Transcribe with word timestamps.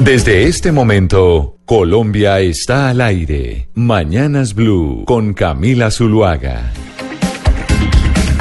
Desde 0.00 0.44
este 0.44 0.70
momento, 0.70 1.56
Colombia 1.64 2.38
está 2.38 2.88
al 2.88 3.00
aire. 3.00 3.68
Mañanas 3.74 4.54
Blue 4.54 5.02
con 5.04 5.34
Camila 5.34 5.90
Zuluaga. 5.90 6.72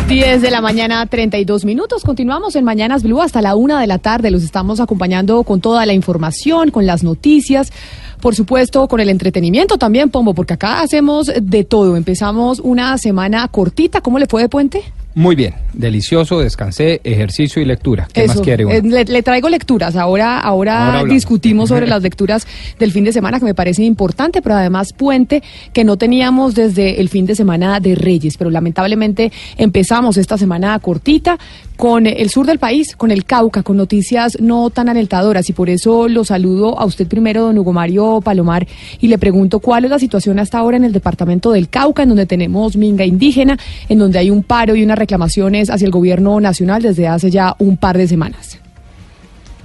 10 0.07 0.41
de 0.43 0.51
la 0.51 0.61
mañana, 0.61 1.03
32 1.07 1.65
minutos. 1.65 2.03
Continuamos 2.03 2.55
en 2.55 2.63
Mañanas 2.63 3.01
Blue 3.01 3.23
hasta 3.23 3.41
la 3.41 3.55
una 3.55 3.81
de 3.81 3.87
la 3.87 3.97
tarde. 3.97 4.29
Los 4.29 4.43
estamos 4.43 4.79
acompañando 4.79 5.43
con 5.43 5.59
toda 5.59 5.87
la 5.87 5.93
información, 5.93 6.69
con 6.69 6.85
las 6.85 7.03
noticias, 7.03 7.73
por 8.21 8.35
supuesto, 8.35 8.87
con 8.87 8.99
el 8.99 9.09
entretenimiento 9.09 9.79
también, 9.79 10.11
Pombo, 10.11 10.35
porque 10.35 10.53
acá 10.53 10.81
hacemos 10.81 11.31
de 11.41 11.63
todo. 11.63 11.97
Empezamos 11.97 12.59
una 12.59 12.99
semana 12.99 13.47
cortita. 13.47 14.01
¿Cómo 14.01 14.19
le 14.19 14.27
fue 14.27 14.43
de 14.43 14.49
puente? 14.49 14.83
Muy 15.17 15.35
bien, 15.35 15.55
delicioso, 15.73 16.39
descansé, 16.39 17.01
ejercicio 17.03 17.59
y 17.59 17.65
lectura. 17.65 18.07
¿Qué 18.13 18.27
más 18.27 18.39
quiere 18.39 18.65
uno? 18.65 18.75
eh, 18.75 18.83
Le, 18.83 19.03
le 19.03 19.23
traigo 19.23 19.49
lecturas. 19.49 19.95
Ahora, 19.95 20.39
ahora, 20.39 20.99
Ahora 20.99 21.11
discutimos 21.11 21.69
sobre 21.69 21.87
las 21.87 22.03
lecturas 22.03 22.45
del 22.77 22.91
fin 22.91 23.03
de 23.03 23.11
semana, 23.11 23.39
que 23.39 23.45
me 23.45 23.55
parece 23.55 23.83
importante, 23.83 24.43
pero 24.43 24.53
además 24.53 24.93
puente 24.93 25.41
que 25.73 25.83
no 25.83 25.97
teníamos 25.97 26.53
desde 26.53 27.01
el 27.01 27.09
fin 27.09 27.25
de 27.25 27.33
semana 27.33 27.79
de 27.79 27.95
Reyes. 27.95 28.37
Pero 28.37 28.51
lamentablemente 28.51 29.31
empezamos 29.57 30.17
esta 30.17 30.37
semana 30.37 30.77
cortita 30.77 31.39
con 31.77 32.07
el 32.07 32.29
sur 32.29 32.45
del 32.45 32.59
país, 32.59 32.95
con 32.95 33.11
el 33.11 33.23
Cauca, 33.23 33.63
con 33.63 33.77
noticias 33.77 34.37
no 34.41 34.69
tan 34.71 34.89
alentadoras. 34.89 35.49
Y 35.49 35.53
por 35.53 35.69
eso 35.69 36.07
lo 36.07 36.25
saludo 36.25 36.77
a 36.77 36.85
usted 36.85 37.07
primero, 37.07 37.43
don 37.43 37.57
Hugo 37.57 37.71
Mario 37.71 38.19
Palomar, 38.21 38.67
y 38.99 39.07
le 39.07 39.17
pregunto 39.17 39.59
cuál 39.59 39.85
es 39.85 39.91
la 39.91 39.99
situación 39.99 40.39
hasta 40.39 40.57
ahora 40.57 40.77
en 40.77 40.83
el 40.83 40.91
departamento 40.91 41.51
del 41.51 41.69
Cauca, 41.69 42.03
en 42.03 42.09
donde 42.09 42.25
tenemos 42.25 42.75
minga 42.75 43.05
indígena, 43.05 43.57
en 43.87 43.99
donde 43.99 44.19
hay 44.19 44.31
un 44.31 44.43
paro 44.43 44.75
y 44.75 44.83
unas 44.83 44.97
reclamaciones 44.97 45.69
hacia 45.69 45.85
el 45.85 45.91
gobierno 45.91 46.39
nacional 46.39 46.81
desde 46.81 47.07
hace 47.07 47.29
ya 47.31 47.55
un 47.59 47.77
par 47.77 47.97
de 47.97 48.07
semanas. 48.07 48.59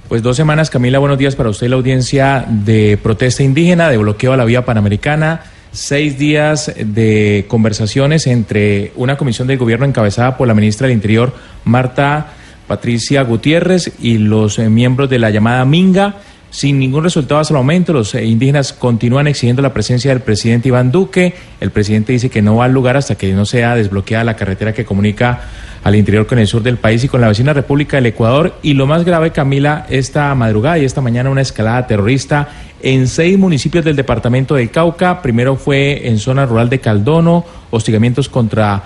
Pues 0.08 0.22
dos 0.22 0.36
semanas, 0.36 0.68
Camila, 0.68 0.98
buenos 0.98 1.16
días 1.16 1.34
para 1.34 1.48
usted 1.48 1.68
la 1.68 1.76
audiencia 1.76 2.44
de 2.46 2.98
protesta 3.02 3.42
indígena, 3.42 3.88
de 3.88 3.96
bloqueo 3.96 4.34
a 4.34 4.36
la 4.36 4.44
vía 4.44 4.62
panamericana, 4.62 5.40
seis 5.72 6.18
días 6.18 6.72
de 6.76 7.46
conversaciones 7.48 8.26
entre 8.26 8.92
una 8.94 9.16
comisión 9.16 9.48
del 9.48 9.58
gobierno 9.58 9.86
encabezada 9.86 10.36
por 10.36 10.46
la 10.46 10.54
ministra 10.54 10.86
del 10.86 10.96
Interior, 10.96 11.34
Marta 11.64 12.34
Patricia 12.66 13.22
Gutiérrez, 13.22 13.92
y 14.00 14.18
los 14.18 14.58
eh, 14.58 14.68
miembros 14.68 15.10
de 15.10 15.18
la 15.18 15.30
llamada 15.30 15.64
Minga. 15.64 16.16
Sin 16.50 16.78
ningún 16.78 17.02
resultado 17.02 17.40
hasta 17.40 17.54
el 17.54 17.58
momento, 17.58 17.94
los 17.94 18.14
eh, 18.14 18.26
indígenas 18.26 18.74
continúan 18.74 19.26
exigiendo 19.26 19.62
la 19.62 19.72
presencia 19.72 20.10
del 20.10 20.20
presidente 20.20 20.68
Iván 20.68 20.92
Duque. 20.92 21.34
El 21.60 21.70
presidente 21.70 22.12
dice 22.12 22.28
que 22.28 22.42
no 22.42 22.56
va 22.56 22.66
al 22.66 22.72
lugar 22.72 22.98
hasta 22.98 23.14
que 23.14 23.32
no 23.32 23.46
sea 23.46 23.74
desbloqueada 23.74 24.24
la 24.24 24.36
carretera 24.36 24.74
que 24.74 24.84
comunica 24.84 25.40
al 25.82 25.96
interior 25.96 26.26
con 26.26 26.38
el 26.38 26.46
sur 26.46 26.62
del 26.62 26.76
país 26.76 27.02
y 27.04 27.08
con 27.08 27.20
la 27.20 27.28
vecina 27.28 27.54
República 27.54 27.96
del 27.96 28.06
Ecuador. 28.06 28.54
Y 28.62 28.74
lo 28.74 28.86
más 28.86 29.04
grave, 29.04 29.32
Camila, 29.32 29.86
esta 29.88 30.34
madrugada 30.34 30.78
y 30.78 30.84
esta 30.84 31.00
mañana 31.00 31.30
una 31.30 31.40
escalada 31.40 31.86
terrorista 31.86 32.48
en 32.82 33.08
seis 33.08 33.38
municipios 33.38 33.84
del 33.84 33.96
departamento 33.96 34.54
del 34.54 34.70
Cauca. 34.70 35.22
Primero 35.22 35.56
fue 35.56 36.08
en 36.08 36.18
zona 36.18 36.46
rural 36.46 36.68
de 36.68 36.80
Caldono, 36.80 37.44
hostigamientos 37.70 38.28
contra 38.28 38.82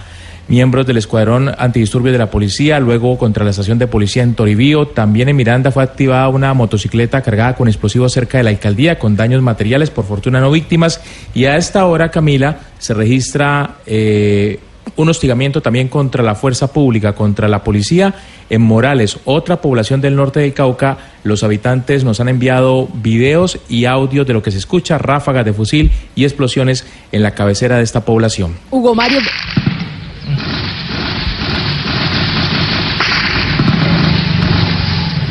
miembros 0.48 0.86
del 0.86 0.96
escuadrón 0.96 1.52
antidisturbios 1.58 2.12
de 2.12 2.18
la 2.18 2.30
policía, 2.30 2.78
luego 2.78 3.18
contra 3.18 3.44
la 3.44 3.50
estación 3.50 3.78
de 3.78 3.86
policía 3.86 4.22
en 4.22 4.34
Toribío. 4.34 4.86
También 4.88 5.28
en 5.28 5.36
Miranda 5.36 5.72
fue 5.72 5.82
activada 5.82 6.28
una 6.28 6.54
motocicleta 6.54 7.22
cargada 7.22 7.54
con 7.56 7.68
explosivos 7.68 8.12
cerca 8.12 8.38
de 8.38 8.44
la 8.44 8.50
alcaldía, 8.50 8.98
con 8.98 9.16
daños 9.16 9.42
materiales, 9.42 9.90
por 9.90 10.04
fortuna 10.04 10.40
no 10.40 10.50
víctimas. 10.50 11.00
Y 11.34 11.46
a 11.46 11.56
esta 11.56 11.86
hora, 11.86 12.10
Camila, 12.10 12.58
se 12.78 12.94
registra 12.94 13.76
eh, 13.86 14.60
un 14.94 15.08
hostigamiento 15.08 15.60
también 15.60 15.88
contra 15.88 16.22
la 16.22 16.34
fuerza 16.34 16.72
pública, 16.72 17.14
contra 17.14 17.48
la 17.48 17.64
policía 17.64 18.14
en 18.48 18.62
Morales, 18.62 19.18
otra 19.24 19.60
población 19.60 20.00
del 20.00 20.14
norte 20.16 20.40
del 20.40 20.54
Cauca. 20.54 20.96
Los 21.24 21.42
habitantes 21.42 22.04
nos 22.04 22.20
han 22.20 22.28
enviado 22.28 22.88
videos 22.94 23.58
y 23.68 23.84
audios 23.86 24.26
de 24.26 24.32
lo 24.32 24.42
que 24.42 24.50
se 24.50 24.58
escucha, 24.58 24.98
ráfagas 24.98 25.44
de 25.44 25.52
fusil 25.52 25.90
y 26.14 26.24
explosiones 26.24 26.86
en 27.12 27.22
la 27.22 27.32
cabecera 27.32 27.78
de 27.78 27.82
esta 27.82 28.04
población. 28.04 28.54
Hugo 28.70 28.94
Mario. 28.94 29.20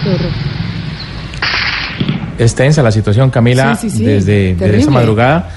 Qué 0.04 0.10
horror. 0.10 0.46
Es 2.38 2.54
tensa 2.54 2.84
la 2.84 2.92
situación, 2.92 3.30
Camila, 3.30 3.76
Sí, 3.78 3.90
sí, 3.90 3.98
sí, 3.98 4.04
desde, 4.04 4.56
desde 4.56 4.78
esta 4.78 4.92
madrugada. 4.92 5.50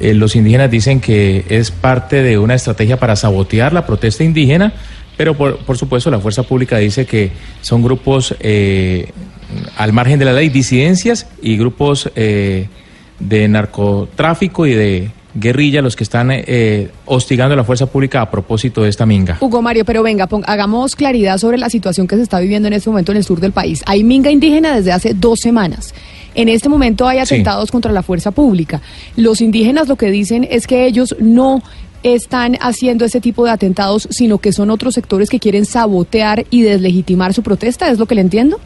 Eh, 0.00 0.14
los 0.14 0.36
indígenas 0.36 0.70
dicen 0.70 1.00
que 1.00 1.44
es 1.48 1.70
parte 1.70 2.22
de 2.22 2.38
una 2.38 2.54
estrategia 2.54 2.98
para 2.98 3.16
sabotear 3.16 3.72
la 3.72 3.86
protesta 3.86 4.24
indígena, 4.24 4.72
pero 5.16 5.34
por, 5.34 5.58
por 5.58 5.78
supuesto 5.78 6.10
la 6.10 6.20
fuerza 6.20 6.42
pública 6.42 6.78
dice 6.78 7.06
que 7.06 7.32
son 7.60 7.82
grupos 7.82 8.34
eh, 8.40 9.10
al 9.76 9.92
margen 9.92 10.18
de 10.18 10.24
la 10.24 10.32
ley, 10.32 10.48
disidencias 10.48 11.26
y 11.42 11.56
grupos 11.56 12.10
eh, 12.16 12.68
de 13.20 13.48
narcotráfico 13.48 14.66
y 14.66 14.74
de 14.74 15.10
guerrilla 15.34 15.82
los 15.82 15.96
que 15.96 16.04
están 16.04 16.28
eh, 16.30 16.90
hostigando 17.06 17.54
a 17.54 17.56
la 17.56 17.64
fuerza 17.64 17.86
pública 17.86 18.22
a 18.22 18.30
propósito 18.30 18.82
de 18.82 18.88
esta 18.88 19.04
minga. 19.04 19.36
Hugo 19.40 19.62
Mario, 19.62 19.84
pero 19.84 20.02
venga, 20.02 20.28
hagamos 20.46 20.94
claridad 20.94 21.38
sobre 21.38 21.58
la 21.58 21.70
situación 21.70 22.06
que 22.06 22.16
se 22.16 22.22
está 22.22 22.38
viviendo 22.40 22.68
en 22.68 22.74
este 22.74 22.88
momento 22.88 23.12
en 23.12 23.18
el 23.18 23.24
sur 23.24 23.40
del 23.40 23.52
país. 23.52 23.82
Hay 23.86 24.04
minga 24.04 24.30
indígena 24.30 24.76
desde 24.76 24.92
hace 24.92 25.12
dos 25.14 25.40
semanas. 25.40 25.94
En 26.34 26.48
este 26.48 26.68
momento 26.68 27.06
hay 27.06 27.18
Sí. 27.18 27.34
atentados 27.34 27.70
contra 27.70 27.92
la 27.92 28.02
fuerza 28.02 28.30
pública. 28.30 28.80
Los 29.16 29.40
indígenas 29.40 29.88
lo 29.88 29.96
que 29.96 30.10
dicen 30.10 30.46
es 30.50 30.66
que 30.66 30.86
ellos 30.86 31.14
no 31.20 31.62
están 32.02 32.56
haciendo 32.60 33.04
ese 33.04 33.20
tipo 33.20 33.44
de 33.44 33.50
atentados, 33.50 34.08
sino 34.10 34.38
que 34.38 34.52
son 34.52 34.70
otros 34.70 34.94
sectores 34.94 35.30
que 35.30 35.38
quieren 35.40 35.64
sabotear 35.64 36.44
y 36.50 36.62
deslegitimar 36.62 37.32
su 37.32 37.42
protesta. 37.42 37.90
¿Es 37.90 37.98
lo 37.98 38.06
que 38.06 38.14
le 38.14 38.20
entiendo? 38.20 38.60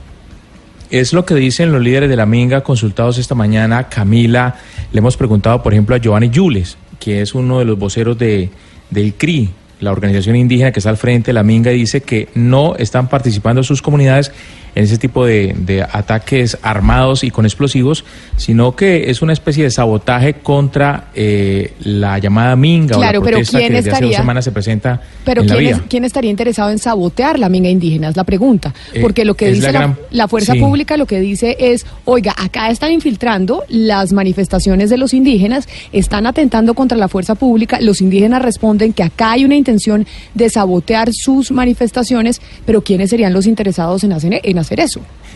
Es 0.90 1.12
lo 1.12 1.24
que 1.26 1.34
dicen 1.34 1.70
los 1.70 1.82
líderes 1.82 2.08
de 2.08 2.16
la 2.16 2.26
Minga 2.26 2.62
consultados 2.62 3.18
esta 3.18 3.34
mañana. 3.34 3.88
Camila, 3.88 4.56
le 4.90 4.98
hemos 4.98 5.16
preguntado, 5.16 5.62
por 5.62 5.72
ejemplo, 5.72 5.94
a 5.94 5.98
Giovanni 5.98 6.30
Yules, 6.30 6.78
que 6.98 7.20
es 7.20 7.34
uno 7.34 7.58
de 7.58 7.66
los 7.66 7.78
voceros 7.78 8.18
de, 8.18 8.48
del 8.90 9.12
CRI, 9.14 9.50
la 9.80 9.92
organización 9.92 10.34
indígena 10.34 10.72
que 10.72 10.80
está 10.80 10.90
al 10.90 10.96
frente 10.96 11.26
de 11.26 11.34
la 11.34 11.42
Minga, 11.42 11.70
y 11.72 11.78
dice 11.80 12.00
que 12.00 12.28
no 12.34 12.74
están 12.76 13.08
participando 13.08 13.62
sus 13.62 13.82
comunidades 13.82 14.32
en 14.78 14.84
ese 14.84 14.96
tipo 14.96 15.26
de, 15.26 15.54
de 15.58 15.82
ataques 15.82 16.56
armados 16.62 17.24
y 17.24 17.30
con 17.32 17.44
explosivos, 17.46 18.04
sino 18.36 18.76
que 18.76 19.10
es 19.10 19.22
una 19.22 19.32
especie 19.32 19.64
de 19.64 19.70
sabotaje 19.70 20.34
contra 20.34 21.08
eh, 21.14 21.72
la 21.80 22.18
llamada 22.20 22.54
Minga 22.54 22.94
Claro, 22.96 23.18
o 23.18 23.22
la 23.22 23.30
pero 23.30 23.38
¿quién 23.44 23.68
que 23.68 23.74
desde 23.74 23.78
hace 23.78 23.88
dos 23.90 23.94
estaría- 24.10 24.18
semanas 24.18 24.44
se 24.44 24.52
presenta 24.52 25.02
Pero 25.24 25.42
en 25.42 25.48
¿quién, 25.48 25.66
es- 25.66 25.80
quién 25.88 26.04
estaría 26.04 26.30
interesado 26.30 26.70
en 26.70 26.78
sabotear 26.78 27.38
la 27.40 27.48
minga 27.48 27.68
indígena? 27.68 28.08
Es 28.10 28.16
la 28.16 28.22
pregunta. 28.24 28.72
Eh, 28.94 29.00
Porque 29.00 29.24
lo 29.24 29.34
que 29.34 29.50
dice 29.50 29.66
la 29.66 29.72
la, 29.72 29.78
gran- 29.80 29.98
la 30.12 30.28
fuerza 30.28 30.52
sí. 30.52 30.60
pública, 30.60 30.96
lo 30.96 31.06
que 31.06 31.18
dice 31.20 31.56
es, 31.58 31.84
oiga, 32.04 32.34
acá 32.38 32.70
están 32.70 32.92
infiltrando 32.92 33.64
las 33.68 34.12
manifestaciones 34.12 34.90
de 34.90 34.96
los 34.98 35.12
indígenas, 35.12 35.66
están 35.92 36.26
atentando 36.26 36.74
contra 36.74 36.96
la 36.96 37.08
fuerza 37.08 37.34
pública, 37.34 37.78
los 37.80 38.00
indígenas 38.00 38.42
responden 38.42 38.92
que 38.92 39.02
acá 39.02 39.32
hay 39.32 39.44
una 39.44 39.56
intención 39.56 40.06
de 40.34 40.48
sabotear 40.50 41.08
sus 41.12 41.50
manifestaciones, 41.50 42.40
pero 42.64 42.82
¿quiénes 42.82 43.10
serían 43.10 43.32
los 43.32 43.46
interesados 43.46 44.04
en 44.04 44.12
hacer, 44.12 44.40
en 44.42 44.58
hacer 44.58 44.67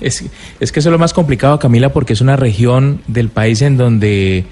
Es, 0.01 0.25
es 0.61 0.73
que 0.73 0.81
eso 0.81 0.89
es 0.89 0.93
lo 0.93 0.99
más 0.99 1.12
complicado, 1.12 1.59
Camila, 1.59 1.93
porque 1.93 2.12
es 2.12 2.21
una 2.21 2.37
región 2.37 3.01
del 3.06 3.29
país 3.29 3.62
en 3.62 3.77
donde 3.77 4.45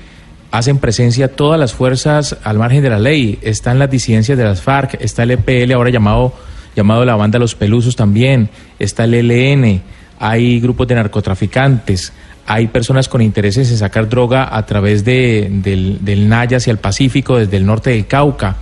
hacen 0.51 0.79
presencia 0.79 1.29
todas 1.29 1.59
las 1.59 1.73
fuerzas 1.73 2.37
al 2.43 2.59
margen 2.59 2.83
de 2.83 2.91
la 2.91 2.99
ley. 2.99 3.39
Están 3.43 3.79
las 3.79 3.91
disidencias 3.91 4.37
de 4.37 4.45
las 4.45 4.63
FARC, 4.63 4.97
está 5.01 5.23
el 5.23 5.33
EPL, 5.33 5.73
ahora 5.73 5.91
llamado, 5.91 6.35
llamado 6.77 7.05
la 7.05 7.17
banda 7.17 7.39
Los 7.39 7.55
Pelusos 7.55 7.97
también, 7.97 8.49
está 8.79 9.05
el 9.05 9.15
ELN, 9.15 9.83
hay 10.19 10.61
grupos 10.61 10.89
de 10.89 10.97
narcotraficantes, 10.97 12.13
hay 12.47 12.67
personas 12.67 13.09
con 13.09 13.23
intereses 13.23 13.71
en 13.71 13.79
sacar 13.79 14.09
droga 14.09 14.57
a 14.57 14.67
través 14.67 15.05
de, 15.05 15.49
del, 15.51 15.99
del 16.05 16.29
Naya 16.29 16.57
hacia 16.57 16.73
el 16.73 16.79
Pacífico, 16.79 17.39
desde 17.39 17.57
el 17.57 17.67
norte 17.67 17.91
del 17.91 18.07
Cauca. 18.07 18.57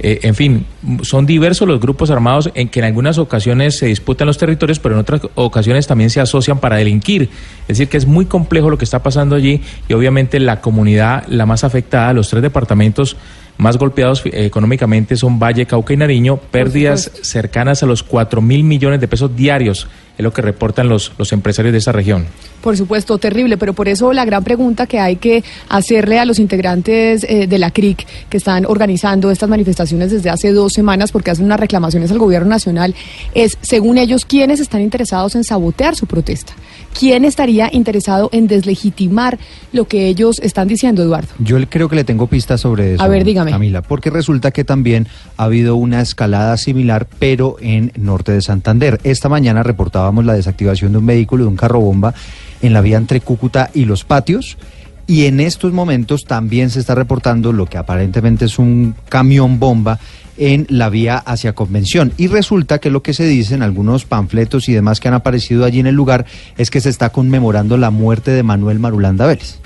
Eh, 0.00 0.20
en 0.22 0.34
fin, 0.34 0.64
son 1.02 1.26
diversos 1.26 1.66
los 1.66 1.80
grupos 1.80 2.10
armados 2.10 2.50
en 2.54 2.68
que 2.68 2.78
en 2.80 2.86
algunas 2.86 3.18
ocasiones 3.18 3.76
se 3.76 3.86
disputan 3.86 4.26
los 4.26 4.38
territorios, 4.38 4.78
pero 4.78 4.94
en 4.94 5.00
otras 5.00 5.22
ocasiones 5.34 5.86
también 5.86 6.10
se 6.10 6.20
asocian 6.20 6.58
para 6.58 6.76
delinquir. 6.76 7.30
Es 7.62 7.78
decir, 7.78 7.88
que 7.88 7.96
es 7.96 8.06
muy 8.06 8.26
complejo 8.26 8.70
lo 8.70 8.78
que 8.78 8.84
está 8.84 9.02
pasando 9.02 9.34
allí 9.34 9.60
y 9.88 9.92
obviamente 9.92 10.38
la 10.38 10.60
comunidad, 10.60 11.24
la 11.28 11.46
más 11.46 11.64
afectada, 11.64 12.12
los 12.12 12.28
tres 12.28 12.42
departamentos 12.42 13.16
más 13.58 13.76
golpeados 13.76 14.24
eh, 14.24 14.46
económicamente 14.46 15.16
son 15.16 15.38
Valle, 15.38 15.66
Cauca 15.66 15.92
y 15.92 15.96
Nariño, 15.96 16.36
pérdidas 16.36 17.10
cercanas 17.22 17.82
a 17.82 17.86
los 17.86 18.02
4 18.02 18.40
mil 18.40 18.62
millones 18.62 19.00
de 19.00 19.08
pesos 19.08 19.34
diarios, 19.34 19.88
es 20.18 20.24
lo 20.24 20.32
que 20.32 20.42
reportan 20.42 20.88
los, 20.88 21.12
los 21.16 21.32
empresarios 21.32 21.72
de 21.72 21.78
esa 21.78 21.92
región. 21.92 22.26
Por 22.60 22.76
supuesto, 22.76 23.18
terrible, 23.18 23.56
pero 23.56 23.72
por 23.72 23.88
eso 23.88 24.12
la 24.12 24.24
gran 24.24 24.42
pregunta 24.42 24.86
que 24.86 24.98
hay 24.98 25.16
que 25.16 25.44
hacerle 25.68 26.18
a 26.18 26.24
los 26.24 26.40
integrantes 26.40 27.24
eh, 27.24 27.46
de 27.46 27.58
la 27.58 27.70
CRIC 27.70 28.04
que 28.28 28.36
están 28.36 28.66
organizando 28.66 29.30
estas 29.30 29.48
manifestaciones 29.48 30.10
desde 30.10 30.28
hace 30.28 30.52
dos 30.52 30.72
semanas 30.72 31.12
porque 31.12 31.30
hacen 31.30 31.44
unas 31.44 31.60
reclamaciones 31.60 32.10
al 32.10 32.18
gobierno 32.18 32.48
nacional 32.48 32.96
es, 33.32 33.56
según 33.60 33.96
ellos, 33.96 34.24
quiénes 34.24 34.58
están 34.58 34.80
interesados 34.80 35.36
en 35.36 35.44
sabotear 35.44 35.94
su 35.94 36.06
protesta. 36.06 36.52
¿Quién 36.98 37.24
estaría 37.24 37.70
interesado 37.72 38.28
en 38.32 38.48
deslegitimar 38.48 39.38
lo 39.72 39.86
que 39.86 40.08
ellos 40.08 40.40
están 40.42 40.66
diciendo, 40.66 41.04
Eduardo? 41.04 41.28
Yo 41.38 41.56
creo 41.68 41.88
que 41.88 41.94
le 41.94 42.02
tengo 42.02 42.26
pistas 42.26 42.62
sobre 42.62 42.94
eso. 42.94 43.02
A 43.04 43.06
ver, 43.06 43.22
dígame. 43.22 43.52
Camila, 43.52 43.82
porque 43.82 44.10
resulta 44.10 44.50
que 44.50 44.64
también 44.64 45.06
ha 45.36 45.44
habido 45.44 45.76
una 45.76 46.00
escalada 46.00 46.56
similar, 46.56 47.06
pero 47.20 47.54
en 47.60 47.92
norte 47.96 48.32
de 48.32 48.42
Santander. 48.42 48.98
Esta 49.04 49.28
mañana 49.28 49.62
reportábamos 49.62 50.24
la 50.24 50.34
desactivación 50.34 50.90
de 50.90 50.98
un 50.98 51.06
vehículo, 51.06 51.44
de 51.44 51.50
un 51.50 51.56
carro 51.56 51.78
bomba, 51.78 52.14
en 52.62 52.72
la 52.72 52.80
vía 52.80 52.96
entre 52.96 53.20
Cúcuta 53.20 53.70
y 53.72 53.84
Los 53.84 54.02
Patios. 54.02 54.58
Y 55.06 55.26
en 55.26 55.38
estos 55.38 55.72
momentos 55.72 56.24
también 56.24 56.68
se 56.68 56.80
está 56.80 56.96
reportando 56.96 57.52
lo 57.52 57.66
que 57.66 57.78
aparentemente 57.78 58.46
es 58.46 58.58
un 58.58 58.96
camión 59.08 59.60
bomba 59.60 60.00
en 60.38 60.66
la 60.70 60.88
vía 60.88 61.18
hacia 61.18 61.54
Convención. 61.54 62.12
Y 62.16 62.28
resulta 62.28 62.78
que 62.78 62.90
lo 62.90 63.02
que 63.02 63.12
se 63.12 63.26
dice 63.26 63.54
en 63.54 63.62
algunos 63.62 64.04
panfletos 64.04 64.68
y 64.68 64.72
demás 64.72 65.00
que 65.00 65.08
han 65.08 65.14
aparecido 65.14 65.64
allí 65.64 65.80
en 65.80 65.86
el 65.86 65.94
lugar 65.94 66.24
es 66.56 66.70
que 66.70 66.80
se 66.80 66.88
está 66.88 67.10
conmemorando 67.10 67.76
la 67.76 67.90
muerte 67.90 68.30
de 68.30 68.42
Manuel 68.42 68.78
Marulanda 68.78 69.26
Vélez. 69.26 69.58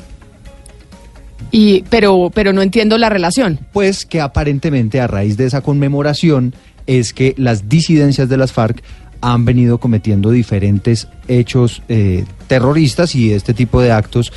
Y, 1.50 1.84
pero, 1.90 2.30
pero 2.34 2.52
no 2.52 2.62
entiendo 2.62 2.96
la 2.96 3.10
relación. 3.10 3.60
Pues 3.72 4.06
que 4.06 4.20
aparentemente 4.20 5.00
a 5.00 5.06
raíz 5.06 5.36
de 5.36 5.44
esa 5.44 5.60
conmemoración 5.60 6.54
es 6.86 7.12
que 7.12 7.34
las 7.36 7.68
disidencias 7.68 8.28
de 8.28 8.38
las 8.38 8.52
FARC 8.52 8.82
han 9.20 9.44
venido 9.44 9.78
cometiendo 9.78 10.30
diferentes 10.30 11.08
hechos 11.28 11.82
eh, 11.88 12.24
terroristas 12.48 13.14
y 13.14 13.32
este 13.32 13.54
tipo 13.54 13.80
de 13.80 13.92
actos 13.92 14.32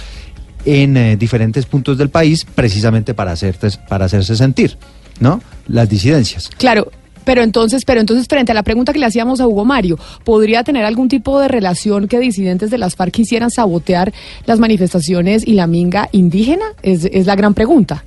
en 0.66 0.98
eh, 0.98 1.18
diferentes 1.18 1.66
puntos 1.66 1.98
del 1.98 2.10
país 2.10 2.46
precisamente 2.46 3.14
para, 3.14 3.32
hacerte, 3.32 3.70
para 3.88 4.06
hacerse 4.06 4.36
sentir, 4.36 4.78
¿no? 5.20 5.42
Las 5.68 5.90
disidencias. 5.90 6.50
Claro, 6.58 6.92
pero 7.26 7.42
entonces, 7.42 7.84
pero 7.84 8.00
entonces 8.00 8.28
frente 8.28 8.52
a 8.52 8.56
la 8.56 8.64
pregunta 8.64 8.94
que 8.94 9.00
le 9.00 9.08
hacíamos 9.08 9.42
a 9.42 9.48
Hugo 9.48 9.66
Mario, 9.66 9.98
¿podría 10.24 10.64
tener 10.64 10.86
algún 10.86 11.10
tipo 11.10 11.40
de 11.40 11.48
relación 11.48 12.08
que 12.08 12.20
disidentes 12.20 12.70
de 12.70 12.78
las 12.78 12.96
FARC 12.96 13.12
quisieran 13.12 13.52
sabotear 13.52 14.14
las 14.46 14.60
manifestaciones 14.60 15.46
y 15.46 15.54
la 15.54 15.68
minga 15.68 16.08
indígena? 16.12 16.66
Es, 16.84 17.06
es 17.06 17.26
la 17.26 17.36
gran 17.36 17.54
pregunta. 17.54 18.06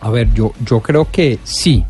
A 0.00 0.10
ver, 0.10 0.32
yo, 0.34 0.52
yo 0.66 0.80
creo 0.80 1.10
que 1.10 1.38
sí. 1.42 1.82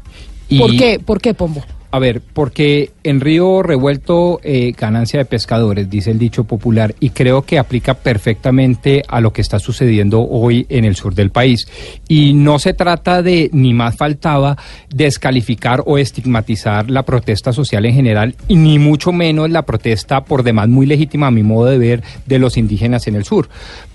Y, 0.48 0.58
¿Por 0.58 0.76
qué? 0.76 1.00
¿Por 1.04 1.20
qué, 1.20 1.34
Pombo? 1.34 1.64
A 1.90 1.98
ver, 1.98 2.20
porque 2.20 2.92
en 3.04 3.20
río 3.20 3.62
revuelto 3.62 4.40
eh, 4.42 4.72
ganancia 4.76 5.18
de 5.18 5.26
pescadores, 5.26 5.88
dice 5.90 6.10
el 6.10 6.18
dicho 6.18 6.44
popular, 6.44 6.94
y 6.98 7.10
creo 7.10 7.42
que 7.42 7.58
aplica 7.58 7.94
perfectamente 7.94 9.02
a 9.06 9.20
lo 9.20 9.32
que 9.32 9.42
está 9.42 9.58
sucediendo 9.58 10.22
hoy 10.22 10.66
en 10.70 10.86
el 10.86 10.96
sur 10.96 11.14
del 11.14 11.30
país. 11.30 11.68
Y 12.08 12.32
no 12.32 12.58
se 12.58 12.72
trata 12.72 13.22
de, 13.22 13.50
ni 13.52 13.74
más 13.74 13.96
faltaba, 13.96 14.56
descalificar 14.88 15.82
o 15.86 15.98
estigmatizar 15.98 16.90
la 16.90 17.02
protesta 17.04 17.52
social 17.52 17.84
en 17.84 17.94
general, 17.94 18.34
y 18.48 18.56
ni 18.56 18.78
mucho 18.78 19.12
menos 19.12 19.50
la 19.50 19.62
protesta 19.62 20.24
por 20.24 20.42
demás 20.42 20.68
muy 20.68 20.86
legítima 20.86 21.26
a 21.26 21.30
mi 21.30 21.42
modo 21.42 21.66
de 21.66 21.78
ver 21.78 22.02
de 22.26 22.38
los 22.38 22.56
indígenas 22.56 23.06
en 23.06 23.16
el 23.16 23.24
sur. 23.24 23.48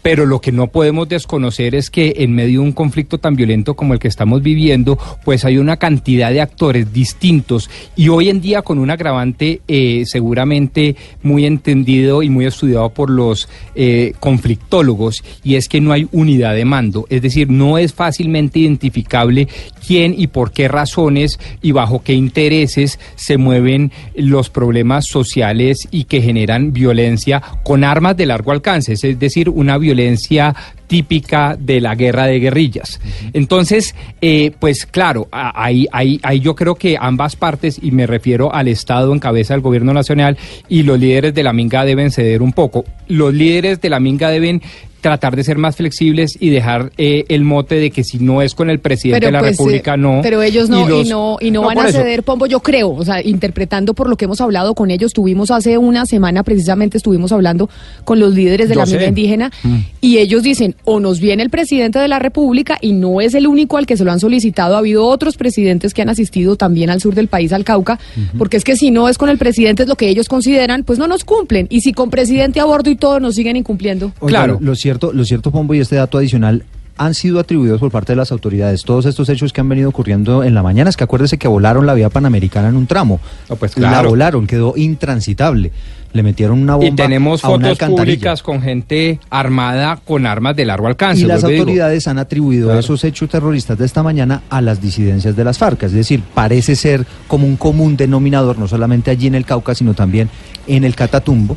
Pero 0.03 0.25
lo 0.25 0.39
que 0.39 0.51
no 0.51 0.67
podemos 0.67 1.09
desconocer 1.09 1.75
es 1.75 1.89
que 1.89 2.13
en 2.17 2.33
medio 2.33 2.61
de 2.61 2.65
un 2.65 2.71
conflicto 2.71 3.17
tan 3.17 3.35
violento 3.35 3.75
como 3.75 3.93
el 3.93 3.99
que 3.99 4.07
estamos 4.07 4.41
viviendo, 4.41 4.97
pues 5.25 5.45
hay 5.45 5.57
una 5.57 5.77
cantidad 5.77 6.31
de 6.31 6.41
actores 6.41 6.93
distintos 6.93 7.69
y 7.95 8.09
hoy 8.09 8.29
en 8.29 8.39
día 8.39 8.61
con 8.61 8.79
un 8.79 8.91
agravante 8.99 9.61
eh, 9.67 10.03
seguramente 10.05 10.97
muy 11.23 11.45
entendido 11.45 12.21
y 12.21 12.29
muy 12.29 12.45
estudiado 12.45 12.89
por 12.89 13.09
los 13.09 13.47
eh, 13.75 14.13
conflictólogos 14.19 15.23
y 15.41 15.55
es 15.55 15.69
que 15.69 15.79
no 15.79 15.93
hay 15.93 16.07
unidad 16.11 16.53
de 16.53 16.65
mando, 16.65 17.05
es 17.09 17.21
decir, 17.21 17.49
no 17.49 17.77
es 17.77 17.93
fácilmente 17.93 18.59
identificable 18.59 19.47
quién 19.87 20.13
y 20.17 20.27
por 20.27 20.51
qué 20.51 20.67
razones 20.67 21.39
y 21.61 21.71
bajo 21.71 22.03
qué 22.03 22.13
intereses 22.13 22.99
se 23.15 23.37
mueven 23.37 23.91
los 24.15 24.49
problemas 24.49 25.05
sociales 25.07 25.87
y 25.91 26.03
que 26.03 26.21
generan 26.21 26.73
violencia 26.73 27.41
con 27.63 27.85
armas 27.85 28.17
de 28.17 28.25
largo 28.25 28.51
alcance, 28.51 28.93
es 28.93 29.19
decir, 29.19 29.49
una 29.49 29.77
violencia 29.77 30.53
típica 30.89 31.55
de 31.57 31.79
la 31.79 31.93
guerra 31.93 32.25
de 32.25 32.39
guerrillas. 32.39 32.99
Entonces, 33.33 33.95
eh, 34.21 34.51
pues 34.59 34.87
claro, 34.87 35.29
ahí, 35.31 35.87
ahí, 35.91 36.19
ahí 36.23 36.39
yo 36.39 36.55
creo 36.55 36.73
que 36.75 36.97
ambas 36.99 37.35
partes, 37.35 37.79
y 37.81 37.91
me 37.91 38.07
refiero 38.07 38.53
al 38.53 38.67
Estado 38.67 39.13
en 39.13 39.19
cabeza 39.19 39.53
del 39.53 39.61
gobierno 39.61 39.93
nacional 39.93 40.37
y 40.67 40.81
los 40.81 40.99
líderes 40.99 41.35
de 41.35 41.43
la 41.43 41.53
Minga 41.53 41.85
deben 41.85 42.09
ceder 42.09 42.41
un 42.41 42.53
poco. 42.53 42.85
Los 43.07 43.33
líderes 43.33 43.79
de 43.79 43.89
la 43.89 43.99
Minga 43.99 44.29
deben 44.31 44.63
tratar 45.01 45.35
de 45.35 45.43
ser 45.43 45.57
más 45.57 45.75
flexibles 45.75 46.37
y 46.39 46.49
dejar 46.49 46.91
eh, 46.97 47.25
el 47.29 47.43
mote 47.43 47.75
de 47.75 47.91
que 47.91 48.03
si 48.03 48.19
no 48.19 48.41
es 48.41 48.53
con 48.55 48.69
el 48.69 48.79
presidente 48.79 49.25
de 49.27 49.31
la 49.31 49.39
pues, 49.39 49.51
República, 49.57 49.93
eh, 49.93 49.97
no. 49.97 50.19
Pero 50.21 50.41
ellos 50.41 50.69
no, 50.69 50.85
y, 50.85 50.89
los- 50.89 51.07
no, 51.07 51.37
y 51.39 51.51
no, 51.51 51.61
No, 51.61 51.67
van 51.67 51.79
a 51.79 51.87
eso. 51.89 51.99
ceder, 51.99 52.23
Pombo, 52.23 52.45
yo 52.45 52.59
creo, 52.59 52.91
o 52.91 53.03
sea, 53.05 53.21
interpretando 53.25 53.93
por 53.93 54.09
lo 54.09 54.17
que 54.17 54.25
hemos 54.25 54.41
hablado 54.41 54.73
con 54.75 54.91
ellos, 54.91 55.13
tuvimos 55.13 55.51
hace 55.51 55.77
una 55.77 56.05
semana 56.05 56.43
precisamente, 56.43 56.97
estuvimos 56.97 57.31
hablando 57.31 57.69
con 58.03 58.19
los 58.19 58.33
líderes 58.33 58.67
de 58.69 58.75
Yo 58.75 58.79
la 58.81 58.85
mina 58.85 59.05
indígena, 59.05 59.51
Mm. 59.63 59.75
y 60.01 60.17
ellos 60.17 60.43
dicen, 60.43 60.75
o 60.85 60.99
nos 60.99 61.19
viene 61.19 61.43
el 61.43 61.49
presidente 61.49 61.99
de 61.99 62.07
la 62.07 62.19
República, 62.19 62.77
y 62.81 62.93
no 62.93 63.21
es 63.21 63.33
el 63.35 63.47
único 63.47 63.77
al 63.77 63.85
que 63.85 63.97
se 63.97 64.03
lo 64.05 64.11
han 64.11 64.19
solicitado, 64.19 64.75
ha 64.75 64.79
habido 64.79 65.05
otros 65.05 65.37
presidentes 65.37 65.93
que 65.93 66.01
han 66.01 66.09
asistido 66.09 66.55
también 66.55 66.89
al 66.89 67.01
sur 67.01 67.15
del 67.15 67.27
país, 67.27 67.53
al 67.53 67.63
Cauca, 67.63 67.99
porque 68.37 68.57
es 68.57 68.63
que 68.63 68.75
si 68.75 68.91
no 68.91 69.07
es 69.09 69.17
con 69.17 69.29
el 69.29 69.37
presidente, 69.37 69.83
es 69.83 69.89
lo 69.89 69.95
que 69.95 70.09
ellos 70.09 70.27
consideran, 70.27 70.83
pues 70.83 70.99
no 70.99 71.07
nos 71.07 71.23
cumplen, 71.23 71.67
y 71.69 71.81
si 71.81 71.93
con 71.93 72.09
presidente 72.09 72.59
a 72.59 72.65
bordo 72.65 72.89
y 72.89 72.95
todo 72.95 73.19
nos 73.19 73.35
siguen 73.35 73.55
incumpliendo. 73.55 74.11
Claro. 74.25 74.57
Lo, 74.59 74.67
lo 74.67 74.75
cierto, 74.89 75.11
lo 75.13 75.23
cierto, 75.25 75.51
Pombo, 75.51 75.73
y 75.75 75.79
este 75.79 75.95
dato 75.97 76.17
adicional 76.17 76.63
han 76.97 77.13
sido 77.13 77.39
atribuidos 77.39 77.79
por 77.79 77.91
parte 77.91 78.11
de 78.11 78.17
las 78.17 78.31
autoridades. 78.31 78.83
Todos 78.83 79.05
estos 79.05 79.29
hechos 79.29 79.53
que 79.53 79.61
han 79.61 79.69
venido 79.69 79.87
ocurriendo 79.87 80.43
en 80.43 80.53
la 80.53 80.61
mañana, 80.63 80.89
es 80.89 80.97
que 80.97 81.03
acuérdese 81.05 81.37
que 81.37 81.47
volaron 81.47 81.85
la 81.85 81.93
vía 81.93 82.09
panamericana 82.09 82.67
en 82.69 82.75
un 82.75 82.87
tramo. 82.87 83.21
No, 83.49 83.55
pues 83.55 83.77
La 83.77 84.01
volaron, 84.01 84.47
quedó 84.47 84.73
intransitable. 84.75 85.71
Le 86.11 86.23
metieron 86.23 86.59
una 86.59 86.73
bomba 86.75 86.87
Y 86.89 86.95
tenemos 86.95 87.45
a 87.45 87.49
fotos 87.49 87.77
públicas 87.77 88.41
con 88.41 88.61
gente 88.63 89.19
armada 89.29 89.97
con 90.03 90.25
armas 90.25 90.55
de 90.55 90.65
largo 90.65 90.87
alcance. 90.87 91.21
Y 91.21 91.25
las 91.25 91.45
digo. 91.45 91.59
autoridades 91.59 92.07
han 92.07 92.17
atribuido 92.17 92.65
Claro. 92.65 92.79
esos 92.79 93.03
hechos 93.03 93.29
terroristas 93.29 93.77
de 93.77 93.85
esta 93.85 94.01
mañana 94.03 94.41
a 94.49 94.59
las 94.59 94.81
disidencias 94.81 95.35
de 95.35 95.43
las 95.43 95.57
FARC. 95.59 95.83
Es 95.83 95.93
decir, 95.93 96.21
parece 96.33 96.75
ser 96.75 97.05
como 97.27 97.45
un 97.45 97.55
común 97.57 97.95
denominador, 97.95 98.57
no 98.57 98.67
solamente 98.67 99.11
allí 99.11 99.27
en 99.27 99.35
el 99.35 99.45
Cauca, 99.45 99.75
sino 99.75 99.93
también 99.93 100.29
en 100.67 100.83
el 100.83 100.95
Catatumbo, 100.95 101.55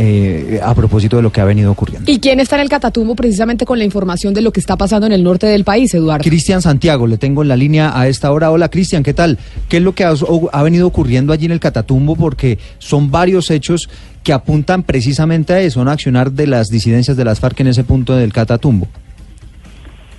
eh, 0.00 0.60
a 0.62 0.74
propósito 0.76 1.16
de 1.16 1.22
lo 1.22 1.32
que 1.32 1.40
ha 1.40 1.44
venido 1.44 1.72
ocurriendo. 1.72 2.08
¿Y 2.08 2.20
quién 2.20 2.38
está 2.38 2.54
en 2.54 2.62
el 2.62 2.68
Catatumbo 2.68 3.16
precisamente 3.16 3.66
con 3.66 3.78
la 3.78 3.84
información 3.84 4.32
de 4.32 4.42
lo 4.42 4.52
que 4.52 4.60
está 4.60 4.76
pasando 4.76 5.08
en 5.08 5.12
el 5.12 5.24
norte 5.24 5.48
del 5.48 5.64
país, 5.64 5.92
Eduardo? 5.92 6.22
Cristian 6.22 6.62
Santiago, 6.62 7.08
le 7.08 7.18
tengo 7.18 7.42
en 7.42 7.48
la 7.48 7.56
línea 7.56 7.98
a 7.98 8.06
esta 8.06 8.30
hora. 8.30 8.52
Hola 8.52 8.68
Cristian, 8.68 9.02
¿qué 9.02 9.12
tal? 9.12 9.38
¿Qué 9.68 9.78
es 9.78 9.82
lo 9.82 9.96
que 9.96 10.04
ha, 10.04 10.14
ha 10.52 10.62
venido 10.62 10.86
ocurriendo 10.86 11.32
allí 11.32 11.46
en 11.46 11.52
el 11.52 11.58
Catatumbo? 11.58 12.14
Porque 12.14 12.58
son 12.78 13.10
varios 13.10 13.50
hechos 13.50 13.90
que 14.22 14.32
apuntan 14.32 14.84
precisamente 14.84 15.52
a 15.52 15.60
eso, 15.60 15.80
a 15.80 15.82
un 15.82 15.88
accionar 15.88 16.30
de 16.30 16.46
las 16.46 16.68
disidencias 16.68 17.16
de 17.16 17.24
las 17.24 17.40
FARC 17.40 17.58
en 17.60 17.66
ese 17.66 17.82
punto 17.82 18.14
del 18.14 18.32
Catatumbo. 18.32 18.86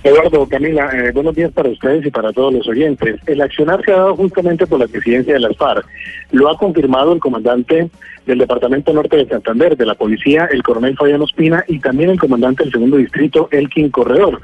Eduardo, 0.02 0.48
Camila, 0.48 0.88
eh, 0.94 1.12
buenos 1.12 1.34
días 1.34 1.52
para 1.52 1.68
ustedes 1.68 2.06
y 2.06 2.10
para 2.10 2.32
todos 2.32 2.54
los 2.54 2.66
oyentes. 2.66 3.20
El 3.26 3.42
accionar 3.42 3.84
se 3.84 3.92
ha 3.92 3.96
dado 3.96 4.16
justamente 4.16 4.66
por 4.66 4.80
la 4.80 4.88
presidencia 4.88 5.34
de 5.34 5.40
las 5.40 5.54
FARC. 5.58 5.86
Lo 6.32 6.48
ha 6.48 6.56
confirmado 6.56 7.12
el 7.12 7.20
comandante 7.20 7.90
del 8.24 8.38
Departamento 8.38 8.94
Norte 8.94 9.18
de 9.18 9.26
Santander, 9.26 9.76
de 9.76 9.84
la 9.84 9.94
policía, 9.94 10.48
el 10.50 10.62
coronel 10.62 10.96
Fabián 10.96 11.20
Ospina, 11.20 11.64
y 11.68 11.80
también 11.80 12.08
el 12.08 12.18
comandante 12.18 12.62
del 12.62 12.72
segundo 12.72 12.96
distrito, 12.96 13.48
Elkin 13.50 13.90
Corredor. 13.90 14.40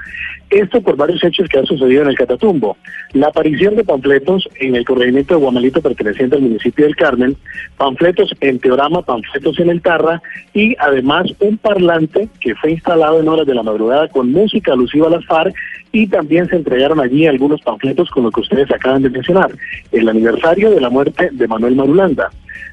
Esto 0.50 0.80
por 0.80 0.96
varios 0.96 1.22
hechos 1.24 1.48
que 1.48 1.58
han 1.58 1.66
sucedido 1.66 2.02
en 2.02 2.08
el 2.08 2.16
Catatumbo. 2.16 2.76
La 3.14 3.28
aparición 3.28 3.74
de 3.74 3.82
panfletos 3.82 4.48
en 4.60 4.76
el 4.76 4.84
corregimiento 4.84 5.34
de 5.34 5.40
Guamalito 5.40 5.82
perteneciente 5.82 6.36
al 6.36 6.42
municipio 6.42 6.84
del 6.84 6.94
Carmen, 6.94 7.36
panfletos 7.76 8.32
en 8.40 8.60
Teorama, 8.60 9.02
panfletos 9.02 9.58
en 9.58 9.70
el 9.70 9.82
Tarra 9.82 10.22
y 10.54 10.76
además 10.78 11.26
un 11.40 11.58
parlante 11.58 12.28
que 12.40 12.54
fue 12.54 12.72
instalado 12.72 13.18
en 13.20 13.28
horas 13.28 13.46
de 13.46 13.54
la 13.54 13.64
madrugada 13.64 14.08
con 14.08 14.30
música 14.30 14.72
alusiva 14.72 15.08
a 15.08 15.10
las 15.10 15.26
FARC 15.26 15.52
y 15.90 16.06
también 16.06 16.48
se 16.48 16.56
entregaron 16.56 17.00
allí 17.00 17.26
algunos 17.26 17.60
panfletos 17.62 18.08
con 18.10 18.24
lo 18.24 18.30
que 18.30 18.40
ustedes 18.40 18.70
acaban 18.70 19.02
de 19.02 19.10
mencionar, 19.10 19.50
el 19.90 20.08
aniversario 20.08 20.70
de 20.70 20.80
la 20.80 20.90
muerte 20.90 21.30
de 21.32 21.48
Manuel 21.48 21.74
Marulanda. 21.74 22.30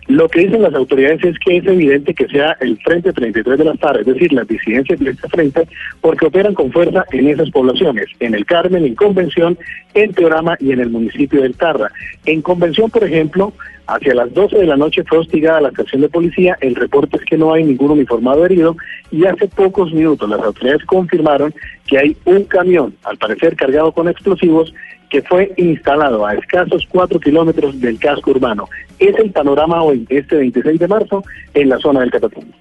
Lo 0.08 0.28
que 0.28 0.42
dicen 0.42 0.62
las 0.62 0.74
autoridades 0.74 1.24
es 1.24 1.40
que 1.40 1.58
es 1.58 1.66
evidente 1.66 2.14
que 2.14 2.28
sea 2.28 2.58
el 2.60 2.78
Frente 2.80 3.14
33 3.14 3.58
de 3.58 3.64
las 3.64 3.80
FARC, 3.80 4.02
es 4.02 4.06
decir, 4.06 4.34
las 4.34 4.48
disidencias 4.48 5.00
de 5.00 5.12
este 5.12 5.30
frente, 5.30 5.68
porque 6.02 6.26
operan 6.26 6.54
con 6.54 6.72
fuerza 6.72 7.06
en 7.12 7.30
esas 7.30 7.50
poblaciones, 7.52 8.08
en 8.20 8.36
el 8.36 8.46
Carmen, 8.46 8.86
en 8.86 8.96
Convención, 8.96 9.58
en 9.94 10.14
Teorama 10.14 10.58
y 10.60 10.74
en 10.74 10.82
el 10.82 10.90
municipio 10.90 11.42
del 11.42 11.56
Tarra. 11.56 11.90
En 12.26 12.42
Convención, 12.42 12.90
por 12.90 13.04
ejemplo, 13.06 13.54
hacia 13.88 14.14
las 14.14 14.34
12 14.34 14.58
de 14.58 14.66
la 14.66 14.78
noche 14.78 15.04
fue 15.04 15.20
hostigada 15.20 15.62
la 15.62 15.70
estación 15.70 16.02
de 16.02 16.10
policía, 16.10 16.58
el 16.62 16.76
reporte 16.76 17.18
es 17.18 17.24
que 17.24 17.38
no 17.38 17.54
hay 17.54 17.64
ningún 17.64 17.92
uniformado 17.92 18.46
herido 18.46 18.76
y 19.12 19.26
hace 19.26 19.48
pocos 19.48 19.94
minutos 19.94 20.30
las 20.30 20.42
autoridades 20.42 20.86
confirmaron 20.86 21.54
que 21.88 21.98
hay 21.98 22.18
un 22.26 22.44
camión, 22.46 22.96
al 23.04 23.18
parecer 23.18 23.56
cargado 23.56 23.92
con 23.92 24.08
explosivos, 24.08 24.74
que 25.14 25.22
fue 25.22 25.54
instalado 25.58 26.26
a 26.26 26.34
escasos 26.34 26.88
cuatro 26.90 27.20
kilómetros 27.20 27.80
del 27.80 28.00
casco 28.00 28.32
urbano. 28.32 28.68
Es 28.98 29.16
el 29.20 29.30
panorama 29.30 29.84
hoy, 29.84 30.08
este 30.10 30.38
26 30.38 30.80
de 30.80 30.88
marzo, 30.88 31.24
en 31.54 31.70
la 31.70 31.78
zona 31.78 32.00
del 32.00 32.10
Catatumbo. 32.10 32.52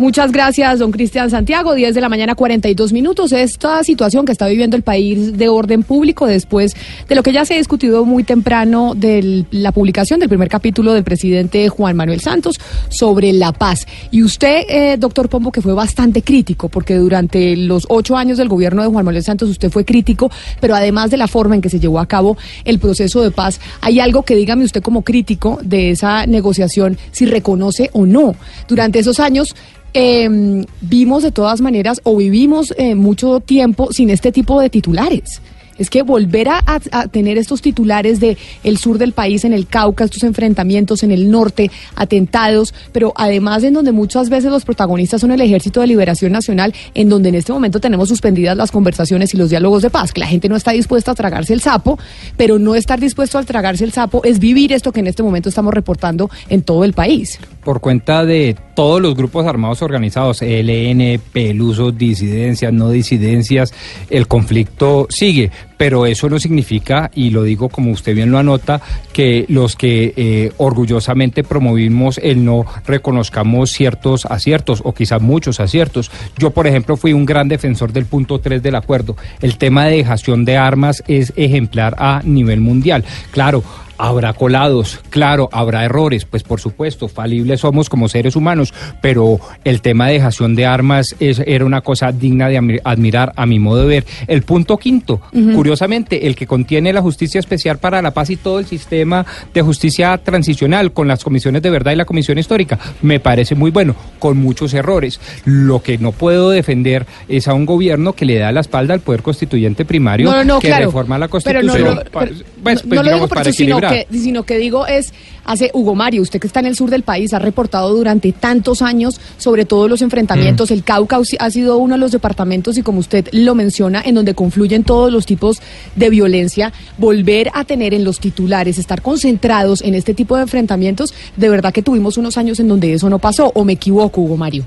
Muchas 0.00 0.32
gracias, 0.32 0.78
don 0.78 0.92
Cristian 0.92 1.28
Santiago. 1.28 1.74
10 1.74 1.94
de 1.94 2.00
la 2.00 2.08
mañana, 2.08 2.34
42 2.34 2.90
minutos. 2.90 3.32
Esta 3.32 3.84
situación 3.84 4.24
que 4.24 4.32
está 4.32 4.48
viviendo 4.48 4.74
el 4.74 4.82
país 4.82 5.36
de 5.36 5.50
orden 5.50 5.82
público 5.82 6.26
después 6.26 6.74
de 7.06 7.14
lo 7.14 7.22
que 7.22 7.34
ya 7.34 7.44
se 7.44 7.52
ha 7.52 7.58
discutido 7.58 8.06
muy 8.06 8.24
temprano 8.24 8.94
de 8.96 9.44
la 9.50 9.72
publicación 9.72 10.18
del 10.18 10.30
primer 10.30 10.48
capítulo 10.48 10.94
del 10.94 11.04
presidente 11.04 11.68
Juan 11.68 11.96
Manuel 11.96 12.22
Santos 12.22 12.58
sobre 12.88 13.34
la 13.34 13.52
paz. 13.52 13.86
Y 14.10 14.22
usted, 14.22 14.62
eh, 14.70 14.96
doctor 14.98 15.28
Pombo, 15.28 15.52
que 15.52 15.60
fue 15.60 15.74
bastante 15.74 16.22
crítico, 16.22 16.70
porque 16.70 16.94
durante 16.94 17.54
los 17.54 17.84
ocho 17.90 18.16
años 18.16 18.38
del 18.38 18.48
gobierno 18.48 18.80
de 18.80 18.88
Juan 18.88 19.04
Manuel 19.04 19.22
Santos 19.22 19.50
usted 19.50 19.70
fue 19.70 19.84
crítico, 19.84 20.30
pero 20.62 20.74
además 20.74 21.10
de 21.10 21.18
la 21.18 21.28
forma 21.28 21.56
en 21.56 21.60
que 21.60 21.68
se 21.68 21.78
llevó 21.78 21.98
a 21.98 22.06
cabo 22.06 22.38
el 22.64 22.78
proceso 22.78 23.20
de 23.20 23.32
paz, 23.32 23.60
¿hay 23.82 24.00
algo 24.00 24.22
que 24.22 24.34
dígame 24.34 24.64
usted 24.64 24.82
como 24.82 25.02
crítico 25.02 25.58
de 25.62 25.90
esa 25.90 26.24
negociación, 26.24 26.96
si 27.10 27.26
reconoce 27.26 27.90
o 27.92 28.06
no? 28.06 28.34
Durante 28.66 28.98
esos 28.98 29.20
años, 29.20 29.54
eh, 29.94 30.64
vimos 30.80 31.22
de 31.22 31.32
todas 31.32 31.60
maneras 31.60 32.00
o 32.04 32.16
vivimos 32.16 32.72
eh, 32.76 32.94
mucho 32.94 33.40
tiempo 33.40 33.92
sin 33.92 34.10
este 34.10 34.32
tipo 34.32 34.60
de 34.60 34.70
titulares. 34.70 35.40
Es 35.80 35.88
que 35.88 36.02
volver 36.02 36.50
a, 36.50 36.62
a, 36.66 37.08
tener 37.08 37.38
estos 37.38 37.62
titulares 37.62 38.20
de 38.20 38.36
el 38.64 38.76
sur 38.76 38.98
del 38.98 39.12
país, 39.12 39.46
en 39.46 39.54
el 39.54 39.66
Cauca, 39.66 40.04
estos 40.04 40.22
enfrentamientos 40.24 41.02
en 41.02 41.10
el 41.10 41.30
norte, 41.30 41.70
atentados, 41.96 42.74
pero 42.92 43.14
además 43.16 43.64
en 43.64 43.72
donde 43.72 43.90
muchas 43.90 44.28
veces 44.28 44.50
los 44.50 44.66
protagonistas 44.66 45.22
son 45.22 45.30
el 45.30 45.40
Ejército 45.40 45.80
de 45.80 45.86
Liberación 45.86 46.32
Nacional, 46.32 46.74
en 46.92 47.08
donde 47.08 47.30
en 47.30 47.36
este 47.36 47.54
momento 47.54 47.80
tenemos 47.80 48.10
suspendidas 48.10 48.58
las 48.58 48.70
conversaciones 48.70 49.32
y 49.32 49.38
los 49.38 49.48
diálogos 49.48 49.80
de 49.80 49.88
paz, 49.88 50.12
que 50.12 50.20
la 50.20 50.26
gente 50.26 50.50
no 50.50 50.56
está 50.56 50.72
dispuesta 50.72 51.12
a 51.12 51.14
tragarse 51.14 51.54
el 51.54 51.62
sapo, 51.62 51.98
pero 52.36 52.58
no 52.58 52.74
estar 52.74 53.00
dispuesto 53.00 53.38
a 53.38 53.42
tragarse 53.44 53.82
el 53.82 53.92
sapo 53.92 54.22
es 54.22 54.38
vivir 54.38 54.74
esto 54.74 54.92
que 54.92 55.00
en 55.00 55.06
este 55.06 55.22
momento 55.22 55.48
estamos 55.48 55.72
reportando 55.72 56.28
en 56.50 56.60
todo 56.60 56.84
el 56.84 56.92
país. 56.92 57.38
Por 57.64 57.80
cuenta 57.80 58.24
de 58.24 58.56
todos 58.74 59.00
los 59.00 59.14
grupos 59.14 59.46
armados 59.46 59.82
organizados, 59.82 60.42
ELN, 60.42 61.20
Pelusos, 61.32 61.96
disidencias, 61.96 62.72
no 62.72 62.90
disidencias, 62.90 63.72
el 64.08 64.26
conflicto 64.26 65.06
sigue 65.10 65.50
pero 65.80 66.04
eso 66.04 66.28
no 66.28 66.38
significa, 66.38 67.10
y 67.14 67.30
lo 67.30 67.42
digo 67.42 67.70
como 67.70 67.90
usted 67.90 68.14
bien 68.14 68.30
lo 68.30 68.36
anota, 68.36 68.82
que 69.14 69.46
los 69.48 69.76
que 69.76 70.12
eh, 70.14 70.52
orgullosamente 70.58 71.42
promovimos 71.42 72.18
el 72.22 72.44
no 72.44 72.66
reconozcamos 72.84 73.70
ciertos 73.70 74.26
aciertos 74.26 74.82
o 74.84 74.92
quizás 74.92 75.22
muchos 75.22 75.58
aciertos. 75.58 76.10
Yo, 76.36 76.50
por 76.50 76.66
ejemplo, 76.66 76.98
fui 76.98 77.14
un 77.14 77.24
gran 77.24 77.48
defensor 77.48 77.94
del 77.94 78.04
punto 78.04 78.40
3 78.40 78.62
del 78.62 78.74
acuerdo. 78.74 79.16
El 79.40 79.56
tema 79.56 79.86
de 79.86 79.96
dejación 79.96 80.44
de 80.44 80.58
armas 80.58 81.02
es 81.08 81.32
ejemplar 81.36 81.96
a 81.98 82.20
nivel 82.24 82.60
mundial. 82.60 83.02
Claro, 83.30 83.64
Habrá 84.02 84.32
colados, 84.32 84.98
claro, 85.10 85.50
habrá 85.52 85.84
errores, 85.84 86.24
pues 86.24 86.42
por 86.42 86.58
supuesto, 86.58 87.06
falibles 87.06 87.60
somos 87.60 87.90
como 87.90 88.08
seres 88.08 88.34
humanos, 88.34 88.72
pero 89.02 89.38
el 89.62 89.82
tema 89.82 90.06
de 90.06 90.14
dejación 90.14 90.54
de 90.56 90.64
armas 90.64 91.14
es, 91.20 91.42
era 91.46 91.66
una 91.66 91.82
cosa 91.82 92.10
digna 92.10 92.48
de 92.48 92.80
admirar 92.82 93.34
a 93.36 93.44
mi 93.44 93.58
modo 93.58 93.82
de 93.82 93.86
ver. 93.86 94.06
El 94.26 94.40
punto 94.40 94.78
quinto, 94.78 95.20
uh 95.32 95.38
-huh. 95.38 95.54
curiosamente, 95.54 96.26
el 96.26 96.34
que 96.34 96.46
contiene 96.46 96.94
la 96.94 97.02
justicia 97.02 97.38
especial 97.38 97.76
para 97.76 98.00
la 98.00 98.12
paz 98.12 98.30
y 98.30 98.38
todo 98.38 98.58
el 98.58 98.64
sistema 98.64 99.26
de 99.52 99.60
justicia 99.60 100.16
transicional 100.16 100.92
con 100.92 101.06
las 101.06 101.22
comisiones 101.22 101.60
de 101.60 101.68
verdad 101.68 101.92
y 101.92 101.96
la 101.96 102.06
comisión 102.06 102.38
histórica, 102.38 102.78
me 103.02 103.20
parece 103.20 103.54
muy 103.54 103.70
bueno, 103.70 103.94
con 104.18 104.38
muchos 104.38 104.72
errores. 104.72 105.20
Lo 105.44 105.82
que 105.82 105.98
no 105.98 106.12
puedo 106.12 106.48
defender 106.48 107.04
es 107.28 107.48
a 107.48 107.52
un 107.52 107.66
gobierno 107.66 108.14
que 108.14 108.24
le 108.24 108.38
da 108.38 108.50
la 108.50 108.60
espalda 108.60 108.94
al 108.94 109.00
poder 109.00 109.22
constituyente 109.22 109.84
primario, 109.84 110.30
no, 110.30 110.36
no, 110.38 110.44
no, 110.44 110.58
que 110.58 110.68
claro, 110.68 110.86
reforma 110.86 111.18
la 111.18 111.28
constitución. 111.28 111.96
no, 111.96 112.10
para, 112.10 112.30
pero, 112.30 113.28
pues, 113.28 113.46
equilibrar. 113.46 113.89
Que, 113.90 114.06
sino 114.10 114.44
que 114.44 114.58
digo 114.58 114.86
es, 114.86 115.12
hace 115.44 115.70
Hugo 115.74 115.94
Mario, 115.94 116.22
usted 116.22 116.40
que 116.40 116.46
está 116.46 116.60
en 116.60 116.66
el 116.66 116.76
sur 116.76 116.90
del 116.90 117.02
país, 117.02 117.32
ha 117.34 117.38
reportado 117.38 117.94
durante 117.94 118.32
tantos 118.32 118.82
años 118.82 119.20
sobre 119.36 119.64
todos 119.64 119.90
los 119.90 120.02
enfrentamientos. 120.02 120.70
El 120.70 120.84
Cauca 120.84 121.18
ha 121.38 121.50
sido 121.50 121.76
uno 121.78 121.94
de 121.94 122.00
los 122.00 122.12
departamentos, 122.12 122.78
y 122.78 122.82
como 122.82 123.00
usted 123.00 123.28
lo 123.32 123.54
menciona, 123.54 124.02
en 124.04 124.14
donde 124.14 124.34
confluyen 124.34 124.84
todos 124.84 125.12
los 125.12 125.26
tipos 125.26 125.60
de 125.96 126.10
violencia. 126.10 126.72
Volver 126.98 127.50
a 127.54 127.64
tener 127.64 127.94
en 127.94 128.04
los 128.04 128.20
titulares, 128.20 128.78
estar 128.78 129.02
concentrados 129.02 129.82
en 129.82 129.94
este 129.94 130.14
tipo 130.14 130.36
de 130.36 130.42
enfrentamientos, 130.42 131.12
de 131.36 131.48
verdad 131.48 131.72
que 131.72 131.82
tuvimos 131.82 132.16
unos 132.16 132.36
años 132.36 132.60
en 132.60 132.68
donde 132.68 132.92
eso 132.92 133.10
no 133.10 133.18
pasó, 133.18 133.50
o 133.54 133.64
me 133.64 133.74
equivoco, 133.74 134.20
Hugo 134.20 134.36
Mario. 134.36 134.64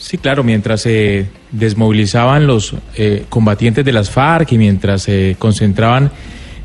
Sí, 0.00 0.16
claro, 0.16 0.42
mientras 0.42 0.80
se 0.80 1.26
desmovilizaban 1.52 2.46
los 2.46 2.74
eh, 2.96 3.26
combatientes 3.28 3.84
de 3.84 3.92
las 3.92 4.10
FARC 4.10 4.52
y 4.52 4.58
mientras 4.58 5.02
se 5.02 5.36
concentraban 5.38 6.10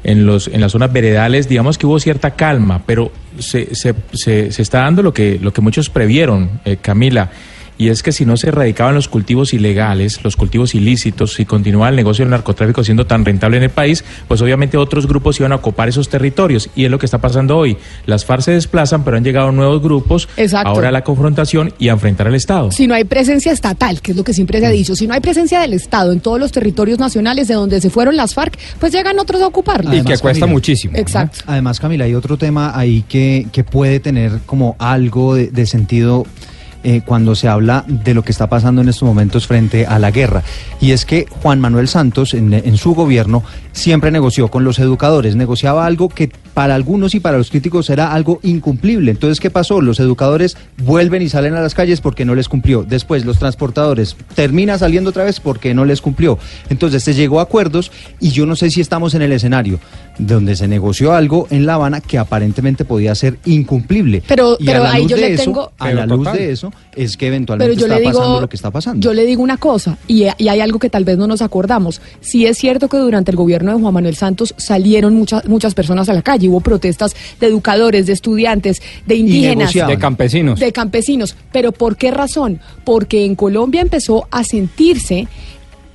en, 0.06 0.26
los, 0.28 0.48
en 0.48 0.62
las 0.62 0.72
zonas 0.72 0.94
veredales, 0.94 1.50
digamos 1.50 1.80
que 1.80 1.88
hubo 1.88 2.00
cierta 2.00 2.32
calma, 2.32 2.84
pero 2.86 3.12
se, 3.40 3.74
se, 3.74 3.96
se, 4.14 4.52
se 4.52 4.62
está 4.62 4.82
dando 4.82 5.02
lo 5.02 5.14
que, 5.14 5.40
lo 5.42 5.52
que 5.52 5.62
muchos 5.62 5.90
previeron, 5.90 6.62
eh, 6.64 6.78
Camila, 6.80 7.32
y 7.78 7.90
es 7.90 8.04
que 8.04 8.12
si 8.12 8.26
no 8.26 8.38
se 8.38 8.50
erradicaban 8.50 8.96
los 8.96 9.08
cultivos 9.08 9.54
ilegales, 9.54 10.24
los 10.24 10.36
cultivos 10.36 10.76
ilícitos, 10.76 11.34
si 11.34 11.46
continuaba 11.46 11.90
el 11.90 11.96
negocio 11.96 12.24
del 12.24 12.32
narcotráfico 12.32 12.84
siendo 12.84 13.06
tan 13.06 13.26
rentable 13.26 13.58
en 13.58 13.64
el 13.64 13.70
país, 13.70 14.04
pues 14.28 14.42
obviamente 14.42 14.78
otros 14.78 15.08
grupos 15.08 15.40
iban 15.40 15.52
a 15.52 15.56
ocupar 15.56 15.90
esos 15.90 16.10
territorios 16.10 16.70
y 16.76 16.86
es 16.86 16.92
lo 16.92 17.00
que 17.00 17.06
está 17.06 17.20
pasando 17.20 17.58
hoy. 17.58 17.78
Las 18.06 18.26
FARC 18.26 18.42
se 18.44 18.52
desplazan, 18.52 19.04
pero 19.04 19.18
han 19.18 19.24
llegado 19.24 19.52
nuevos 19.52 19.82
grupos 19.82 20.30
Exacto. 20.38 20.70
ahora 20.70 20.90
a 20.90 20.92
la 20.92 21.04
confrontación 21.04 21.74
y 21.80 21.90
a 21.90 21.94
enfrentar 21.94 22.28
al 22.28 22.36
Estado. 22.36 22.72
Si 22.72 22.88
no 22.88 22.94
hay 22.94 23.04
presencia 23.04 23.52
estatal, 23.52 24.02
que 24.02 24.12
es 24.12 24.18
lo 24.18 24.24
que 24.24 24.34
siempre 24.34 24.60
se 24.60 24.66
ha 24.66 24.72
dicho, 24.72 24.96
si 24.96 25.08
no 25.08 25.14
hay 25.14 25.22
presencia 25.22 25.60
del 25.60 25.74
Estado 25.74 26.12
en 26.12 26.20
todos 26.20 26.40
los 26.40 26.52
territorios 26.52 27.00
nacionales 27.00 27.48
de 27.48 27.56
donde 27.56 27.82
se 27.82 27.90
fueron 27.90 28.16
las 28.16 28.34
FARC, 28.34 28.58
pues 28.80 28.94
llegan 28.94 29.20
otros 29.20 29.42
a 29.42 29.48
ocuparlos. 29.48 29.94
y 29.94 29.98
que 29.98 30.18
cuesta 30.18 30.32
Camila, 30.32 30.48
muchísimo. 30.48 30.98
Exacto. 30.98 31.40
Además, 31.48 31.80
Camila, 31.80 32.06
hay 32.06 32.16
otro 32.16 32.38
tema 32.38 32.78
ahí 32.78 33.04
que, 33.08 33.48
que 33.52 33.64
puede 33.64 34.00
tener 34.00 34.40
como 34.46 34.76
algo 34.80 35.36
de, 35.36 35.48
de 35.48 35.66
sentido 35.66 36.26
eh, 36.88 37.02
cuando 37.04 37.34
se 37.34 37.48
habla 37.48 37.84
de 37.88 38.14
lo 38.14 38.22
que 38.22 38.32
está 38.32 38.48
pasando 38.48 38.80
en 38.80 38.90
estos 38.90 39.08
momentos 39.08 39.48
frente 39.48 39.88
a 39.88 39.98
la 39.98 40.12
guerra. 40.12 40.44
Y 40.80 40.92
es 40.92 41.04
que 41.04 41.26
Juan 41.42 41.60
Manuel 41.60 41.88
Santos, 41.88 42.36
en, 42.36 42.78
su 42.78 42.94
gobierno, 42.94 43.42
siempre 43.72 44.12
negoció 44.12 44.50
con 44.50 44.64
los 44.64 44.78
educadores, 44.78 45.36
negociaba 45.36 45.88
algo 45.88 46.10
que 46.10 46.30
para 46.54 46.76
algunos 46.76 47.16
y 47.16 47.20
para 47.20 47.40
los 47.40 47.50
críticos 47.50 47.90
era 47.90 48.14
algo 48.14 48.40
incumplible. 48.44 49.10
Entonces, 49.10 49.40
¿qué 49.40 49.50
pasó? 49.50 49.82
Los 49.82 50.00
educadores 50.00 50.58
vuelven 50.78 51.24
y 51.24 51.30
salen 51.30 51.56
a 51.56 51.62
las 51.62 51.74
calles 51.74 52.02
porque 52.02 52.24
no 52.24 52.36
les 52.36 52.50
cumplió. 52.50 52.84
Después, 52.84 53.26
los 53.26 53.40
transportadores 53.40 54.16
termina 54.36 54.78
saliendo 54.78 55.10
otra 55.10 55.24
vez 55.24 55.40
porque 55.40 55.74
no 55.74 55.86
les 55.86 56.02
cumplió. 56.02 56.38
Entonces, 56.70 57.04
se 57.04 57.16
llegó 57.16 57.40
a 57.40 57.44
acuerdos 57.44 57.92
y 58.20 58.30
yo 58.30 58.46
no 58.46 58.56
sé 58.56 58.70
si 58.70 58.80
estamos 58.80 59.16
en 59.16 59.24
el 59.24 59.32
escenario 59.32 59.80
donde 60.18 60.56
se 60.56 60.68
negoció 60.68 61.14
algo 61.14 61.48
en 61.50 61.66
La 61.66 61.76
Habana 61.76 62.02
que 62.02 62.18
aparentemente 62.18 62.86
podía 62.86 63.16
ser 63.16 63.40
incumplible. 63.46 64.24
Pero, 64.28 64.58
y 64.60 64.66
pero 64.66 64.82
a 64.82 64.84
la 64.84 64.92
ahí 64.94 65.02
luz 65.04 65.12
yo 65.12 65.16
de 65.18 65.22
le 65.22 65.34
eso, 65.34 65.44
tengo... 65.44 65.72
a 65.78 65.92
la 65.92 66.06
luz 66.06 66.32
de 66.32 66.52
eso, 66.52 66.74
es 66.96 67.18
que 67.18 67.28
eventualmente 67.28 67.74
Pero 67.74 67.80
yo 67.80 67.86
está 67.86 68.00
le 68.00 68.06
digo, 68.08 68.20
pasando 68.20 68.42
lo 68.42 68.50
que 68.50 68.56
está 68.56 68.72
pasando. 68.72 69.00
Yo 69.02 69.14
le 69.14 69.26
digo 69.26 69.44
una 69.44 69.58
cosa, 69.58 69.98
y, 70.08 70.26
y, 70.38 70.48
hay 70.48 70.60
algo 70.60 70.80
que 70.80 70.90
tal 70.90 71.04
vez 71.04 71.18
no 71.18 71.28
nos 71.28 71.42
acordamos. 71.42 72.02
Sí 72.22 72.46
es 72.46 72.58
cierto 72.58 72.88
que 72.88 72.98
durante 72.98 73.32
el 73.32 73.38
gobierno 73.38 73.74
de 73.74 73.82
Juan 73.82 73.94
Manuel 73.94 74.16
Santos 74.16 74.54
salieron 74.58 75.16
muchas 75.16 75.46
muchas 75.48 75.74
personas 75.74 76.10
a 76.10 76.14
la 76.14 76.22
calle, 76.22 76.50
hubo 76.50 76.62
protestas 76.62 77.16
de 77.40 77.48
educadores, 77.48 78.06
de 78.06 78.14
estudiantes, 78.14 78.82
de 79.06 79.16
indígenas, 79.16 79.74
de 79.74 79.98
campesinos. 79.98 80.60
De 80.60 80.72
campesinos. 80.72 81.36
Pero 81.52 81.72
¿por 81.72 81.98
qué 81.98 82.12
razón? 82.12 82.60
Porque 82.84 83.26
en 83.26 83.36
Colombia 83.36 83.82
empezó 83.82 84.28
a 84.32 84.44
sentirse 84.44 85.28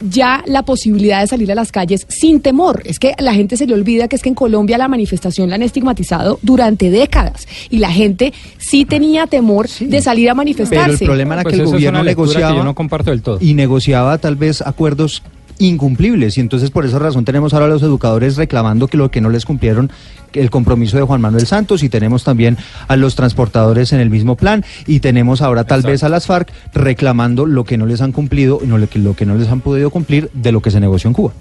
ya 0.01 0.43
la 0.47 0.63
posibilidad 0.63 1.21
de 1.21 1.27
salir 1.27 1.51
a 1.53 1.55
las 1.55 1.73
calles 1.73 2.07
sin 2.09 2.41
temor. 2.41 2.83
Es 2.85 2.99
que 2.99 3.15
la 3.19 3.35
gente 3.35 3.57
se 3.57 3.67
le 3.67 3.75
olvida 3.75 4.09
que 4.09 4.17
es 4.17 4.23
que 4.23 4.29
en 4.29 4.35
Colombia 4.35 4.79
la 4.79 4.89
manifestación 4.89 5.49
la 5.49 5.57
han 5.57 5.63
estigmatizado 5.63 6.39
durante 6.43 6.91
décadas 6.91 7.47
y 7.69 7.79
la 7.79 7.91
gente 7.91 8.33
sí 8.59 8.85
tenía 8.85 9.27
temor 9.27 9.69
sí. 9.69 9.87
de 9.87 10.01
salir 10.03 10.31
a 10.31 10.35
manifestarse. 10.35 10.99
Pero 10.99 11.13
el 11.13 11.19
problema 11.19 11.35
era 11.35 11.43
pues 11.43 11.55
que 11.55 11.61
el 11.61 11.67
gobierno 11.67 12.03
negociaba 12.03 12.53
que 12.53 12.59
yo 12.59 12.65
no 12.65 12.75
comparto 12.75 13.11
del 13.11 13.23
todo. 13.23 13.39
y 13.41 13.55
negociaba 13.55 14.19
tal 14.19 14.37
vez 14.37 14.63
acuerdos 14.63 15.23
incumplibles 15.61 16.37
y 16.39 16.41
entonces 16.41 16.71
por 16.71 16.85
esa 16.85 16.99
razón 16.99 17.25
tenemos 17.25 17.55
ahora 17.55 17.67
a 17.67 17.69
los 17.69 17.83
educadores 17.83 18.37
reclamando 18.37 18.89
que 18.89 18.97
lo 18.97 19.11
que 19.11 19.21
no 19.21 19.29
les 19.29 19.45
cumplieron 19.45 19.93
el 20.33 20.51
compromiso 20.51 20.97
de 20.97 21.03
Juan 21.03 21.21
Manuel 21.21 21.47
Santos 21.47 21.83
y 21.83 21.89
tenemos 21.89 22.25
también 22.25 22.57
a 22.89 22.97
los 22.97 23.15
transportadores 23.15 23.93
en 23.93 24.01
el 24.01 24.11
mismo 24.11 24.37
plan 24.37 24.65
y 24.87 25.01
tenemos 25.01 25.43
ahora 25.43 25.65
tal 25.65 25.83
vez 25.83 26.03
a 26.03 26.09
las 26.09 26.27
FARC 26.27 26.51
reclamando 26.73 27.47
lo 27.47 27.65
que 27.65 27.77
no 27.77 27.87
les 27.87 28.01
han 28.01 28.13
cumplido 28.13 28.61
no, 28.65 28.79
lo 28.79 29.15
que 29.15 29.27
no 29.27 29.35
les 29.35 29.49
han 29.49 29.61
podido 29.61 29.91
cumplir 29.91 30.31
de 30.33 30.51
lo 30.51 30.63
que 30.63 30.71
se 30.71 30.81
negoció 30.81 31.09
en 31.09 31.15
Cuba. 31.15 31.33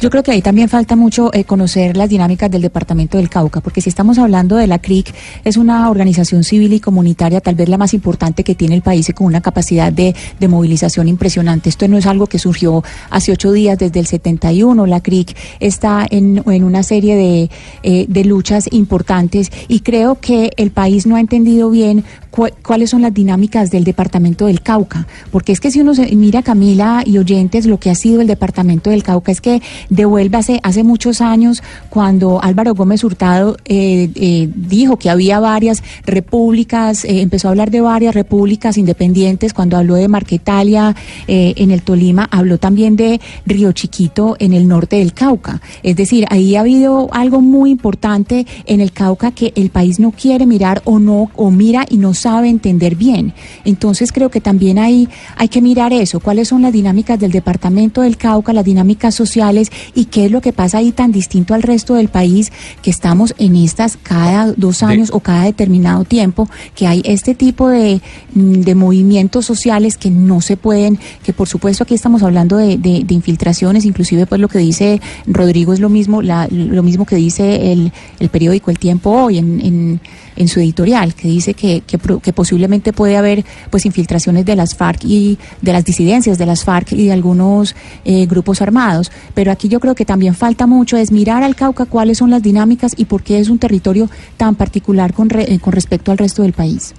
Yo 0.00 0.08
creo 0.08 0.22
que 0.22 0.30
ahí 0.30 0.42
también 0.42 0.68
falta 0.68 0.96
mucho 0.96 1.30
eh, 1.34 1.44
conocer 1.44 1.96
las 1.96 2.08
dinámicas 2.08 2.50
del 2.50 2.62
departamento 2.62 3.18
del 3.18 3.28
Cauca, 3.28 3.60
porque 3.60 3.80
si 3.80 3.88
estamos 3.88 4.18
hablando 4.18 4.56
de 4.56 4.66
la 4.66 4.78
CRIC, 4.78 5.12
es 5.44 5.56
una 5.56 5.90
organización 5.90 6.44
civil 6.44 6.72
y 6.72 6.80
comunitaria, 6.80 7.40
tal 7.40 7.54
vez 7.54 7.68
la 7.68 7.76
más 7.76 7.92
importante 7.92 8.44
que 8.44 8.54
tiene 8.54 8.74
el 8.74 8.82
país 8.82 9.08
y 9.08 9.12
con 9.12 9.26
una 9.26 9.40
capacidad 9.40 9.92
de, 9.92 10.14
movilización 10.48 11.06
impresionante. 11.06 11.68
Esto 11.68 11.86
no 11.86 11.96
es 11.96 12.06
algo 12.06 12.26
que 12.26 12.38
surgió 12.38 12.82
hace 13.10 13.32
ocho 13.32 13.52
días, 13.52 13.78
desde 13.78 14.00
el 14.00 14.06
71. 14.06 14.86
La 14.86 15.00
CRIC 15.00 15.36
está 15.60 16.06
en, 16.10 16.42
una 16.46 16.82
serie 16.82 17.48
eh, 17.82 18.06
de 18.08 18.24
luchas 18.24 18.68
importantes 18.72 19.50
y 19.68 19.80
creo 19.80 20.16
que 20.20 20.50
el 20.56 20.70
país 20.70 21.06
no 21.06 21.16
ha 21.16 21.20
entendido 21.20 21.70
bien 21.70 22.04
cuáles 22.30 22.90
son 22.90 23.02
las 23.02 23.12
dinámicas 23.12 23.70
del 23.70 23.84
departamento 23.84 24.46
del 24.46 24.62
Cauca, 24.62 25.06
porque 25.30 25.52
es 25.52 25.60
que 25.60 25.70
si 25.70 25.80
uno 25.80 25.94
se 25.94 26.14
mira 26.14 26.42
Camila 26.42 27.02
y 27.04 27.18
oyentes 27.18 27.66
lo 27.66 27.78
que 27.78 27.90
ha 27.90 27.94
sido 27.94 28.20
el 28.20 28.26
departamento 28.26 28.90
del 28.90 29.02
Cauca 29.02 29.32
es 29.32 29.40
que 29.40 29.62
devuelve 29.88 30.38
hace, 30.38 30.60
hace 30.62 30.84
muchos 30.84 31.20
años 31.20 31.62
cuando 31.88 32.42
Álvaro 32.42 32.74
Gómez 32.74 33.04
Hurtado 33.04 33.56
eh, 33.64 34.10
eh, 34.14 34.48
dijo 34.54 34.96
que 34.96 35.10
había 35.10 35.40
varias 35.40 35.82
repúblicas, 36.06 37.04
eh, 37.04 37.20
empezó 37.20 37.48
a 37.48 37.50
hablar 37.50 37.70
de 37.70 37.80
varias 37.80 38.14
repúblicas 38.14 38.78
independientes, 38.78 39.52
cuando 39.52 39.76
habló 39.76 39.94
de 39.94 40.08
Marquetalia 40.08 40.94
en 41.26 41.70
el 41.70 41.82
Tolima, 41.82 42.28
habló 42.30 42.58
también 42.58 42.96
de 42.96 43.20
Río 43.46 43.72
Chiquito 43.72 44.36
en 44.38 44.52
el 44.52 44.68
norte 44.68 44.96
del 44.96 45.12
Cauca. 45.12 45.60
Es 45.82 45.96
decir, 45.96 46.26
ahí 46.30 46.56
ha 46.56 46.60
habido 46.60 47.08
algo 47.12 47.40
muy 47.40 47.70
importante 47.70 48.46
en 48.66 48.80
el 48.80 48.92
Cauca 48.92 49.32
que 49.32 49.52
el 49.56 49.70
país 49.70 50.00
no 50.00 50.12
quiere 50.12 50.46
mirar 50.46 50.82
o 50.84 50.98
no, 50.98 51.30
o 51.36 51.50
mira 51.50 51.86
y 51.88 51.98
no 51.98 52.14
sabe 52.20 52.48
entender 52.48 52.96
bien. 52.96 53.32
Entonces 53.64 54.12
creo 54.12 54.30
que 54.30 54.40
también 54.40 54.78
ahí 54.78 55.08
hay 55.36 55.48
que 55.48 55.60
mirar 55.60 55.92
eso, 55.92 56.20
cuáles 56.20 56.48
son 56.48 56.62
las 56.62 56.72
dinámicas 56.72 57.18
del 57.18 57.32
departamento 57.32 58.02
del 58.02 58.16
Cauca, 58.16 58.52
las 58.52 58.64
dinámicas 58.64 59.14
sociales 59.14 59.70
y 59.94 60.06
qué 60.06 60.26
es 60.26 60.30
lo 60.30 60.40
que 60.40 60.52
pasa 60.52 60.78
ahí 60.78 60.92
tan 60.92 61.12
distinto 61.12 61.54
al 61.54 61.62
resto 61.62 61.94
del 61.94 62.08
país, 62.08 62.52
que 62.82 62.90
estamos 62.90 63.34
en 63.38 63.56
estas 63.56 63.96
cada 63.96 64.52
dos 64.52 64.82
años 64.82 65.10
o 65.12 65.20
cada 65.20 65.44
determinado 65.44 66.04
tiempo, 66.04 66.48
que 66.74 66.86
hay 66.86 67.02
este 67.04 67.34
tipo 67.34 67.68
de, 67.68 68.00
mm, 68.34 68.60
de 68.60 68.74
movimientos 68.74 69.46
sociales 69.46 69.96
que 69.96 70.10
no 70.10 70.40
se 70.40 70.56
pueden, 70.56 70.98
que 71.22 71.32
por 71.32 71.48
supuesto 71.48 71.84
aquí 71.84 71.94
estamos 71.94 72.22
hablando 72.22 72.56
de, 72.56 72.78
de, 72.78 73.04
infiltraciones, 73.14 73.84
inclusive 73.84 74.26
pues 74.26 74.40
lo 74.40 74.48
que 74.48 74.58
dice 74.58 75.00
Rodrigo 75.26 75.72
es 75.72 75.80
lo 75.80 75.88
mismo, 75.88 76.22
la, 76.22 76.48
lo 76.50 76.82
mismo 76.82 77.04
que 77.06 77.16
dice 77.16 77.72
el, 77.72 77.92
el 78.18 78.28
periódico 78.28 78.70
El 78.70 78.78
Tiempo 78.78 79.10
hoy 79.10 79.38
en, 79.38 79.60
en, 79.60 80.00
en 80.36 80.48
su 80.48 80.60
editorial, 80.60 81.14
que 81.14 81.28
dice 81.28 81.54
que, 81.54 81.82
que, 81.86 81.98
que, 81.98 82.32
posiblemente 82.32 82.92
puede 82.92 83.16
haber 83.16 83.44
pues 83.70 83.86
infiltraciones 83.86 84.44
de 84.44 84.56
las 84.56 84.74
FARC 84.74 85.04
y 85.04 85.38
de 85.60 85.72
las 85.72 85.84
disidencias 85.84 86.38
de 86.38 86.46
las 86.46 86.64
FARC 86.64 86.92
y 86.92 87.06
de 87.06 87.12
algunos 87.12 87.74
eh, 88.04 88.26
grupos 88.26 88.62
armados. 88.62 89.10
Pero 89.34 89.52
aquí 89.52 89.68
yo 89.68 89.80
creo 89.80 89.94
que 89.94 90.04
también 90.04 90.34
falta 90.34 90.66
mucho 90.66 90.96
es 90.96 91.12
mirar 91.12 91.42
al 91.42 91.56
Cauca 91.56 91.86
cuáles 91.86 92.18
son 92.18 92.30
las 92.30 92.42
dinámicas 92.42 92.92
y 92.96 93.04
por 93.04 93.22
qué 93.22 93.38
es 93.38 93.48
un 93.48 93.58
territorio 93.58 94.08
tan 94.36 94.54
particular 94.54 95.12
con, 95.12 95.30
re, 95.30 95.52
eh, 95.52 95.58
con 95.58 95.72
respecto 95.72 96.12
al 96.12 96.18
resto 96.18 96.42
del 96.42 96.52
país. 96.52 96.94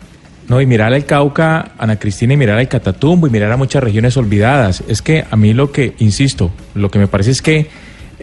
No, 0.47 0.59
y 0.59 0.65
mirar 0.65 0.93
al 0.93 1.05
Cauca, 1.05 1.71
Ana 1.77 1.97
Cristina, 1.97 2.33
y 2.33 2.37
mirar 2.37 2.57
al 2.57 2.67
Catatumbo, 2.67 3.25
y 3.25 3.29
mirar 3.29 3.51
a 3.51 3.57
muchas 3.57 3.81
regiones 3.81 4.17
olvidadas. 4.17 4.83
Es 4.87 5.01
que 5.01 5.23
a 5.29 5.37
mí 5.37 5.53
lo 5.53 5.71
que, 5.71 5.95
insisto, 5.99 6.51
lo 6.73 6.91
que 6.91 6.99
me 6.99 7.07
parece 7.07 7.31
es 7.31 7.41
que 7.41 7.69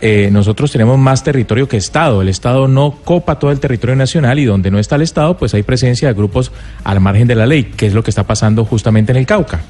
eh, 0.03 0.31
nosotros 0.31 0.71
tenemos 0.73 0.99
más 0.99 1.25
territorio 1.25 1.69
que 1.69 1.77
Estado. 1.77 2.23
El 2.23 2.29
Estado 2.29 2.69
no 2.69 2.93
copa 3.05 3.39
todo 3.39 3.51
el 3.51 3.61
territorio 3.61 3.97
nacional 3.97 4.39
y 4.39 4.45
donde 4.45 4.71
no 4.71 4.79
está 4.79 4.97
el 4.97 5.03
Estado, 5.03 5.37
pues 5.37 5.55
hay 5.55 5.63
presencia 5.63 6.09
de 6.09 6.15
grupos 6.15 6.53
al 6.85 7.01
margen 7.01 7.29
de 7.29 7.35
la 7.35 7.47
ley, 7.47 7.65
que 7.65 7.87
es 7.87 7.95
lo 7.95 8.03
que 8.03 8.11
está 8.11 8.25
pasando 8.25 8.65
justamente 8.65 9.13
en 9.13 9.19
el 9.19 9.27
Cauca. 9.27 9.61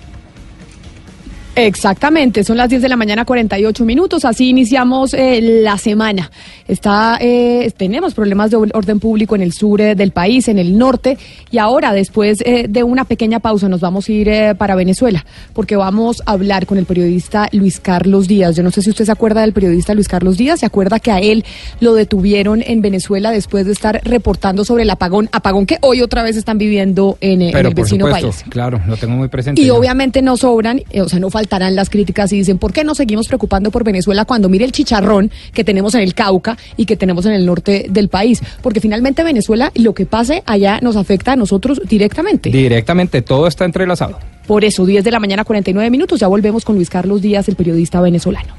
Exactamente, 1.59 2.45
son 2.45 2.57
las 2.57 2.69
10 2.69 2.83
de 2.83 2.89
la 2.89 2.97
mañana 2.97 3.25
48 3.25 3.85
minutos, 3.85 4.25
así 4.25 4.49
iniciamos 4.49 5.13
eh, 5.13 5.41
la 5.43 5.77
semana. 5.77 6.31
Está, 6.69 7.19
eh, 7.21 7.73
tenemos 7.77 8.15
problemas 8.15 8.53
de 8.53 8.57
orden 8.57 9.01
público 9.01 9.35
en 9.35 9.43
el 9.43 9.53
sur 9.53 9.81
eh, 9.81 9.97
del 9.97 10.13
país, 10.13 10.47
en 10.47 10.61
el 10.61 10.79
norte, 10.79 11.19
y 11.51 11.59
ahora 11.59 11.93
después 11.93 12.39
de 12.39 12.83
una 12.85 13.05
pequeña 13.05 13.41
pausa 13.41 13.69
nos 13.69 13.81
vamos 13.81 14.09
a 14.09 14.13
ir 14.13 14.31
para 14.57 14.77
Venezuela, 14.77 15.27
porque 15.53 15.75
vamos 15.75 16.23
a 16.27 16.33
hablar 16.33 16.67
con 16.67 16.79
el 16.79 16.85
periodista 16.85 17.49
Luis 17.51 17.81
Carlos 17.81 18.29
Díaz. 18.29 18.55
Yo 18.55 18.63
no 18.63 18.71
sé 18.71 18.83
si 18.83 18.91
usted 18.91 19.07
se 19.07 19.13
acuerda 19.13 19.41
del 19.41 19.53
periodista 19.53 19.95
Luis 19.95 20.07
Carlos 20.07 20.37
Díaz, 20.37 20.61
se 20.61 20.67
acuerda 20.67 21.01
que 21.01 21.11
a 21.11 21.19
él 21.19 21.45
lo 21.81 21.95
detuvieron 21.95 22.63
en 22.65 22.83
Venezuela 22.83 23.33
después 23.33 23.67
de 23.67 23.73
estar 23.73 24.01
reportando 24.05 24.65
sobre 24.65 24.85
el 24.85 24.91
apagón, 24.91 25.29
apagón 25.33 25.67
que 25.67 25.79
hoy 25.81 26.03
otra 26.03 26.23
vez 26.23 26.37
están 26.37 26.59
viviendo 26.59 27.19
en, 27.21 27.43
el 27.43 27.75
vecino 27.75 28.09
país. 28.09 28.45
Claro, 28.49 28.81
lo 28.87 28.97
tengo 28.97 29.17
muy 29.17 29.29
presente. 29.29 29.61
Y 29.61 29.71
obviamente 29.71 30.23
no 30.23 30.37
sobran, 30.37 30.83
o 30.95 31.09
sea, 31.09 31.19
no 31.19 31.31
falta 31.31 31.48
estarán 31.49 31.75
las 31.75 31.89
críticas 31.89 32.31
y 32.35 32.37
dicen, 32.37 32.59
¿por 32.59 32.75
qué 32.75 32.85
nos 32.85 32.99
seguimos 32.99 33.27
preocupando 33.27 33.71
por 33.71 33.83
Venezuela 33.83 34.27
cuando 34.27 34.51
mire 34.51 34.67
el 34.67 34.73
chicharrón 34.73 35.31
que 35.55 35.65
tenemos 35.65 35.95
en 35.95 36.03
el 36.03 36.13
Cauca 36.13 36.59
y 36.77 36.85
que 36.85 36.95
tenemos 36.95 37.25
en 37.25 37.33
el 37.33 37.47
norte 37.47 37.87
del 37.89 38.11
país? 38.11 38.43
Porque 38.61 38.81
finalmente 38.81 39.25
Venezuela, 39.25 39.73
lo 39.75 39.95
que 39.95 40.05
pase 40.05 40.43
allá 40.45 40.79
nos 40.83 40.97
afecta 40.97 41.33
a 41.33 41.37
nosotros 41.37 41.81
directamente. 41.89 42.51
Directamente, 42.51 43.23
todo 43.23 43.47
está 43.47 43.65
entrelazado. 43.65 44.19
Por 44.47 44.65
eso, 44.65 44.85
10 44.85 45.03
de 45.03 45.11
la 45.11 45.21
mañana, 45.21 45.45
49 45.45 45.91
minutos, 45.91 46.21
ya 46.21 46.29
volvemos 46.29 46.67
con 46.67 46.77
Luis 46.77 46.91
Carlos 46.91 47.23
Díaz, 47.23 47.49
el 47.49 47.57
periodista 47.57 48.01
venezolano. 48.03 48.55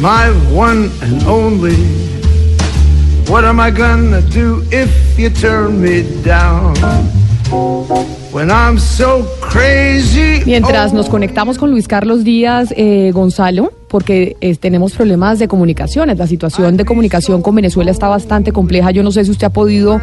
My 0.00 0.28
one 0.54 0.90
and 1.00 1.22
only. 1.26 1.74
What 3.28 3.44
am 3.44 3.60
I 3.60 3.70
gonna 3.70 4.20
do 4.20 4.62
if 4.70 5.18
you 5.18 5.30
turn 5.30 5.80
me 5.80 6.02
down? 6.22 7.17
Mientras 10.46 10.92
nos 10.92 11.08
conectamos 11.08 11.58
con 11.58 11.70
Luis 11.70 11.88
Carlos 11.88 12.24
Díaz 12.24 12.72
eh, 12.76 13.10
Gonzalo, 13.12 13.72
porque 13.88 14.36
eh, 14.40 14.56
tenemos 14.56 14.92
problemas 14.92 15.38
de 15.38 15.48
comunicaciones, 15.48 16.18
la 16.18 16.26
situación 16.26 16.76
de 16.76 16.84
comunicación 16.84 17.42
con 17.42 17.54
Venezuela 17.54 17.90
está 17.90 18.08
bastante 18.08 18.52
compleja. 18.52 18.90
Yo 18.90 19.02
no 19.02 19.10
sé 19.10 19.24
si 19.24 19.30
usted 19.30 19.46
ha 19.46 19.52
podido 19.52 20.00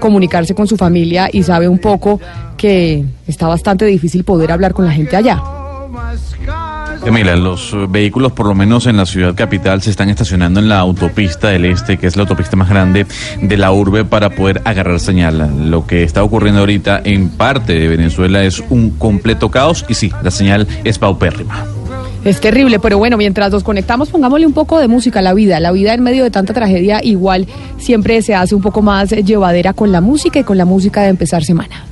comunicarse 0.00 0.54
con 0.54 0.66
su 0.66 0.76
familia 0.76 1.28
y 1.32 1.42
sabe 1.42 1.68
un 1.68 1.78
poco 1.78 2.20
que 2.56 3.04
está 3.26 3.48
bastante 3.48 3.84
difícil 3.86 4.24
poder 4.24 4.52
hablar 4.52 4.74
con 4.74 4.84
la 4.84 4.92
gente 4.92 5.16
allá. 5.16 5.42
Mira, 7.10 7.36
los 7.36 7.76
vehículos, 7.90 8.32
por 8.32 8.46
lo 8.46 8.54
menos 8.54 8.86
en 8.86 8.96
la 8.96 9.06
ciudad 9.06 9.34
capital, 9.34 9.82
se 9.82 9.90
están 9.90 10.08
estacionando 10.08 10.60
en 10.60 10.68
la 10.68 10.78
autopista 10.78 11.48
del 11.48 11.64
Este, 11.64 11.98
que 11.98 12.06
es 12.06 12.16
la 12.16 12.22
autopista 12.22 12.56
más 12.56 12.68
grande 12.68 13.06
de 13.40 13.56
la 13.56 13.72
urbe, 13.72 14.04
para 14.04 14.30
poder 14.30 14.62
agarrar 14.64 15.00
señal. 15.00 15.70
Lo 15.70 15.86
que 15.86 16.04
está 16.04 16.22
ocurriendo 16.22 16.60
ahorita 16.60 17.02
en 17.04 17.28
parte 17.28 17.74
de 17.74 17.88
Venezuela 17.88 18.44
es 18.44 18.62
un 18.70 18.90
completo 18.90 19.50
caos 19.50 19.84
y 19.88 19.94
sí, 19.94 20.12
la 20.22 20.30
señal 20.30 20.66
es 20.84 20.98
paupérrima. 20.98 21.66
Es 22.24 22.40
terrible, 22.40 22.78
pero 22.78 22.98
bueno, 22.98 23.16
mientras 23.16 23.50
nos 23.50 23.64
conectamos, 23.64 24.08
pongámosle 24.08 24.46
un 24.46 24.52
poco 24.52 24.78
de 24.78 24.86
música 24.86 25.18
a 25.18 25.22
la 25.22 25.34
vida. 25.34 25.58
La 25.58 25.72
vida 25.72 25.92
en 25.92 26.02
medio 26.02 26.22
de 26.22 26.30
tanta 26.30 26.54
tragedia 26.54 27.00
igual 27.02 27.48
siempre 27.78 28.22
se 28.22 28.36
hace 28.36 28.54
un 28.54 28.62
poco 28.62 28.80
más 28.80 29.10
llevadera 29.10 29.72
con 29.72 29.90
la 29.90 30.00
música 30.00 30.38
y 30.38 30.44
con 30.44 30.56
la 30.56 30.64
música 30.64 31.02
de 31.02 31.08
empezar 31.08 31.42
semana. 31.42 31.91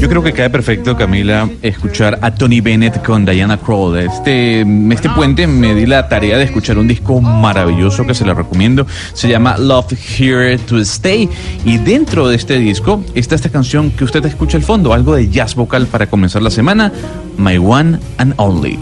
Yo 0.00 0.08
creo 0.08 0.22
que 0.22 0.32
cae 0.32 0.50
perfecto, 0.50 0.96
Camila, 0.96 1.48
escuchar 1.62 2.18
a 2.22 2.34
Tony 2.34 2.60
Bennett 2.60 3.02
con 3.04 3.24
Diana 3.24 3.58
Krall. 3.58 3.98
Este, 3.98 4.60
este 4.92 5.10
puente 5.10 5.46
me 5.46 5.74
di 5.74 5.86
la 5.86 6.08
tarea 6.08 6.38
de 6.38 6.44
escuchar 6.44 6.78
un 6.78 6.88
disco 6.88 7.20
maravilloso 7.20 8.06
que 8.06 8.14
se 8.14 8.24
lo 8.24 8.34
recomiendo. 8.34 8.86
Se 9.12 9.28
llama 9.28 9.56
Love 9.58 9.92
Here 10.18 10.58
to 10.58 10.78
Stay. 10.78 11.28
Y 11.64 11.78
dentro 11.78 12.28
de 12.28 12.36
este 12.36 12.58
disco 12.58 13.04
está 13.14 13.34
esta 13.34 13.50
canción 13.50 13.90
que 13.90 14.04
usted 14.04 14.24
escucha 14.26 14.56
al 14.56 14.62
fondo, 14.62 14.92
algo 14.92 15.14
de 15.14 15.28
jazz 15.28 15.54
vocal 15.54 15.86
para 15.86 16.06
comenzar 16.06 16.42
la 16.42 16.50
semana, 16.50 16.92
My 17.36 17.58
One 17.58 17.98
and 18.18 18.34
Only. 18.36 18.78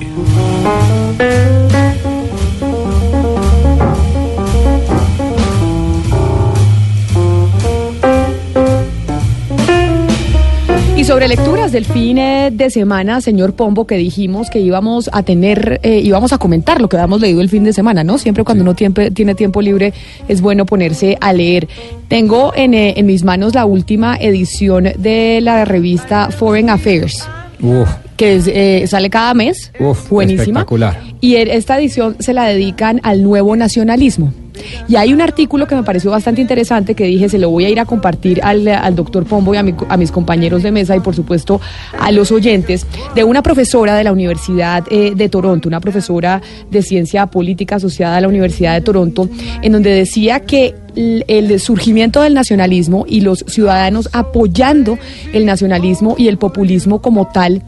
Sobre 11.08 11.26
lecturas 11.26 11.72
del 11.72 11.86
fin 11.86 12.16
de 12.16 12.68
semana, 12.68 13.22
señor 13.22 13.54
Pombo, 13.54 13.86
que 13.86 13.96
dijimos 13.96 14.50
que 14.50 14.60
íbamos 14.60 15.08
a 15.10 15.22
tener, 15.22 15.80
eh, 15.82 16.02
íbamos 16.04 16.34
a 16.34 16.38
comentar 16.38 16.82
lo 16.82 16.90
que 16.90 16.98
habíamos 16.98 17.22
leído 17.22 17.40
el 17.40 17.48
fin 17.48 17.64
de 17.64 17.72
semana, 17.72 18.04
¿no? 18.04 18.18
Siempre 18.18 18.44
cuando 18.44 18.62
uno 18.62 18.74
tiene, 18.74 19.10
tiene 19.12 19.34
tiempo 19.34 19.62
libre 19.62 19.94
es 20.28 20.42
bueno 20.42 20.66
ponerse 20.66 21.16
a 21.22 21.32
leer. 21.32 21.66
Tengo 22.08 22.52
en, 22.54 22.74
eh, 22.74 22.92
en 22.98 23.06
mis 23.06 23.24
manos 23.24 23.54
la 23.54 23.64
última 23.64 24.18
edición 24.18 24.90
de 24.98 25.40
la 25.40 25.64
revista 25.64 26.30
Foreign 26.30 26.68
Affairs. 26.68 27.26
que 28.18 28.42
eh, 28.46 28.86
sale 28.86 29.08
cada 29.08 29.32
mes, 29.32 29.72
Uf, 29.80 30.10
buenísima. 30.10 30.42
Espectacular. 30.60 31.00
Y 31.22 31.36
esta 31.36 31.78
edición 31.78 32.16
se 32.18 32.34
la 32.34 32.44
dedican 32.44 33.00
al 33.02 33.22
nuevo 33.22 33.56
nacionalismo. 33.56 34.34
Y 34.88 34.96
hay 34.96 35.12
un 35.12 35.20
artículo 35.20 35.66
que 35.66 35.74
me 35.74 35.82
pareció 35.82 36.10
bastante 36.10 36.40
interesante 36.40 36.94
que 36.94 37.04
dije, 37.04 37.28
se 37.28 37.38
lo 37.38 37.50
voy 37.50 37.64
a 37.64 37.68
ir 37.68 37.80
a 37.80 37.84
compartir 37.84 38.40
al, 38.42 38.64
doctor 38.94 39.24
Pombo 39.24 39.54
y 39.54 39.56
a, 39.56 39.62
mis 39.62 40.12
compañeros 40.12 40.62
de 40.62 40.72
mesa 40.72 40.96
y 40.96 41.00
por 41.00 41.14
supuesto 41.14 41.60
a 41.98 42.10
los 42.12 42.32
oyentes, 42.32 42.86
de 43.14 43.24
una 43.24 43.42
profesora 43.42 43.94
de 43.94 44.04
la 44.04 44.12
Universidad 44.12 44.84
eh, 44.90 45.12
de 45.14 45.28
Toronto, 45.28 45.68
una 45.68 45.80
profesora 45.80 46.40
de 46.70 46.82
ciencia 46.82 47.26
política 47.26 47.76
asociada 47.76 48.16
a 48.16 48.20
la 48.20 48.28
Universidad 48.28 48.74
de 48.74 48.80
Toronto, 48.80 49.28
en 49.62 49.72
donde 49.72 49.90
decía 49.90 50.40
que 50.40 50.74
el 50.96 51.60
surgimiento 51.60 52.22
del 52.22 52.34
nacionalismo 52.34 53.04
y 53.08 53.20
los 53.20 53.44
ciudadanos 53.46 54.08
apoyando 54.12 54.98
el 55.32 55.46
nacionalismo 55.46 56.16
y 56.18 56.28
el 56.28 56.38
populismo 56.38 57.00
como 57.00 57.28
tal, 57.28 57.62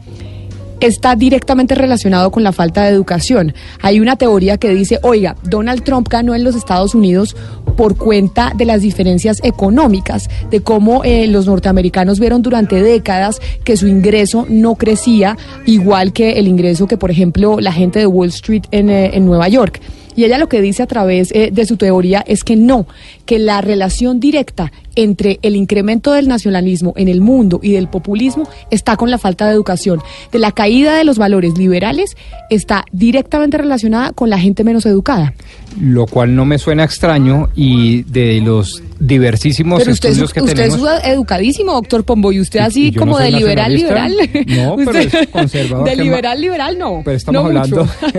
está 0.81 1.15
directamente 1.15 1.75
relacionado 1.75 2.31
con 2.31 2.43
la 2.43 2.51
falta 2.51 2.83
de 2.83 2.89
educación. 2.89 3.53
Hay 3.81 3.99
una 3.99 4.15
teoría 4.15 4.57
que 4.57 4.69
dice, 4.69 4.99
oiga, 5.03 5.35
Donald 5.43 5.83
Trump 5.83 6.07
ganó 6.09 6.35
en 6.35 6.43
los 6.43 6.55
Estados 6.55 6.95
Unidos 6.95 7.35
por 7.77 7.97
cuenta 7.97 8.51
de 8.55 8.65
las 8.65 8.81
diferencias 8.81 9.39
económicas, 9.43 10.29
de 10.49 10.61
cómo 10.61 11.03
eh, 11.03 11.27
los 11.27 11.47
norteamericanos 11.47 12.19
vieron 12.19 12.41
durante 12.41 12.81
décadas 12.81 13.39
que 13.63 13.77
su 13.77 13.87
ingreso 13.87 14.45
no 14.49 14.75
crecía 14.75 15.37
igual 15.65 16.13
que 16.13 16.33
el 16.33 16.47
ingreso 16.47 16.87
que, 16.87 16.97
por 16.97 17.11
ejemplo, 17.11 17.59
la 17.59 17.71
gente 17.71 17.99
de 17.99 18.07
Wall 18.07 18.29
Street 18.29 18.63
en, 18.71 18.89
eh, 18.89 19.19
Nueva 19.19 19.47
York. 19.47 19.81
Y 20.15 20.25
ella 20.25 20.37
lo 20.37 20.49
que 20.49 20.61
dice 20.61 20.83
a 20.83 20.87
través 20.87 21.31
eh, 21.31 21.51
de 21.51 21.65
su 21.65 21.77
teoría 21.77 22.23
es 22.27 22.43
que 22.43 22.55
no, 22.55 22.85
que 23.25 23.39
la 23.39 23.61
relación 23.61 24.19
directa 24.19 24.71
entre 24.95 25.39
el 25.41 25.55
incremento 25.55 26.11
del 26.13 26.27
nacionalismo 26.27 26.93
en 26.95 27.07
el 27.07 27.21
mundo 27.21 27.59
y 27.63 27.71
del 27.73 27.87
populismo 27.87 28.47
está 28.69 28.95
con 28.97 29.09
la 29.11 29.17
falta 29.17 29.45
de 29.47 29.53
educación. 29.53 30.01
De 30.31 30.39
la 30.39 30.51
caída 30.51 30.95
de 30.97 31.03
los 31.03 31.17
valores 31.17 31.57
liberales 31.57 32.15
está 32.49 32.85
directamente 32.91 33.57
relacionada 33.57 34.11
con 34.11 34.29
la 34.29 34.39
gente 34.39 34.63
menos 34.63 34.85
educada. 34.85 35.33
Lo 35.79 36.05
cual 36.05 36.35
no 36.35 36.45
me 36.45 36.57
suena 36.57 36.83
extraño 36.83 37.49
y 37.55 38.03
de 38.03 38.41
los 38.41 38.83
diversísimos 38.99 39.79
Pero 39.79 39.93
usted, 39.93 40.09
es, 40.09 40.15
estudios 40.17 40.33
que 40.33 40.41
usted 40.41 40.55
tenemos. 40.55 40.79
es 41.03 41.07
educadísimo, 41.13 41.73
doctor 41.73 42.03
Pombo, 42.03 42.31
y 42.31 42.39
usted 42.39 42.59
así 42.59 42.87
y 42.87 42.93
como 42.93 43.13
no 43.13 43.17
de 43.19 43.31
liberal, 43.31 43.73
liberal. 43.73 44.15
No, 44.47 44.75
pero 44.77 44.91
Usted- 44.91 45.15
es 45.21 45.27
conservador. 45.29 45.89
De 45.89 45.95
liberal, 45.95 46.41
liberal, 46.41 46.77
no. 46.77 47.01
Pero 47.03 47.17
estamos 47.17 47.41
no 47.41 47.47
hablando, 47.47 47.87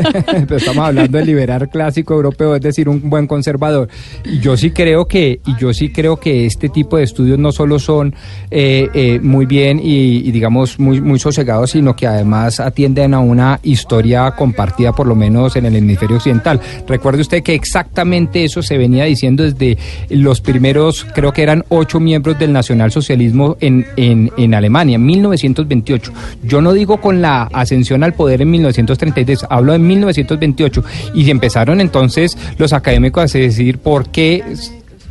pero 0.48 0.56
estamos 0.56 0.84
hablando 0.86 1.18
del 1.18 1.26
liberal 1.26 1.68
clásico 1.68 2.14
europeo, 2.14 2.56
es 2.56 2.62
decir, 2.62 2.88
un 2.88 3.08
buen 3.08 3.26
conservador. 3.26 3.88
Y 4.24 4.40
yo 4.40 4.56
sí 4.56 4.70
creo 4.70 5.06
que, 5.06 5.40
y 5.46 5.56
yo 5.60 5.72
sí 5.74 5.90
creo 5.90 6.18
que 6.18 6.46
este 6.46 6.61
tipo 6.68 6.96
de 6.96 7.04
estudios 7.04 7.38
no 7.38 7.52
solo 7.52 7.78
son 7.78 8.14
eh, 8.50 8.88
eh, 8.94 9.20
muy 9.22 9.46
bien 9.46 9.80
y, 9.82 10.28
y, 10.28 10.30
digamos 10.30 10.78
muy 10.78 11.00
muy 11.00 11.18
sosegados, 11.18 11.70
sino 11.70 11.94
que 11.96 12.06
además 12.06 12.60
atienden 12.60 13.14
a 13.14 13.20
una 13.20 13.60
historia 13.62 14.30
compartida, 14.32 14.92
por 14.92 15.06
lo 15.06 15.14
menos 15.14 15.56
en 15.56 15.66
el 15.66 15.76
hemisferio 15.76 16.16
occidental. 16.16 16.60
Recuerde 16.86 17.22
usted 17.22 17.42
que 17.42 17.54
exactamente 17.54 18.44
eso 18.44 18.62
se 18.62 18.78
venía 18.78 19.04
diciendo 19.04 19.42
desde 19.42 19.78
los 20.10 20.40
primeros, 20.40 21.06
creo 21.14 21.32
que 21.32 21.42
eran 21.42 21.64
ocho 21.68 22.00
miembros 22.00 22.38
del 22.38 22.52
nacionalsocialismo 22.52 23.56
en, 23.60 23.86
en, 23.96 24.30
en 24.36 24.54
Alemania, 24.54 24.96
en 24.96 25.06
1928. 25.06 26.12
Yo 26.42 26.60
no 26.60 26.72
digo 26.72 27.00
con 27.00 27.20
la 27.20 27.44
ascensión 27.52 28.04
al 28.04 28.14
poder 28.14 28.42
en 28.42 28.50
1933, 28.50 29.46
hablo 29.48 29.72
de 29.72 29.78
1928. 29.78 30.84
Y 31.14 31.30
empezaron 31.30 31.80
entonces 31.80 32.36
los 32.58 32.72
académicos 32.72 33.34
a 33.34 33.38
decir 33.38 33.78
por 33.78 34.08
qué 34.08 34.42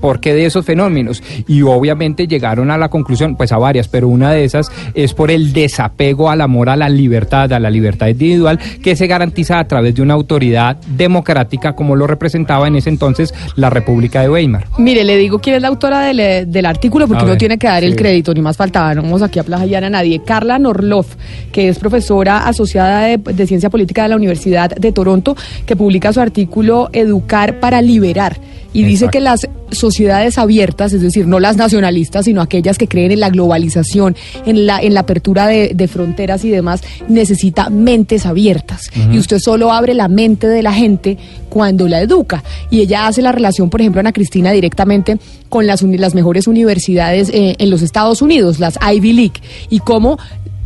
¿Por 0.02 0.20
qué 0.20 0.34
de 0.34 0.46
esos 0.46 0.66
fenómenos? 0.66 1.24
Y 1.48 1.62
obviamente 1.62 2.28
llegaron 2.28 2.72
a 2.72 2.78
la 2.78 2.90
conclusión, 2.90 3.36
pues 3.36 3.52
a 3.52 3.58
varias, 3.58 3.88
pero 3.88 4.08
una 4.08 4.32
de 4.32 4.44
esas 4.44 4.72
es 4.94 5.14
por 5.14 5.32
el 5.32 5.54
desapego 5.54 6.30
al 6.30 6.42
amor 6.42 6.70
a 6.70 6.76
la 6.76 6.90
libertad, 6.90 7.54
a 7.54 7.60
la 7.60 7.70
libertad 7.70 8.08
individual, 8.08 8.60
que 8.82 8.96
se 8.96 9.08
garantiza 9.08 9.60
a 9.60 9.68
través 9.68 9.96
de 9.96 10.02
una 10.02 10.14
autoridad 10.16 10.78
democrática 10.98 11.74
como 11.74 11.96
lo 11.96 12.08
representaba 12.08 12.68
en 12.68 12.76
ese 12.76 12.90
entonces 12.90 13.34
la 13.56 13.70
República 13.70 14.22
de 14.22 14.30
Weimar. 14.30 14.68
Mire, 14.78 15.04
le 15.04 15.18
digo 15.18 15.40
quién 15.40 15.56
es 15.56 15.62
la 15.62 15.68
autora 15.68 16.02
del, 16.02 16.52
del 16.52 16.66
artículo 16.66 17.08
porque 17.08 17.22
A 17.22 17.26
no 17.26 17.32
ver, 17.32 17.38
tiene 17.38 17.58
que 17.58 17.68
dar 17.68 17.84
el 17.84 17.96
crédito, 17.96 18.34
ni 18.34 18.42
más 18.42 18.58
faltaba, 18.58 18.94
no 18.96 19.04
vamos 19.04 19.22
aquí 19.22 19.40
a 19.40 19.44
plagiar 19.44 19.84
a 19.84 19.90
nadie. 19.90 20.22
Carla 20.26 20.60
Norloff, 20.60 21.16
que 21.52 21.70
es 21.70 21.80
profesora 21.80 22.48
asociada 22.48 23.02
de, 23.02 23.18
de 23.18 23.48
Ciencia 23.48 23.70
Política 23.70 24.04
de 24.04 24.10
la 24.10 24.16
Universidad 24.16 24.70
de 24.70 24.92
Toronto, 24.92 25.36
que 25.66 25.76
publica 25.76 26.12
su 26.12 26.20
artículo 26.20 26.90
Educar 26.94 27.60
para 27.60 27.82
Liberar. 27.82 28.38
Y 28.74 28.84
dice 28.84 29.10
que 29.12 29.20
las 29.20 29.48
sociedades 29.72 30.38
abiertas, 30.38 30.94
es 30.94 31.02
decir, 31.02 31.28
no 31.28 31.40
las 31.40 31.58
nacionalistas, 31.58 32.26
sino 32.26 32.42
aquellas 32.42 32.78
que 32.78 32.88
creen 32.88 33.12
en 33.12 33.20
la 33.20 33.30
globalización, 33.30 34.16
en 34.46 34.66
la, 34.66 34.80
en 34.80 34.94
la 34.94 35.02
apertura 35.02 35.48
de, 35.48 35.74
de 35.74 35.88
fronteras 35.88 36.46
y 36.46 36.50
demás, 36.50 36.82
necesita 37.08 37.70
mentes 37.70 38.26
abiertas. 38.26 38.90
Y 39.12 39.18
usted 39.18 39.40
solo 39.40 39.72
abre 39.72 39.94
la 39.94 40.08
mente 40.08 40.48
de 40.48 40.62
la 40.62 40.74
gente 40.74 41.18
cuando 41.50 41.88
la 41.88 42.02
educa. 42.02 42.44
Y 42.70 42.80
ella 42.80 43.08
hace 43.08 43.22
la 43.22 43.32
relación, 43.32 43.70
por 43.70 43.82
ejemplo, 43.82 44.00
Ana 44.00 44.14
Cristina, 44.14 44.52
directamente 44.52 45.18
con 45.50 45.68
las, 45.68 45.82
las 45.84 46.16
mejores 46.16 46.48
universidades 46.48 47.30
eh, 47.30 47.56
en 47.60 47.70
los 47.70 47.82
Estados 47.82 48.22
Unidos, 48.22 48.60
las 48.60 48.80
Ivy 48.82 49.14
League, 49.14 49.42
y 49.70 49.80
cómo 49.80 50.18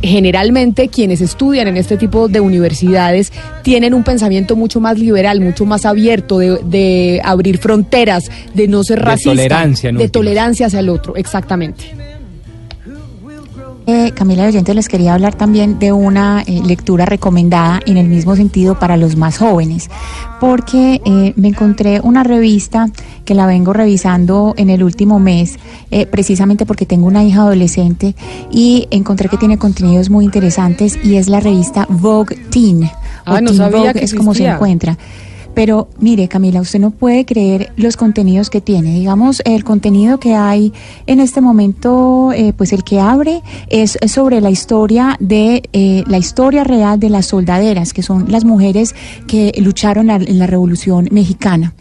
generalmente 0.02 0.88
quienes 0.88 1.20
estudian 1.20 1.68
en 1.68 1.76
este 1.76 1.96
tipo 1.96 2.28
de 2.28 2.40
universidades 2.40 3.32
tienen 3.62 3.94
un 3.94 4.04
pensamiento 4.04 4.56
mucho 4.56 4.80
más 4.80 4.98
liberal, 4.98 5.40
mucho 5.40 5.64
más 5.66 5.86
abierto, 5.86 6.38
de, 6.38 6.58
de 6.64 7.20
abrir 7.24 7.58
fronteras, 7.58 8.30
de 8.54 8.68
no 8.68 8.84
ser 8.84 8.98
De 8.98 9.04
racista, 9.04 9.30
tolerancia, 9.30 9.90
en 9.90 9.96
de 9.96 10.04
últimas. 10.04 10.12
tolerancia 10.12 10.66
hacia 10.66 10.80
el 10.80 10.88
otro, 10.88 11.16
exactamente. 11.16 11.84
Eh, 13.88 14.10
Camila 14.10 14.42
de 14.42 14.48
Oyentes 14.48 14.74
les 14.74 14.88
quería 14.88 15.14
hablar 15.14 15.36
también 15.36 15.78
de 15.78 15.92
una 15.92 16.42
eh, 16.42 16.60
lectura 16.64 17.06
recomendada 17.06 17.78
en 17.86 17.96
el 17.96 18.08
mismo 18.08 18.34
sentido 18.34 18.76
para 18.80 18.96
los 18.96 19.14
más 19.14 19.38
jóvenes, 19.38 19.88
porque 20.40 21.00
eh, 21.04 21.32
me 21.36 21.48
encontré 21.48 22.00
una 22.00 22.24
revista 22.24 22.88
que 23.24 23.34
la 23.34 23.46
vengo 23.46 23.72
revisando 23.72 24.54
en 24.56 24.70
el 24.70 24.82
último 24.82 25.20
mes, 25.20 25.58
eh, 25.92 26.04
precisamente 26.06 26.66
porque 26.66 26.84
tengo 26.84 27.06
una 27.06 27.22
hija 27.22 27.42
adolescente 27.42 28.16
y 28.50 28.88
encontré 28.90 29.28
que 29.28 29.36
tiene 29.36 29.56
contenidos 29.56 30.10
muy 30.10 30.24
interesantes 30.24 30.98
y 31.04 31.14
es 31.14 31.28
la 31.28 31.38
revista 31.38 31.86
Vogue 31.88 32.36
Teen. 32.50 32.82
o 32.84 32.90
Ah, 33.24 33.40
no 33.40 33.50
Teen 33.50 33.56
sabía 33.56 33.78
Vogue 33.78 33.92
que 33.92 34.04
es 34.04 34.14
como 34.14 34.34
se 34.34 34.46
encuentra. 34.46 34.98
Pero 35.56 35.88
mire, 35.98 36.28
Camila, 36.28 36.60
usted 36.60 36.78
no 36.78 36.90
puede 36.90 37.24
creer 37.24 37.72
los 37.78 37.96
contenidos 37.96 38.50
que 38.50 38.60
tiene. 38.60 38.92
Digamos, 38.92 39.40
el 39.46 39.64
contenido 39.64 40.20
que 40.20 40.34
hay 40.34 40.74
en 41.06 41.18
este 41.18 41.40
momento, 41.40 42.30
eh, 42.34 42.52
pues 42.54 42.74
el 42.74 42.84
que 42.84 43.00
abre 43.00 43.40
es 43.70 43.96
sobre 44.06 44.42
la 44.42 44.50
historia 44.50 45.16
de 45.18 45.62
eh, 45.72 46.04
la 46.08 46.18
historia 46.18 46.62
real 46.62 47.00
de 47.00 47.08
las 47.08 47.24
soldaderas, 47.24 47.94
que 47.94 48.02
son 48.02 48.30
las 48.30 48.44
mujeres 48.44 48.94
que 49.26 49.50
lucharon 49.58 50.08
la- 50.08 50.16
en 50.16 50.38
la 50.38 50.46
Revolución 50.46 51.08
Mexicana. 51.10 51.72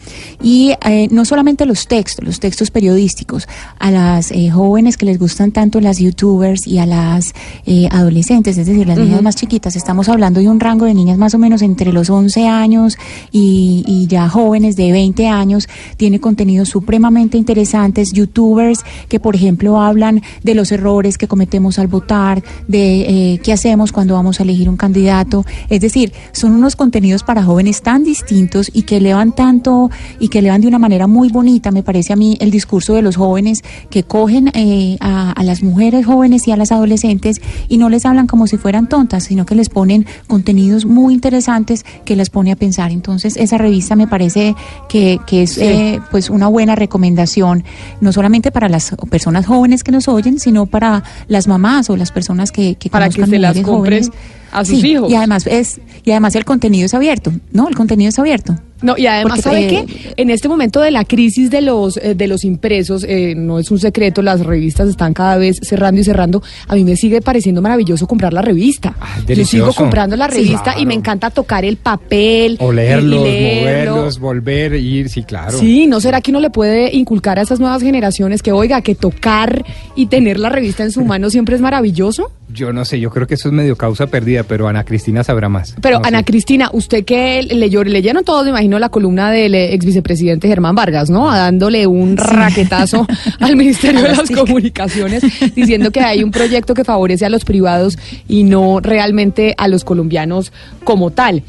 Y 0.42 0.72
eh, 0.86 1.10
no 1.12 1.26
solamente 1.26 1.66
los 1.66 1.88
textos, 1.88 2.24
los 2.26 2.40
textos 2.40 2.72
periodísticos, 2.72 3.46
a 3.78 3.92
las 3.92 4.32
eh, 4.32 4.52
jóvenes 4.52 4.96
que 4.96 5.06
les 5.06 5.20
gustan 5.20 5.52
tanto 5.52 5.82
las 5.82 6.00
youtubers 6.00 6.66
y 6.66 6.78
a 6.78 6.86
las 6.86 7.34
eh, 7.66 7.90
adolescentes, 7.92 8.58
es 8.58 8.68
decir, 8.68 8.88
las 8.88 8.98
niñas 8.98 9.22
más 9.22 9.36
chiquitas. 9.36 9.76
Estamos 9.76 10.08
hablando 10.08 10.40
de 10.40 10.48
un 10.48 10.62
rango 10.62 10.86
de 10.86 10.94
niñas 10.94 11.18
más 11.18 11.34
o 11.34 11.40
menos 11.40 11.62
entre 11.62 11.92
los 11.92 12.10
11 12.10 12.48
años 12.48 12.98
y, 13.34 13.64
y 13.86 14.08
ya 14.08 14.30
jóvenes 14.30 14.76
de 14.76 14.92
20 14.92 15.28
años. 15.28 15.68
Tiene 15.98 16.20
contenidos 16.20 16.70
supremamente 16.70 17.38
interesantes, 17.38 18.14
youtubers 18.14 18.82
que, 19.10 19.20
por 19.20 19.36
ejemplo, 19.36 19.82
hablan 19.82 20.22
de 20.44 20.56
los 20.56 20.72
errores 20.72 21.18
que 21.18 21.28
cometemos 21.28 21.80
al 21.80 21.88
votar, 21.88 22.44
de 22.68 23.34
eh, 23.34 23.40
qué 23.44 23.54
hacemos 23.54 23.92
cuando 23.92 24.14
vamos 24.14 24.40
a 24.40 24.44
elegir 24.44 24.70
un 24.70 24.78
candidato. 24.78 25.46
Es 25.70 25.82
decir, 25.82 26.14
son 26.32 26.52
unos 26.52 26.76
contenidos 26.76 27.24
para 27.24 27.44
jóvenes 27.44 27.82
tan 27.82 28.04
distintos 28.04 28.70
y 28.74 28.84
que 28.84 28.98
elevan 28.98 29.34
tanto 29.34 29.90
y 30.20 30.30
que 30.30 30.40
elevan 30.40 30.62
de 30.62 30.68
una 30.68 30.80
manera 30.80 31.08
muy 31.08 31.30
bonita, 31.30 31.72
me 31.72 31.84
parece 31.84 32.14
a 32.14 32.16
mí, 32.16 32.38
el 32.40 32.52
discurso 32.52 32.94
de 32.94 33.02
los 33.02 33.16
jóvenes 33.16 33.64
que 33.90 34.04
cogen 34.04 34.52
eh, 34.54 34.98
a, 35.00 35.34
las 35.44 35.62
mujeres 35.62 36.06
jóvenes 36.06 36.48
y 36.48 36.52
a 36.52 36.58
las 36.58 36.72
adolescentes 36.72 37.42
y 37.70 37.78
no 37.78 37.90
les 37.90 38.06
hablan 38.06 38.28
como 38.28 38.48
si 38.48 38.58
fueran 38.58 38.90
tontas, 38.90 39.26
sino 39.26 39.46
que 39.46 39.56
les 39.56 39.70
ponen 39.70 40.06
contenidos 40.28 40.86
muy 40.86 41.14
interesantes 41.14 41.86
que 42.04 42.16
las 42.16 42.30
pone 42.30 42.52
a 42.52 42.56
pensar. 42.56 42.92
Entonces, 42.92 43.38
esa 43.38 43.55
revista 43.58 43.96
me 43.96 44.08
parece 44.08 44.56
que, 44.90 45.20
que 45.26 45.44
es 45.44 45.52
Sí. 45.54 45.62
eh, 45.64 46.00
pues 46.12 46.30
una 46.30 46.48
buena 46.48 46.76
recomendación, 46.76 47.64
no 48.02 48.12
solamente 48.12 48.52
para 48.52 48.70
las 48.70 48.96
personas 49.10 49.46
jóvenes 49.46 49.84
que 49.84 49.92
nos 49.92 50.08
oyen, 50.08 50.40
sino 50.40 50.66
para 50.66 51.04
las 51.28 51.48
mamás 51.48 51.90
o 51.90 51.98
las 51.98 52.12
personas 52.12 52.52
que, 52.52 52.76
que 52.76 52.90
Para 52.90 53.10
que 53.10 53.26
se 53.26 53.40
las 53.40 53.54
compren 53.58 54.04
jóvenes. 54.04 54.12
a 54.52 54.66
sus 54.66 54.80
Sí, 54.82 54.92
hijos. 54.92 55.10
Y 55.12 55.16
además 55.16 55.48
es 55.48 55.80
y 56.04 56.12
además 56.12 56.36
el 56.36 56.46
contenido 56.46 56.86
es 56.86 56.94
abierto, 56.94 57.32
¿no? 57.52 57.68
El 57.68 57.76
contenido 57.76 58.10
es 58.10 58.20
abierto. 58.20 58.56
No, 58.86 58.94
y 58.96 59.08
además, 59.08 59.42
Porque, 59.42 59.42
¿sabe 59.42 59.66
eh, 59.66 59.86
qué? 59.88 60.14
En 60.18 60.30
este 60.30 60.48
momento 60.48 60.80
de 60.80 60.92
la 60.92 61.06
crisis 61.06 61.50
de 61.50 61.62
los, 61.62 61.98
eh, 61.98 62.14
de 62.14 62.28
los 62.28 62.44
impresos, 62.44 63.04
eh, 63.04 63.34
no 63.36 63.58
es 63.58 63.72
un 63.72 63.80
secreto, 63.80 64.22
las 64.22 64.42
revistas 64.46 64.88
están 64.88 65.16
cada 65.16 65.38
vez 65.38 65.58
cerrando 65.64 66.02
y 66.02 66.04
cerrando. 66.04 66.44
A 66.68 66.76
mí 66.76 66.84
me 66.84 66.96
sigue 66.96 67.20
pareciendo 67.20 67.64
maravilloso 67.64 68.06
comprar 68.06 68.32
la 68.32 68.44
revista. 68.44 68.96
Yo 69.28 69.44
sigo 69.44 69.74
comprando 69.74 70.16
la 70.16 70.30
Sí, 70.30 70.38
revista 70.38 70.76
y 70.80 70.86
me 70.86 70.94
encanta 70.94 71.32
tocar 71.32 71.66
el 71.66 71.78
papel. 71.78 72.58
Olerlos, 72.60 73.24
leerlo. 73.24 73.96
moverlos, 73.96 74.20
volver, 74.20 74.76
ir, 74.76 75.10
sí, 75.10 75.24
claro. 75.24 75.58
Sí, 75.58 75.88
¿no 75.88 76.00
será 76.00 76.22
que 76.22 76.30
uno 76.30 76.40
le 76.40 76.52
puede 76.52 76.96
inculcar 76.96 77.40
a 77.40 77.42
esas 77.42 77.60
nuevas 77.60 77.82
generaciones 77.82 78.44
que, 78.44 78.52
oiga, 78.52 78.82
que 78.82 78.94
tocar 78.94 79.66
y 79.96 80.06
tener 80.06 80.40
la 80.40 80.50
revista 80.50 80.84
en 80.84 80.92
su 80.92 81.04
mano 81.06 81.32
siempre 81.32 81.56
es 81.56 81.62
maravilloso? 81.62 82.32
Yo 82.54 82.72
no 82.72 82.86
sé, 82.86 83.00
yo 83.00 83.10
creo 83.10 83.26
que 83.26 83.34
eso 83.34 83.50
es 83.50 83.54
medio 83.54 83.76
causa 83.76 84.06
perdida, 84.06 84.44
pero 84.44 84.68
Ana 84.68 84.84
Cristina 84.84 85.24
sabrá 85.24 85.50
más. 85.50 85.76
Pero 85.82 85.98
No 85.98 86.04
sé. 86.04 86.08
Ana 86.10 86.24
Cristina, 86.24 86.70
usted 86.72 87.04
que 87.04 87.42
leyó, 87.44 87.84
leyeron 87.84 88.24
todos, 88.24 88.44
me 88.44 88.52
imagino, 88.52 88.75
la 88.80 88.90
columna 88.90 89.32
del 89.32 89.56
eh, 89.56 89.74
ex 89.74 89.86
vicepresidente 89.86 90.48
Germán 90.48 90.76
Vargas, 90.76 91.10
¿no? 91.10 91.32
Dándole 91.32 91.88
un 91.88 92.18
raquetazo 92.18 93.08
al 93.40 93.56
Ministerio 93.56 94.02
de 94.02 94.10
las 94.10 94.30
Comunicaciones, 94.30 95.24
diciendo 95.56 95.92
que 95.92 96.02
hay 96.02 96.24
un 96.24 96.32
proyecto 96.32 96.74
que 96.74 96.84
favorece 96.84 97.26
a 97.26 97.30
los 97.30 97.46
privados 97.46 97.98
y 98.28 98.44
no 98.44 98.80
realmente 98.80 99.56
a 99.58 99.68
los 99.68 99.84
colombianos 99.84 100.52
como 100.84 101.12
tal. 101.12 101.44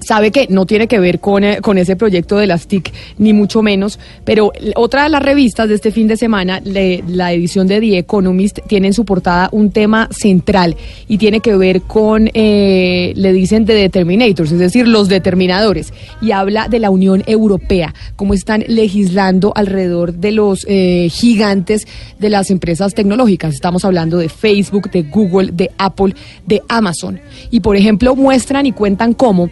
Sabe 0.00 0.30
que 0.30 0.46
no 0.48 0.66
tiene 0.66 0.86
que 0.88 0.98
ver 0.98 1.20
con, 1.20 1.44
eh, 1.44 1.58
con 1.60 1.76
ese 1.78 1.94
proyecto 1.94 2.36
de 2.38 2.46
las 2.46 2.66
TIC, 2.66 2.92
ni 3.18 3.32
mucho 3.32 3.62
menos, 3.62 3.98
pero 4.24 4.50
otra 4.76 5.02
de 5.04 5.10
las 5.10 5.22
revistas 5.22 5.68
de 5.68 5.74
este 5.74 5.90
fin 5.92 6.08
de 6.08 6.16
semana, 6.16 6.60
le- 6.64 7.04
la 7.06 7.32
edición 7.32 7.66
de 7.66 7.80
The 7.80 7.98
Economist, 7.98 8.60
tiene 8.66 8.88
en 8.88 8.94
su 8.94 9.04
portada 9.04 9.48
un 9.52 9.70
tema 9.70 10.08
central 10.10 10.76
y 11.06 11.18
tiene 11.18 11.40
que 11.40 11.54
ver 11.54 11.82
con, 11.82 12.30
eh, 12.32 13.12
le 13.14 13.32
dicen, 13.32 13.64
de 13.66 13.74
determinators, 13.74 14.52
es 14.52 14.58
decir, 14.58 14.88
los 14.88 15.08
determinadores, 15.08 15.92
y 16.22 16.32
habla 16.32 16.68
de 16.68 16.78
la 16.78 16.90
Unión 16.90 17.22
Europea, 17.26 17.94
cómo 18.16 18.32
están 18.34 18.64
legislando 18.68 19.52
alrededor 19.54 20.14
de 20.14 20.32
los 20.32 20.64
eh, 20.68 21.08
gigantes 21.10 21.86
de 22.18 22.30
las 22.30 22.50
empresas 22.50 22.94
tecnológicas. 22.94 23.54
Estamos 23.54 23.84
hablando 23.84 24.16
de 24.18 24.28
Facebook, 24.28 24.90
de 24.90 25.02
Google, 25.02 25.50
de 25.52 25.70
Apple, 25.78 26.14
de 26.46 26.62
Amazon. 26.68 27.20
Y, 27.50 27.60
por 27.60 27.76
ejemplo, 27.76 28.16
muestran 28.16 28.66
y 28.66 28.72
cuentan 28.72 29.12
cómo 29.12 29.50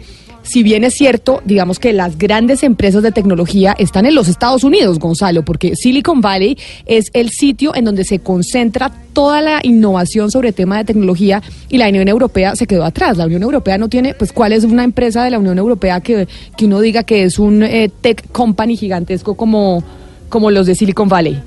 si 0.49 0.63
bien 0.63 0.83
es 0.83 0.95
cierto, 0.95 1.41
digamos 1.45 1.77
que 1.77 1.93
las 1.93 2.17
grandes 2.17 2.63
empresas 2.63 3.03
de 3.03 3.11
tecnología 3.11 3.75
están 3.77 4.07
en 4.07 4.15
los 4.15 4.27
Estados 4.27 4.63
Unidos, 4.63 4.97
Gonzalo, 4.97 5.45
porque 5.45 5.75
Silicon 5.75 6.21
Valley 6.21 6.57
es 6.87 7.11
el 7.13 7.29
sitio 7.29 7.75
en 7.75 7.85
donde 7.85 8.03
se 8.03 8.17
concentra 8.17 8.91
toda 9.13 9.43
la 9.43 9.59
innovación 9.61 10.31
sobre 10.31 10.51
tema 10.51 10.79
de 10.79 10.85
tecnología 10.85 11.43
y 11.69 11.77
la 11.77 11.87
Unión 11.87 12.07
Europea 12.07 12.55
se 12.55 12.65
quedó 12.65 12.83
atrás. 12.83 13.17
La 13.17 13.27
Unión 13.27 13.43
Europea 13.43 13.77
no 13.77 13.89
tiene, 13.89 14.15
pues, 14.15 14.33
¿cuál 14.33 14.53
es 14.53 14.63
una 14.63 14.83
empresa 14.83 15.23
de 15.23 15.29
la 15.29 15.37
Unión 15.37 15.59
Europea 15.59 16.01
que, 16.01 16.27
que 16.57 16.65
uno 16.65 16.81
diga 16.81 17.03
que 17.03 17.25
es 17.25 17.37
un 17.37 17.61
eh, 17.61 17.91
tech 18.01 18.31
company 18.31 18.75
gigantesco 18.75 19.35
como, 19.35 19.83
como 20.29 20.49
los 20.49 20.65
de 20.65 20.73
Silicon 20.73 21.09
Valley? 21.09 21.39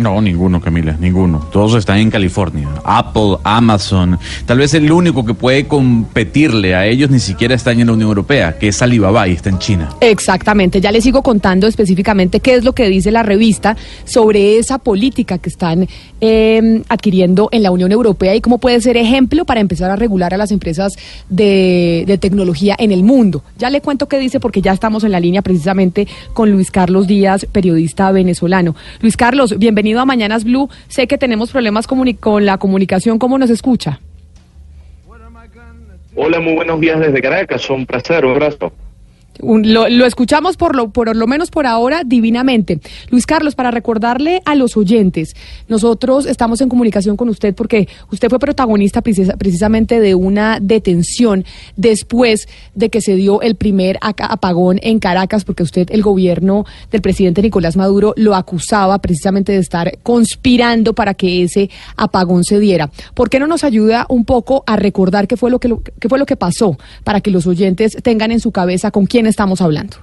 No, 0.00 0.18
ninguno, 0.22 0.62
Camila, 0.62 0.96
ninguno. 0.98 1.46
Todos 1.52 1.74
están 1.74 1.98
en 1.98 2.10
California. 2.10 2.66
Apple, 2.84 3.36
Amazon. 3.44 4.18
Tal 4.46 4.56
vez 4.56 4.72
el 4.72 4.90
único 4.90 5.26
que 5.26 5.34
puede 5.34 5.66
competirle 5.66 6.74
a 6.74 6.86
ellos 6.86 7.10
ni 7.10 7.18
siquiera 7.18 7.54
está 7.54 7.72
en 7.72 7.86
la 7.86 7.92
Unión 7.92 8.08
Europea, 8.08 8.58
que 8.58 8.68
es 8.68 8.80
Alibaba 8.80 9.28
y 9.28 9.32
está 9.32 9.50
en 9.50 9.58
China. 9.58 9.90
Exactamente. 10.00 10.80
Ya 10.80 10.90
les 10.90 11.04
sigo 11.04 11.22
contando 11.22 11.66
específicamente 11.66 12.40
qué 12.40 12.54
es 12.54 12.64
lo 12.64 12.72
que 12.72 12.88
dice 12.88 13.10
la 13.10 13.22
revista 13.22 13.76
sobre 14.04 14.56
esa 14.56 14.78
política 14.78 15.36
que 15.36 15.50
están 15.50 15.86
eh, 16.22 16.82
adquiriendo 16.88 17.50
en 17.52 17.62
la 17.62 17.70
Unión 17.70 17.92
Europea 17.92 18.34
y 18.34 18.40
cómo 18.40 18.56
puede 18.56 18.80
ser 18.80 18.96
ejemplo 18.96 19.44
para 19.44 19.60
empezar 19.60 19.90
a 19.90 19.96
regular 19.96 20.32
a 20.32 20.38
las 20.38 20.50
empresas 20.50 20.94
de, 21.28 22.04
de 22.06 22.16
tecnología 22.16 22.74
en 22.78 22.90
el 22.90 23.02
mundo. 23.02 23.42
Ya 23.58 23.68
le 23.68 23.82
cuento 23.82 24.08
qué 24.08 24.18
dice 24.18 24.40
porque 24.40 24.62
ya 24.62 24.72
estamos 24.72 25.04
en 25.04 25.12
la 25.12 25.20
línea 25.20 25.42
precisamente 25.42 26.08
con 26.32 26.50
Luis 26.50 26.70
Carlos 26.70 27.06
Díaz, 27.06 27.46
periodista 27.52 28.10
venezolano. 28.12 28.74
Luis 29.00 29.16
Carlos, 29.16 29.58
bienvenido 29.58 29.89
bienvenido 29.90 30.00
a 30.02 30.06
Mañanas 30.06 30.44
Blue. 30.44 30.68
Sé 30.88 31.06
que 31.08 31.18
tenemos 31.18 31.50
problemas 31.50 31.86
con 31.88 32.46
la 32.46 32.58
comunicación. 32.58 33.18
¿Cómo 33.18 33.38
nos 33.38 33.50
escucha? 33.50 33.98
Hola, 36.14 36.40
muy 36.40 36.54
buenos 36.54 36.80
días 36.80 37.00
desde 37.00 37.20
Caracas. 37.20 37.68
Un 37.70 37.86
placer, 37.86 38.24
un 38.24 38.32
abrazo. 38.32 38.72
Lo, 39.38 39.88
lo, 39.88 40.06
escuchamos 40.06 40.56
por 40.56 40.76
lo, 40.76 40.90
por 40.90 41.16
lo 41.16 41.26
menos 41.26 41.50
por 41.50 41.66
ahora 41.66 42.02
divinamente. 42.04 42.80
Luis 43.10 43.24
Carlos, 43.24 43.54
para 43.54 43.70
recordarle 43.70 44.42
a 44.44 44.54
los 44.54 44.76
oyentes, 44.76 45.34
nosotros 45.68 46.26
estamos 46.26 46.60
en 46.60 46.68
comunicación 46.68 47.16
con 47.16 47.28
usted 47.28 47.54
porque 47.54 47.88
usted 48.10 48.28
fue 48.28 48.38
protagonista 48.38 49.00
precisa, 49.00 49.36
precisamente 49.36 50.00
de 50.00 50.14
una 50.14 50.58
detención 50.60 51.44
después 51.76 52.48
de 52.74 52.90
que 52.90 53.00
se 53.00 53.14
dio 53.14 53.40
el 53.40 53.54
primer 53.54 53.98
apagón 54.00 54.78
en 54.82 54.98
Caracas, 54.98 55.44
porque 55.44 55.62
usted, 55.62 55.88
el 55.90 56.02
gobierno 56.02 56.66
del 56.90 57.00
presidente 57.00 57.42
Nicolás 57.42 57.76
Maduro, 57.76 58.12
lo 58.16 58.34
acusaba 58.34 58.98
precisamente 58.98 59.52
de 59.52 59.58
estar 59.58 59.98
conspirando 60.02 60.94
para 60.94 61.14
que 61.14 61.44
ese 61.44 61.70
apagón 61.96 62.44
se 62.44 62.60
diera. 62.60 62.90
¿Por 63.14 63.30
qué 63.30 63.38
no 63.38 63.46
nos 63.46 63.64
ayuda 63.64 64.06
un 64.08 64.24
poco 64.24 64.64
a 64.66 64.76
recordar 64.76 65.26
qué 65.26 65.36
fue 65.36 65.50
lo 65.50 65.58
que, 65.58 65.74
qué 65.98 66.08
fue 66.08 66.18
lo 66.18 66.26
que 66.26 66.36
pasó 66.36 66.76
para 67.04 67.20
que 67.20 67.30
los 67.30 67.46
oyentes 67.46 67.96
tengan 68.02 68.32
en 68.32 68.40
su 68.40 68.52
cabeza 68.52 68.90
con 68.90 69.06
quién 69.20 69.26
estamos 69.26 69.60
hablando? 69.60 69.98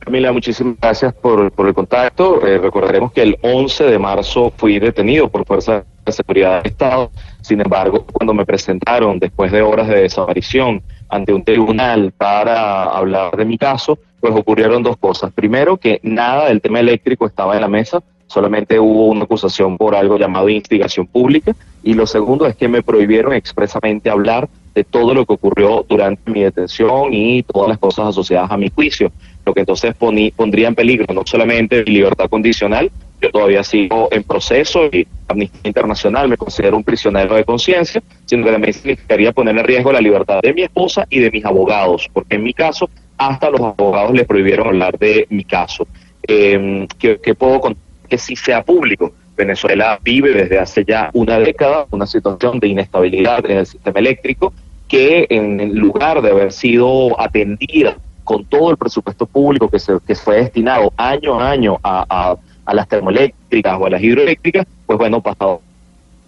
Camila, 0.00 0.32
muchísimas 0.32 0.74
gracias 0.80 1.14
por, 1.14 1.52
por 1.52 1.68
el 1.68 1.72
contacto. 1.72 2.44
Eh, 2.44 2.58
recordaremos 2.58 3.12
que 3.12 3.22
el 3.22 3.38
11 3.40 3.84
de 3.84 3.98
marzo 4.00 4.52
fui 4.56 4.80
detenido 4.80 5.28
por 5.28 5.46
fuerza 5.46 5.84
de 6.04 6.10
seguridad 6.10 6.56
del 6.56 6.72
Estado. 6.72 7.12
Sin 7.40 7.60
embargo, 7.60 8.04
cuando 8.12 8.34
me 8.34 8.44
presentaron 8.44 9.20
después 9.20 9.52
de 9.52 9.62
horas 9.62 9.86
de 9.86 10.02
desaparición 10.02 10.82
ante 11.08 11.32
un 11.32 11.44
tribunal 11.44 12.12
para 12.18 12.82
hablar 12.82 13.36
de 13.36 13.44
mi 13.44 13.58
caso, 13.58 13.96
pues 14.18 14.34
ocurrieron 14.34 14.82
dos 14.82 14.96
cosas. 14.96 15.32
Primero, 15.32 15.76
que 15.76 16.00
nada 16.02 16.48
del 16.48 16.60
tema 16.60 16.80
eléctrico 16.80 17.28
estaba 17.28 17.54
en 17.54 17.60
la 17.60 17.68
mesa, 17.68 18.02
solamente 18.26 18.80
hubo 18.80 19.06
una 19.06 19.22
acusación 19.22 19.78
por 19.78 19.94
algo 19.94 20.18
llamado 20.18 20.48
instigación 20.48 21.06
pública. 21.06 21.54
Y 21.84 21.94
lo 21.94 22.08
segundo 22.08 22.44
es 22.48 22.56
que 22.56 22.66
me 22.66 22.82
prohibieron 22.82 23.34
expresamente 23.34 24.10
hablar 24.10 24.48
de 24.74 24.84
todo 24.84 25.14
lo 25.14 25.24
que 25.24 25.34
ocurrió 25.34 25.84
durante 25.88 26.30
mi 26.30 26.42
detención 26.42 27.12
y 27.12 27.42
todas 27.42 27.68
las 27.68 27.78
cosas 27.78 28.08
asociadas 28.08 28.50
a 28.50 28.56
mi 28.56 28.70
juicio, 28.70 29.12
lo 29.46 29.54
que 29.54 29.60
entonces 29.60 29.94
pondría 29.94 30.68
en 30.68 30.74
peligro 30.74 31.12
no 31.14 31.22
solamente 31.24 31.84
mi 31.84 31.92
libertad 31.92 32.28
condicional, 32.28 32.90
yo 33.20 33.30
todavía 33.30 33.62
sigo 33.62 34.08
en 34.10 34.22
proceso 34.24 34.86
y 34.86 35.06
Amnistía 35.28 35.60
Internacional 35.64 36.28
me 36.28 36.36
considera 36.36 36.76
un 36.76 36.84
prisionero 36.84 37.36
de 37.36 37.44
conciencia, 37.44 38.02
sino 38.24 38.44
que 38.44 38.52
también 38.52 38.74
significaría 38.74 39.32
poner 39.32 39.56
en 39.56 39.64
riesgo 39.64 39.92
la 39.92 40.00
libertad 40.00 40.40
de 40.42 40.52
mi 40.52 40.62
esposa 40.62 41.06
y 41.08 41.20
de 41.20 41.30
mis 41.30 41.44
abogados, 41.44 42.10
porque 42.12 42.36
en 42.36 42.42
mi 42.42 42.52
caso 42.52 42.90
hasta 43.16 43.48
los 43.48 43.60
abogados 43.60 44.12
le 44.12 44.24
prohibieron 44.24 44.66
hablar 44.66 44.98
de 44.98 45.26
mi 45.30 45.44
caso. 45.44 45.86
Que, 46.26 46.88
que 46.98 47.34
puedo 47.34 47.60
contar 47.60 47.84
que 48.08 48.18
si 48.18 48.36
sea 48.36 48.62
público. 48.62 49.12
Venezuela 49.36 49.98
vive 50.02 50.32
desde 50.32 50.58
hace 50.58 50.84
ya 50.84 51.10
una 51.12 51.38
década 51.40 51.86
una 51.90 52.06
situación 52.06 52.60
de 52.60 52.68
inestabilidad 52.68 53.44
en 53.46 53.58
el 53.58 53.66
sistema 53.66 53.98
eléctrico 53.98 54.52
que 54.94 55.26
en 55.28 55.74
lugar 55.74 56.22
de 56.22 56.30
haber 56.30 56.52
sido 56.52 57.20
atendida 57.20 57.96
con 58.22 58.44
todo 58.44 58.70
el 58.70 58.76
presupuesto 58.76 59.26
público 59.26 59.68
que, 59.68 59.80
se, 59.80 59.94
que 60.06 60.14
fue 60.14 60.36
destinado 60.36 60.92
año 60.96 61.40
a 61.40 61.50
año 61.50 61.80
a, 61.82 62.36
a, 62.64 62.74
las 62.74 62.86
termoeléctricas 62.86 63.76
o 63.76 63.86
a 63.86 63.90
las 63.90 64.00
hidroeléctricas, 64.00 64.68
pues 64.86 64.96
bueno, 64.96 65.20
pasado 65.20 65.62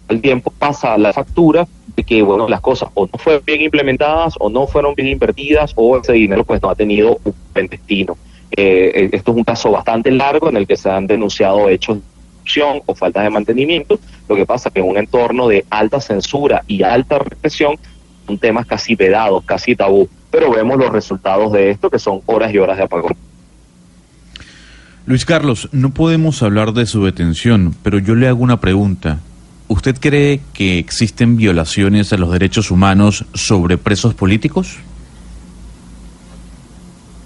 el 0.09 0.19
tiempo 0.19 0.51
pasa 0.51 0.97
la 0.97 1.13
factura 1.13 1.65
de 1.95 2.03
que 2.03 2.21
bueno 2.21 2.49
las 2.49 2.59
cosas 2.59 2.89
o 2.93 3.07
no 3.07 3.17
fueron 3.17 3.43
bien 3.45 3.61
implementadas 3.61 4.35
o 4.37 4.49
no 4.49 4.67
fueron 4.67 4.95
bien 4.95 5.07
invertidas 5.07 5.71
o 5.75 5.97
ese 5.97 6.11
dinero 6.11 6.43
pues 6.43 6.61
no 6.61 6.69
ha 6.69 6.75
tenido 6.75 7.19
un 7.23 7.33
buen 7.53 7.67
destino. 7.67 8.17
Eh, 8.51 8.91
eh, 8.93 9.09
esto 9.13 9.31
es 9.31 9.37
un 9.37 9.45
caso 9.45 9.71
bastante 9.71 10.11
largo 10.11 10.49
en 10.49 10.57
el 10.57 10.67
que 10.67 10.75
se 10.75 10.89
han 10.89 11.07
denunciado 11.07 11.69
hechos 11.69 11.97
de 11.97 12.03
corrupción 12.03 12.81
o 12.85 12.93
faltas 12.93 13.23
de 13.23 13.29
mantenimiento. 13.29 13.97
Lo 14.27 14.35
que 14.35 14.45
pasa 14.45 14.69
que 14.71 14.81
en 14.81 14.87
un 14.89 14.97
entorno 14.97 15.47
de 15.47 15.63
alta 15.69 16.01
censura 16.01 16.63
y 16.67 16.83
alta 16.83 17.19
represión 17.19 17.77
son 18.27 18.37
temas 18.37 18.65
casi 18.65 18.95
vedados, 18.95 19.43
casi 19.45 19.75
tabú, 19.75 20.09
pero 20.29 20.51
vemos 20.51 20.77
los 20.77 20.91
resultados 20.91 21.53
de 21.53 21.71
esto 21.71 21.89
que 21.89 21.97
son 21.97 22.21
horas 22.25 22.53
y 22.53 22.57
horas 22.57 22.77
de 22.77 22.83
apagón. 22.83 23.15
Luis 25.05 25.25
Carlos, 25.25 25.69
no 25.71 25.91
podemos 25.91 26.43
hablar 26.43 26.73
de 26.73 26.85
su 26.85 27.05
detención, 27.05 27.73
pero 27.81 27.97
yo 27.97 28.13
le 28.13 28.27
hago 28.27 28.43
una 28.43 28.59
pregunta. 28.59 29.19
¿Usted 29.69 29.95
cree 29.99 30.41
que 30.53 30.79
existen 30.79 31.37
violaciones 31.37 32.11
a 32.11 32.17
los 32.17 32.31
derechos 32.31 32.71
humanos 32.71 33.25
sobre 33.33 33.77
presos 33.77 34.13
políticos? 34.13 34.77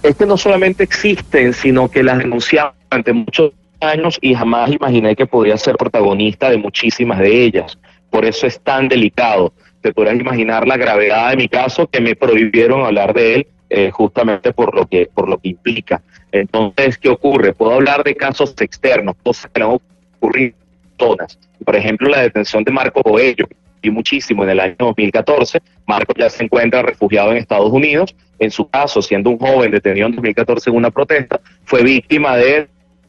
Es 0.04 0.16
que 0.16 0.26
no 0.28 0.38
solamente 0.38 0.84
existen, 0.84 1.54
sino 1.54 1.90
que 1.90 2.04
las 2.04 2.20
denunciamos 2.20 2.74
durante 2.90 3.14
muchos 3.14 3.52
años 3.80 4.20
y 4.22 4.36
jamás 4.36 4.72
imaginé 4.72 5.16
que 5.16 5.26
podría 5.26 5.58
ser 5.58 5.76
protagonista 5.76 6.52
de 6.52 6.58
muchísimas 6.58 7.20
de 7.20 7.46
ellas. 7.46 7.78
Por 8.12 8.26
eso 8.26 8.46
es 8.46 8.60
tan 8.60 8.88
delicado 8.88 9.54
te 9.82 9.94
podrás 9.94 10.16
imaginar 10.16 10.68
la 10.68 10.78
gravedad 10.78 11.32
de 11.32 11.38
mi 11.38 11.48
caso 11.48 11.88
que 11.88 12.02
me 12.02 12.16
prohibieron 12.16 12.86
hablar 12.86 13.14
de 13.14 13.36
él 13.36 13.48
eh, 13.70 13.90
justamente 13.92 14.54
por 14.54 14.76
lo 14.76 14.86
que 14.86 15.10
por 15.14 15.30
lo 15.30 15.38
que 15.38 15.50
implica. 15.50 16.02
Entonces, 16.32 16.98
¿qué 16.98 17.10
ocurre? 17.10 17.54
Puedo 17.54 17.74
hablar 17.74 18.04
de 18.04 18.16
casos 18.16 18.54
externos, 18.60 19.16
cosas 19.24 19.50
que 19.52 19.60
no 19.60 19.82
ocurrido 20.18 20.56
todas. 20.98 21.40
Por 21.66 21.76
ejemplo, 21.76 22.10
la 22.10 22.22
detención 22.22 22.64
de 22.64 22.72
Marco 22.72 23.02
Boello, 23.02 23.48
y 23.82 23.90
muchísimo 23.90 24.44
en 24.44 24.52
el 24.52 24.60
año 24.60 24.76
2014. 24.78 25.60
Marco 25.86 26.14
ya 26.18 26.30
se 26.30 26.44
encuentra 26.44 26.82
refugiado 26.82 27.32
en 27.32 27.38
Estados 27.38 27.72
Unidos. 27.72 28.16
En 28.40 28.52
su 28.52 28.68
caso, 28.70 29.02
siendo 29.02 29.30
un 29.30 29.38
joven 29.38 29.72
detenido 29.72 30.08
en 30.08 30.14
2014 30.14 30.70
en 30.70 30.76
una 30.76 30.92
protesta, 30.92 31.40
fue 31.64 31.84
víctima 31.84 32.38
de 32.38 32.68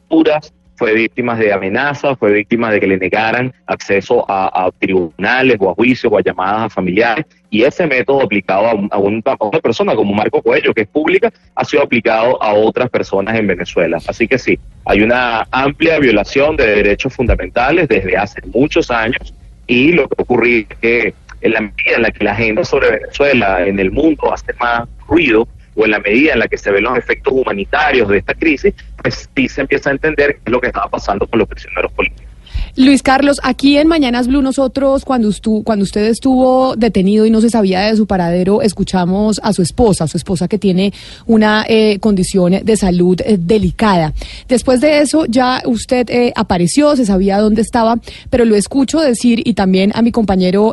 puras 0.08 0.52
fue 0.82 0.94
víctima 0.94 1.36
de 1.36 1.52
amenazas, 1.52 2.18
fue 2.18 2.32
víctima 2.32 2.72
de 2.72 2.80
que 2.80 2.88
le 2.88 2.98
negaran 2.98 3.54
acceso 3.66 4.26
a, 4.28 4.68
tribunales 4.80 5.56
o 5.60 5.70
a 5.70 5.74
juicios 5.74 6.12
o 6.12 6.18
a 6.18 6.22
llamadas 6.22 6.62
a 6.62 6.70
familiares. 6.70 7.24
Y 7.50 7.62
ese 7.62 7.86
método 7.86 8.20
aplicado 8.20 8.66
a, 8.66 8.72
a, 8.90 8.98
una 8.98 9.60
persona 9.62 9.94
como 9.94 10.12
Marco 10.12 10.42
Cuello, 10.42 10.74
que 10.74 10.80
es 10.80 10.88
pública, 10.88 11.32
ha 11.54 11.64
sido 11.64 11.84
aplicado 11.84 12.42
a 12.42 12.52
otras 12.52 12.90
personas 12.90 13.38
en 13.38 13.46
Venezuela. 13.46 13.98
Así 14.08 14.26
que 14.26 14.38
sí, 14.38 14.58
hay 14.84 15.02
una 15.02 15.46
amplia 15.52 16.00
violación 16.00 16.56
de 16.56 16.66
derechos 16.66 17.14
fundamentales 17.14 17.86
desde 17.86 18.16
hace 18.16 18.40
muchos 18.52 18.90
años 18.90 19.32
y 19.68 19.92
lo 19.92 20.08
que 20.08 20.20
ocurre 20.20 20.66
es 20.68 20.78
que 20.80 21.14
en 21.42 21.52
la 21.52 21.60
medida 21.60 21.94
en 21.94 22.02
la 22.02 22.10
que 22.10 22.24
la 22.24 22.32
agenda 22.32 22.64
sobre 22.64 22.90
Venezuela 22.90 23.64
en 23.64 23.78
el 23.78 23.92
mundo 23.92 24.32
hace 24.32 24.52
más 24.58 24.88
ruido, 25.06 25.46
o 25.74 25.84
en 25.84 25.90
la 25.90 26.00
medida 26.00 26.32
en 26.32 26.38
la 26.40 26.48
que 26.48 26.58
se 26.58 26.70
ven 26.70 26.84
los 26.84 26.96
efectos 26.96 27.32
humanitarios 27.32 28.08
de 28.08 28.18
esta 28.18 28.34
crisis, 28.34 28.74
pues 29.02 29.28
sí 29.34 29.48
se 29.48 29.62
empieza 29.62 29.90
a 29.90 29.92
entender 29.92 30.34
qué 30.34 30.42
es 30.46 30.52
lo 30.52 30.60
que 30.60 30.68
estaba 30.68 30.88
pasando 30.88 31.26
con 31.26 31.38
los 31.38 31.48
prisioneros 31.48 31.92
políticos. 31.92 32.31
Luis 32.74 33.02
Carlos, 33.02 33.38
aquí 33.42 33.76
en 33.76 33.86
Mañanas 33.86 34.28
Blue 34.28 34.40
nosotros 34.40 35.04
cuando, 35.04 35.30
cuando 35.62 35.82
usted 35.82 36.06
estuvo 36.06 36.74
detenido 36.74 37.26
y 37.26 37.30
no 37.30 37.42
se 37.42 37.50
sabía 37.50 37.82
de 37.82 37.96
su 37.98 38.06
paradero, 38.06 38.62
escuchamos 38.62 39.38
a 39.42 39.52
su 39.52 39.60
esposa, 39.60 40.08
su 40.08 40.16
esposa 40.16 40.48
que 40.48 40.56
tiene 40.56 40.94
una 41.26 41.66
eh, 41.68 41.98
condición 41.98 42.54
de 42.64 42.76
salud 42.78 43.20
eh, 43.26 43.36
delicada. 43.38 44.14
Después 44.48 44.80
de 44.80 45.00
eso 45.00 45.26
ya 45.26 45.62
usted 45.66 46.08
eh, 46.08 46.32
apareció, 46.34 46.96
se 46.96 47.04
sabía 47.04 47.40
dónde 47.40 47.60
estaba, 47.60 48.00
pero 48.30 48.46
lo 48.46 48.56
escucho 48.56 49.00
decir 49.00 49.42
y 49.44 49.52
también 49.52 49.92
a 49.94 50.00
mi 50.00 50.10
compañero 50.10 50.72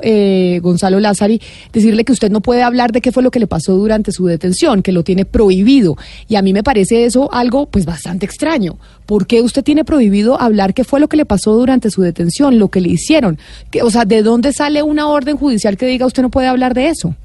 Gonzalo 0.62 1.02
Lázari 1.02 1.42
decirle 1.74 2.06
que 2.06 2.14
usted 2.14 2.32
no 2.32 2.40
puede 2.40 2.64
hablar 2.64 2.94
de 2.94 3.02
qué 3.02 3.12
fue 3.12 3.24
lo 3.24 3.32
que 3.32 3.40
le 3.40 3.48
pasó 3.48 3.74
durante 3.74 4.14
su 4.14 4.26
detención, 4.26 4.84
que 4.84 4.94
lo 4.94 5.04
tiene 5.04 5.26
prohibido. 5.26 5.98
Y 6.30 6.38
a 6.38 6.42
mí 6.42 6.54
me 6.54 6.64
parece 6.64 7.04
eso 7.04 7.30
algo 7.34 7.66
pues 7.66 7.86
bastante 7.86 8.26
extraño. 8.26 8.78
¿Por 9.06 9.26
qué 9.26 9.42
usted 9.42 9.64
tiene 9.64 9.84
prohibido 9.84 10.40
hablar 10.40 10.74
qué 10.74 10.84
fue 10.84 11.00
lo 11.00 11.10
que 11.10 11.18
le 11.18 11.26
pasó 11.26 11.56
durante 11.56 11.89
su 11.90 12.02
detención, 12.02 12.60
lo 12.60 12.70
que 12.70 12.82
le 12.82 12.90
hicieron. 12.90 13.38
Que, 13.72 13.82
o 13.82 13.90
sea, 13.90 14.06
¿de 14.06 14.24
dónde 14.24 14.54
sale 14.54 14.84
una 14.84 15.08
orden 15.08 15.38
judicial 15.38 15.78
que 15.78 15.86
diga 15.86 16.06
usted 16.06 16.22
no 16.22 16.30
puede 16.30 16.48
hablar 16.48 16.74
de 16.74 16.90
eso? 16.90 17.16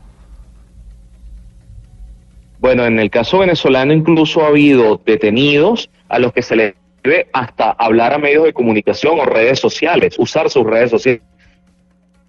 Bueno, 2.64 2.87
en 2.87 2.98
el 2.98 3.11
caso 3.11 3.40
venezolano 3.40 3.92
incluso 3.92 4.42
ha 4.42 4.48
habido 4.48 5.00
detenidos 5.05 5.90
a 6.09 6.18
los 6.18 6.33
que 6.33 6.40
se 6.40 6.57
les 6.57 6.74
debe 7.03 7.29
hasta 7.33 7.72
hablar 7.72 8.14
a 8.14 8.18
medios 8.18 8.44
de 8.44 8.55
comunicación 8.55 9.20
o 9.20 9.27
redes 9.27 9.61
sociales, 9.61 10.18
usar 10.18 10.48
sus 10.48 10.64
redes 10.64 10.90
sociales. 10.90 11.20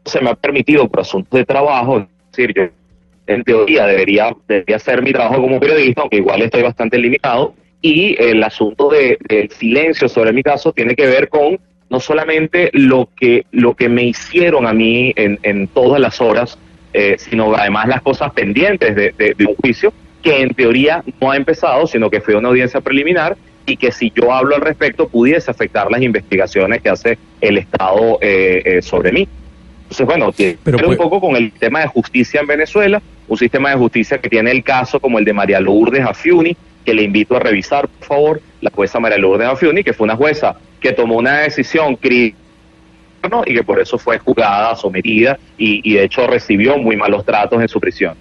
Se 0.03 0.19
me 0.19 0.29
ha 0.29 0.35
permitido 0.35 0.89
por 0.89 0.99
asuntos 0.99 1.39
de 1.39 1.45
trabajo, 1.45 1.99
es 1.99 2.07
decir, 2.31 2.53
yo 2.53 2.63
en 3.27 3.43
teoría 3.43 3.87
debería, 3.87 4.35
debería 4.47 4.75
hacer 4.75 5.01
mi 5.01 5.13
trabajo 5.13 5.41
como 5.41 5.59
periodista, 5.59 6.01
aunque 6.01 6.17
igual 6.17 6.41
estoy 6.41 6.63
bastante 6.63 6.97
limitado, 6.97 7.53
y 7.81 8.21
el 8.21 8.43
asunto 8.43 8.89
de, 8.89 9.17
del 9.29 9.49
silencio 9.51 10.09
sobre 10.09 10.33
mi 10.33 10.43
caso 10.43 10.73
tiene 10.73 10.95
que 10.95 11.05
ver 11.05 11.29
con 11.29 11.59
no 11.89 11.99
solamente 11.99 12.69
lo 12.73 13.09
que, 13.15 13.45
lo 13.51 13.75
que 13.75 13.89
me 13.89 14.03
hicieron 14.03 14.65
a 14.67 14.73
mí 14.73 15.13
en, 15.15 15.39
en 15.43 15.67
todas 15.67 15.99
las 16.01 16.19
horas, 16.21 16.57
eh, 16.93 17.15
sino 17.19 17.53
además 17.55 17.87
las 17.87 18.01
cosas 18.01 18.31
pendientes 18.33 18.95
de, 18.95 19.13
de, 19.17 19.33
de 19.37 19.45
un 19.45 19.55
juicio 19.55 19.93
que 20.23 20.41
en 20.41 20.53
teoría 20.53 21.03
no 21.21 21.31
ha 21.31 21.37
empezado, 21.37 21.85
sino 21.85 22.09
que 22.09 22.21
fue 22.21 22.35
una 22.35 22.49
audiencia 22.49 22.81
preliminar 22.81 23.37
y 23.67 23.77
que 23.77 23.91
si 23.91 24.11
yo 24.15 24.31
hablo 24.33 24.55
al 24.55 24.61
respecto 24.61 25.07
pudiese 25.07 25.51
afectar 25.51 25.89
las 25.91 26.01
investigaciones 26.01 26.81
que 26.81 26.89
hace 26.89 27.17
el 27.41 27.57
Estado 27.57 28.17
eh, 28.21 28.61
eh, 28.65 28.81
sobre 28.81 29.11
mí. 29.11 29.27
Entonces, 29.83 30.05
bueno, 30.07 30.31
tiene 30.31 30.57
Pero 30.63 30.77
un 30.79 30.85
pues- 30.85 30.97
poco 30.97 31.21
con 31.21 31.35
el 31.35 31.51
tema 31.51 31.81
de 31.81 31.87
justicia 31.87 32.41
en 32.41 32.47
Venezuela, 32.47 33.01
un 33.27 33.37
sistema 33.37 33.69
de 33.69 33.75
justicia 33.75 34.17
que 34.19 34.29
tiene 34.29 34.51
el 34.51 34.63
caso 34.63 34.99
como 34.99 35.19
el 35.19 35.25
de 35.25 35.33
María 35.33 35.59
Lourdes 35.59 36.03
Afiuni, 36.05 36.55
que 36.83 36.93
le 36.93 37.03
invito 37.03 37.35
a 37.35 37.39
revisar, 37.39 37.87
por 37.87 38.07
favor, 38.07 38.41
la 38.61 38.71
jueza 38.71 38.99
María 38.99 39.17
Lourdes 39.17 39.47
Afiuni, 39.47 39.83
que 39.83 39.93
fue 39.93 40.05
una 40.05 40.15
jueza 40.15 40.55
que 40.79 40.93
tomó 40.93 41.17
una 41.17 41.39
decisión 41.39 41.95
crítica 41.95 42.37
y 43.45 43.53
que 43.53 43.63
por 43.63 43.79
eso 43.79 43.97
fue 43.97 44.19
juzgada, 44.19 44.75
sometida 44.75 45.37
y, 45.57 45.81
y 45.83 45.95
de 45.95 46.03
hecho 46.03 46.27
recibió 46.27 46.77
muy 46.77 46.95
malos 46.95 47.25
tratos 47.25 47.59
en 47.59 47.67
su 47.67 47.79
prisión. 47.79 48.15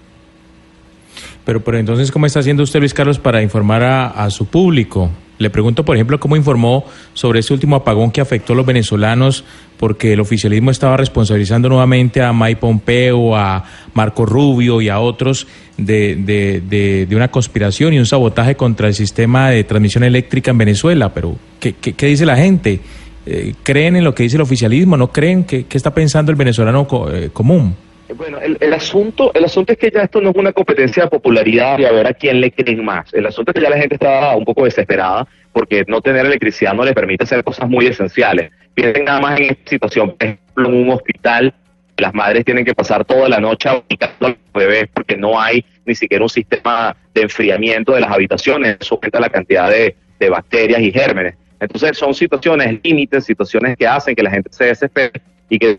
Pero, 1.45 1.61
pero 1.63 1.79
entonces, 1.79 2.11
¿cómo 2.11 2.25
está 2.25 2.41
haciendo 2.41 2.63
usted, 2.63 2.81
Luis 2.81 2.95
Carlos, 2.95 3.19
para 3.19 3.43
informar 3.43 3.83
a, 3.83 4.07
a 4.07 4.31
su 4.31 4.47
público? 4.47 5.11
Le 5.39 5.51
pregunto, 5.51 5.85
por 5.85 5.97
ejemplo, 5.97 6.21
cómo 6.21 6.37
informó 6.37 6.85
sobre 7.13 7.41
ese 7.41 7.53
último 7.53 7.77
apagón 7.77 8.13
que 8.13 8.21
afectó 8.21 8.53
a 8.53 8.57
los 8.57 8.67
venezolanos, 8.67 9.45
porque 9.79 10.13
el 10.13 10.21
oficialismo 10.21 10.71
estaba 10.71 10.97
responsabilizando 10.97 11.69
nuevamente 11.69 12.23
a 12.23 12.33
Mike 12.33 12.61
Pompeo, 12.61 13.37
a 13.37 13.65
Marco 13.95 14.27
Rubio 14.27 14.81
y 14.81 14.89
a 14.89 15.01
otros 15.01 15.49
de, 15.77 16.15
de, 16.15 16.63
de, 16.69 17.07
de 17.07 17.17
una 17.17 17.29
conspiración 17.33 17.93
y 17.93 17.99
un 17.99 18.07
sabotaje 18.07 18.55
contra 18.55 18.87
el 18.87 18.95
sistema 18.95 19.51
de 19.51 19.65
transmisión 19.65 20.05
eléctrica 20.05 20.53
en 20.53 20.59
Venezuela. 20.59 21.13
Pero, 21.13 21.37
¿qué, 21.59 21.75
qué, 21.75 21.95
qué 21.95 22.07
dice 22.07 22.25
la 22.25 22.37
gente? 22.37 22.81
Eh, 23.27 23.55
¿Creen 23.63 23.97
en 23.97 24.05
lo 24.05 24.15
que 24.15 24.23
dice 24.23 24.37
el 24.37 24.43
oficialismo? 24.43 24.97
¿No 24.97 25.11
creen? 25.11 25.45
¿Qué, 25.45 25.65
qué 25.65 25.77
está 25.77 25.93
pensando 25.93 26.31
el 26.31 26.37
venezolano 26.37 26.87
eh, 27.13 27.31
común? 27.33 27.75
Bueno, 28.17 28.39
el, 28.39 28.59
el 28.61 28.73
asunto, 28.75 29.33
el 29.35 29.45
asunto 29.45 29.73
es 29.73 29.79
que 29.79 29.91
ya 29.91 30.03
esto 30.03 30.21
no 30.21 30.31
es 30.31 30.37
una 30.37 30.53
competencia 30.53 31.05
de 31.05 31.09
popularidad 31.09 31.79
y 31.79 31.85
a 31.85 31.93
ver 31.93 32.07
a 32.07 32.13
quién 32.13 32.41
le 32.41 32.51
creen 32.53 32.85
más. 32.85 33.13
El 33.15 33.27
asunto 33.27 33.51
es 33.51 33.55
que 33.55 33.63
ya 33.63 33.71
la 33.71 33.79
gente 33.79 33.95
está 33.95 34.37
un 34.37 34.45
poco 34.45 34.65
desesperada 34.65 35.27
porque 35.53 35.85
no 35.89 36.01
tener 36.01 36.27
electricidad 36.27 36.75
no 36.75 36.85
le 36.85 36.93
permite 36.93 37.25
hacer 37.25 37.43
cosas 37.43 37.69
muy 37.69 37.87
esenciales. 37.87 38.51
Piensen 38.75 39.05
nada 39.05 39.21
más 39.21 39.41
en 39.41 39.51
esta 39.51 39.71
situación, 39.71 40.11
por 40.11 40.23
ejemplo, 40.23 40.69
en 40.69 40.75
un 40.75 40.91
hospital, 40.91 41.55
las 41.97 42.13
madres 42.13 42.45
tienen 42.45 42.65
que 42.65 42.75
pasar 42.75 43.05
toda 43.05 43.29
la 43.29 43.39
noche 43.39 43.71
ubicando 43.71 44.27
a 44.27 44.29
los 44.31 44.39
bebés 44.53 44.89
porque 44.93 45.17
no 45.17 45.41
hay 45.41 45.65
ni 45.87 45.95
siquiera 45.95 46.25
un 46.25 46.29
sistema 46.29 46.97
de 47.15 47.23
enfriamiento 47.23 47.93
de 47.93 48.01
las 48.01 48.11
habitaciones, 48.11 48.79
eso 48.81 48.97
aumenta 48.97 49.21
la 49.21 49.29
cantidad 49.29 49.71
de, 49.71 49.97
de 50.19 50.29
bacterias 50.29 50.81
y 50.81 50.91
gérmenes. 50.91 51.37
Entonces 51.61 51.97
son 51.97 52.13
situaciones 52.15 52.81
límites, 52.83 53.25
situaciones 53.25 53.77
que 53.77 53.87
hacen 53.87 54.15
que 54.15 54.23
la 54.23 54.31
gente 54.31 54.51
se 54.53 54.65
desespere 54.65 55.13
y 55.49 55.59
que 55.59 55.79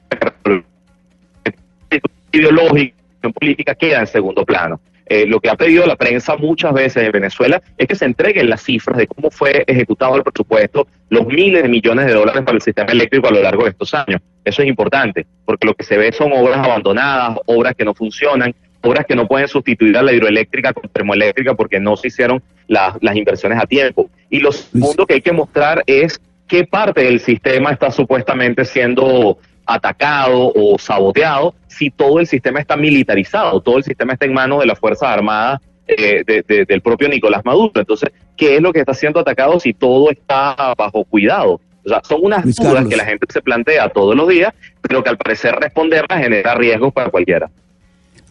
ideológica, 2.36 2.96
política 3.34 3.76
queda 3.76 4.00
en 4.00 4.08
segundo 4.08 4.46
plano. 4.46 4.80
Eh, 5.08 5.28
lo 5.28 5.40
que 5.40 5.50
ha 5.50 5.56
pedido 5.56 5.86
la 5.86 5.96
prensa 5.96 6.36
muchas 6.36 6.74
veces 6.74 7.04
en 7.04 7.12
Venezuela 7.12 7.62
es 7.78 7.88
que 7.88 7.96
se 7.96 8.06
entreguen 8.06 8.50
las 8.50 8.64
cifras 8.64 8.98
de 8.98 9.06
cómo 9.06 9.30
fue 9.30 9.64
ejecutado 9.68 10.16
el 10.16 10.24
presupuesto, 10.24 10.88
los 11.10 11.28
miles 11.28 11.62
de 11.62 11.70
millones 11.70 12.08
de 12.08 12.14
dólares 12.14 12.42
para 12.42 12.56
el 12.56 12.62
sistema 12.62 12.92
eléctrico 12.92 13.28
a 13.28 13.32
lo 13.32 13.42
largo 13.42 13.66
de 13.66 13.70
estos 13.70 13.94
años. 13.94 14.22
Eso 14.44 14.64
es 14.64 14.68
importante, 14.68 15.28
porque 15.46 15.68
lo 15.68 15.76
que 15.76 15.84
se 15.84 15.98
ve 15.98 16.12
son 16.12 16.32
obras 16.34 16.58
abandonadas, 16.58 17.38
obras 17.46 17.76
que 17.76 17.86
no 17.86 17.94
funcionan, 17.94 18.56
obras 18.82 19.06
que 19.06 19.16
no 19.16 19.28
pueden 19.28 19.48
sustituir 19.48 19.96
a 19.96 20.02
la 20.02 20.12
hidroeléctrica 20.12 20.74
con 20.74 20.90
termoeléctrica 20.90 21.54
porque 21.54 21.80
no 21.80 21.96
se 21.98 22.08
hicieron 22.08 22.42
las, 22.68 22.96
las 23.02 23.16
inversiones 23.16 23.60
a 23.60 23.68
tiempo. 23.68 24.10
Y 24.32 24.40
lo 24.40 24.52
segundo 24.52 25.06
que 25.06 25.16
hay 25.16 25.22
que 25.22 25.32
mostrar 25.32 25.84
es 25.86 26.20
qué 26.48 26.66
parte 26.66 27.04
del 27.04 27.20
sistema 27.20 27.72
está 27.72 27.92
supuestamente 27.92 28.66
siendo 28.66 29.38
atacado 29.66 30.52
o 30.56 30.78
saboteado 30.80 31.56
si 31.68 31.90
todo 31.90 32.20
el 32.20 32.28
sistema 32.28 32.60
está 32.60 32.76
militarizado, 32.78 33.60
todo 33.62 33.78
el 33.78 33.84
sistema 33.84 34.14
está 34.14 34.26
en 34.26 34.34
manos 34.34 34.60
de 34.60 34.66
las 34.66 34.80
Fuerzas 34.80 35.10
Armadas 35.10 35.60
eh, 35.88 36.24
de- 36.26 36.44
de- 36.48 36.66
del 36.66 36.82
propio 36.82 37.08
Nicolás 37.08 37.42
Maduro. 37.46 37.72
Entonces, 37.76 38.10
¿qué 38.36 38.56
es 38.56 38.62
lo 38.62 38.74
que 38.74 38.80
está 38.80 38.94
siendo 38.96 39.20
atacado 39.20 39.60
si 39.60 39.74
todo 39.74 40.10
está 40.10 40.74
bajo 40.78 41.04
cuidado? 41.04 41.60
O 41.86 41.90
sea, 41.90 42.02
son 42.04 42.22
unas 42.24 42.44
Luis 42.44 42.56
dudas 42.56 42.74
Carlos. 42.74 42.90
que 42.90 42.96
la 42.98 43.06
gente 43.06 43.28
se 43.32 43.42
plantea 43.42 43.90
todos 43.90 44.16
los 44.16 44.28
días, 44.28 44.52
pero 44.82 45.04
que 45.04 45.10
al 45.10 45.18
parecer 45.18 45.54
responderlas 45.56 46.20
genera 46.24 46.56
riesgos 46.56 46.92
para 46.92 47.12
cualquiera. 47.12 47.52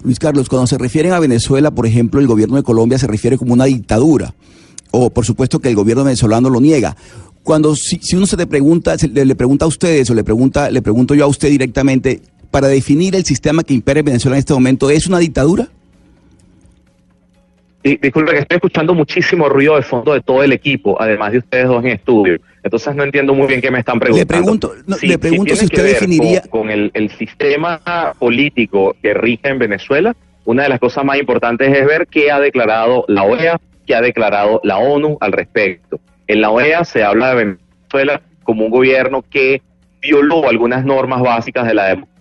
Luis 0.03 0.19
Carlos, 0.19 0.49
cuando 0.49 0.67
se 0.67 0.77
refieren 0.79 1.13
a 1.13 1.21
Venezuela, 1.21 1.71
por 1.71 1.87
ejemplo, 1.87 2.19
el 2.21 2.27
gobierno 2.27 2.57
de 2.57 2.65
Colombia 2.65 2.99
se 2.99 3.07
refiere 3.07 3.39
como 3.39 3.53
una 3.53 3.67
dictadura. 3.67 4.35
O 4.91 5.11
por 5.11 5.25
supuesto 5.25 5.61
que 5.61 5.69
el 5.69 5.77
gobierno 5.77 6.03
venezolano 6.05 6.51
lo 6.51 6.61
niega. 6.61 6.97
Cuando 7.45 7.77
si, 7.77 7.99
si 8.03 8.17
uno 8.17 8.27
se 8.27 8.37
le 8.37 8.47
pregunta, 8.49 8.99
se 8.99 9.07
le, 9.07 9.25
le 9.25 9.35
pregunta 9.37 9.67
a 9.67 9.69
ustedes 9.69 10.11
o 10.11 10.15
le 10.15 10.25
pregunta, 10.25 10.71
le 10.71 10.83
pregunto 10.83 11.15
yo 11.15 11.25
a 11.25 11.29
usted 11.29 11.49
directamente, 11.51 12.21
para 12.51 12.67
definir 12.69 13.15
el 13.15 13.25
sistema 13.25 13.63
que 13.63 13.75
impera 13.75 14.01
en 14.01 14.07
Venezuela 14.07 14.37
en 14.37 14.41
este 14.41 14.55
momento, 14.55 14.89
¿es 14.91 15.07
una 15.07 15.19
dictadura? 15.19 15.69
Di- 17.83 17.99
disculpe 18.01 18.33
que 18.33 18.39
estoy 18.39 18.57
escuchando 18.57 18.95
muchísimo 18.95 19.49
ruido 19.49 19.77
de 19.77 19.83
fondo 19.83 20.15
de 20.15 20.23
todo 20.23 20.43
el 20.43 20.53
equipo, 20.53 21.01
además 21.01 21.33
de 21.33 21.39
ustedes 21.39 21.67
dos 21.69 21.85
en 21.85 21.91
estudio. 21.91 22.39
Entonces 22.63 22.95
no 22.97 23.03
entiendo 23.05 23.35
muy 23.35 23.47
bien 23.47 23.61
qué 23.61 23.71
me 23.71 23.81
están 23.81 24.01
preguntando. 24.01 24.33
Le 24.35 24.41
pregunto, 24.41 24.73
no, 24.87 24.97
le 25.03 25.19
pregunto 25.19 25.55
si 25.55 25.69
que 25.69 25.77
usted 25.77 25.85
definiría- 25.93 26.41
Con, 26.49 26.63
con 26.63 26.71
el, 26.71 26.91
el 26.95 27.11
sistema 27.11 27.79
político 28.19 28.97
que 29.03 29.13
rige 29.13 29.49
en 29.49 29.59
Venezuela, 29.59 30.17
una 30.47 30.63
de 30.63 30.71
las 30.71 30.81
cosas 30.81 31.05
más 31.05 31.19
importantes 31.19 31.77
es 31.77 31.87
ver 31.87 32.07
qué 32.11 32.31
ha 32.31 32.41
declarado 32.41 33.05
la 33.09 33.25
OEA, 33.25 33.61
qué 33.87 33.95
ha 33.95 34.01
declarado 34.01 34.63
la 34.65 34.79
ONU 34.79 35.19
al 35.21 35.33
respecto. 35.33 36.01
En 36.27 36.41
la 36.41 36.51
OEA 36.51 36.85
se 36.85 37.03
habla 37.03 37.35
de 37.35 37.45
Venezuela 37.45 38.21
como 38.43 38.65
un 38.65 38.71
gobierno 38.71 39.23
que 39.23 39.63
violó 40.01 40.49
algunas 40.49 40.85
normas 40.85 41.21
básicas 41.23 41.67
de 41.67 41.75
la 41.75 41.87
democracia. 41.87 42.15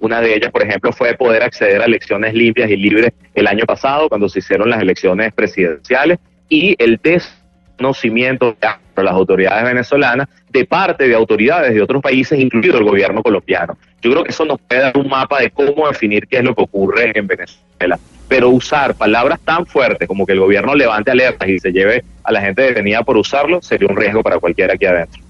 Una 0.00 0.20
de 0.20 0.34
ellas, 0.34 0.50
por 0.50 0.62
ejemplo, 0.62 0.92
fue 0.92 1.14
poder 1.14 1.44
acceder 1.44 1.80
a 1.80 1.84
elecciones 1.84 2.34
limpias 2.34 2.68
y 2.68 2.76
libres 2.76 3.12
el 3.34 3.46
año 3.46 3.64
pasado, 3.64 4.08
cuando 4.08 4.28
se 4.28 4.40
hicieron 4.40 4.68
las 4.68 4.82
elecciones 4.82 5.32
presidenciales, 5.32 6.18
y 6.48 6.74
el 6.82 6.98
desconocimiento 7.00 8.56
por 8.94 9.04
las 9.04 9.14
autoridades 9.14 9.64
venezolanas 9.64 10.28
de 10.50 10.64
parte 10.64 11.06
de 11.06 11.14
autoridades 11.14 11.72
de 11.72 11.80
otros 11.80 12.02
países, 12.02 12.38
incluido 12.38 12.78
el 12.78 12.84
gobierno 12.84 13.22
colombiano. 13.22 13.78
Yo 14.02 14.10
creo 14.10 14.24
que 14.24 14.30
eso 14.30 14.44
nos 14.44 14.60
puede 14.60 14.82
dar 14.82 14.98
un 14.98 15.08
mapa 15.08 15.40
de 15.40 15.50
cómo 15.50 15.86
definir 15.86 16.26
qué 16.26 16.38
es 16.38 16.44
lo 16.44 16.54
que 16.54 16.62
ocurre 16.62 17.12
en 17.14 17.26
Venezuela. 17.26 17.98
Pero 18.32 18.48
usar 18.48 18.94
palabras 18.94 19.38
tan 19.44 19.66
fuertes 19.66 20.08
como 20.08 20.24
que 20.24 20.32
el 20.32 20.40
gobierno 20.40 20.74
levante 20.74 21.10
alertas 21.10 21.46
y 21.50 21.58
se 21.58 21.70
lleve 21.70 22.02
a 22.24 22.32
la 22.32 22.40
gente 22.40 22.62
detenida 22.62 23.02
por 23.02 23.18
usarlo 23.18 23.60
sería 23.60 23.86
un 23.90 23.94
riesgo 23.94 24.22
para 24.22 24.38
cualquiera 24.38 24.72
aquí 24.72 24.86
adentro. 24.86 25.20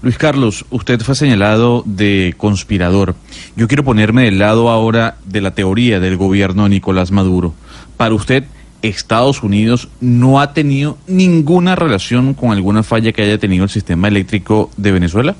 Luis 0.00 0.16
Carlos, 0.16 0.64
usted 0.70 0.98
fue 1.00 1.14
señalado 1.14 1.82
de 1.84 2.32
conspirador. 2.38 3.14
Yo 3.56 3.68
quiero 3.68 3.84
ponerme 3.84 4.24
del 4.24 4.38
lado 4.38 4.70
ahora 4.70 5.16
de 5.26 5.42
la 5.42 5.50
teoría 5.50 6.00
del 6.00 6.16
gobierno 6.16 6.62
de 6.62 6.70
Nicolás 6.70 7.10
Maduro. 7.10 7.52
Para 7.98 8.14
usted, 8.14 8.44
Estados 8.80 9.42
Unidos 9.42 9.90
no 10.00 10.40
ha 10.40 10.54
tenido 10.54 10.96
ninguna 11.06 11.76
relación 11.76 12.32
con 12.32 12.52
alguna 12.52 12.84
falla 12.84 13.12
que 13.12 13.20
haya 13.20 13.36
tenido 13.36 13.64
el 13.64 13.70
sistema 13.70 14.08
eléctrico 14.08 14.70
de 14.78 14.92
Venezuela? 14.92 15.36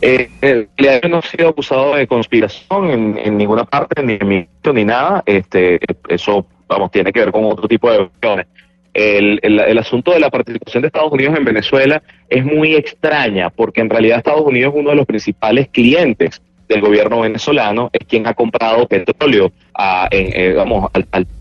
Eh, 0.00 0.68
yo 0.76 1.08
no 1.08 1.18
he 1.18 1.22
sido 1.22 1.48
acusado 1.48 1.96
de 1.96 2.06
conspiración 2.06 3.18
en, 3.18 3.36
ninguna 3.36 3.64
parte, 3.64 4.02
ni 4.02 4.14
en 4.14 4.28
mi 4.28 4.46
ni 4.72 4.84
nada. 4.84 5.22
Este, 5.26 5.80
eso, 6.08 6.46
vamos, 6.68 6.90
tiene 6.90 7.12
que 7.12 7.20
ver 7.20 7.32
con 7.32 7.44
otro 7.44 7.66
tipo 7.66 7.90
de 7.90 7.98
cuestiones. 7.98 8.46
El, 8.94 9.38
el, 9.42 9.60
el 9.60 9.78
asunto 9.78 10.12
de 10.12 10.20
la 10.20 10.30
participación 10.30 10.82
de 10.82 10.88
Estados 10.88 11.12
Unidos 11.12 11.36
en 11.36 11.44
Venezuela 11.44 12.02
es 12.28 12.44
muy 12.44 12.74
extraña, 12.74 13.50
porque 13.50 13.80
en 13.80 13.90
realidad 13.90 14.18
Estados 14.18 14.42
Unidos 14.42 14.74
es 14.74 14.80
uno 14.80 14.90
de 14.90 14.96
los 14.96 15.06
principales 15.06 15.68
clientes 15.68 16.40
del 16.68 16.80
gobierno 16.80 17.20
venezolano, 17.20 17.90
es 17.92 18.06
quien 18.06 18.26
ha 18.26 18.34
comprado 18.34 18.86
petróleo 18.86 19.52
a, 19.74 20.08
eh, 20.10 20.54
vamos, 20.56 20.90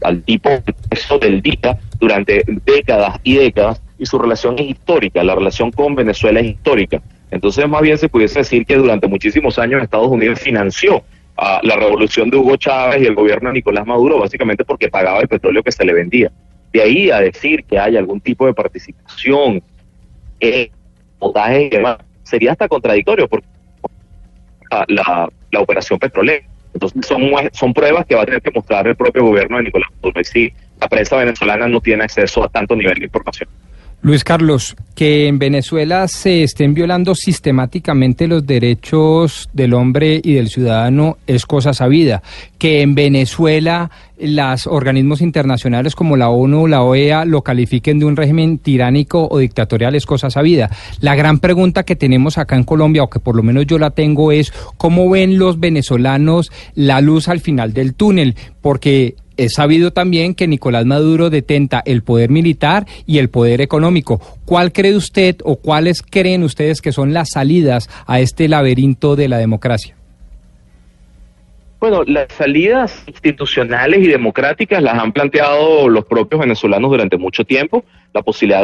al, 0.01 0.23
tipo 0.23 0.49
precio 0.89 1.19
del 1.19 1.41
día 1.41 1.77
durante 1.99 2.43
décadas 2.65 3.19
y 3.23 3.35
décadas, 3.35 3.81
y 3.99 4.05
su 4.05 4.17
relación 4.17 4.55
es 4.59 4.69
histórica, 4.69 5.23
la 5.23 5.35
relación 5.35 5.71
con 5.71 5.95
Venezuela 5.95 6.39
es 6.39 6.47
histórica. 6.47 7.01
Entonces, 7.31 7.67
más 7.67 7.81
bien 7.81 7.97
se 7.97 8.09
pudiese 8.09 8.39
decir 8.39 8.65
que 8.65 8.75
durante 8.75 9.07
muchísimos 9.07 9.59
años 9.59 9.83
Estados 9.83 10.07
Unidos 10.07 10.39
financió 10.39 11.03
a 11.35 11.59
la 11.63 11.75
revolución 11.75 12.29
de 12.29 12.37
Hugo 12.37 12.55
Chávez 12.55 13.01
y 13.01 13.05
el 13.05 13.15
gobierno 13.15 13.49
de 13.49 13.55
Nicolás 13.55 13.85
Maduro, 13.85 14.19
básicamente 14.19 14.63
porque 14.63 14.89
pagaba 14.89 15.19
el 15.19 15.27
petróleo 15.27 15.61
que 15.61 15.71
se 15.71 15.85
le 15.85 15.93
vendía. 15.93 16.31
De 16.73 16.81
ahí 16.81 17.11
a 17.11 17.19
decir 17.19 17.63
que 17.65 17.77
hay 17.77 17.97
algún 17.97 18.21
tipo 18.21 18.45
de 18.45 18.53
participación, 18.53 19.61
eh, 20.39 20.71
y 21.19 21.69
demás, 21.69 21.97
sería 22.23 22.51
hasta 22.51 22.67
contradictorio 22.67 23.27
porque 23.27 23.47
la, 24.87 25.29
la, 25.51 25.59
operación 25.59 25.97
petrolera. 25.97 26.45
Entonces 26.73 27.05
son, 27.05 27.21
son 27.53 27.73
pruebas 27.73 28.05
que 28.05 28.15
va 28.15 28.21
a 28.21 28.25
tener 28.25 28.41
que 28.41 28.51
mostrar 28.51 28.87
el 28.87 28.95
propio 28.95 29.23
gobierno 29.23 29.57
de 29.57 29.63
Nicolás 29.63 29.89
Maduro. 29.95 30.21
Y 30.21 30.23
sí, 30.23 30.53
la 30.79 30.87
prensa 30.87 31.17
venezolana 31.17 31.67
no 31.67 31.81
tiene 31.81 32.03
acceso 32.03 32.43
a 32.43 32.49
tanto 32.49 32.75
nivel 32.75 32.99
de 32.99 33.05
información. 33.05 33.49
Luis 34.01 34.23
Carlos, 34.23 34.75
que 34.93 35.27
en 35.27 35.39
Venezuela 35.39 36.07
se 36.07 36.43
estén 36.43 36.75
violando 36.75 37.15
sistemáticamente 37.15 38.27
los 38.27 38.45
derechos 38.45 39.49
del 39.53 39.73
hombre 39.73 40.21
y 40.23 40.33
del 40.33 40.49
ciudadano 40.49 41.17
es 41.25 41.47
cosa 41.47 41.73
sabida. 41.73 42.21
Que 42.59 42.81
en 42.81 42.93
Venezuela 42.93 43.89
los 44.19 44.67
organismos 44.67 45.21
internacionales 45.21 45.95
como 45.95 46.15
la 46.15 46.29
ONU 46.29 46.61
o 46.61 46.67
la 46.67 46.83
OEA 46.83 47.25
lo 47.25 47.41
califiquen 47.41 47.97
de 47.97 48.05
un 48.05 48.15
régimen 48.15 48.59
tiránico 48.59 49.27
o 49.29 49.39
dictatorial 49.39 49.95
es 49.95 50.05
cosa 50.05 50.29
sabida. 50.29 50.69
La 51.01 51.15
gran 51.15 51.39
pregunta 51.39 51.83
que 51.83 51.95
tenemos 51.95 52.37
acá 52.37 52.55
en 52.55 52.63
Colombia, 52.65 53.03
o 53.03 53.09
que 53.09 53.19
por 53.19 53.35
lo 53.35 53.41
menos 53.41 53.65
yo 53.65 53.79
la 53.79 53.89
tengo, 53.89 54.31
es 54.31 54.53
cómo 54.77 55.09
ven 55.09 55.39
los 55.39 55.59
venezolanos 55.59 56.51
la 56.75 57.01
luz 57.01 57.27
al 57.27 57.39
final 57.39 57.73
del 57.73 57.95
túnel, 57.95 58.35
porque 58.61 59.15
es 59.37 59.53
sabido 59.53 59.91
también 59.91 60.35
que 60.35 60.47
Nicolás 60.47 60.85
Maduro 60.85 61.29
detenta 61.29 61.81
el 61.85 62.03
poder 62.03 62.29
militar 62.29 62.85
y 63.05 63.19
el 63.19 63.29
poder 63.29 63.61
económico. 63.61 64.19
¿Cuál 64.45 64.71
cree 64.73 64.95
usted 64.95 65.37
o 65.43 65.57
cuáles 65.57 66.01
creen 66.01 66.43
ustedes 66.43 66.81
que 66.81 66.91
son 66.91 67.13
las 67.13 67.29
salidas 67.29 67.89
a 68.05 68.19
este 68.19 68.47
laberinto 68.47 69.15
de 69.15 69.29
la 69.29 69.37
democracia? 69.37 69.95
Bueno, 71.79 72.03
las 72.05 72.33
salidas 72.33 73.03
institucionales 73.05 73.99
y 74.03 74.07
democráticas 74.07 74.81
las 74.81 74.97
han 74.97 75.11
planteado 75.11 75.87
los 75.87 76.05
propios 76.05 76.41
venezolanos 76.41 76.89
durante 76.89 77.17
mucho 77.17 77.45
tiempo. 77.45 77.85
La 78.13 78.23
posibilidad 78.23 78.61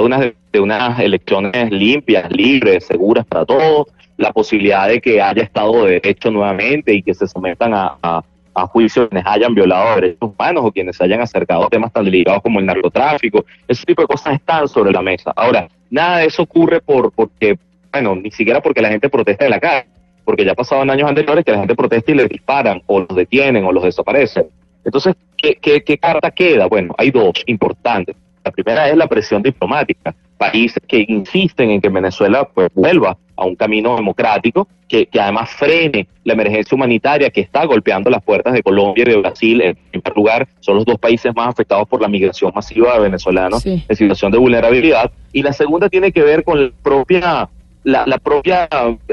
de 0.52 0.60
unas, 0.60 1.00
elecciones 1.00 1.72
limpias, 1.72 2.32
libres, 2.32 2.86
seguras 2.86 3.24
para 3.28 3.46
todos. 3.46 3.88
La 4.18 4.34
posibilidad 4.34 4.88
de 4.88 5.00
que 5.00 5.22
haya 5.22 5.44
Estado 5.44 5.86
de 5.86 5.92
Derecho 5.94 6.32
nuevamente 6.32 6.92
y 6.94 7.04
que 7.04 7.14
se 7.14 7.28
sometan 7.28 7.76
a, 7.76 7.98
a, 8.02 8.24
a 8.54 8.68
juicios 8.68 9.10
quienes 9.10 9.26
hayan 9.28 9.54
violado 9.54 9.96
derechos 9.96 10.32
humanos 10.38 10.64
o 10.66 10.72
quienes 10.72 10.96
se 10.96 11.04
hayan 11.04 11.22
acercado 11.22 11.66
a 11.66 11.70
temas 11.70 11.92
tan 11.92 12.06
delicados 12.06 12.42
como 12.42 12.60
el 12.60 12.66
narcotráfico. 12.66 13.46
Ese 13.68 13.86
tipo 13.86 14.02
de 14.02 14.08
cosas 14.08 14.36
están 14.36 14.68
sobre 14.68 14.92
la 14.92 15.02
mesa. 15.02 15.34
Ahora, 15.36 15.68
nada 15.90 16.20
de 16.20 16.28
eso 16.28 16.44
ocurre 16.44 16.82
por 16.82 17.12
porque, 17.12 17.58
bueno, 17.92 18.16
ni 18.16 18.32
siquiera 18.32 18.62
porque 18.62 18.82
la 18.82 18.90
gente 18.90 19.10
protesta 19.10 19.46
en 19.46 19.52
la 19.52 19.60
calle 19.60 19.88
porque 20.24 20.46
ya 20.46 20.54
pasaban 20.54 20.90
años 20.90 21.10
anteriores 21.10 21.44
que 21.44 21.52
la 21.52 21.60
gente 21.60 21.76
protesta 21.76 22.12
y 22.12 22.16
les 22.16 22.30
disparan 22.30 22.82
o 22.86 23.02
los 23.02 23.16
detienen 23.16 23.66
o 23.66 23.72
los 23.72 23.84
desaparecen. 23.84 24.48
Entonces, 24.86 25.16
¿qué, 25.38 25.56
qué, 25.56 25.84
qué 25.84 25.98
carta 25.98 26.32
queda? 26.32 26.68
Bueno, 26.68 26.94
hay 26.98 27.12
dos 27.12 27.34
importantes. 27.46 28.16
La 28.44 28.52
primera 28.52 28.90
es 28.90 28.98
la 28.98 29.08
presión 29.08 29.42
diplomática. 29.42 30.14
Países 30.38 30.82
que 30.88 31.06
insisten 31.08 31.70
en 31.70 31.82
que 31.82 31.90
Venezuela 31.90 32.48
pues, 32.54 32.70
vuelva 32.74 33.18
a 33.36 33.46
un 33.46 33.56
camino 33.56 33.96
democrático, 33.96 34.68
que, 34.88 35.06
que 35.06 35.20
además 35.20 35.50
frene 35.52 36.08
la 36.24 36.34
emergencia 36.34 36.76
humanitaria 36.76 37.30
que 37.30 37.42
está 37.42 37.66
golpeando 37.66 38.10
las 38.10 38.22
puertas 38.24 38.54
de 38.54 38.62
Colombia 38.62 39.04
y 39.08 39.12
de 39.12 39.18
Brasil. 39.18 39.62
En 39.62 39.76
primer 39.92 40.16
lugar, 40.16 40.48
son 40.60 40.76
los 40.76 40.86
dos 40.86 41.00
países 41.00 41.34
más 41.36 41.48
afectados 41.48 41.88
por 41.88 42.02
la 42.02 42.08
migración 42.08 42.52
masiva 42.54 42.94
de 42.96 43.00
venezolanos 43.00 43.64
Sí. 43.64 43.84
en 43.88 43.96
situación 43.96 44.32
de 44.32 44.38
vulnerabilidad. 44.38 45.12
Y 45.32 45.42
la 45.42 45.54
segunda 45.54 45.90
tiene 45.90 46.12
que 46.12 46.22
ver 46.22 46.44
con 46.44 46.64
la 46.64 46.72
propia 46.84 47.50
la, 47.86 48.06
la 48.08 48.18
propia 48.18 48.68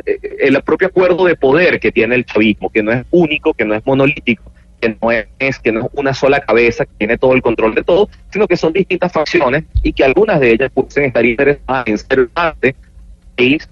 eh, 0.07 0.18
el 0.41 0.62
propio 0.62 0.89
acuerdo 0.89 1.24
de 1.24 1.35
poder 1.35 1.81
que 1.81 1.91
tiene 1.91 2.14
el 2.14 2.24
chavismo, 2.24 2.70
que 2.70 2.83
no 2.83 2.93
es 2.93 3.05
único, 3.11 3.53
que 3.53 3.64
no 3.64 3.74
es 3.74 3.85
monolítico, 3.85 4.45
que 4.81 4.97
no 5.01 5.11
es 5.11 5.59
que 5.59 5.72
no 5.72 5.81
es 5.81 5.87
una 5.93 6.14
sola 6.14 6.41
cabeza 6.41 6.87
que 6.87 6.93
tiene 6.99 7.18
todo 7.18 7.35
el 7.35 7.43
control 7.43 7.74
de 7.74 7.85
todo, 7.85 8.09
sino 8.31 8.49
que 8.49 8.57
son 8.57 8.72
distintas 8.72 9.12
facciones 9.12 9.64
y 9.83 9.93
que 9.93 10.05
algunas 10.05 10.41
de 10.41 10.53
ellas 10.53 10.70
pueden 10.72 11.07
estar 11.07 11.24
interesadas 11.24 11.87
en 11.87 11.99
ser 11.99 12.28
parte 12.28 12.74
país 13.37 13.68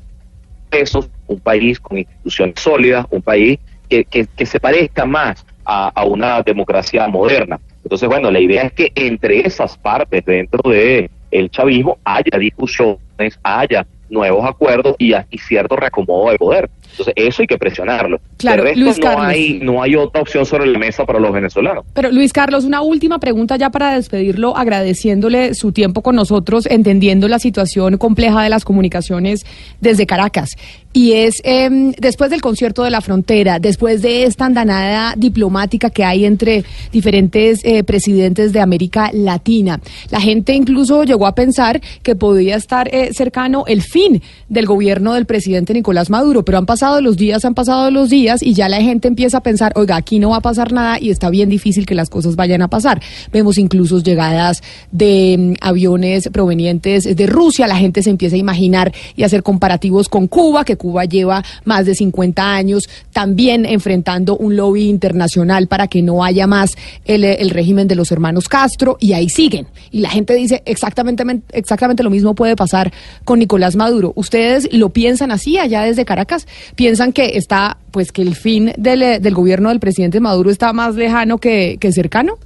un 1.26 1.40
país 1.40 1.80
con 1.80 1.98
instituciones 1.98 2.54
sólidas, 2.60 3.06
un 3.10 3.22
país 3.22 3.58
que, 3.88 4.04
que, 4.04 4.26
que 4.26 4.46
se 4.46 4.60
parezca 4.60 5.06
más 5.06 5.44
a, 5.64 5.88
a 5.88 6.04
una 6.04 6.42
democracia 6.42 7.06
moderna. 7.08 7.58
Entonces, 7.82 8.08
bueno, 8.08 8.30
la 8.30 8.40
idea 8.40 8.64
es 8.64 8.72
que 8.72 8.92
entre 8.94 9.46
esas 9.46 9.76
partes 9.78 10.24
dentro 10.24 10.70
de 10.70 11.10
el 11.30 11.50
chavismo 11.50 11.98
haya 12.04 12.38
discusiones, 12.38 13.38
haya 13.42 13.86
nuevos 14.10 14.46
acuerdos 14.46 14.94
y, 14.98 15.14
y 15.14 15.38
cierto 15.38 15.76
reacomodo 15.76 16.30
de 16.30 16.38
poder. 16.38 16.70
Entonces, 16.90 17.14
eso 17.16 17.42
hay 17.42 17.46
que 17.46 17.58
presionarlo. 17.58 18.20
Claro, 18.36 18.64
resto, 18.64 18.80
Luis 18.80 18.98
no 18.98 19.04
Carlos. 19.04 19.26
hay, 19.26 19.60
no 19.62 19.82
hay 19.82 19.94
otra 19.96 20.22
opción 20.22 20.46
sobre 20.46 20.66
la 20.66 20.78
mesa 20.78 21.04
para 21.04 21.18
los 21.18 21.32
venezolanos. 21.32 21.84
Pero 21.92 22.10
Luis 22.10 22.32
Carlos, 22.32 22.64
una 22.64 22.82
última 22.82 23.18
pregunta 23.18 23.56
ya 23.56 23.70
para 23.70 23.94
despedirlo, 23.94 24.56
agradeciéndole 24.56 25.54
su 25.54 25.72
tiempo 25.72 26.02
con 26.02 26.16
nosotros, 26.16 26.66
entendiendo 26.66 27.28
la 27.28 27.38
situación 27.38 27.98
compleja 27.98 28.42
de 28.42 28.48
las 28.48 28.64
comunicaciones 28.64 29.44
desde 29.80 30.06
Caracas. 30.06 30.50
Y 30.92 31.12
es 31.12 31.34
em, 31.44 31.92
después 31.92 32.30
del 32.30 32.40
concierto 32.40 32.82
de 32.82 32.90
la 32.90 33.00
frontera, 33.00 33.58
después 33.58 34.02
de 34.02 34.24
esta 34.24 34.46
andanada 34.46 35.14
diplomática 35.16 35.90
que 35.90 36.02
hay 36.02 36.24
entre 36.24 36.64
diferentes 36.90 37.60
eh, 37.62 37.84
presidentes 37.84 38.52
de 38.52 38.60
América 38.60 39.10
Latina, 39.12 39.80
la 40.10 40.20
gente 40.20 40.54
incluso 40.54 41.04
llegó 41.04 41.26
a 41.26 41.34
pensar 41.34 41.80
que 42.02 42.16
podía 42.16 42.56
estar 42.56 42.88
eh, 42.92 43.10
cercano 43.12 43.64
el 43.66 43.82
fin 43.82 44.22
del 44.48 44.66
gobierno 44.66 45.14
del 45.14 45.26
presidente 45.26 45.74
Nicolás 45.74 46.10
Maduro, 46.10 46.42
pero 46.42 46.58
han 46.58 46.66
pasado 46.66 46.77
los 47.00 47.16
días, 47.16 47.44
han 47.44 47.54
pasado 47.54 47.90
los 47.90 48.08
días 48.08 48.42
y 48.42 48.54
ya 48.54 48.68
la 48.68 48.80
gente 48.80 49.08
empieza 49.08 49.38
a 49.38 49.42
pensar, 49.42 49.72
oiga, 49.76 49.96
aquí 49.96 50.18
no 50.18 50.30
va 50.30 50.36
a 50.36 50.40
pasar 50.40 50.72
nada 50.72 50.98
y 51.00 51.10
está 51.10 51.28
bien 51.30 51.48
difícil 51.48 51.86
que 51.86 51.94
las 51.94 52.08
cosas 52.08 52.36
vayan 52.36 52.62
a 52.62 52.68
pasar. 52.68 53.00
Vemos 53.32 53.58
incluso 53.58 53.98
llegadas 53.98 54.62
de 54.92 55.36
mm, 55.38 55.54
aviones 55.60 56.28
provenientes 56.32 57.16
de 57.16 57.26
Rusia, 57.26 57.66
la 57.66 57.76
gente 57.76 58.02
se 58.02 58.10
empieza 58.10 58.36
a 58.36 58.38
imaginar 58.38 58.92
y 59.16 59.24
hacer 59.24 59.42
comparativos 59.42 60.08
con 60.08 60.28
Cuba, 60.28 60.64
que 60.64 60.76
Cuba 60.76 61.04
lleva 61.04 61.44
más 61.64 61.86
de 61.86 61.94
50 61.94 62.54
años 62.54 62.88
también 63.12 63.66
enfrentando 63.66 64.36
un 64.36 64.56
lobby 64.56 64.88
internacional 64.88 65.66
para 65.66 65.88
que 65.88 66.02
no 66.02 66.24
haya 66.24 66.46
más 66.46 66.76
el, 67.04 67.24
eh, 67.24 67.38
el 67.40 67.50
régimen 67.50 67.88
de 67.88 67.96
los 67.96 68.12
hermanos 68.12 68.48
Castro 68.48 68.96
y 69.00 69.12
ahí 69.12 69.28
siguen. 69.28 69.66
Y 69.90 70.00
la 70.00 70.10
gente 70.10 70.34
dice 70.34 70.62
exactamente, 70.64 71.24
exactamente 71.52 72.02
lo 72.02 72.10
mismo 72.10 72.34
puede 72.34 72.56
pasar 72.56 72.92
con 73.24 73.38
Nicolás 73.38 73.76
Maduro. 73.76 74.12
¿Ustedes 74.14 74.68
lo 74.72 74.90
piensan 74.90 75.30
así 75.30 75.58
allá 75.58 75.82
desde 75.82 76.04
Caracas? 76.04 76.46
¿Piensan 76.76 77.12
que 77.12 77.36
está, 77.36 77.78
pues 77.90 78.12
que 78.12 78.22
el 78.22 78.34
fin 78.34 78.72
del, 78.76 79.02
eh, 79.02 79.20
del 79.20 79.34
gobierno 79.34 79.68
del 79.68 79.80
presidente 79.80 80.20
Maduro 80.20 80.50
está 80.50 80.72
más 80.72 80.94
lejano 80.94 81.38
que, 81.38 81.76
que 81.80 81.92
cercano? 81.92 82.38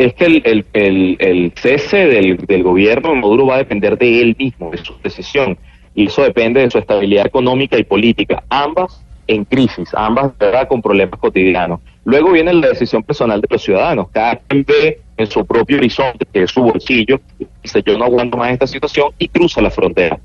es 0.00 0.14
que 0.14 0.24
el, 0.24 0.64
el, 0.72 1.16
el, 1.18 1.52
cese 1.56 2.06
del, 2.06 2.38
del 2.38 2.62
gobierno 2.62 3.10
de 3.10 3.16
Maduro 3.16 3.44
va 3.44 3.56
a 3.56 3.58
depender 3.58 3.98
de 3.98 4.22
él 4.22 4.34
mismo, 4.38 4.70
de 4.70 4.78
su 4.78 4.94
decisión, 5.04 5.58
y 5.94 6.06
eso 6.06 6.22
depende 6.22 6.62
de 6.62 6.70
su 6.70 6.78
estabilidad 6.78 7.26
económica 7.26 7.76
y 7.76 7.84
política, 7.84 8.42
ambas 8.48 9.04
en 9.26 9.44
crisis, 9.44 9.90
ambas 9.92 10.36
verdad 10.38 10.68
con 10.68 10.80
problemas 10.80 11.20
cotidianos. 11.20 11.80
Luego 12.04 12.32
viene 12.32 12.54
la 12.54 12.68
decisión 12.68 13.02
personal 13.02 13.42
de 13.42 13.48
los 13.50 13.62
ciudadanos, 13.62 14.08
cada 14.10 14.36
quien 14.36 14.64
ve 14.64 15.00
en 15.18 15.26
su 15.26 15.44
propio 15.44 15.76
horizonte, 15.76 16.26
que 16.32 16.44
es 16.44 16.50
su 16.50 16.62
bolsillo, 16.62 17.20
dice 17.62 17.82
yo 17.84 17.98
no 17.98 18.06
aguanto 18.06 18.38
más 18.38 18.52
esta 18.52 18.66
situación 18.66 19.10
y 19.18 19.28
cruza 19.28 19.60
la 19.60 19.70
frontera. 19.70 20.18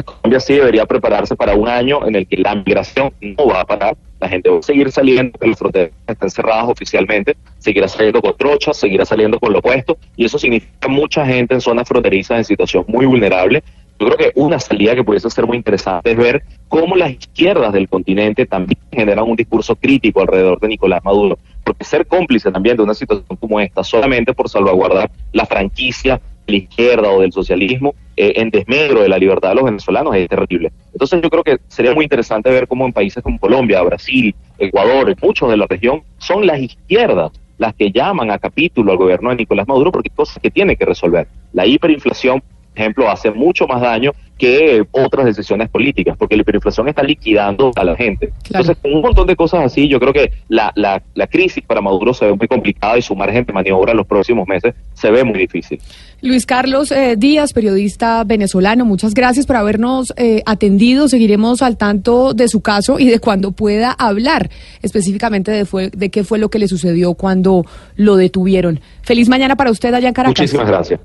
Colombia 0.00 0.40
sí 0.40 0.54
debería 0.54 0.86
prepararse 0.86 1.36
para 1.36 1.54
un 1.54 1.68
año 1.68 2.06
en 2.06 2.14
el 2.14 2.26
que 2.26 2.38
la 2.38 2.54
migración 2.54 3.12
no 3.20 3.46
va 3.46 3.60
a 3.60 3.64
parar, 3.66 3.96
la 4.20 4.28
gente 4.28 4.48
va 4.48 4.58
a 4.58 4.62
seguir 4.62 4.90
saliendo, 4.90 5.38
las 5.42 5.58
fronteras 5.58 5.90
están 6.06 6.30
cerradas 6.30 6.68
oficialmente, 6.68 7.36
seguirá 7.58 7.88
saliendo 7.88 8.22
con 8.22 8.34
trochas, 8.36 8.78
seguirá 8.78 9.04
saliendo 9.04 9.38
con 9.38 9.52
lo 9.52 9.58
opuesto, 9.58 9.98
y 10.16 10.24
eso 10.24 10.38
significa 10.38 10.88
mucha 10.88 11.26
gente 11.26 11.54
en 11.54 11.60
zonas 11.60 11.86
fronterizas 11.86 12.38
en 12.38 12.44
situación 12.44 12.84
muy 12.88 13.04
vulnerable. 13.04 13.62
Yo 13.98 14.06
creo 14.06 14.16
que 14.16 14.32
una 14.34 14.58
salida 14.58 14.94
que 14.94 15.04
pudiese 15.04 15.28
ser 15.28 15.46
muy 15.46 15.58
interesante 15.58 16.10
es 16.10 16.16
ver 16.16 16.42
cómo 16.68 16.96
las 16.96 17.10
izquierdas 17.10 17.72
del 17.72 17.88
continente 17.88 18.46
también 18.46 18.78
generan 18.90 19.28
un 19.28 19.36
discurso 19.36 19.76
crítico 19.76 20.22
alrededor 20.22 20.58
de 20.58 20.68
Nicolás 20.68 21.04
Maduro, 21.04 21.38
porque 21.62 21.84
ser 21.84 22.06
cómplice 22.06 22.50
también 22.50 22.76
de 22.76 22.82
una 22.82 22.94
situación 22.94 23.36
como 23.38 23.60
esta, 23.60 23.84
solamente 23.84 24.32
por 24.32 24.48
salvaguardar 24.48 25.10
la 25.32 25.44
franquicia 25.44 26.20
la 26.46 26.56
izquierda 26.56 27.10
o 27.10 27.20
del 27.20 27.32
socialismo 27.32 27.94
eh, 28.16 28.34
en 28.36 28.50
desmedro 28.50 29.02
de 29.02 29.08
la 29.08 29.18
libertad 29.18 29.50
de 29.50 29.54
los 29.56 29.64
venezolanos 29.64 30.14
es 30.16 30.28
terrible. 30.28 30.72
Entonces 30.92 31.20
yo 31.22 31.30
creo 31.30 31.42
que 31.42 31.58
sería 31.68 31.94
muy 31.94 32.04
interesante 32.04 32.50
ver 32.50 32.66
cómo 32.66 32.86
en 32.86 32.92
países 32.92 33.22
como 33.22 33.38
Colombia, 33.38 33.82
Brasil, 33.82 34.34
Ecuador, 34.58 35.14
muchos 35.22 35.50
de 35.50 35.56
la 35.56 35.66
región, 35.66 36.02
son 36.18 36.46
las 36.46 36.60
izquierdas 36.60 37.32
las 37.58 37.74
que 37.74 37.90
llaman 37.92 38.30
a 38.30 38.38
capítulo 38.38 38.92
al 38.92 38.98
gobierno 38.98 39.30
de 39.30 39.36
Nicolás 39.36 39.68
Maduro 39.68 39.92
porque 39.92 40.08
hay 40.10 40.16
cosas 40.16 40.38
que 40.42 40.50
tiene 40.50 40.76
que 40.76 40.84
resolver. 40.84 41.28
La 41.52 41.64
hiperinflación, 41.64 42.40
por 42.40 42.78
ejemplo, 42.78 43.08
hace 43.08 43.30
mucho 43.30 43.66
más 43.66 43.80
daño 43.80 44.12
que 44.42 44.84
otras 44.90 45.24
decisiones 45.24 45.68
políticas, 45.68 46.16
porque 46.18 46.34
la 46.34 46.42
hiperinflación 46.42 46.88
está 46.88 47.04
liquidando 47.04 47.70
a 47.76 47.84
la 47.84 47.94
gente. 47.94 48.32
Entonces, 48.46 48.76
con 48.82 48.92
un 48.92 49.00
montón 49.00 49.28
de 49.28 49.36
cosas 49.36 49.64
así, 49.64 49.86
yo 49.86 50.00
creo 50.00 50.12
que 50.12 50.32
la, 50.48 50.72
la, 50.74 51.00
la 51.14 51.28
crisis 51.28 51.62
para 51.64 51.80
Maduro 51.80 52.12
se 52.12 52.24
ve 52.24 52.34
muy 52.34 52.48
complicada 52.48 52.98
y 52.98 53.02
su 53.02 53.14
margen 53.14 53.44
de 53.44 53.52
maniobra 53.52 53.92
en 53.92 53.98
los 53.98 54.06
próximos 54.08 54.48
meses 54.48 54.74
se 54.94 55.12
ve 55.12 55.22
muy 55.22 55.38
difícil. 55.38 55.78
Luis 56.22 56.44
Carlos 56.44 56.90
eh, 56.90 57.14
Díaz, 57.16 57.52
periodista 57.52 58.24
venezolano, 58.24 58.84
muchas 58.84 59.14
gracias 59.14 59.46
por 59.46 59.54
habernos 59.54 60.12
eh, 60.16 60.42
atendido. 60.44 61.08
Seguiremos 61.08 61.62
al 61.62 61.76
tanto 61.76 62.34
de 62.34 62.48
su 62.48 62.62
caso 62.62 62.98
y 62.98 63.08
de 63.08 63.20
cuando 63.20 63.52
pueda 63.52 63.92
hablar 63.92 64.50
específicamente 64.82 65.52
de, 65.52 65.66
fue, 65.66 65.90
de 65.90 66.10
qué 66.10 66.24
fue 66.24 66.40
lo 66.40 66.48
que 66.48 66.58
le 66.58 66.66
sucedió 66.66 67.14
cuando 67.14 67.64
lo 67.94 68.16
detuvieron. 68.16 68.80
Feliz 69.02 69.28
mañana 69.28 69.54
para 69.54 69.70
usted 69.70 69.94
allá 69.94 70.08
en 70.08 70.14
Caracas. 70.14 70.36
Muchísimas 70.36 70.66
gracias. 70.66 70.98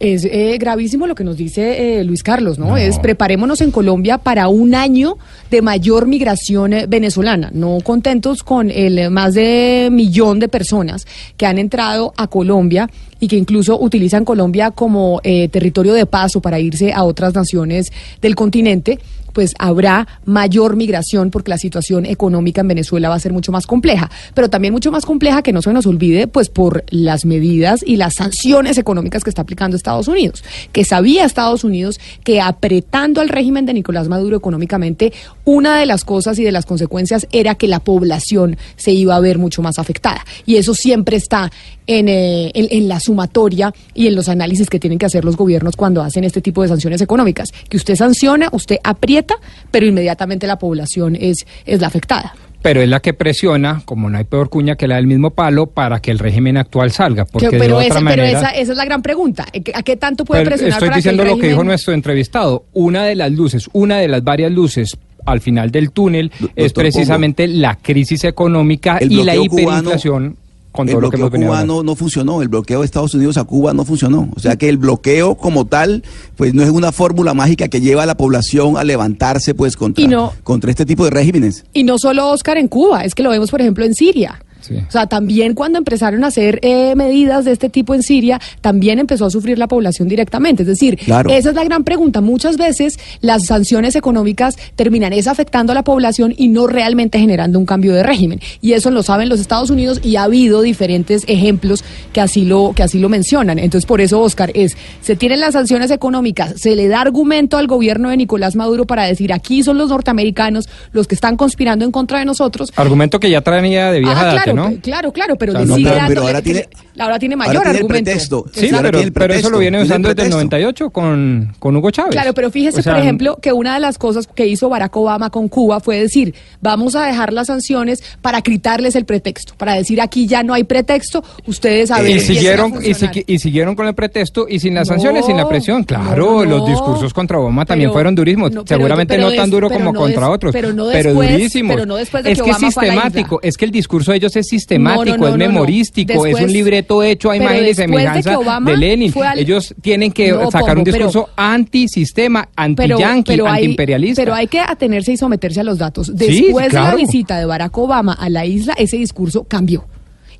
Es 0.00 0.24
eh, 0.24 0.56
gravísimo 0.58 1.06
lo 1.06 1.14
que 1.14 1.24
nos 1.24 1.36
dice 1.36 2.00
eh, 2.00 2.04
Luis 2.04 2.22
Carlos, 2.22 2.58
¿no? 2.58 2.76
Es 2.76 2.98
preparémonos 2.98 3.60
en 3.60 3.70
Colombia 3.70 4.18
para 4.18 4.48
un 4.48 4.74
año 4.74 5.16
de 5.50 5.62
mayor 5.62 6.06
migración 6.06 6.72
eh, 6.72 6.86
venezolana. 6.86 7.50
No 7.52 7.78
contentos 7.82 8.42
con 8.42 8.70
el 8.70 9.10
más 9.10 9.34
de 9.34 9.88
millón 9.92 10.40
de 10.40 10.48
personas 10.48 11.06
que 11.36 11.46
han 11.46 11.58
entrado 11.58 12.12
a 12.16 12.26
Colombia 12.26 12.88
y 13.20 13.28
que 13.28 13.36
incluso 13.36 13.80
utilizan 13.80 14.24
Colombia 14.24 14.70
como 14.70 15.20
eh, 15.22 15.48
territorio 15.48 15.94
de 15.94 16.06
paso 16.06 16.40
para 16.40 16.58
irse 16.58 16.92
a 16.92 17.04
otras 17.04 17.34
naciones 17.34 17.90
del 18.20 18.34
continente 18.34 18.98
pues 19.34 19.52
habrá 19.58 20.08
mayor 20.24 20.76
migración 20.76 21.30
porque 21.30 21.50
la 21.50 21.58
situación 21.58 22.06
económica 22.06 22.62
en 22.62 22.68
Venezuela 22.68 23.10
va 23.10 23.16
a 23.16 23.20
ser 23.20 23.34
mucho 23.34 23.52
más 23.52 23.66
compleja, 23.66 24.10
pero 24.32 24.48
también 24.48 24.72
mucho 24.72 24.90
más 24.90 25.04
compleja 25.04 25.42
que 25.42 25.52
no 25.52 25.60
se 25.60 25.74
nos 25.74 25.86
olvide 25.86 26.26
pues 26.26 26.48
por 26.48 26.84
las 26.88 27.26
medidas 27.26 27.84
y 27.86 27.96
las 27.96 28.14
sanciones 28.14 28.78
económicas 28.78 29.24
que 29.24 29.30
está 29.30 29.42
aplicando 29.42 29.76
Estados 29.76 30.08
Unidos, 30.08 30.42
que 30.72 30.84
sabía 30.84 31.26
Estados 31.26 31.64
Unidos 31.64 32.00
que 32.22 32.40
apretando 32.40 33.20
al 33.20 33.28
régimen 33.28 33.66
de 33.66 33.74
Nicolás 33.74 34.08
Maduro 34.08 34.36
económicamente, 34.36 35.12
una 35.44 35.78
de 35.78 35.86
las 35.86 36.04
cosas 36.04 36.38
y 36.38 36.44
de 36.44 36.52
las 36.52 36.64
consecuencias 36.64 37.26
era 37.32 37.56
que 37.56 37.68
la 37.68 37.80
población 37.80 38.56
se 38.76 38.92
iba 38.92 39.16
a 39.16 39.20
ver 39.20 39.38
mucho 39.38 39.60
más 39.60 39.78
afectada. 39.78 40.24
Y 40.46 40.56
eso 40.56 40.74
siempre 40.74 41.16
está 41.16 41.50
en, 41.86 42.08
eh, 42.08 42.50
en, 42.54 42.66
en 42.70 42.88
la 42.88 43.00
sumatoria 43.00 43.72
y 43.94 44.06
en 44.06 44.14
los 44.14 44.28
análisis 44.28 44.68
que 44.68 44.78
tienen 44.80 44.98
que 44.98 45.06
hacer 45.06 45.24
los 45.24 45.36
gobiernos 45.36 45.76
cuando 45.76 46.02
hacen 46.02 46.24
este 46.24 46.40
tipo 46.40 46.62
de 46.62 46.68
sanciones 46.68 47.00
económicas, 47.00 47.48
que 47.68 47.76
usted 47.76 47.96
sanciona, 47.96 48.48
usted 48.52 48.76
aprieta 48.82 49.34
pero 49.70 49.86
inmediatamente 49.86 50.46
la 50.46 50.58
población 50.58 51.16
es, 51.16 51.46
es 51.66 51.80
la 51.80 51.86
afectada. 51.88 52.34
Pero 52.62 52.80
es 52.80 52.88
la 52.88 53.00
que 53.00 53.12
presiona, 53.12 53.82
como 53.84 54.08
no 54.08 54.16
hay 54.16 54.24
peor 54.24 54.48
cuña 54.48 54.76
que 54.76 54.88
la 54.88 54.96
del 54.96 55.06
mismo 55.06 55.30
palo, 55.30 55.66
para 55.66 56.00
que 56.00 56.10
el 56.10 56.18
régimen 56.18 56.56
actual 56.56 56.90
salga. 56.92 57.26
Porque 57.26 57.48
Que- 57.50 57.56
de 57.56 57.60
pero 57.62 57.76
otra 57.76 57.88
esa, 57.88 58.00
manera, 58.00 58.22
pero 58.24 58.38
esa, 58.38 58.48
esa 58.50 58.72
es 58.72 58.78
la 58.78 58.84
gran 58.86 59.02
pregunta. 59.02 59.44
¿A 59.74 59.82
qué 59.82 59.96
tanto 59.96 60.24
puede 60.24 60.40
Pero 60.42 60.50
presionar 60.52 60.72
estoy 60.78 60.88
para 60.88 60.96
diciendo 60.96 61.22
que 61.24 61.28
el 61.28 61.34
lo 61.36 61.40
que 61.42 61.48
dijo 61.48 61.62
nuestro 61.64 61.92
entrevistado. 61.92 62.64
Una 62.72 63.04
de 63.04 63.16
las 63.16 63.30
luces, 63.32 63.68
una 63.74 63.98
de 63.98 64.08
las 64.08 64.24
varias 64.24 64.50
luces 64.50 64.96
al 65.26 65.40
final 65.42 65.70
del 65.70 65.90
túnel 65.90 66.32
es 66.56 66.72
precisamente 66.72 67.46
la 67.48 67.76
crisis 67.76 68.24
económica 68.24 68.98
y 69.00 69.22
la 69.24 69.36
hiperinflación 69.36 70.36
con 70.74 70.88
el 70.88 70.92
todo 70.94 71.00
lo 71.02 71.10
que 71.10 71.16
bloqueo 71.18 71.36
hemos 71.38 71.48
cubano 71.48 71.82
no 71.84 71.94
funcionó, 71.94 72.42
el 72.42 72.48
bloqueo 72.48 72.80
de 72.80 72.86
Estados 72.86 73.14
Unidos 73.14 73.36
a 73.36 73.44
Cuba 73.44 73.72
no 73.72 73.84
funcionó. 73.84 74.28
O 74.36 74.40
sea 74.40 74.56
que 74.56 74.68
el 74.68 74.76
bloqueo 74.76 75.36
como 75.36 75.66
tal, 75.66 76.02
pues 76.36 76.52
no 76.52 76.62
es 76.62 76.70
una 76.70 76.90
fórmula 76.90 77.32
mágica 77.32 77.68
que 77.68 77.80
lleva 77.80 78.02
a 78.02 78.06
la 78.06 78.16
población 78.16 78.76
a 78.76 78.82
levantarse 78.84 79.54
pues 79.54 79.76
contra, 79.76 80.06
no- 80.08 80.32
contra 80.42 80.70
este 80.70 80.84
tipo 80.84 81.04
de 81.04 81.10
regímenes. 81.10 81.64
Y 81.72 81.84
no 81.84 81.96
solo 81.98 82.28
Oscar 82.30 82.58
en 82.58 82.68
Cuba, 82.68 83.04
es 83.04 83.14
que 83.14 83.22
lo 83.22 83.30
vemos, 83.30 83.50
por 83.50 83.60
ejemplo, 83.60 83.84
en 83.84 83.94
Siria. 83.94 84.42
O 84.70 84.90
sea, 84.90 85.06
también 85.06 85.54
cuando 85.54 85.78
empezaron 85.78 86.24
a 86.24 86.28
hacer 86.28 86.58
eh, 86.62 86.94
medidas 86.96 87.44
de 87.44 87.52
este 87.52 87.68
tipo 87.68 87.94
en 87.94 88.02
Siria, 88.02 88.40
también 88.60 88.98
empezó 88.98 89.26
a 89.26 89.30
sufrir 89.30 89.58
la 89.58 89.68
población 89.68 90.08
directamente. 90.08 90.62
Es 90.62 90.68
decir, 90.68 90.96
Claro. 90.96 91.30
esa 91.30 91.50
es 91.50 91.54
la 91.54 91.64
gran 91.64 91.84
pregunta. 91.84 92.20
Muchas 92.20 92.56
veces 92.56 92.98
las 93.20 93.46
sanciones 93.46 93.96
económicas 93.96 94.56
terminan 94.76 95.12
es 95.12 95.26
afectando 95.26 95.72
a 95.72 95.74
la 95.74 95.84
población 95.84 96.34
y 96.36 96.48
no 96.48 96.66
realmente 96.66 97.18
generando 97.18 97.58
un 97.58 97.66
cambio 97.66 97.94
de 97.94 98.02
régimen. 98.02 98.40
Y 98.60 98.72
eso 98.72 98.90
lo 98.90 99.02
saben 99.02 99.28
los 99.28 99.40
Estados 99.40 99.70
Unidos 99.70 100.00
y 100.02 100.16
ha 100.16 100.24
habido 100.24 100.62
diferentes 100.62 101.22
ejemplos 101.26 101.84
que 102.12 102.20
así 102.20 102.44
lo, 102.44 102.72
que 102.74 102.82
así 102.82 102.98
lo 102.98 103.08
mencionan. 103.08 103.58
Entonces, 103.58 103.86
por 103.86 104.00
eso, 104.00 104.20
Oscar, 104.20 104.50
es, 104.54 104.76
se 105.00 105.16
tienen 105.16 105.40
las 105.40 105.52
sanciones 105.52 105.90
económicas, 105.90 106.54
se 106.60 106.76
le 106.76 106.88
da 106.88 107.00
argumento 107.00 107.56
al 107.56 107.66
gobierno 107.66 108.10
de 108.10 108.16
Nicolás 108.16 108.56
Maduro 108.56 108.86
para 108.86 109.04
decir, 109.04 109.32
aquí 109.32 109.62
son 109.62 109.78
los 109.78 109.88
norteamericanos 109.90 110.68
los 110.92 111.06
que 111.06 111.14
están 111.14 111.36
conspirando 111.36 111.84
en 111.84 111.90
contra 111.92 112.18
de 112.18 112.24
nosotros, 112.24 112.72
Argumento 112.76 113.20
que 113.20 113.30
ya 113.30 113.40
traía 113.40 113.90
de 113.92 114.00
vieja 114.00 114.30
Ah, 114.30 114.32
claro, 114.42 114.53
claro, 114.82 115.12
claro, 115.12 115.36
pero 115.36 115.52
O 115.52 115.54
sea, 115.54 115.60
le 115.62 115.66
no, 115.66 115.76
sigue 115.76 115.88
pero- 115.88 115.96
dando- 116.00 116.08
pero 116.14 116.20
ahora 116.26 116.42
tiene- 116.42 116.68
ahora 116.98 117.18
tiene 117.18 117.34
ahora 117.34 117.46
mayor 117.48 117.62
tiene 117.62 117.70
el 117.70 117.76
argumento. 117.82 118.04
pretexto. 118.04 118.44
Sí, 118.52 118.66
ahora 118.66 118.78
pero, 118.82 118.90
tiene 118.98 119.06
el 119.06 119.12
pero 119.12 119.34
eso 119.34 119.50
lo 119.50 119.58
viene 119.58 119.82
usando 119.82 120.08
desde 120.08 120.22
el 120.22 120.28
pretexto. 120.30 120.36
98 120.36 120.90
con, 120.90 121.54
con 121.58 121.76
Hugo 121.76 121.90
Chávez. 121.90 122.12
Claro, 122.12 122.32
pero 122.34 122.50
fíjese, 122.50 122.80
O 122.80 122.82
sea, 122.82 122.94
por 122.94 123.02
ejemplo, 123.02 123.38
que 123.42 123.52
una 123.52 123.74
de 123.74 123.80
las 123.80 123.98
cosas 123.98 124.26
que 124.26 124.46
hizo 124.46 124.68
Barack 124.68 124.96
Obama 124.96 125.30
con 125.30 125.48
Cuba 125.48 125.80
fue 125.80 125.98
decir, 125.98 126.34
vamos 126.60 126.94
a 126.96 127.04
dejar 127.06 127.32
las 127.32 127.48
sanciones 127.48 128.02
para 128.22 128.40
quitarles 128.42 128.94
el 128.96 129.04
pretexto, 129.04 129.54
para 129.56 129.74
decir 129.74 130.00
aquí 130.00 130.26
ya 130.26 130.42
no 130.42 130.54
hay 130.54 130.64
pretexto, 130.64 131.22
ustedes 131.46 131.90
a 131.90 132.00
ver. 132.00 132.10
y 132.10 132.14
a 132.14 132.20
siguieron 132.20 132.72
y, 132.84 132.90
sigui- 132.94 133.24
y 133.26 133.38
siguieron 133.38 133.74
con 133.74 133.86
el 133.86 133.94
pretexto 133.94 134.46
y 134.48 134.60
sin 134.60 134.74
las 134.74 134.88
No, 134.88 134.94
sanciones, 134.94 135.26
sin 135.26 135.36
la 135.36 135.48
presión. 135.48 135.84
Claro, 135.84 136.44
no, 136.44 136.44
los 136.44 136.66
discursos 136.68 137.12
contra 137.12 137.38
Obama 137.38 137.64
también 137.64 137.92
fueron 137.92 138.14
durísimos. 138.14 138.50
Seguramente 138.66 139.14
pero 139.16 139.28
no 139.30 139.34
tan 139.36 139.50
duro 139.50 139.68
como 139.70 139.92
no 139.92 139.98
contra 139.98 140.26
des- 140.26 140.34
otros, 140.34 140.52
pero 140.52 140.72
no 140.72 140.86
después- 140.86 141.30
durísimos. 141.30 141.74
pero 141.74 141.86
no 141.86 141.96
después 141.96 142.24
de 142.24 142.32
es 142.32 142.38
que 142.38 142.44
que 142.44 142.50
es 142.50 142.56
sistemático, 142.58 143.40
es 143.42 143.56
que 143.56 143.64
el 143.64 143.70
discurso 143.70 144.10
de 144.12 144.18
ellos 144.18 144.36
es 144.36 144.43
sistemático, 144.44 145.16
No, 145.16 145.16
no, 145.16 145.26
es 145.28 145.32
no, 145.32 145.38
memorístico, 145.38 146.26
es 146.26 146.40
un 146.40 146.52
libreto 146.52 147.02
hecho 147.02 147.30
a 147.30 147.36
imagen 147.36 147.64
y 147.64 147.66
de 147.66 147.74
semejanza 147.74 148.38
de 148.64 148.76
Lenin. 148.76 149.12
al- 149.22 149.38
Ellos 149.38 149.74
tienen 149.82 150.12
que 150.12 150.30
sacar 150.50 150.78
un 150.78 150.84
pero- 150.84 150.96
discurso 150.96 151.28
antisistema, 151.36 152.48
anti-yanqui, 152.56 153.40
antiimperialista. 153.40 154.22
pero 154.22 154.34
hay 154.34 154.46
que 154.46 154.60
atenerse 154.60 155.12
y 155.12 155.16
someterse 155.16 155.60
a 155.60 155.64
los 155.64 155.78
datos. 155.78 156.06
Sí, 156.06 156.12
Después 156.14 156.68
de 156.72 156.78
la 156.78 156.94
visita 156.94 157.38
de 157.38 157.44
Barack 157.46 157.76
Obama 157.78 158.12
a 158.12 158.28
la 158.28 158.46
isla, 158.46 158.74
ese 158.78 158.96
discurso 158.96 159.44
cambió. 159.44 159.84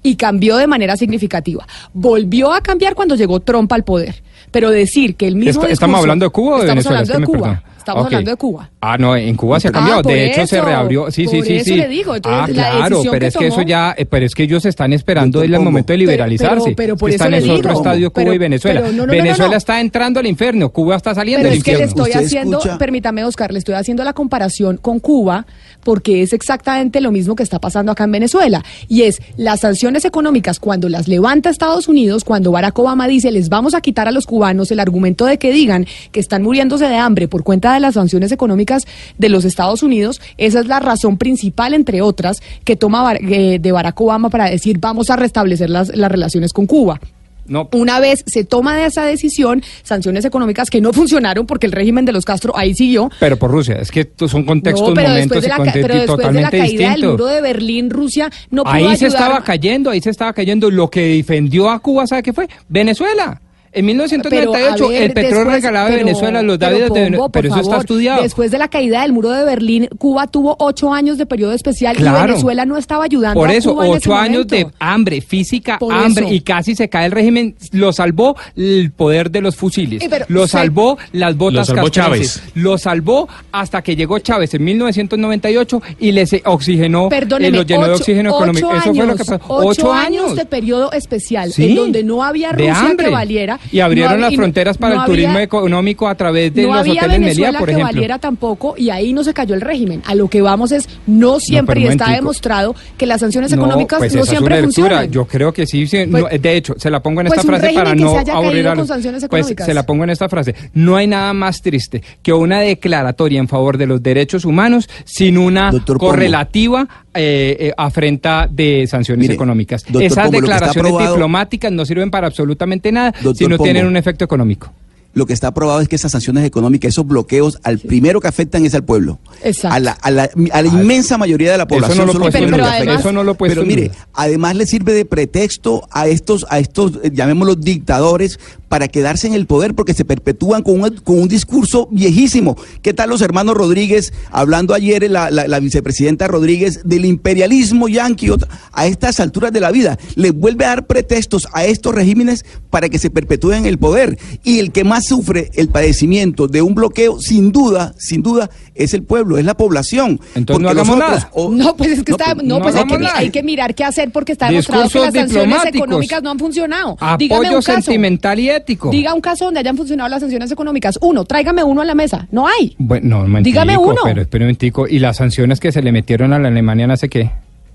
Y 0.03 0.17
cambió 0.17 0.59
de 0.59 0.67
manera 0.67 0.97
significativa. 0.99 1.67
Volvió 1.95 2.53
a 2.53 2.61
cambiar 2.61 2.95
cuando 2.95 3.15
llegó 3.15 3.41
Trump 3.41 3.73
al 3.73 3.85
poder. 3.85 4.23
Pero 4.51 4.71
decir 4.71 5.17
que 5.17 5.27
el 5.27 5.35
mismo 5.35 5.63
Esta- 5.63 5.73
¿Estamos 5.73 6.01
hablando 6.01 6.27
de 6.27 6.31
Cuba 6.31 6.57
o 6.57 6.59
de 6.59 6.65
Estamos 6.65 6.85
Venezuela? 6.85 7.01
hablando 7.01 7.33
de 7.33 7.39
Cuba. 7.39 7.63
Estamos 7.85 8.07
hablando 8.07 8.31
de 8.31 8.37
Cuba. 8.37 8.71
Ah, 8.81 8.97
no, 8.99 9.15
en 9.17 9.37
Cuba 9.37 9.61
se 9.61 9.69
ha 9.69 9.71
Ah, 9.71 9.73
cambiado. 9.75 10.03
por 10.03 10.13
de 10.13 10.27
hecho, 10.27 10.47
se 10.47 10.61
reabrió. 10.61 11.11
Sí, 11.11 11.27
sí, 11.27 11.37
por 11.37 11.47
sí, 11.47 11.57
eso 11.57 11.65
sí. 11.67 11.77
le 11.77 11.89
digo, 11.89 12.17
entonces, 12.17 12.41
ah, 12.41 12.47
la 12.49 12.71
claro, 12.77 12.89
decisión 12.97 13.13
pero 13.13 13.21
que 13.21 13.27
es 13.29 13.37
que 13.37 13.47
eso 13.49 13.63
ya, 13.63 13.95
eh, 13.97 14.07
pero 14.07 14.25
es 14.27 14.35
que 14.35 14.43
ellos 14.45 14.65
están 14.65 14.93
esperando 14.93 15.43
el 15.43 15.51
momento 15.61 15.93
de 15.93 15.99
Pero- 15.99 16.11
liberalizarse. 16.11 16.65
pero- 16.65 16.77
pero 16.77 16.97
por 16.97 17.11
que 17.11 17.17
eso 17.17 17.25
están 17.25 17.35
en 17.43 17.51
otro 17.51 17.73
estadio 17.73 18.11
Cuba 18.11 18.25
Pero- 18.25 18.35
y 18.35 18.39
Venezuela. 18.39 18.81
pero 18.81 18.93
no, 18.93 18.97
no, 18.99 19.07
no, 19.07 19.13
no, 19.13 19.23
Venezuela 19.23 19.51
no. 19.53 19.57
está 19.57 19.81
entrando 19.81 20.21
al 20.21 20.27
infierno, 20.27 20.71
Cuba 20.71 20.97
está 20.97 21.15
saliendo 21.15 21.41
Pero 21.43 21.51
del 21.51 21.59
es 21.59 21.65
que 21.65 21.73
le 21.73 21.83
infierno. 21.85 22.07
estoy 22.07 22.25
haciendo, 22.25 22.57
escucha- 22.59 22.79
permítame 22.79 23.25
Oscar, 23.25 23.53
le 23.53 23.59
estoy 23.59 23.75
haciendo 23.75 24.03
la 24.05 24.13
comparación 24.15 24.79
con 24.79 24.99
Cuba 24.99 25.47
porque 25.83 26.23
es 26.23 26.33
exactamente 26.33 27.01
lo 27.03 27.11
mismo 27.13 27.35
que 27.35 27.43
está 27.43 27.59
pasando 27.61 27.93
acá 27.93 28.05
en 28.05 28.13
Venezuela. 28.13 28.63
Y 28.89 29.03
es 29.03 29.21
las 29.37 29.61
sanciones 29.61 30.05
económicas 30.05 30.59
cuando 30.59 30.89
las 30.89 31.09
levanta 31.09 31.51
Estados 31.51 31.89
Unidos, 31.89 32.25
cuando 32.25 32.51
Barack 32.53 32.79
Obama 32.79 33.07
dice 33.09 33.31
les 33.31 33.49
vamos 33.51 33.75
a 33.75 33.81
quitar 33.81 34.09
a 34.09 34.11
los 34.11 34.25
cubanos 34.27 34.71
el 34.71 34.81
argumento 34.81 35.27
de 35.27 35.39
que 35.39 35.53
digan 35.53 35.87
que 36.13 36.21
están 36.21 36.43
muriéndose 36.43 36.87
de 36.89 36.97
hambre 36.97 37.29
por 37.29 37.43
cuenta 37.45 37.74
de 37.75 37.81
las 37.81 37.95
sanciones 37.95 38.33
económicas 38.33 38.83
de 39.19 39.29
los 39.29 39.45
Estados 39.45 39.83
Unidos, 39.83 40.21
esa 40.39 40.61
es 40.61 40.67
la 40.67 40.81
razón 40.81 41.19
principal, 41.19 41.75
entre 41.75 42.01
otras, 42.03 42.41
que 42.65 42.77
toma 42.77 43.15
eh, 43.15 43.59
de 43.61 43.73
Barack 43.73 44.01
Obama 44.01 44.31
para 44.31 44.51
decir 44.51 44.79
vamos 44.79 45.11
a 45.11 45.17
restablecer 45.17 45.71
las, 45.71 45.95
las 45.97 46.11
relaciones 46.11 46.53
con 46.53 46.67
Cuba. 46.67 47.01
No, 47.47 47.69
Una 47.75 48.01
vez 48.01 48.25
se 48.27 48.45
toma 48.45 48.75
de 48.75 48.87
esa 48.87 49.05
decisión, 49.05 49.63
sanciones 49.83 50.25
económicas 50.25 50.71
que 50.71 50.81
no 50.81 50.95
funcionaron 50.95 51.45
porque 51.47 51.67
el 51.67 51.73
régimen 51.73 52.07
de 52.07 52.13
los 52.13 52.25
Castro 52.25 52.57
ahí 52.57 52.73
siguió. 52.75 53.11
pero 53.21 53.37
por 53.39 53.51
Rusia, 53.51 53.75
es 53.83 53.91
que 53.91 54.11
son 54.27 54.45
contextos, 54.45 54.89
no, 54.89 54.95
pero 54.95 55.09
momentos 55.11 55.43
después 55.43 55.43
de 55.43 55.47
y 55.47 55.51
la, 55.51 55.57
contextos 55.57 55.83
pero 55.87 55.95
después 56.01 56.19
de 56.19 56.41
la 56.41 56.49
totalmente 56.49 56.59
caída 56.59 56.91
del 56.93 57.11
muro 57.11 57.27
de 57.27 57.41
Berlín, 57.43 57.91
Rusia 57.91 58.31
no 58.51 58.63
pudo 58.65 58.73
Ahí 58.73 58.85
se 58.97 59.05
ayudar- 59.07 59.09
estaba 59.21 59.45
cayendo, 59.45 59.91
ahí 59.91 60.01
se 60.01 60.09
estaba 60.09 60.33
cayendo. 60.33 60.71
Lo 60.71 60.89
que 60.89 61.03
defendió 61.17 61.69
a 61.69 61.79
Cuba, 61.81 62.07
¿sabe 62.07 62.23
qué 62.23 62.33
fue? 62.33 62.49
Venezuela. 62.67 63.39
En 63.75 63.85
1998 63.87 64.75
Pero, 64.77 64.87
a 64.87 64.89
ver, 64.89 65.03
el 65.03 65.13
petróleo 65.13 65.39
después- 65.39 65.55
regalado 65.57 65.87
de 65.89 65.93
pero- 65.95 66.07
Venezuela, 66.07 66.43
los 66.43 66.59
pero, 66.59 66.71
Davidos 66.71 66.95
de 66.95 67.01
Vene- 67.01 67.17
Pombo, 67.17 67.29
por 67.31 67.43
pero 67.43 67.49
eso 67.55 67.61
está 67.63 67.77
estudiado. 67.79 68.23
Después 68.23 68.51
de 68.51 68.59
la 68.59 68.69
caída 68.69 69.03
del 69.03 69.13
muro 69.13 69.31
de 69.31 69.45
Berlín, 69.45 69.89
Cuba 69.99 70.27
tuvo 70.29 70.57
ocho 70.59 70.93
años 70.93 71.19
de 71.19 71.27
periodo 71.27 71.53
especial 71.53 71.97
y. 71.99 72.03
Venezuela 72.05 72.65
no 72.65 72.77
estaba 72.79 73.05
ayudando 73.05 73.39
Por 73.41 73.51
a 73.51 73.55
eso, 73.55 73.73
Cuba 73.73 73.87
en 73.87 73.91
ese 73.95 73.99
ocho 74.09 74.15
años 74.15 74.47
de 74.47 74.67
hambre, 74.79 75.21
física, 75.21 75.79
Por 75.79 75.93
hambre, 75.93 76.27
eso. 76.27 76.35
y 76.35 76.41
casi 76.41 76.75
se 76.75 76.89
cae 76.89 77.07
el 77.07 77.13
régimen. 77.13 77.55
Lo 77.73 77.93
salvó 77.93 78.37
el 78.57 78.93
poder 78.97 79.31
de 79.31 79.41
los 79.41 79.57
fusiles. 79.57 80.03
Eh, 80.03 80.07
pero 80.09 80.25
lo 80.29 80.43
se- 80.47 80.53
salvó 80.53 80.97
las 81.13 81.37
botas 81.37 81.69
Lo 81.69 81.75
salvó 81.75 81.91
castrenses. 81.91 82.43
Lo 82.55 82.79
salvó 82.79 83.29
hasta 83.53 83.83
que 83.83 83.97
llegó 83.97 84.19
Chávez 84.21 84.55
en 84.55 84.65
1998 84.65 85.83
y 85.99 86.13
les 86.13 86.31
oxigenó, 86.45 87.09
eh, 87.11 87.51
los 87.51 87.67
llenó 87.67 87.85
de 87.87 87.91
ocho- 87.93 88.01
oxígeno 88.03 88.31
económico. 88.31 88.69
ocho 88.69 88.77
Eso 88.77 88.85
fue 88.85 88.95
lo 88.95 89.03
años, 89.03 89.17
que 89.17 89.25
pasó. 89.25 89.41
Ocho, 89.49 89.93
años 89.93 90.37
de 90.37 90.45
periodo 90.47 90.93
especial 90.93 91.53
Sí, 91.53 91.71
en 91.71 91.75
donde 91.77 92.05
no 92.05 92.23
había 92.23 92.53
de 92.53 92.69
Rusia 92.71 92.95
que 92.97 93.09
valiera. 93.11 93.59
Y 93.73 93.81
abrieron 93.81 94.15
no 94.15 94.19
las 94.27 94.35
fronteras 94.35 94.79
para 94.79 94.95
no 94.97 95.01
el 95.03 95.07
turismo 95.07 95.33
había- 95.33 95.43
económico 95.45 96.09
a 96.09 96.15
través 96.15 96.53
de 96.55 96.63
no 96.63 96.69
los 96.69 96.79
había 96.79 96.93
hoteles 97.03 97.19
Venezuela 97.21 97.47
Meliá, 97.49 97.59
por 97.59 97.69
que 97.69 97.73
ejemplo. 97.73 97.93
valiera 97.95 98.19
tampoco 98.19 98.75
y 98.77 98.91
ahí 98.91 99.13
no 99.13 99.25
se 99.25 99.35
cayó 99.35 99.55
el 99.55 99.61
régimen. 99.61 100.03
A 100.07 100.15
lo 100.15 100.29
que 100.29 100.43
vamos 100.43 100.73
es, 100.73 100.89
no 101.07 101.41
siempre, 101.41 101.81
y 101.81 101.87
está 101.87 102.11
demostrado 102.11 102.75
que 102.97 103.07
las 103.07 103.21
sanciones 103.21 103.51
No, 103.53 103.57
económicas 103.59 103.99
pues 103.99 104.15
no 104.15 104.21
esa 104.23 104.25
es 104.33 104.39
siempre 104.39 104.55
una 104.55 104.63
funcionan. 104.65 105.11
Yo 105.11 105.25
creo 105.27 105.53
que 105.53 105.67
sí. 105.67 105.87
sí, 105.87 106.07
Pues- 106.11 106.23
no, 106.23 106.29
de 106.39 106.57
hecho, 106.57 106.75
se 106.79 106.91
la 106.91 107.01
pongo 107.03 107.21
en 107.21 107.27
pues 107.29 107.39
esta 107.39 107.49
frase 107.53 107.73
para 107.75 107.91
que 107.95 108.01
no 108.01 108.11
se 108.13 108.19
haya 108.19 108.33
aburrir 108.35 108.53
caído 108.53 108.71
a 108.71 108.75
los- 108.75 108.79
con 108.81 108.89
sanciones 108.89 109.21
Pues 109.29 109.41
económicas. 109.43 109.67
se 109.67 109.75
la 109.75 109.87
pongo 109.87 110.05
en 110.05 110.11
esta 110.11 110.29
frase. 110.29 110.55
No 110.75 110.97
hay 110.97 111.07
nada 111.07 111.33
más 111.33 111.61
triste 111.63 112.03
que 112.23 112.33
una 112.33 112.61
declaratoria 112.61 113.41
en 113.41 113.49
favor 113.49 113.79
de 113.79 113.87
los 113.87 114.03
derechos 114.03 114.45
humanos 114.45 114.89
sin 115.05 115.39
una 115.39 115.71
Doctor 115.71 115.99
correlativa 115.99 116.89
eh, 117.15 117.57
eh, 117.61 117.73
afrenta 117.77 118.49
de 118.51 118.87
sanciones 118.87 119.23
Mire, 119.23 119.35
económicas. 119.35 119.85
Esas 120.01 120.25
Pombo, 120.27 120.41
declaraciones 120.41 120.93
aprobado- 120.93 121.13
diplomáticas 121.15 121.73
no 121.73 121.85
sirven 121.87 122.11
para 122.11 122.27
absolutamente 122.27 122.91
nada 122.93 123.13
Doctor 123.13 123.37
si 123.37 123.45
no 123.45 123.51
Pombo. 123.57 123.65
tienen 123.65 123.87
un 123.87 123.97
efecto 123.97 124.25
económico. 124.25 124.73
Lo 125.15 125.27
que 125.27 125.33
está 125.33 125.49
aprobado 125.49 125.81
es 125.81 125.89
que 125.89 125.97
esas 125.97 126.13
sanciones 126.13 126.45
económicas, 126.45 126.91
esos 126.91 127.07
bloqueos, 127.07 127.59
al 127.63 127.79
primero 127.79 128.21
que 128.21 128.29
afectan 128.29 128.65
es 128.67 128.75
al 128.75 128.85
pueblo. 128.85 129.19
Exacto. 129.43 129.75
A 129.77 129.81
la, 129.81 129.93
a 129.93 130.11
la, 130.11 130.29
a 130.53 130.63
la 130.63 130.69
inmensa 130.69 131.17
mayoría 131.19 131.53
de 131.53 131.59
la 131.59 131.67
población. 131.67 131.99
no 131.99 132.13
lo 132.13 132.13
pero 132.31 132.93
eso 132.95 133.13
no 133.13 133.25
lo 133.25 133.35
puesto 133.35 133.55
Pero 133.55 133.63
en 133.63 133.69
mire, 133.69 133.91
además 134.13 134.57
le 134.57 134.67
sirve 134.67 134.93
de 134.93 135.05
pretexto 135.05 135.87
a 135.91 136.09
estos, 136.09 136.47
a 136.51 136.59
estos, 136.59 136.99
eh, 137.03 137.11
llamémoslos 137.13 137.61
dictadores, 137.61 138.39
para 138.69 138.89
quedarse 138.89 139.29
en 139.29 139.35
el 139.35 139.47
poder 139.47 139.75
porque 139.75 139.95
se 139.95 140.05
perpetúan 140.05 140.65
con 140.65 140.81
un, 140.81 140.91
con 141.05 141.21
un 141.21 141.29
discurso 141.29 141.87
viejísimo. 141.93 142.57
¿Qué 142.83 142.93
tal 142.93 143.09
los 143.11 143.21
hermanos 143.23 143.55
Rodríguez, 143.57 144.13
hablando 144.33 144.75
ayer 144.75 145.09
la, 145.09 145.31
la- 145.31 145.47
la 145.47 145.61
vicepresidenta 145.61 146.27
Rodríguez 146.27 146.81
del 146.85 147.05
imperialismo 147.05 147.87
yanqui 147.89 148.31
a 148.73 148.87
estas 148.89 149.21
alturas 149.21 149.53
de 149.53 149.61
la 149.61 149.71
vida? 149.71 149.97
Les 150.17 150.33
vuelve 150.33 150.65
a 150.65 150.69
dar 150.71 150.87
pretextos 150.89 151.47
a 151.53 151.65
estos 151.65 151.95
regímenes 151.95 152.45
para 152.71 152.89
que 152.89 152.99
se 152.99 153.11
perpetúen 153.11 153.59
en 153.59 153.67
el 153.67 153.79
poder. 153.79 154.19
Y 154.43 154.59
el 154.59 154.73
que 154.73 154.83
más 154.83 155.04
sufre 155.05 155.51
el 155.55 155.69
padecimiento 155.69 156.49
de 156.49 156.63
un 156.63 156.75
bloqueo, 156.75 157.21
sin 157.21 157.53
duda, 157.53 157.95
sin 157.99 158.23
duda, 158.23 158.51
es 158.75 158.95
el 158.95 159.03
pueblo, 159.05 159.39
es 159.39 159.45
la 159.45 159.57
población. 159.57 160.21
Entonces 160.35 160.63
no 160.63 160.69
hagamos 160.69 160.97
nada. 160.99 161.29
o- 161.33 161.51
No, 161.51 161.77
pues 161.77 161.91
es 161.91 162.03
que 162.03 162.13
está, 162.13 162.35
no, 162.35 162.43
no 162.59 162.61
pues 162.63 162.75
hay 162.75 162.85
que, 162.87 163.07
hay 163.15 163.31
que 163.31 163.43
mirar 163.43 163.75
qué 163.75 163.85
hacer 163.85 164.11
porque 164.11 164.33
está 164.33 164.49
demostrado 164.49 164.89
que 164.89 164.99
las 164.99 165.15
sanciones 165.15 165.65
económicas 165.67 166.23
no 166.23 166.31
han 166.31 166.39
funcionado. 166.39 166.97
Apoyo 167.01 167.17
Dígame 167.19 167.49
un 167.51 167.63
caso. 167.63 167.83
sentimental 167.83 168.41
y 168.41 168.51
ético. 168.51 168.91
Diga 168.91 169.15
un 169.15 169.21
caso 169.21 169.45
donde 169.45 169.61
hayan 169.61 169.77
funcionado 169.77 170.09
las 170.09 170.21
sanciones 170.21 170.51
económicas. 170.51 170.99
Uno, 171.01 171.25
tráigame 171.25 171.63
uno 171.63 171.83
a 171.83 171.85
la 171.85 171.95
mesa. 171.95 172.27
No 172.31 172.47
hay. 172.49 172.75
Bueno, 172.79 173.27
no, 173.29 173.41
Dígame 173.41 173.77
uno. 173.77 173.97
Pero 174.05 174.23
espere 174.23 174.45
un 174.45 174.49
momentico. 174.49 174.89
¿Y 174.89 174.99
las 174.99 175.19
sanciones 175.19 175.61
que 175.61 175.71
se 175.73 175.83
le 175.83 175.93
metieron 175.93 176.33
a 176.33 176.39
la 176.39 176.49
Alemania 176.49 176.87
no 176.87 176.97
sé 176.97 177.09
qué? 177.09 177.31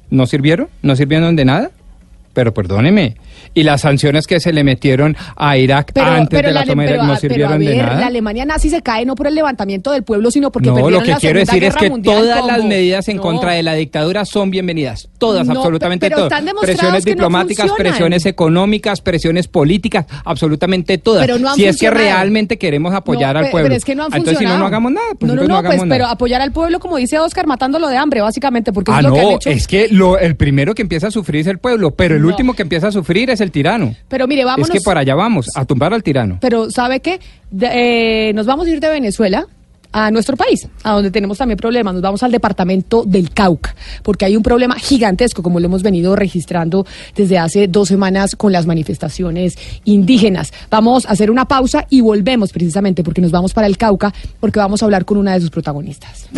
¿No 0.09 0.25
sirvieron? 0.25 0.67
¿No 0.81 0.95
sirvieron 0.95 1.35
de 1.35 1.45
nada? 1.45 1.71
Pero 2.33 2.53
perdóneme. 2.53 3.15
¿Y 3.53 3.63
las 3.63 3.81
sanciones 3.81 4.27
que 4.27 4.39
se 4.39 4.53
le 4.53 4.63
metieron 4.63 5.17
a 5.35 5.57
Irak 5.57 5.91
Pero, 5.93 6.07
antes 6.07 6.29
pero 6.29 6.49
de 6.49 6.53
la 6.53 6.65
toma 6.65 6.83
de 6.83 6.89
Irak 6.91 6.99
no 6.99 7.03
a- 7.03 7.07
pero 7.07 7.15
a 7.15 7.19
sirvieron 7.19 7.59
de 7.59 7.75
nada? 7.77 7.99
La 8.01 8.07
Alemania 8.07 8.45
nazi 8.45 8.69
se 8.69 8.81
cae 8.81 9.05
no 9.05 9.15
por 9.15 9.27
el 9.27 9.35
levantamiento 9.35 9.91
del 9.91 10.03
pueblo, 10.03 10.29
sino 10.29 10.51
porque 10.51 10.67
no, 10.69 10.75
perdieron 10.75 10.99
lo 10.99 11.03
que 11.05 11.11
la 11.11 11.17
quiero 11.17 11.39
decir 11.39 11.63
es 11.63 11.75
que 11.75 11.89
Mundial 11.89 12.15
todas 12.17 12.45
las 12.45 12.63
medidas 12.63 13.07
en 13.09 13.17
No. 13.17 13.23
contra 13.23 13.53
de 13.53 13.63
la 13.63 13.73
dictadura 13.73 14.25
son 14.25 14.51
bienvenidas. 14.51 15.09
Todas, 15.17 15.47
No, 15.47 15.53
absolutamente 15.53 16.07
pero 16.09 16.27
todas. 16.27 16.43
Presiones 16.61 17.03
diplomáticas, 17.03 17.71
presiones 17.71 18.25
económicas, 18.25 19.01
presiones 19.01 19.47
políticas, 19.47 20.05
absolutamente 20.23 20.97
todas. 20.99 21.25
Pero 21.25 21.39
no 21.39 21.49
han 21.49 21.55
si 21.55 21.65
es 21.65 21.77
que 21.77 21.89
realmente 21.89 22.57
queremos 22.57 22.93
apoyar 22.93 23.35
al 23.37 23.49
pueblo. 23.49 23.67
Pero 23.69 23.75
es 23.75 23.85
que 23.85 23.95
no 23.95 24.03
han 24.05 24.13
Entonces, 24.13 24.37
si 24.37 24.45
no, 24.45 24.57
no 24.57 24.65
hagamos 24.67 24.91
nada. 24.91 25.07
Pues 25.19 25.27
no, 25.33 25.35
no, 25.41 25.47
no, 25.47 25.61
pues, 25.63 25.77
nada. 25.77 25.89
pero 25.89 26.05
apoyar 26.07 26.41
al 26.41 26.51
pueblo, 26.51 26.79
como 26.79 26.97
dice 26.97 27.17
Oscar, 27.19 27.47
matándolo 27.47 27.87
de 27.87 27.97
hambre, 27.97 28.21
básicamente, 28.21 28.71
porque 28.71 28.91
Ah, 28.91 28.99
es 28.99 29.03
lo 29.05 29.13
que 29.13 29.19
han 29.19 29.27
hecho. 29.31 29.49
es 29.49 29.67
que 29.67 29.87
lo, 29.89 30.17
el 30.19 30.35
primero 30.35 30.75
que 30.75 30.81
empieza 30.83 31.07
a 31.07 31.11
sufrir 31.11 31.41
es 31.41 31.47
el 31.47 31.57
pueblo, 31.57 31.91
pero 31.91 32.15
el 32.15 32.25
No. 32.29 32.33
último 32.35 32.53
que 32.53 32.61
empieza 32.63 32.87
a 32.87 32.91
sufrir 32.91 33.29
es 33.29 33.41
el 33.41 33.51
tirano. 33.51 33.95
Pero 34.07 34.27
mire, 34.27 34.45
vámonos. 34.45 34.69
Es 34.69 34.73
que 34.73 34.81
para 34.81 35.01
allá 35.01 35.15
vamos, 35.15 35.47
a 35.55 35.65
tumbar 35.65 35.93
al 35.93 36.03
tirano. 36.03 36.37
Pero 36.41 36.69
¿sabe 36.71 36.99
qué? 36.99 37.19
De- 37.51 38.29
eh, 38.29 38.33
nos 38.33 38.45
vamos 38.45 38.67
a 38.67 38.69
ir 38.69 38.79
de 38.79 38.89
Venezuela 38.89 39.45
a 39.91 40.11
nuestro 40.11 40.37
país, 40.37 40.67
a 40.83 40.91
donde 40.91 41.09
tenemos 41.09 41.39
también 41.39 41.57
problemas. 41.57 41.95
Nos 41.95 42.03
vamos 42.03 42.21
al 42.21 42.31
departamento 42.31 43.03
del 43.07 43.31
Cauca, 43.31 43.75
porque 44.03 44.23
hay 44.25 44.37
un 44.37 44.43
problema 44.43 44.75
gigantesco, 44.75 45.41
como 45.41 45.59
lo 45.59 45.65
hemos 45.65 45.81
venido 45.81 46.15
registrando 46.15 46.85
desde 47.15 47.39
hace 47.39 47.67
dos 47.67 47.87
semanas 47.87 48.35
con 48.35 48.51
las 48.51 48.67
manifestaciones 48.67 49.55
indígenas. 49.85 50.53
Vamos 50.69 51.07
a 51.07 51.09
hacer 51.13 51.31
una 51.31 51.45
pausa 51.45 51.87
y 51.89 52.01
volvemos 52.01 52.51
precisamente 52.51 53.03
porque 53.03 53.19
nos 53.21 53.31
vamos 53.31 53.53
para 53.53 53.65
el 53.65 53.77
Cauca, 53.77 54.13
porque 54.39 54.59
vamos 54.59 54.83
a 54.83 54.85
hablar 54.85 55.05
con 55.05 55.17
una 55.17 55.33
de 55.33 55.41
sus 55.41 55.49
protagonistas. 55.49 56.29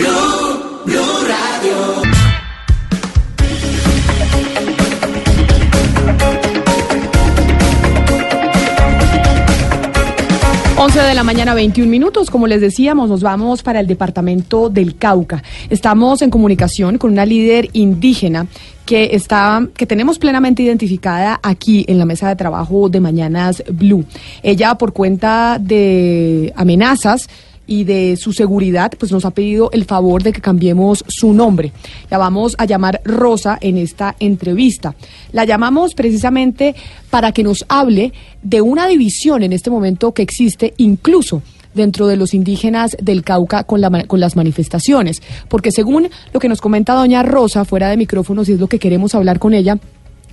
11 10.84 10.99
de 10.99 11.13
la 11.13 11.23
mañana, 11.23 11.53
21 11.53 11.88
minutos. 11.91 12.32
Como 12.32 12.47
les 12.47 12.59
decíamos, 12.59 13.07
nos 13.07 13.21
vamos 13.21 13.61
para 13.61 13.79
el 13.79 13.86
departamento 13.86 14.67
del 14.67 14.95
Cauca. 14.95 15.43
Estamos 15.69 16.23
en 16.23 16.32
comunicación 16.32 16.97
con 16.97 17.11
una 17.11 17.23
líder 17.23 17.69
indígena 17.73 18.47
que 18.84 19.11
está, 19.13 19.67
que 19.77 19.86
tenemos 19.86 20.17
plenamente 20.17 20.63
identificada 20.63 21.39
aquí 21.43 21.86
en 21.88 21.99
la 21.99 22.05
mesa 22.05 22.29
de 22.29 22.36
trabajo 22.36 22.89
de 22.89 22.99
Mañanas 22.99 23.63
Blue. 23.71 24.05
Ella, 24.41 24.73
por 24.73 24.91
cuenta 24.91 25.59
de 25.61 26.51
amenazas 26.55 27.29
y 27.68 27.84
de 27.84 28.18
su 28.18 28.34
seguridad, 28.34 28.91
pues 28.97 29.12
nos 29.12 29.26
ha 29.26 29.32
pedido 29.32 29.70
el 29.72 29.86
favor 29.86 30.24
de 30.24 30.34
que 30.34 30.41
cambiemos 30.41 31.03
su 31.07 31.34
nombre. 31.34 31.72
La 32.09 32.18
vamos 32.18 32.55
a 32.57 32.66
llamar 32.66 33.01
Rosa 33.05 33.57
en 33.62 33.78
esta 33.78 34.16
entrevista. 34.20 34.95
La 35.32 35.45
llamamos 35.45 35.93
precisamente 35.93 36.76
para 37.09 37.32
que 37.32 37.43
nos 37.43 37.66
hable 37.70 38.14
de 38.41 38.62
una 38.62 38.88
división 38.88 39.43
en 39.43 39.53
este 39.53 39.70
momento 39.70 40.14
que 40.14 40.22
existe 40.22 40.74
incluso 40.78 41.41
dentro 41.74 42.07
de 42.07 42.18
los 42.18 42.34
indígenas 42.34 42.97
del 43.01 43.24
Cauca 43.24 43.64
con, 43.64 43.82
la 43.82 44.03
con 44.05 44.20
las 44.20 44.36
manifestaciones. 44.36 45.22
Porque 45.47 45.72
según 45.72 46.09
lo 46.34 46.39
que 46.39 46.49
nos 46.49 46.62
comenta 46.62 46.93
doña 46.93 47.24
Rosa 47.24 47.66
fuera 47.66 47.89
de 47.89 47.97
micrófonos 47.97 48.49
y 48.49 48.53
es 48.53 48.59
lo 48.59 48.68
que 48.68 48.80
queremos 48.80 49.16
hablar 49.16 49.39
con 49.39 49.53
ella, 49.53 49.78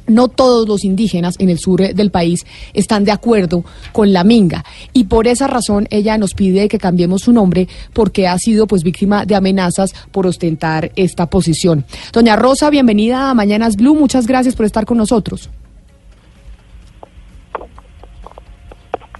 no 0.08 0.28
todos 0.28 0.68
los 0.68 0.84
indígenas 0.84 1.36
en 1.38 1.50
el 1.50 1.58
sur 1.58 1.80
eh, 1.80 1.94
del 1.94 2.10
país 2.10 2.44
están 2.74 3.04
de 3.04 3.12
acuerdo 3.12 3.64
con 3.92 4.12
la 4.12 4.24
minga 4.24 4.64
y 4.92 5.04
por 5.04 5.26
esa 5.26 5.46
razón 5.46 5.86
ella 5.90 6.18
nos 6.18 6.34
pide 6.34 6.68
que 6.68 6.78
cambiemos 6.78 7.22
su 7.22 7.32
nombre 7.32 7.68
porque 7.92 8.26
ha 8.26 8.38
sido 8.38 8.66
pues 8.66 8.82
víctima 8.82 9.24
de 9.24 9.36
amenazas 9.36 9.94
por 10.10 10.26
ostentar 10.26 10.90
esta 10.96 11.26
posición. 11.26 11.84
Doña 12.12 12.36
Rosa, 12.36 12.70
bienvenida 12.70 13.30
a 13.30 13.34
Mañanas 13.34 13.76
Blue, 13.76 13.94
muchas 13.94 14.26
gracias 14.26 14.56
por 14.56 14.66
estar 14.66 14.84
con 14.84 14.98
nosotros. 14.98 15.50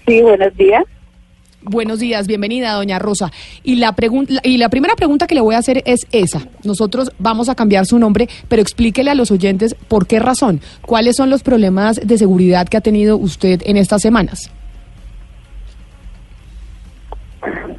Sí, 0.06 0.22
buenos 0.22 0.56
días. 0.56 0.84
Buenos 1.62 1.98
días, 1.98 2.28
bienvenida, 2.28 2.72
doña 2.74 3.00
Rosa. 3.00 3.32
Y 3.64 3.76
la, 3.76 3.92
y 4.44 4.58
la 4.58 4.68
primera 4.68 4.94
pregunta 4.94 5.26
que 5.26 5.34
le 5.34 5.40
voy 5.40 5.56
a 5.56 5.58
hacer 5.58 5.82
es 5.86 6.06
esa. 6.12 6.42
Nosotros 6.62 7.10
vamos 7.18 7.48
a 7.48 7.56
cambiar 7.56 7.84
su 7.84 7.98
nombre, 7.98 8.28
pero 8.46 8.62
explíquele 8.62 9.10
a 9.10 9.16
los 9.16 9.32
oyentes 9.32 9.74
por 9.74 10.06
qué 10.06 10.20
razón, 10.20 10.60
cuáles 10.82 11.16
son 11.16 11.30
los 11.30 11.42
problemas 11.42 11.96
de 11.96 12.16
seguridad 12.16 12.68
que 12.68 12.76
ha 12.76 12.80
tenido 12.80 13.16
usted 13.16 13.60
en 13.64 13.76
estas 13.76 14.02
semanas. 14.02 14.52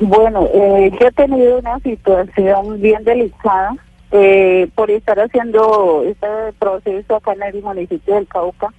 Bueno, 0.01 0.49
eh, 0.53 0.91
yo 0.99 1.07
he 1.07 1.11
tenido 1.11 1.59
una 1.59 1.80
situación 1.80 2.82
bien 2.82 3.03
delicada 3.05 3.75
eh, 4.11 4.67
por 4.75 4.91
estar 4.91 5.19
haciendo 5.19 6.03
este 6.05 6.27
proceso 6.59 7.15
acá 7.15 7.32
en 7.32 7.43
el 7.43 7.63
municipio 7.63 8.15
del 8.15 8.27
Cauca. 8.27 8.73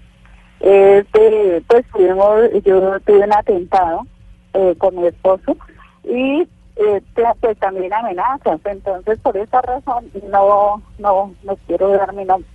Este, 0.61 1.63
pues 1.67 1.87
tuvimos, 1.91 2.35
yo 2.65 3.01
tuve 3.01 3.25
un 3.25 3.33
atentado 3.33 4.07
eh, 4.55 4.75
con 4.79 4.97
mi 4.97 5.07
esposo 5.07 5.57
y 6.05 6.47
eh, 6.77 7.03
pues 7.41 7.59
también 7.59 7.93
amenazas. 7.93 8.61
Entonces, 8.65 9.19
por 9.21 9.37
esa 9.37 9.61
razón, 9.63 10.07
no, 10.31 10.83
no, 10.99 11.35
no 11.43 11.57
quiero 11.67 11.89
dar 11.91 12.13
mi 12.15 12.25
nombre. 12.25 12.49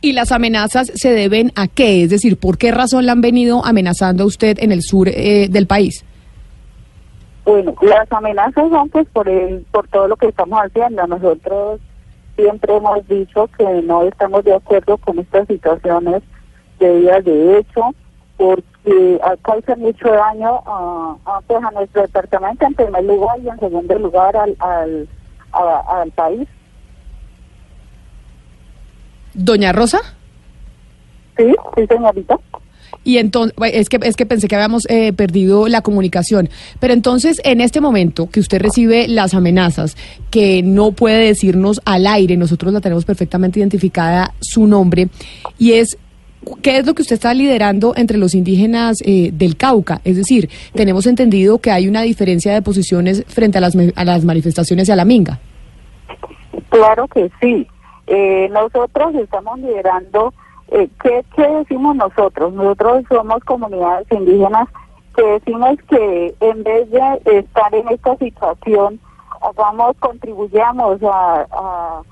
¿Y 0.00 0.12
las 0.12 0.32
amenazas 0.32 0.92
se 0.94 1.12
deben 1.12 1.52
a 1.56 1.66
qué? 1.66 2.04
Es 2.04 2.10
decir, 2.10 2.38
¿por 2.38 2.58
qué 2.58 2.70
razón 2.70 3.06
la 3.06 3.12
han 3.12 3.20
venido 3.20 3.64
amenazando 3.64 4.24
a 4.24 4.26
usted 4.26 4.58
en 4.60 4.72
el 4.72 4.82
sur 4.82 5.08
eh, 5.08 5.48
del 5.50 5.66
país? 5.66 6.04
Bueno, 7.44 7.74
las 7.82 8.10
amenazas 8.10 8.70
son 8.70 8.88
pues 8.88 9.06
por 9.12 9.28
el, 9.28 9.64
por 9.70 9.88
todo 9.88 10.08
lo 10.08 10.16
que 10.16 10.28
estamos 10.28 10.58
haciendo. 10.60 11.06
Nosotros 11.06 11.80
siempre 12.36 12.76
hemos 12.76 13.06
dicho 13.08 13.48
que 13.58 13.64
no 13.82 14.02
estamos 14.02 14.44
de 14.44 14.54
acuerdo 14.54 14.96
con 14.98 15.18
estas 15.18 15.46
situaciones 15.46 16.22
de 16.78 17.00
días 17.00 17.24
de 17.24 17.58
hecho, 17.58 17.90
porque 18.36 18.73
causan 19.42 19.80
mucho 19.80 20.08
daño 20.08 20.60
a, 20.66 21.40
pues, 21.46 21.62
a 21.64 21.70
nuestro 21.70 22.02
departamento 22.02 22.66
en 22.66 22.74
primer 22.74 23.04
lugar 23.04 23.38
y 23.42 23.48
en 23.48 23.58
segundo 23.58 23.98
lugar 23.98 24.36
al, 24.36 24.54
al, 24.58 25.08
a- 25.52 26.00
al 26.02 26.10
país. 26.12 26.46
Doña 29.34 29.72
Rosa. 29.72 29.98
Sí, 31.36 31.52
sí, 31.76 31.86
señorita. 31.88 32.38
Y 33.02 33.18
entonces, 33.18 33.54
es 33.60 33.88
que, 33.88 33.98
es 34.02 34.16
que 34.16 34.24
pensé 34.24 34.48
que 34.48 34.54
habíamos 34.54 34.88
eh, 34.88 35.12
perdido 35.12 35.68
la 35.68 35.82
comunicación. 35.82 36.48
Pero 36.80 36.94
entonces, 36.94 37.40
en 37.44 37.60
este 37.60 37.80
momento 37.80 38.30
que 38.30 38.40
usted 38.40 38.62
recibe 38.62 39.08
las 39.08 39.34
amenazas, 39.34 39.96
que 40.30 40.62
no 40.62 40.92
puede 40.92 41.26
decirnos 41.26 41.80
al 41.84 42.06
aire, 42.06 42.36
nosotros 42.36 42.72
la 42.72 42.80
tenemos 42.80 43.04
perfectamente 43.04 43.58
identificada 43.58 44.32
su 44.40 44.66
nombre, 44.66 45.08
y 45.58 45.72
es, 45.72 45.98
¿qué 46.62 46.78
es 46.78 46.86
lo 46.86 46.94
que 46.94 47.02
usted 47.02 47.14
está 47.14 47.34
liderando 47.34 47.94
entre 47.96 48.18
los 48.18 48.34
indígenas 48.34 48.98
eh, 49.04 49.30
del 49.32 49.56
Cauca? 49.56 50.00
Es 50.04 50.16
decir, 50.16 50.48
tenemos 50.74 51.06
entendido 51.06 51.58
que 51.58 51.70
hay 51.70 51.88
una 51.88 52.02
diferencia 52.02 52.52
de 52.52 52.62
posiciones 52.62 53.24
frente 53.26 53.58
a 53.58 53.60
las, 53.60 53.76
a 53.76 54.04
las 54.04 54.24
manifestaciones 54.24 54.88
y 54.88 54.92
a 54.92 54.96
la 54.96 55.04
minga. 55.04 55.38
Claro 56.70 57.06
que 57.08 57.30
sí. 57.40 57.66
Eh, 58.06 58.48
nosotros 58.52 59.14
estamos 59.14 59.58
liderando, 59.58 60.34
eh, 60.68 60.88
¿qué, 61.02 61.24
¿qué 61.36 61.42
decimos 61.42 61.96
nosotros? 61.96 62.52
Nosotros 62.52 63.04
somos 63.08 63.42
comunidades 63.44 64.06
indígenas 64.10 64.68
que 65.16 65.22
decimos 65.22 65.76
que 65.88 66.34
en 66.40 66.62
vez 66.64 66.90
de 66.90 67.38
estar 67.38 67.74
en 67.74 67.88
esta 67.88 68.16
situación, 68.16 69.00
hagamos, 69.40 69.96
contribuyamos 70.00 71.02
a, 71.02 71.46
a, 71.50 72.02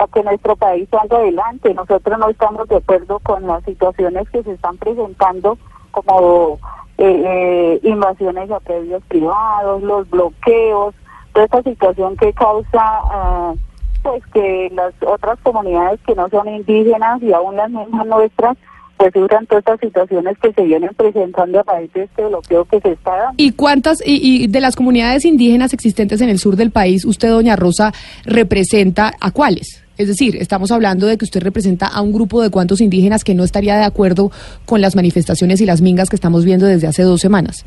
a 0.00 0.06
que 0.08 0.22
nuestro 0.22 0.56
país 0.56 0.88
salga 0.90 1.18
adelante. 1.18 1.74
Nosotros 1.74 2.18
no 2.18 2.28
estamos 2.30 2.68
de 2.68 2.76
acuerdo 2.76 3.18
con 3.20 3.46
las 3.46 3.62
situaciones 3.64 4.28
que 4.30 4.42
se 4.42 4.52
están 4.52 4.78
presentando 4.78 5.58
como 5.90 6.58
eh, 6.96 7.78
invasiones 7.82 8.50
a 8.50 8.60
predios 8.60 9.02
privados, 9.08 9.82
los 9.82 10.08
bloqueos, 10.08 10.94
toda 11.32 11.44
esta 11.44 11.62
situación 11.62 12.16
que 12.16 12.32
causa 12.32 12.80
ah, 12.80 13.54
pues 14.02 14.22
que 14.32 14.70
las 14.74 14.94
otras 15.06 15.38
comunidades 15.42 16.00
que 16.06 16.14
no 16.14 16.28
son 16.30 16.48
indígenas 16.48 17.22
y 17.22 17.32
aún 17.32 17.56
las 17.56 17.70
mismas 17.70 18.06
nuestras 18.06 18.56
pues 18.96 19.12
sufran 19.14 19.46
todas 19.46 19.60
estas 19.60 19.80
situaciones 19.80 20.36
que 20.38 20.52
se 20.52 20.62
vienen 20.62 20.90
presentando 20.94 21.60
a 21.60 21.62
raíz 21.62 21.90
de 21.94 22.02
este 22.02 22.26
bloqueo 22.26 22.66
que 22.66 22.80
se 22.80 22.92
está 22.92 23.16
dando. 23.16 23.34
¿Y 23.38 23.52
cuántas, 23.52 24.06
y, 24.06 24.44
y 24.44 24.46
de 24.46 24.60
las 24.60 24.76
comunidades 24.76 25.24
indígenas 25.24 25.72
existentes 25.72 26.20
en 26.20 26.28
el 26.28 26.38
sur 26.38 26.54
del 26.56 26.70
país, 26.70 27.06
usted, 27.06 27.30
doña 27.30 27.56
Rosa, 27.56 27.94
representa 28.26 29.14
a 29.18 29.30
cuáles? 29.30 29.82
Es 30.00 30.08
decir, 30.08 30.36
estamos 30.36 30.70
hablando 30.70 31.06
de 31.06 31.18
que 31.18 31.26
usted 31.26 31.42
representa 31.42 31.86
a 31.86 32.00
un 32.00 32.10
grupo 32.10 32.40
de 32.40 32.48
cuantos 32.48 32.80
indígenas 32.80 33.22
que 33.22 33.34
no 33.34 33.44
estaría 33.44 33.76
de 33.76 33.84
acuerdo 33.84 34.30
con 34.64 34.80
las 34.80 34.96
manifestaciones 34.96 35.60
y 35.60 35.66
las 35.66 35.82
mingas 35.82 36.08
que 36.08 36.16
estamos 36.16 36.42
viendo 36.46 36.64
desde 36.64 36.86
hace 36.86 37.02
dos 37.02 37.20
semanas. 37.20 37.66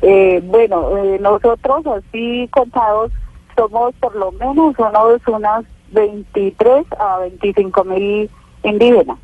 Eh, 0.00 0.40
bueno, 0.44 0.96
eh, 0.96 1.18
nosotros 1.20 1.84
así 1.88 2.48
contados 2.52 3.10
somos 3.56 3.96
por 3.96 4.14
lo 4.14 4.30
menos 4.30 4.76
unos, 4.78 5.20
unas 5.26 5.64
23 5.90 6.86
a 7.00 7.18
25 7.18 7.84
mil 7.84 8.30
indígenas. 8.62 9.18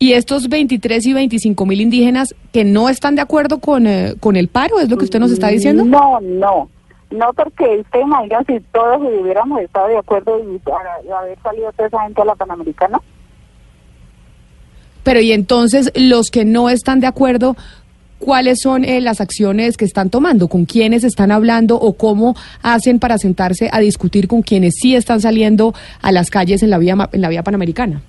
Y 0.00 0.14
estos 0.14 0.48
23 0.48 1.06
y 1.06 1.12
25 1.12 1.64
mil 1.64 1.80
indígenas 1.80 2.34
que 2.50 2.64
no 2.64 2.88
están 2.88 3.14
de 3.14 3.22
acuerdo 3.22 3.60
con, 3.60 3.86
eh, 3.86 4.14
con 4.18 4.34
el 4.34 4.48
paro, 4.48 4.80
¿es 4.80 4.90
lo 4.90 4.96
que 4.96 5.04
usted 5.04 5.20
nos 5.20 5.30
está 5.30 5.46
diciendo? 5.46 5.84
No, 5.84 6.18
no. 6.20 6.68
No, 7.10 7.32
porque 7.32 7.78
usted 7.80 8.00
imagina 8.00 8.42
si 8.46 8.60
todos 8.72 8.98
hubiéramos 9.00 9.60
estado 9.62 9.88
de 9.88 9.98
acuerdo 9.98 10.38
y 10.40 10.60
a- 10.70 11.18
haber 11.18 11.38
salido 11.42 11.72
toda 11.72 11.88
esa 11.88 12.02
gente 12.02 12.20
a 12.20 12.24
la 12.26 12.34
Panamericana. 12.34 13.00
Pero 15.04 15.20
y 15.20 15.32
entonces 15.32 15.90
los 15.94 16.30
que 16.30 16.44
no 16.44 16.68
están 16.68 17.00
de 17.00 17.06
acuerdo, 17.06 17.56
¿cuáles 18.18 18.60
son 18.60 18.84
eh, 18.84 19.00
las 19.00 19.22
acciones 19.22 19.76
que 19.78 19.86
están 19.86 20.10
tomando? 20.10 20.48
¿Con 20.48 20.66
quiénes 20.66 21.02
están 21.02 21.32
hablando 21.32 21.76
o 21.76 21.94
cómo 21.94 22.34
hacen 22.62 22.98
para 22.98 23.16
sentarse 23.16 23.70
a 23.72 23.78
discutir 23.78 24.28
con 24.28 24.42
quienes 24.42 24.74
sí 24.78 24.94
están 24.94 25.20
saliendo 25.22 25.72
a 26.02 26.12
las 26.12 26.28
calles 26.30 26.62
en 26.62 26.68
la 26.70 26.76
vía, 26.78 26.94
en 27.12 27.20
la 27.22 27.28
vía 27.30 27.42
panamericana? 27.42 28.02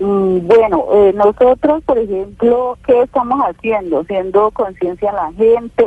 Mm, 0.00 0.46
Bueno, 0.46 0.84
eh, 0.92 1.12
nosotros, 1.14 1.82
por 1.84 1.98
ejemplo, 1.98 2.76
¿qué 2.86 3.02
estamos 3.02 3.38
haciendo? 3.40 4.00
Haciendo 4.00 4.50
conciencia 4.50 5.10
a 5.10 5.14
la 5.14 5.32
gente 5.34 5.84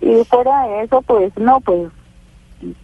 y 0.00 0.24
fuera 0.24 0.66
de 0.66 0.82
eso, 0.82 1.02
pues 1.02 1.36
no, 1.36 1.60
pues 1.60 1.90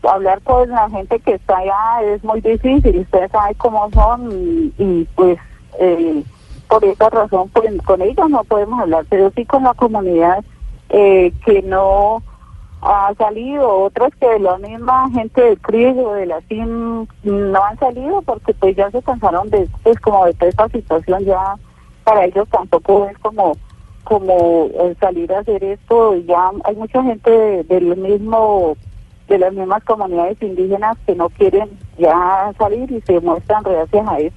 hablar 0.03 0.41
con 0.43 0.69
la 0.69 0.89
gente 0.91 1.19
que 1.21 1.35
está 1.35 1.59
allá 1.59 2.03
es 2.03 2.23
muy 2.25 2.41
difícil, 2.41 2.99
usted 3.01 3.31
sabe 3.31 3.55
cómo 3.57 3.91
son 3.91 4.29
y, 4.79 5.07
pues 5.15 5.39
eh, 5.79 6.23
por 6.69 6.85
esa 6.85 7.11
razón 7.11 7.49
pues, 7.51 7.71
con 7.83 8.03
ellos 8.03 8.31
no 8.31 8.45
podemos 8.45 8.81
hablar, 8.81 9.05
pero 9.09 9.31
sí 9.35 9.45
con 9.47 9.63
la 9.63 9.75
comunidad 9.75 10.45
eh, 10.91 11.33
que 11.45 11.63
no 11.63 12.23
ha 12.83 13.15
salido, 13.17 13.85
otros 13.85 14.11
que 14.21 14.39
la 14.41 14.59
misma 14.59 15.09
gente 15.11 15.41
del 15.41 15.59
CRIS 15.61 15.97
o 15.99 16.15
de 16.15 16.27
la 16.27 16.41
CIM 16.43 17.07
no 17.23 17.65
han 17.65 17.79
salido 17.79 18.23
porque 18.23 18.53
pues 18.55 18.75
ya 18.75 18.91
se 18.91 19.01
cansaron 19.03 19.49
de 19.51 19.69
pues 19.85 19.99
como 20.01 20.27
de 20.27 20.35
toda 20.35 20.49
esta 20.51 20.69
situación 20.69 21.25
ya 21.25 21.55
para 22.03 22.25
ellos 22.25 22.49
tampoco 22.51 23.07
es 23.07 23.17
como 23.19 23.57
como 24.05 24.69
salir 25.01 25.33
a 25.33 25.41
hacer 25.41 25.63
esto 25.65 26.17
ya 26.27 26.51
hay 26.65 26.75
mucha 26.77 27.03
gente 27.03 27.31
de- 27.31 27.63
del 27.65 27.97
mismo 27.97 28.77
de 29.29 29.39
las 29.39 29.53
mismas 29.55 29.83
comunidades 29.85 30.37
indígenas 30.43 30.97
que 31.07 31.15
no 31.15 31.29
quieren 31.31 31.69
ya 31.99 32.53
salir 32.59 32.91
y 32.91 33.01
se 33.03 33.19
muestran 33.21 33.65
reacias 33.65 34.07
a 34.09 34.19
eso. 34.19 34.37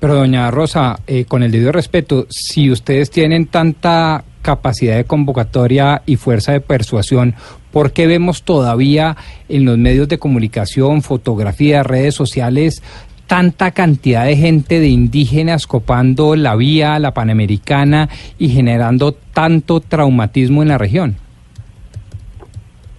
Pero 0.00 0.14
doña 0.14 0.50
Rosa, 0.50 0.98
eh, 1.06 1.24
con 1.24 1.42
el 1.42 1.50
debido 1.50 1.72
respeto, 1.72 2.26
si 2.28 2.70
ustedes 2.70 3.10
tienen 3.10 3.46
tanta 3.46 4.24
capacidad 4.42 4.96
de 4.96 5.04
convocatoria 5.04 6.02
y 6.06 6.16
fuerza 6.16 6.52
de 6.52 6.60
persuasión, 6.60 7.34
¿por 7.72 7.92
qué 7.92 8.06
vemos 8.06 8.42
todavía 8.42 9.16
en 9.48 9.64
los 9.64 9.76
medios 9.78 10.08
de 10.08 10.18
comunicación, 10.18 11.02
fotografías, 11.02 11.86
redes 11.86 12.14
sociales, 12.14 12.82
tanta 13.28 13.70
cantidad 13.70 14.24
de 14.24 14.36
gente 14.36 14.80
de 14.80 14.88
indígenas 14.88 15.68
copando 15.68 16.34
la 16.34 16.56
vía, 16.56 16.98
la 16.98 17.14
panamericana 17.14 18.08
y 18.38 18.48
generando 18.48 19.12
tanto 19.12 19.78
traumatismo 19.78 20.62
en 20.62 20.68
la 20.68 20.78
región? 20.78 21.16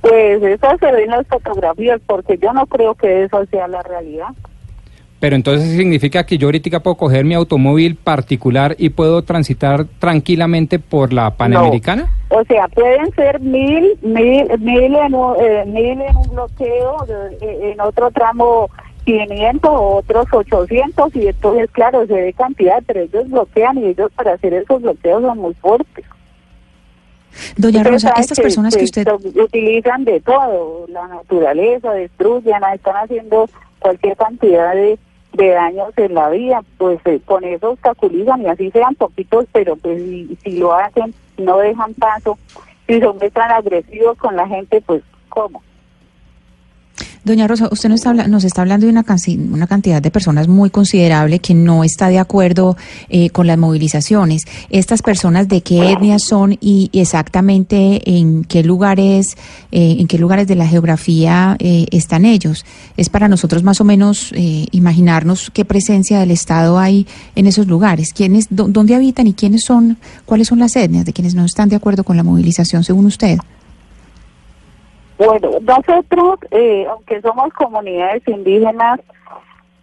pues 0.02 0.42
eso 0.42 0.68
se 0.80 0.92
ve 0.92 1.04
en 1.04 1.10
las 1.10 1.28
fotografías 1.28 2.00
porque 2.06 2.38
yo 2.42 2.54
no 2.54 2.66
creo 2.68 2.96
que 2.96 3.24
eso 3.24 3.46
sea 3.52 3.68
la 3.68 3.84
realidad 3.84 4.30
Pero 5.20 5.36
entonces 5.36 5.76
significa 5.76 6.26
que 6.26 6.38
yo 6.38 6.48
ahorita 6.48 6.80
puedo 6.80 6.96
coger 6.96 7.26
mi 7.26 7.34
automóvil 7.34 7.96
particular 7.96 8.76
y 8.78 8.90
puedo 8.90 9.22
transitar 9.24 9.86
tranquilamente 10.00 10.80
por 10.80 11.12
la 11.12 11.32
Panamericana. 11.32 12.10
O 12.30 12.44
sea, 12.46 12.68
pueden 12.70 13.12
ser 13.16 13.42
mil, 13.42 13.98
mil, 14.02 14.48
mil 14.60 14.96
en 14.96 15.14
un, 15.14 15.36
eh, 15.42 15.66
mil 15.66 16.02
en 16.02 16.16
un 16.16 16.30
bloqueo, 16.30 17.06
eh, 17.42 17.72
en 17.74 17.82
otro 17.82 18.10
tramo 18.12 18.70
500, 19.06 19.72
otros 19.74 20.26
800, 20.32 21.16
y 21.16 21.28
entonces, 21.28 21.70
claro, 21.72 22.06
se 22.06 22.14
ve 22.14 22.34
cantidad, 22.34 22.84
pero 22.86 23.02
ellos 23.02 23.30
bloquean 23.30 23.78
y 23.78 23.86
ellos 23.88 24.12
para 24.16 24.34
hacer 24.34 24.54
esos 24.54 24.82
bloqueos 24.82 25.22
son 25.22 25.38
muy 25.38 25.54
fuertes. 25.56 26.06
Doña 27.58 27.84
Rosa, 27.84 28.14
estas 28.18 28.40
personas 28.40 28.76
que 28.76 28.84
usted... 28.84 29.08
utilizan 29.36 30.04
de 30.04 30.20
todo, 30.20 30.86
la 30.88 31.08
naturaleza, 31.08 31.94
destruyen, 31.94 32.62
están 32.74 32.96
haciendo 32.98 33.50
cualquier 33.80 34.18
cantidad 34.18 34.74
de, 34.74 34.98
de 35.34 35.50
daños 35.50 35.94
en 35.98 36.14
la 36.14 36.30
vía, 36.30 36.62
pues 36.78 37.00
eh, 37.06 37.20
con 37.26 37.44
eso 37.44 37.72
obstaculizan 37.72 38.42
y 38.42 38.48
así 38.48 38.72
sean 38.72 38.96
poquitos, 38.96 39.46
pero 39.52 39.76
pues 39.76 40.02
si, 40.02 40.38
si 40.44 40.58
lo 40.58 40.74
hacen, 40.74 41.14
no 41.38 41.60
dejan 41.60 41.94
paso, 41.94 42.38
si 42.88 43.00
son 43.00 43.20
tan 43.20 43.52
agresivos 43.52 44.18
con 44.18 44.36
la 44.36 44.48
gente, 44.48 44.82
pues 44.82 45.04
¿cómo? 45.30 45.62
Doña 47.26 47.48
Rosa, 47.48 47.68
usted 47.70 47.90
nos 47.90 48.06
nos 48.30 48.44
está 48.46 48.62
hablando 48.62 48.86
de 48.86 48.92
una, 48.94 49.06
una 49.52 49.68
cantidad 49.68 50.02
de 50.02 50.10
personas 50.10 50.48
muy 50.48 50.70
considerable 50.70 51.40
que 51.40 51.54
no 51.54 51.84
está 51.84 52.08
de 52.08 52.18
acuerdo 52.18 52.78
eh, 53.10 53.30
con 53.30 53.46
las 53.46 53.58
movilizaciones. 53.58 54.44
¿Estas 54.70 55.02
personas 55.02 55.50
de 55.50 55.60
qué 55.62 55.92
etnias 55.92 56.24
son 56.24 56.58
y 56.62 56.90
exactamente 56.94 58.02
en 58.18 58.46
qué 58.46 58.64
lugares, 58.64 59.36
eh, 59.72 59.98
en 60.00 60.08
qué 60.08 60.18
lugares 60.18 60.48
de 60.48 60.56
la 60.56 60.66
geografía 60.66 61.58
eh, 61.60 61.88
están 61.92 62.24
ellos? 62.24 62.66
Es 62.96 63.10
para 63.10 63.28
nosotros 63.28 63.64
más 63.64 63.82
o 63.82 63.84
menos 63.84 64.32
eh, 64.34 64.68
imaginarnos 64.72 65.52
qué 65.54 65.66
presencia 65.66 66.20
del 66.20 66.32
Estado 66.32 66.80
hay 66.80 67.06
en 67.36 67.48
esos 67.48 67.68
lugares. 67.68 68.14
¿Quiénes, 68.14 68.48
dó- 68.50 68.70
¿Dónde 68.70 68.96
habitan 68.96 69.28
y 69.28 69.34
quiénes 69.34 69.64
son, 69.66 69.98
cuáles 70.26 70.48
son 70.48 70.60
las 70.60 70.74
etnias 70.78 71.04
de 71.06 71.12
quienes 71.14 71.36
no 71.36 71.44
están 71.44 71.68
de 71.68 71.76
acuerdo 71.76 72.06
con 72.06 72.16
la 72.16 72.24
movilización 72.24 72.86
según 72.86 73.06
usted? 73.08 73.38
Bueno, 75.20 75.50
nosotros, 75.62 76.40
eh, 76.50 76.88
aunque 76.90 77.22
somos 77.22 77.52
comunidades 77.54 78.26
indígenas, 78.26 79.02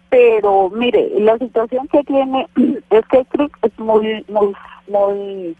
pero 0.09 0.71
mire, 0.71 1.11
la 1.19 1.37
situación 1.37 1.87
que 1.89 2.03
tiene 2.05 2.47
es 2.89 3.05
que 3.05 3.23
CRIC 3.25 3.55
es 3.61 3.79
muy, 3.79 4.25
muy, 4.29 4.55
muy, 4.87 5.55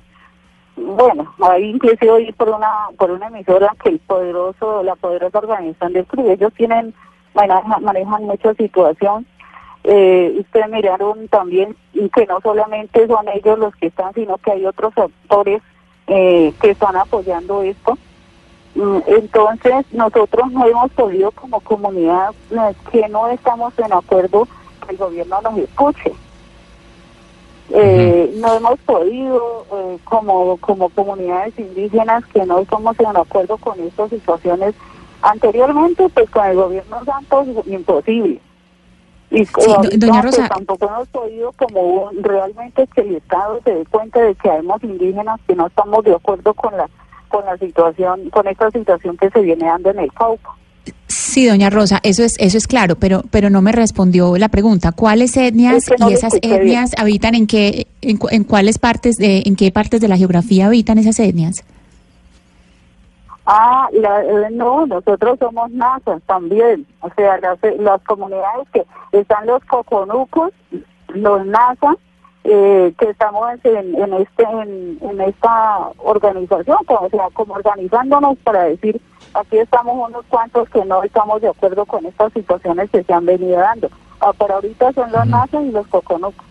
bueno, 0.75 1.31
ahí 1.43 1.65
inclusive 1.69 2.09
oí 2.09 2.31
por 2.31 2.49
una, 2.49 2.87
por 2.97 3.11
una 3.11 3.27
emisora 3.27 3.71
que 3.83 3.89
el 3.89 3.99
poderoso, 3.99 4.81
la 4.81 4.95
poderosa 4.95 5.37
organización 5.37 5.93
del 5.93 6.07
CRIC, 6.07 6.25
ellos 6.25 6.53
tienen, 6.55 6.95
manejan, 7.35 7.83
manejan 7.83 8.23
mucha 8.23 8.55
situación. 8.55 9.27
Eh, 9.83 10.37
ustedes 10.39 10.69
miraron 10.71 11.27
también 11.27 11.75
que 11.93 12.25
no 12.25 12.41
solamente 12.41 13.05
son 13.05 13.27
ellos 13.29 13.59
los 13.59 13.75
que 13.75 13.87
están, 13.87 14.11
sino 14.15 14.39
que 14.39 14.53
hay 14.53 14.65
otros 14.65 14.97
actores 14.97 15.61
eh, 16.07 16.51
que 16.59 16.71
están 16.71 16.95
apoyando 16.95 17.61
esto. 17.61 17.95
Mm, 18.77 18.99
Entonces, 19.07 19.85
nosotros 19.91 20.51
no 20.51 20.65
hemos 20.67 20.91
podido 20.91 21.31
como 21.31 21.59
comunidad 21.61 22.33
que 22.91 23.07
no 23.09 23.27
estamos 23.29 23.73
en 23.79 23.91
acuerdo 23.91 24.47
que 24.85 24.91
el 24.91 24.97
gobierno 24.97 25.41
nos 25.41 25.57
escuche. 25.57 26.13
Eh, 27.69 28.33
No 28.37 28.53
hemos 28.53 28.79
podido, 28.81 29.65
eh, 29.73 29.97
como, 30.05 30.57
como 30.57 30.89
comunidades 30.89 31.57
indígenas, 31.57 32.23
que 32.27 32.45
no 32.45 32.59
estamos 32.59 32.97
en 32.99 33.17
acuerdo 33.17 33.57
con 33.57 33.79
estas 33.79 34.09
situaciones. 34.11 34.75
Anteriormente, 35.23 36.07
pues 36.09 36.29
con 36.29 36.45
el 36.45 36.55
gobierno 36.55 37.03
Santos, 37.03 37.47
imposible. 37.65 38.39
Y 39.31 39.43
Sí, 39.45 39.73
doña 39.97 40.21
pues, 40.21 40.37
Rosa. 40.37 40.47
tampoco 40.49 40.85
hemos 40.85 41.07
podido 41.09 41.51
como 41.53 42.11
realmente 42.21 42.87
que 42.93 43.01
el 43.01 43.15
Estado 43.15 43.59
se 43.65 43.73
dé 43.73 43.85
cuenta 43.87 44.21
de 44.21 44.35
que 44.35 44.49
hayamos 44.51 44.81
indígenas 44.83 45.39
que 45.47 45.55
no 45.55 45.65
estamos 45.67 46.03
de 46.05 46.13
acuerdo 46.15 46.53
con 46.53 46.77
la 46.77 46.87
con 47.27 47.45
la 47.45 47.57
situación, 47.57 48.29
con 48.29 48.47
esta 48.47 48.69
situación 48.71 49.17
que 49.17 49.29
se 49.29 49.41
viene 49.41 49.65
dando 49.65 49.89
en 49.91 49.99
el 49.99 50.11
Cauca. 50.13 50.49
Sí, 51.07 51.45
doña 51.47 51.69
Rosa, 51.69 51.99
eso 52.03 52.23
es 52.23 52.35
eso 52.39 52.57
es 52.57 52.67
claro, 52.67 52.95
pero 52.95 53.21
pero 53.31 53.49
no 53.49 53.61
me 53.61 53.71
respondió 53.71 54.37
la 54.37 54.49
pregunta. 54.49 54.91
¿Cuáles 54.93 55.35
etnias 55.37 55.77
Es 55.77 55.89
que 55.89 55.95
no 55.99 56.09
y 56.09 56.13
esas 56.13 56.33
bien. 56.41 56.53
etnias 56.53 56.91
habitan 56.97 57.35
en 57.35 57.47
qué 57.47 57.87
en, 58.01 58.19
en 58.31 58.43
cuáles 58.43 58.77
partes 58.79 59.15
de 59.17 59.43
en 59.45 59.55
qué 59.55 59.71
partes 59.71 59.99
de 60.01 60.07
la 60.07 60.17
geografía 60.17 60.67
habitan 60.67 60.97
esas 60.97 61.19
etnias? 61.19 61.63
Ah, 63.45 63.87
la- 63.93 64.23
eh, 64.23 64.49
no, 64.51 64.85
nosotros 64.87 65.39
somos 65.39 65.71
NASA 65.71 66.19
también, 66.25 66.85
o 66.99 67.09
sea, 67.15 67.37
las, 67.39 67.57
las 67.79 68.01
comunidades 68.03 68.67
que 68.73 68.83
están 69.13 69.47
los 69.47 69.63
coconucos, 69.65 70.51
los 71.13 71.45
NASA, 71.45 71.95
eh, 72.49 72.93
que 72.97 73.09
estamos 73.09 73.45
en, 73.65 73.95
en 73.95 74.13
este 74.13 74.43
en, 74.43 74.97
en 75.01 75.21
esta 75.21 75.89
organización, 75.97 76.77
o 76.87 77.09
sea, 77.09 77.27
como 77.33 77.55
organizándonos 77.55 78.37
para 78.39 78.63
decir 78.63 79.01
aquí 79.33 79.57
estamos 79.57 80.09
unos 80.09 80.25
cuantos 80.29 80.69
que 80.69 80.83
no 80.85 81.03
estamos 81.03 81.41
de 81.41 81.49
acuerdo 81.49 81.85
con 81.85 82.05
estas 82.05 82.31
situaciones 82.31 82.89
que 82.89 83.03
se 83.03 83.13
han 83.13 83.25
venido 83.25 83.57
dando. 83.57 83.89
Ah, 84.21 84.31
pero 84.37 84.55
ahorita 84.55 84.93
son 84.93 85.11
los 85.11 85.27
nazis 85.27 85.59
y 85.67 85.71
los 85.71 85.87
coconucos. 85.87 86.45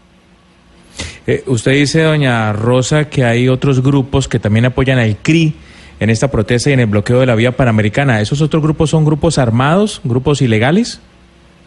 Eh, 1.27 1.43
usted 1.47 1.73
dice, 1.73 2.03
doña 2.03 2.53
Rosa, 2.53 3.09
que 3.09 3.25
hay 3.25 3.49
otros 3.49 3.83
grupos 3.83 4.29
que 4.29 4.39
también 4.39 4.67
apoyan 4.67 4.99
al 4.99 5.17
CRI 5.17 5.57
en 5.99 6.11
esta 6.11 6.31
protesta 6.31 6.71
y 6.71 6.75
en 6.75 6.81
el 6.81 6.87
bloqueo 6.87 7.21
de 7.21 7.27
la 7.27 7.35
vía 7.35 7.57
panamericana. 7.57 8.21
¿Esos 8.21 8.43
otros 8.43 8.63
grupos 8.63 8.91
son 8.91 9.05
grupos 9.05 9.39
armados, 9.39 10.01
grupos 10.05 10.43
ilegales? 10.43 11.01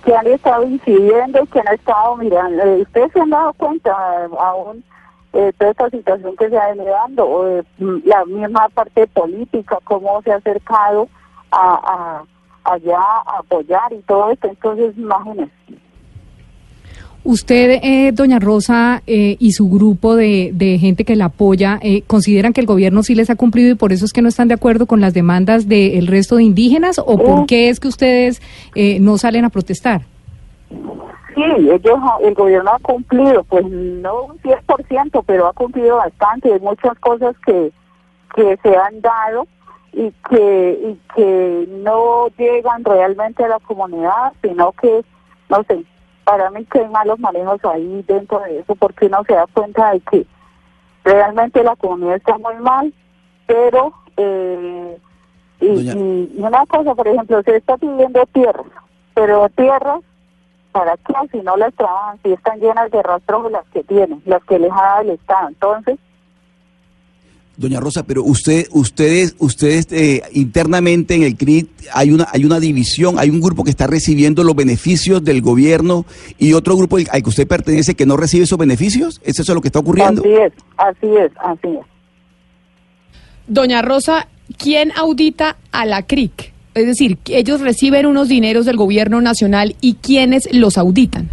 Que 0.09 0.15
han 0.15 0.25
estado 0.25 0.63
incidiendo, 0.63 1.45
que 1.45 1.59
han 1.59 1.67
estado 1.67 2.17
mirando. 2.17 2.63
Eh, 2.63 2.81
Ustedes 2.81 3.11
se 3.11 3.21
han 3.21 3.29
dado 3.29 3.53
cuenta 3.53 3.91
eh, 3.91 4.29
aún 4.39 4.83
eh, 5.33 5.53
toda 5.55 5.69
esta 5.69 5.89
situación 5.91 6.35
que 6.35 6.49
se 6.49 6.57
ha 6.57 6.69
venido 6.73 6.95
o, 7.27 7.47
eh, 7.47 7.63
la 7.77 8.25
misma 8.25 8.67
parte 8.69 9.05
política, 9.05 9.77
cómo 9.83 10.19
se 10.23 10.31
ha 10.31 10.37
acercado 10.37 11.07
a, 11.51 12.23
a 12.63 12.73
allá 12.73 12.97
a 12.99 13.37
apoyar 13.37 13.93
y 13.93 13.99
todo 13.99 14.31
esto. 14.31 14.47
Entonces, 14.47 14.97
imagínense. 14.97 15.53
Usted, 17.23 17.79
eh, 17.83 18.11
doña 18.13 18.39
Rosa, 18.39 19.03
eh, 19.05 19.35
y 19.39 19.51
su 19.51 19.69
grupo 19.69 20.15
de, 20.15 20.51
de 20.53 20.77
gente 20.79 21.03
que 21.03 21.17
la 21.17 21.25
apoya, 21.25 21.77
eh, 21.81 22.01
¿consideran 22.03 22.53
que 22.53 22.61
el 22.61 22.67
gobierno 22.67 23.03
sí 23.03 23.13
les 23.13 23.29
ha 23.29 23.35
cumplido 23.35 23.71
y 23.71 23.75
por 23.75 23.91
eso 23.91 24.05
es 24.05 24.13
que 24.13 24.21
no 24.21 24.29
están 24.29 24.47
de 24.47 24.53
acuerdo 24.53 24.85
con 24.85 25.01
las 25.01 25.13
demandas 25.13 25.67
del 25.67 26.07
resto 26.07 26.37
de 26.37 26.43
indígenas? 26.43 26.97
¿O 26.97 27.17
por 27.17 27.45
qué 27.45 27.69
es 27.69 27.79
que 27.79 27.89
ustedes 27.89 28.41
eh, 28.73 28.99
no 28.99 29.17
salen 29.17 29.43
a 29.43 29.49
protestar? 29.49 30.01
Sí, 31.35 31.43
ellos, 31.43 31.99
el 32.23 32.33
gobierno 32.33 32.71
ha 32.71 32.79
cumplido, 32.79 33.43
pues 33.43 33.65
no 33.65 34.23
un 34.23 34.39
10%, 34.39 35.23
pero 35.25 35.47
ha 35.47 35.53
cumplido 35.53 35.97
bastante. 35.97 36.53
Hay 36.53 36.59
muchas 36.61 36.97
cosas 36.99 37.35
que, 37.45 37.71
que 38.35 38.57
se 38.63 38.75
han 38.75 39.01
dado 39.01 39.45
y 39.91 40.11
que, 40.29 40.79
y 40.83 40.99
que 41.15 41.67
no 41.83 42.27
llegan 42.37 42.83
realmente 42.83 43.43
a 43.43 43.49
la 43.49 43.59
comunidad, 43.59 44.33
sino 44.41 44.71
que, 44.73 45.03
no 45.49 45.63
sé, 45.63 45.83
para 46.29 46.51
mí 46.51 46.63
que 46.65 46.77
hay 46.81 46.87
malos 46.89 47.17
manejos 47.19 47.59
ahí 47.65 48.03
dentro 48.07 48.39
de 48.41 48.59
eso, 48.59 48.75
porque 48.75 49.07
uno 49.07 49.23
se 49.25 49.33
da 49.33 49.47
cuenta 49.51 49.91
de 49.93 49.99
que 50.01 50.27
realmente 51.03 51.63
la 51.63 51.75
comunidad 51.75 52.17
está 52.17 52.37
muy 52.37 52.53
mal, 52.57 52.93
pero 53.47 53.91
eh, 54.15 54.95
y, 55.59 55.65
y- 55.97 56.33
una 56.37 56.63
cosa, 56.67 56.93
por 56.93 57.07
ejemplo, 57.07 57.41
se 57.41 57.55
está 57.55 57.77
pidiendo 57.77 58.23
tierras, 58.27 58.67
pero 59.15 59.49
tierras, 59.49 60.01
¿para 60.71 60.97
qué? 60.97 61.13
Si 61.31 61.39
no 61.39 61.57
las 61.57 61.73
trabajan, 61.73 62.19
si 62.21 62.31
están 62.33 62.59
llenas 62.59 62.91
de 62.91 63.01
rastros 63.01 63.51
las 63.51 63.65
que 63.69 63.83
tienen, 63.83 64.21
las 64.27 64.43
que 64.43 64.59
les 64.59 64.71
ha 64.71 64.75
dado 64.83 65.01
el 65.01 65.09
Estado. 65.09 65.47
Entonces, 65.47 65.97
Doña 67.59 67.81
Rosa, 67.81 68.03
pero 68.03 68.23
usted, 68.23 68.67
ustedes, 68.71 69.35
ustedes 69.37 69.91
eh, 69.91 70.21
internamente 70.31 71.13
en 71.13 71.23
el 71.23 71.35
CRIT 71.35 71.67
hay 71.93 72.11
una, 72.11 72.25
hay 72.31 72.45
una 72.45 72.57
división, 72.57 73.19
hay 73.19 73.29
un 73.29 73.41
grupo 73.41 73.65
que 73.65 73.69
está 73.69 73.85
recibiendo 73.85 74.45
los 74.45 74.55
beneficios 74.55 75.21
del 75.25 75.41
gobierno 75.41 76.05
y 76.37 76.53
otro 76.53 76.77
grupo 76.77 76.95
al 76.95 77.07
al 77.11 77.21
que 77.21 77.27
usted 77.27 77.45
pertenece 77.45 77.95
que 77.95 78.05
no 78.05 78.15
recibe 78.15 78.45
esos 78.45 78.57
beneficios. 78.57 79.19
¿Es 79.25 79.39
eso 79.39 79.53
lo 79.53 79.59
que 79.59 79.67
está 79.67 79.79
ocurriendo? 79.79 80.21
así 80.21 80.31
es, 80.31 80.53
así 80.77 81.07
es, 81.17 81.31
así 81.43 81.67
es. 81.67 81.85
Doña 83.47 83.81
Rosa, 83.81 84.29
¿quién 84.57 84.93
audita 84.95 85.57
a 85.73 85.85
la 85.85 86.03
CRIC? 86.03 86.53
Es 86.75 86.85
decir, 86.85 87.17
ellos 87.25 87.59
reciben 87.59 88.05
unos 88.05 88.29
dineros 88.29 88.67
del 88.67 88.77
gobierno 88.77 89.19
nacional 89.19 89.75
y 89.81 89.95
¿quiénes 89.95 90.47
los 90.53 90.77
auditan? 90.77 91.29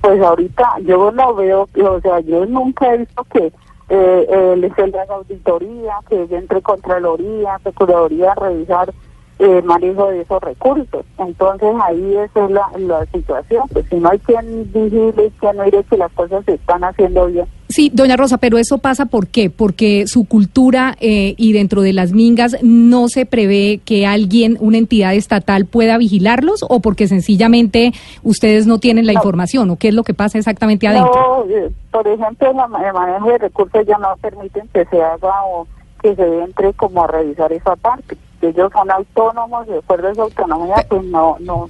Pues 0.00 0.22
ahorita 0.22 0.62
yo 0.86 1.10
no 1.10 1.34
veo, 1.34 1.62
o 1.62 2.00
sea, 2.00 2.20
yo 2.20 2.46
nunca 2.46 2.94
he 2.94 2.98
visto 2.98 3.24
que 3.32 3.52
eh, 3.88 4.26
eh, 4.28 4.56
les 4.56 4.72
haga 4.78 5.14
auditoría, 5.14 5.94
que 6.08 6.26
entre 6.30 6.60
Contraloría, 6.62 7.58
Procuraduría 7.62 8.34
revisar 8.34 8.92
eh, 9.38 9.62
manejo 9.62 10.08
de 10.08 10.22
esos 10.22 10.42
recursos. 10.42 11.04
Entonces 11.18 11.68
ahí 11.82 12.16
esa 12.16 12.44
es 12.44 12.50
la, 12.50 12.70
la 12.78 13.06
situación, 13.06 13.64
pues 13.72 13.86
si 13.90 13.96
no 13.96 14.10
hay 14.10 14.18
quien 14.20 14.64
vigile, 14.72 15.30
quien 15.38 15.58
mire 15.62 15.84
que 15.84 15.96
las 15.96 16.10
cosas 16.12 16.44
se 16.44 16.54
están 16.54 16.84
haciendo 16.84 17.26
bien. 17.26 17.46
Sí, 17.68 17.90
doña 17.92 18.16
Rosa, 18.16 18.38
pero 18.38 18.58
eso 18.58 18.78
pasa 18.78 19.06
¿por 19.06 19.26
qué? 19.26 19.50
Porque 19.50 20.06
su 20.06 20.24
cultura 20.24 20.94
eh, 21.00 21.34
y 21.36 21.52
dentro 21.52 21.82
de 21.82 21.92
las 21.92 22.12
mingas 22.12 22.56
no 22.62 23.08
se 23.08 23.26
prevé 23.26 23.80
que 23.84 24.06
alguien, 24.06 24.56
una 24.60 24.78
entidad 24.78 25.14
estatal, 25.14 25.66
pueda 25.66 25.98
vigilarlos 25.98 26.64
o 26.68 26.80
porque 26.80 27.08
sencillamente 27.08 27.92
ustedes 28.22 28.66
no 28.66 28.78
tienen 28.78 29.04
la 29.04 29.12
información 29.12 29.68
o 29.70 29.76
qué 29.76 29.88
es 29.88 29.94
lo 29.94 30.04
que 30.04 30.14
pasa 30.14 30.38
exactamente 30.38 30.86
adentro. 30.86 31.44
No, 31.44 31.54
eh, 31.54 31.70
por 31.90 32.06
ejemplo, 32.06 32.50
el 32.50 32.92
manejo 32.94 33.28
de 33.30 33.38
recursos 33.38 33.84
ya 33.86 33.98
no 33.98 34.16
permiten 34.20 34.68
que 34.72 34.84
se 34.86 35.02
haga 35.02 35.44
o 35.46 35.66
que 36.00 36.14
se 36.14 36.42
entre 36.44 36.72
como 36.74 37.02
a 37.02 37.08
revisar 37.08 37.52
esa 37.52 37.74
parte. 37.74 38.16
Ellos 38.48 38.70
son 38.72 38.90
autónomos, 38.90 39.66
de 39.66 39.78
acuerdo 39.78 40.08
a 40.08 40.14
su 40.14 40.22
autonomía, 40.22 40.76
pues 40.88 41.04
no, 41.04 41.36
no. 41.40 41.68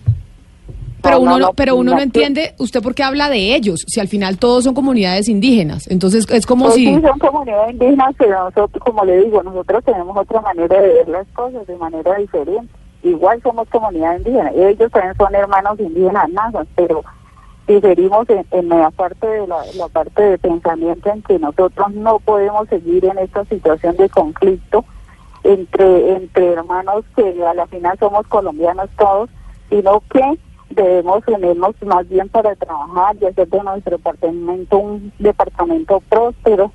Pero 1.03 1.17
no, 1.17 1.23
uno, 1.23 1.39
no, 1.39 1.53
pero 1.53 1.77
uno 1.77 1.91
no 1.93 1.97
no, 1.99 2.03
entiende, 2.03 2.55
¿usted 2.59 2.83
por 2.83 2.95
qué 2.95 3.05
habla 3.05 3.29
de 3.29 3.55
ellos? 3.55 3.85
Si 3.87 4.01
al 4.01 4.09
final 4.09 4.39
todos 4.39 4.65
son 4.65 4.75
comunidades 4.75 5.29
indígenas. 5.29 5.89
Entonces 5.89 6.27
es 6.29 6.47
como 6.47 6.65
Pues 6.65 6.77
si... 6.77 6.87
sí, 6.87 7.01
son 7.01 7.19
comunidades 7.19 7.73
indígenas, 7.73 8.15
pero 8.19 8.45
nosotros, 8.45 8.83
como 8.83 9.05
le 9.05 9.25
digo, 9.25 9.43
nosotros 9.43 9.85
tenemos 9.85 10.17
otra 10.17 10.41
manera 10.41 10.81
de 10.81 10.89
ver 10.89 11.09
las 11.09 11.27
cosas, 11.29 11.67
de 11.67 11.77
manera 11.77 12.17
diferente. 12.17 12.73
Igual 13.03 13.41
somos 13.43 13.69
comunidad 13.69 14.17
indígena. 14.19 14.51
Ellos 14.51 14.91
también 14.91 15.15
son 15.17 15.35
hermanos 15.35 15.79
indígenas 15.79 16.29
nazas, 16.31 16.67
pero 16.75 17.05
diferimos 17.69 18.29
en, 18.31 18.45
en 18.51 18.69
la 18.69 18.91
parte 18.91 19.27
de 19.27 19.47
la, 19.47 19.59
la 19.77 19.89
parte 19.89 20.23
de 20.23 20.39
pensamiento 20.39 21.11
en 21.11 21.23
que 21.23 21.39
nosotros 21.39 21.93
no 21.95 22.19
podemos 22.21 22.69
seguir 22.69 23.05
en 23.05 23.19
esta 23.19 23.45
situación 23.45 23.97
de 23.97 24.09
conflicto 24.09 24.85
entre 25.47 26.13
entre 26.17 26.53
hermanos 26.53 27.05
que 27.15 27.45
a 27.45 27.55
la 27.55 27.67
final 27.67 27.99
somos 27.99 28.27
colombianos 28.27 28.89
todos, 28.99 29.31
sino 29.71 30.03
que 30.13 30.23
debemos 30.71 31.23
unirnos 31.27 31.75
más 31.85 32.09
bien 32.09 32.29
para 32.29 32.55
trabajar 32.57 33.17
y 33.21 33.27
hacer 33.27 33.49
de 33.49 33.63
nuestro 33.63 33.97
departamento 33.97 34.79
un 34.79 35.13
departamento 35.19 36.01
próspero. 36.09 36.73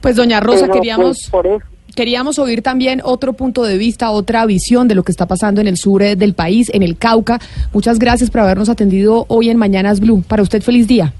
Pues 0.00 0.16
doña 0.16 0.40
Rosa, 0.40 0.62
Pero, 0.62 0.74
queríamos... 0.74 1.28
pues, 1.30 1.30
por 1.30 1.46
eso. 1.46 1.66
Queríamos 1.94 2.38
oír 2.38 2.62
también 2.62 3.02
otro 3.04 3.34
punto 3.34 3.64
de 3.64 3.76
vista, 3.76 4.10
otra 4.10 4.46
visión 4.46 4.88
de 4.88 4.94
lo 4.94 5.02
que 5.02 5.12
está 5.12 5.26
pasando 5.26 5.60
en 5.60 5.66
el 5.66 5.76
sur 5.76 6.02
eh, 6.02 6.16
del 6.16 6.32
país, 6.32 6.70
en 6.72 6.82
el 6.82 6.96
Cauca. 6.96 7.38
Muchas 7.74 7.98
gracias 7.98 8.30
por 8.30 8.40
habernos 8.40 8.70
atendido 8.70 9.26
hoy 9.28 9.50
en 9.50 9.58
Mañanas 9.58 10.00
Blue. 10.00 10.22
Para 10.26 10.42
usted, 10.42 10.62
feliz 10.62 10.88
día. 10.88 11.12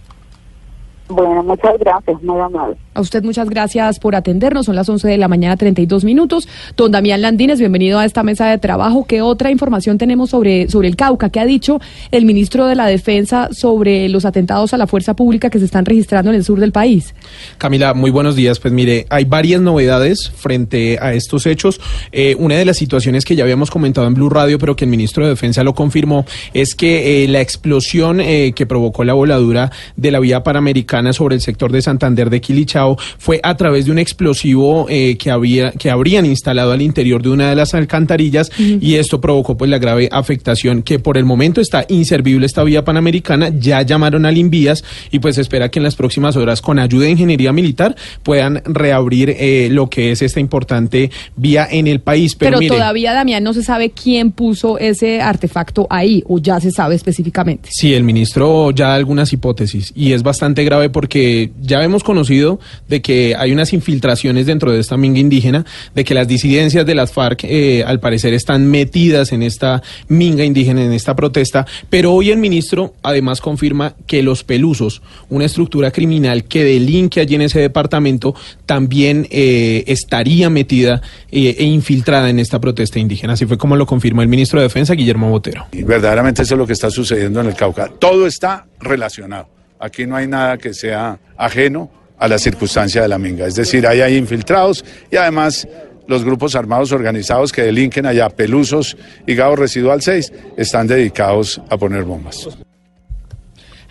Bueno, 1.09 1.43
muchas 1.43 1.79
gracias, 1.79 2.23
muy 2.23 2.41
amable. 2.41 2.77
A 2.95 3.01
usted 3.01 3.25
muchas 3.25 3.49
gracias 3.49 3.99
por 3.99 4.15
atendernos. 4.15 4.67
Son 4.67 4.77
las 4.77 4.87
11 4.87 5.09
de 5.09 5.17
la 5.17 5.27
mañana, 5.27 5.57
32 5.57 6.05
minutos. 6.05 6.47
Don 6.77 6.93
Damián 6.93 7.23
Landines, 7.23 7.59
bienvenido 7.59 7.99
a 7.99 8.05
esta 8.05 8.23
mesa 8.23 8.51
de 8.51 8.59
trabajo. 8.59 9.07
¿Qué 9.07 9.23
otra 9.23 9.51
información 9.51 9.97
tenemos 9.97 10.29
sobre, 10.29 10.69
sobre 10.69 10.89
el 10.89 10.97
Cauca? 10.97 11.31
¿Qué 11.31 11.41
ha 11.41 11.47
dicho 11.47 11.81
el 12.11 12.27
ministro 12.27 12.67
de 12.67 12.75
la 12.75 12.87
Defensa 12.87 13.49
sobre 13.51 14.11
los 14.11 14.27
atentados 14.27 14.75
a 14.75 14.77
la 14.77 14.87
fuerza 14.87 15.15
pública 15.17 15.49
que 15.49 15.59
se 15.59 15.65
están 15.65 15.87
registrando 15.87 16.31
en 16.31 16.37
el 16.37 16.45
sur 16.45 16.61
del 16.61 16.71
país? 16.71 17.15
Camila, 17.57 17.95
muy 17.95 18.11
buenos 18.11 18.37
días. 18.37 18.61
Pues 18.61 18.75
mire, 18.75 19.07
hay 19.09 19.25
varias 19.25 19.63
novedades 19.63 20.31
frente 20.31 20.99
a 21.01 21.15
estos 21.15 21.47
hechos. 21.47 21.81
Eh, 22.13 22.37
una 22.39 22.57
de 22.57 22.67
las 22.67 22.77
situaciones 22.77 23.25
que 23.25 23.37
ya 23.37 23.45
habíamos 23.45 23.71
comentado 23.71 24.07
en 24.07 24.13
Blue 24.13 24.29
Radio, 24.29 24.59
pero 24.59 24.77
que 24.77 24.85
el 24.85 24.91
ministro 24.91 25.25
de 25.25 25.31
Defensa 25.31 25.65
lo 25.65 25.75
confirmó, 25.75 26.27
es 26.53 26.75
que 26.75 27.25
eh, 27.25 27.29
la 27.29 27.41
explosión 27.41 28.21
eh, 28.21 28.53
que 28.55 28.67
provocó 28.67 29.03
la 29.05 29.15
voladura 29.15 29.73
de 29.97 30.11
la 30.11 30.21
vía 30.21 30.43
panamericana 30.43 31.15
sobre 31.15 31.37
el 31.37 31.41
sector 31.41 31.73
de 31.73 31.81
Santander 31.81 32.29
de 32.29 32.43
Quilichao 32.43 32.82
fue 33.19 33.41
a 33.43 33.57
través 33.57 33.87
de 33.87 33.93
un 33.93 33.99
explosivo 33.99 34.87
eh, 34.89 35.17
que 35.17 35.31
había 35.31 35.73
que 35.73 35.91
habrían 35.91 36.27
instalado 36.27 36.73
al 36.73 36.83
interior 36.83 37.23
de 37.23 37.31
una 37.31 37.49
de 37.51 37.57
las 37.57 37.75
alcantarillas 37.75 38.51
y 38.59 38.95
esto 38.97 39.21
provocó 39.21 39.57
pues 39.57 39.71
la 39.71 39.79
grave 39.79 40.09
afectación 40.13 40.83
que 40.83 40.99
por 40.99 41.19
el 41.19 41.25
momento 41.25 41.61
está 41.61 41.85
inservible 41.89 42.47
esta 42.47 42.63
vía 42.65 42.85
panamericana. 42.85 43.51
Ya 43.51 43.83
llamaron 43.83 44.27
al 44.27 44.37
Invías 44.37 44.85
y 45.11 45.19
pues 45.19 45.39
espera 45.39 45.71
que 45.71 45.79
en 45.79 45.85
las 45.85 45.97
próximas 45.97 46.37
horas 46.37 46.61
con 46.61 46.79
ayuda 46.79 47.05
de 47.05 47.13
ingeniería 47.13 47.53
militar 47.53 47.97
puedan 48.23 48.63
reabrir 48.65 49.31
eh, 49.31 49.69
lo 49.71 49.89
que 49.89 50.13
es 50.13 50.23
esta 50.23 50.41
importante 50.41 51.11
vía 51.37 51.67
en 51.71 51.87
el 51.87 52.01
país. 52.01 52.35
Pero, 52.37 52.61
todavía, 52.61 53.13
Damián, 53.13 53.43
no 53.43 53.55
se 53.55 53.63
sabe 53.63 53.91
quién 53.91 54.33
puso 54.33 54.79
ese 54.79 55.21
artefacto 55.21 55.87
ahí, 55.91 56.23
o 56.27 56.39
ya 56.39 56.61
se 56.61 56.71
sabe 56.71 56.95
específicamente. 56.95 57.71
Sí, 57.73 57.95
el 57.95 58.05
ministro 58.05 58.71
ya 58.71 58.89
da 58.89 58.95
algunas 58.95 59.33
hipótesis 59.33 59.93
y 59.95 60.13
es 60.13 60.23
bastante 60.23 60.65
grave 60.65 60.91
porque 60.91 61.53
ya 61.61 61.83
hemos 61.83 62.05
conocido 62.05 62.61
de 62.89 63.03
que 63.03 63.35
hay 63.37 63.53
unas 63.53 63.73
infiltraciones 63.73 64.47
dentro 64.47 64.73
de 64.73 64.81
esta 64.81 64.97
minga 64.97 65.19
indígena, 65.19 65.65
de 65.95 66.05
que 66.05 66.15
las 66.15 66.29
disidencias 66.29 66.87
de 66.87 66.95
las 66.95 67.13
FARC 67.13 67.45
eh, 67.45 67.85
al 67.87 68.01
parecer 68.01 68.35
están 68.35 68.71
metidas 68.71 69.33
en 69.33 69.43
esta 69.43 69.83
minga 70.09 70.45
indígena, 70.45 70.85
en 70.85 70.93
esta 70.93 71.17
protesta, 71.17 71.67
pero 71.91 72.13
hoy 72.13 72.31
el 72.31 72.39
ministro 72.39 72.95
además 73.03 73.41
confirma 73.41 73.95
que 74.07 74.23
los 74.23 74.45
pelusos, 74.45 75.03
una 75.29 75.45
estructura 75.45 75.91
criminal 75.91 76.45
que 76.45 76.65
delinque 76.65 77.21
allí 77.21 77.35
en 77.35 77.43
ese 77.43 77.61
departamento, 77.61 78.35
también 78.67 79.27
eh, 79.31 79.85
estaría 79.87 80.51
metida 80.51 81.03
eh, 81.31 81.57
e 81.59 81.65
infiltrada 81.65 82.31
en 82.31 82.39
esta 82.39 82.61
protesta 82.61 82.99
indígena. 82.99 83.35
Así 83.35 83.47
fue 83.47 83.59
como 83.59 83.77
lo 83.77 83.87
confirmó 83.87 84.23
el 84.23 84.29
ministro 84.29 84.61
de 84.61 84.67
Defensa, 84.67 84.95
Guillermo 84.95 85.31
Botero. 85.31 85.67
Y 85.73 85.83
verdaderamente 85.83 86.43
eso 86.43 86.55
es 86.55 86.59
lo 86.59 86.67
que 86.67 86.73
está 86.73 86.91
sucediendo 86.91 87.41
en 87.41 87.47
el 87.47 87.55
Cauca. 87.55 87.89
Todo 87.99 88.27
está 88.27 88.67
relacionado. 88.81 89.49
Aquí 89.79 90.07
no 90.07 90.17
hay 90.17 90.27
nada 90.27 90.59
que 90.59 90.75
sea 90.75 91.19
ajeno 91.37 91.91
a 92.23 92.29
la 92.29 92.39
circunstancia 92.39 93.03
de 93.03 93.09
la 93.09 93.19
minga. 93.19 93.49
Es 93.49 93.57
decir, 93.57 93.85
ahí 93.85 94.01
hay 94.01 94.17
infiltrados 94.17 94.85
y 95.11 95.17
además 95.17 95.67
los 96.07 96.25
grupos 96.25 96.55
armados 96.55 96.93
organizados 96.93 97.51
que 97.51 97.63
delinquen 97.63 98.07
allá, 98.07 98.29
Pelusos 98.29 98.97
y 99.27 99.35
Gado 99.35 99.57
Residual 99.57 100.03
6, 100.03 100.33
están 100.57 100.87
dedicados 100.87 101.61
a 101.69 101.77
poner 101.77 102.05
bombas. 102.05 102.49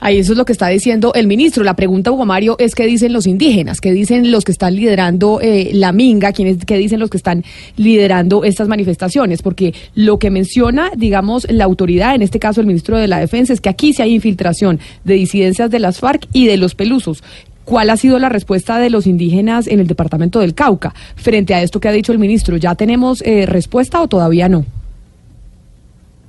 Ahí 0.04 0.18
eso 0.18 0.32
es 0.32 0.38
lo 0.38 0.46
que 0.46 0.54
está 0.54 0.68
diciendo 0.70 1.14
el 1.14 1.28
ministro. 1.28 1.64
La 1.64 1.76
pregunta, 1.76 2.12
Hugo 2.12 2.26
Mario, 2.26 2.56
es 2.58 2.74
qué 2.74 2.88
dicen 2.88 3.14
los 3.14 3.28
indígenas, 3.28 3.82
qué 3.82 3.92
dicen 3.92 4.32
los 4.32 4.46
que 4.46 4.52
están 4.52 4.76
liderando 4.76 5.40
eh, 5.42 5.70
la 5.74 5.92
minga, 5.92 6.32
¿Quiénes, 6.32 6.66
qué 6.66 6.78
dicen 6.78 7.00
los 7.00 7.12
que 7.12 7.18
están 7.18 7.44
liderando 7.76 8.44
estas 8.44 8.68
manifestaciones, 8.68 9.44
porque 9.44 9.76
lo 9.94 10.18
que 10.18 10.32
menciona, 10.32 10.90
digamos, 10.98 11.46
la 11.52 11.66
autoridad, 11.66 12.16
en 12.16 12.24
este 12.24 12.40
caso 12.40 12.62
el 12.62 12.68
ministro 12.68 12.98
de 12.98 13.08
la 13.08 13.20
Defensa, 13.20 13.54
es 13.54 13.62
que 13.62 13.70
aquí 13.70 13.94
sí 13.94 14.02
hay 14.02 14.16
infiltración 14.16 14.80
de 15.04 15.14
disidencias 15.16 15.70
de 15.70 15.80
las 15.80 16.00
FARC 16.00 16.28
y 16.34 16.48
de 16.48 16.58
los 16.58 16.74
pelusos. 16.74 17.22
¿Cuál 17.72 17.90
ha 17.90 17.96
sido 17.96 18.20
la 18.20 18.28
respuesta 18.28 18.80
de 18.80 18.90
los 18.90 19.08
indígenas 19.08 19.66
en 19.66 19.80
el 19.80 19.88
departamento 19.88 20.42
del 20.42 20.54
Cauca 20.54 20.94
frente 21.16 21.54
a 21.54 21.62
esto 21.62 21.80
que 21.80 21.88
ha 21.88 21.94
dicho 21.94 22.12
el 22.12 22.20
ministro? 22.20 22.58
¿Ya 22.58 22.76
tenemos 22.76 23.22
eh, 23.22 23.46
respuesta 23.46 24.02
o 24.02 24.10
todavía 24.10 24.50
no? 24.50 24.66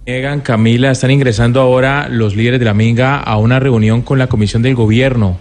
Niegan, 0.06 0.40
Camila, 0.42 0.92
están 0.92 1.10
ingresando 1.10 1.60
ahora 1.60 2.08
los 2.08 2.36
líderes 2.36 2.60
de 2.60 2.66
la 2.66 2.74
Minga 2.74 3.18
a 3.18 3.38
una 3.38 3.58
reunión 3.58 4.02
con 4.02 4.20
la 4.20 4.28
Comisión 4.28 4.62
del 4.62 4.76
Gobierno 4.76 5.36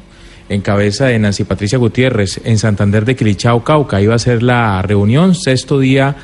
en 0.50 0.62
cabeza 0.62 1.06
de 1.06 1.20
Nancy 1.20 1.44
Patricia 1.44 1.78
Gutiérrez 1.78 2.42
en 2.46 2.58
Santander 2.58 3.06
de 3.06 3.16
Quilichao, 3.16 3.64
Cauca. 3.64 4.02
Iba 4.02 4.16
a 4.16 4.20
ser 4.20 4.42
la 4.42 4.82
reunión, 4.82 5.36
sexto 5.36 5.78
día 5.78 6.16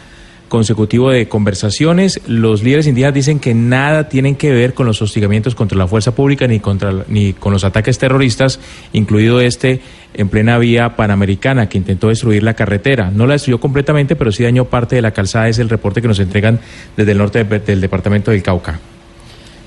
consecutivo 0.47 1.09
de 1.09 1.27
conversaciones. 1.27 2.21
Los 2.27 2.63
líderes 2.63 2.87
indígenas 2.87 3.13
dicen 3.13 3.39
que 3.39 3.53
nada 3.53 4.09
tienen 4.09 4.35
que 4.35 4.51
ver 4.51 4.73
con 4.73 4.85
los 4.85 5.01
hostigamientos 5.01 5.55
contra 5.55 5.77
la 5.77 5.87
fuerza 5.87 6.13
pública 6.13 6.47
ni, 6.47 6.59
contra, 6.59 6.93
ni 7.07 7.33
con 7.33 7.53
los 7.53 7.63
ataques 7.63 7.97
terroristas, 7.97 8.59
incluido 8.93 9.39
este 9.41 9.81
en 10.13 10.29
plena 10.29 10.57
vía 10.57 10.95
panamericana 10.95 11.69
que 11.69 11.77
intentó 11.77 12.09
destruir 12.09 12.43
la 12.43 12.55
carretera. 12.55 13.11
No 13.11 13.27
la 13.27 13.33
destruyó 13.33 13.59
completamente, 13.59 14.15
pero 14.15 14.31
sí 14.31 14.43
dañó 14.43 14.65
parte 14.65 14.95
de 14.95 15.01
la 15.01 15.11
calzada. 15.11 15.47
Es 15.47 15.59
el 15.59 15.69
reporte 15.69 16.01
que 16.01 16.07
nos 16.07 16.19
entregan 16.19 16.59
desde 16.95 17.11
el 17.11 17.17
norte 17.17 17.43
del 17.43 17.81
departamento 17.81 18.31
del 18.31 18.41
Cauca 18.41 18.79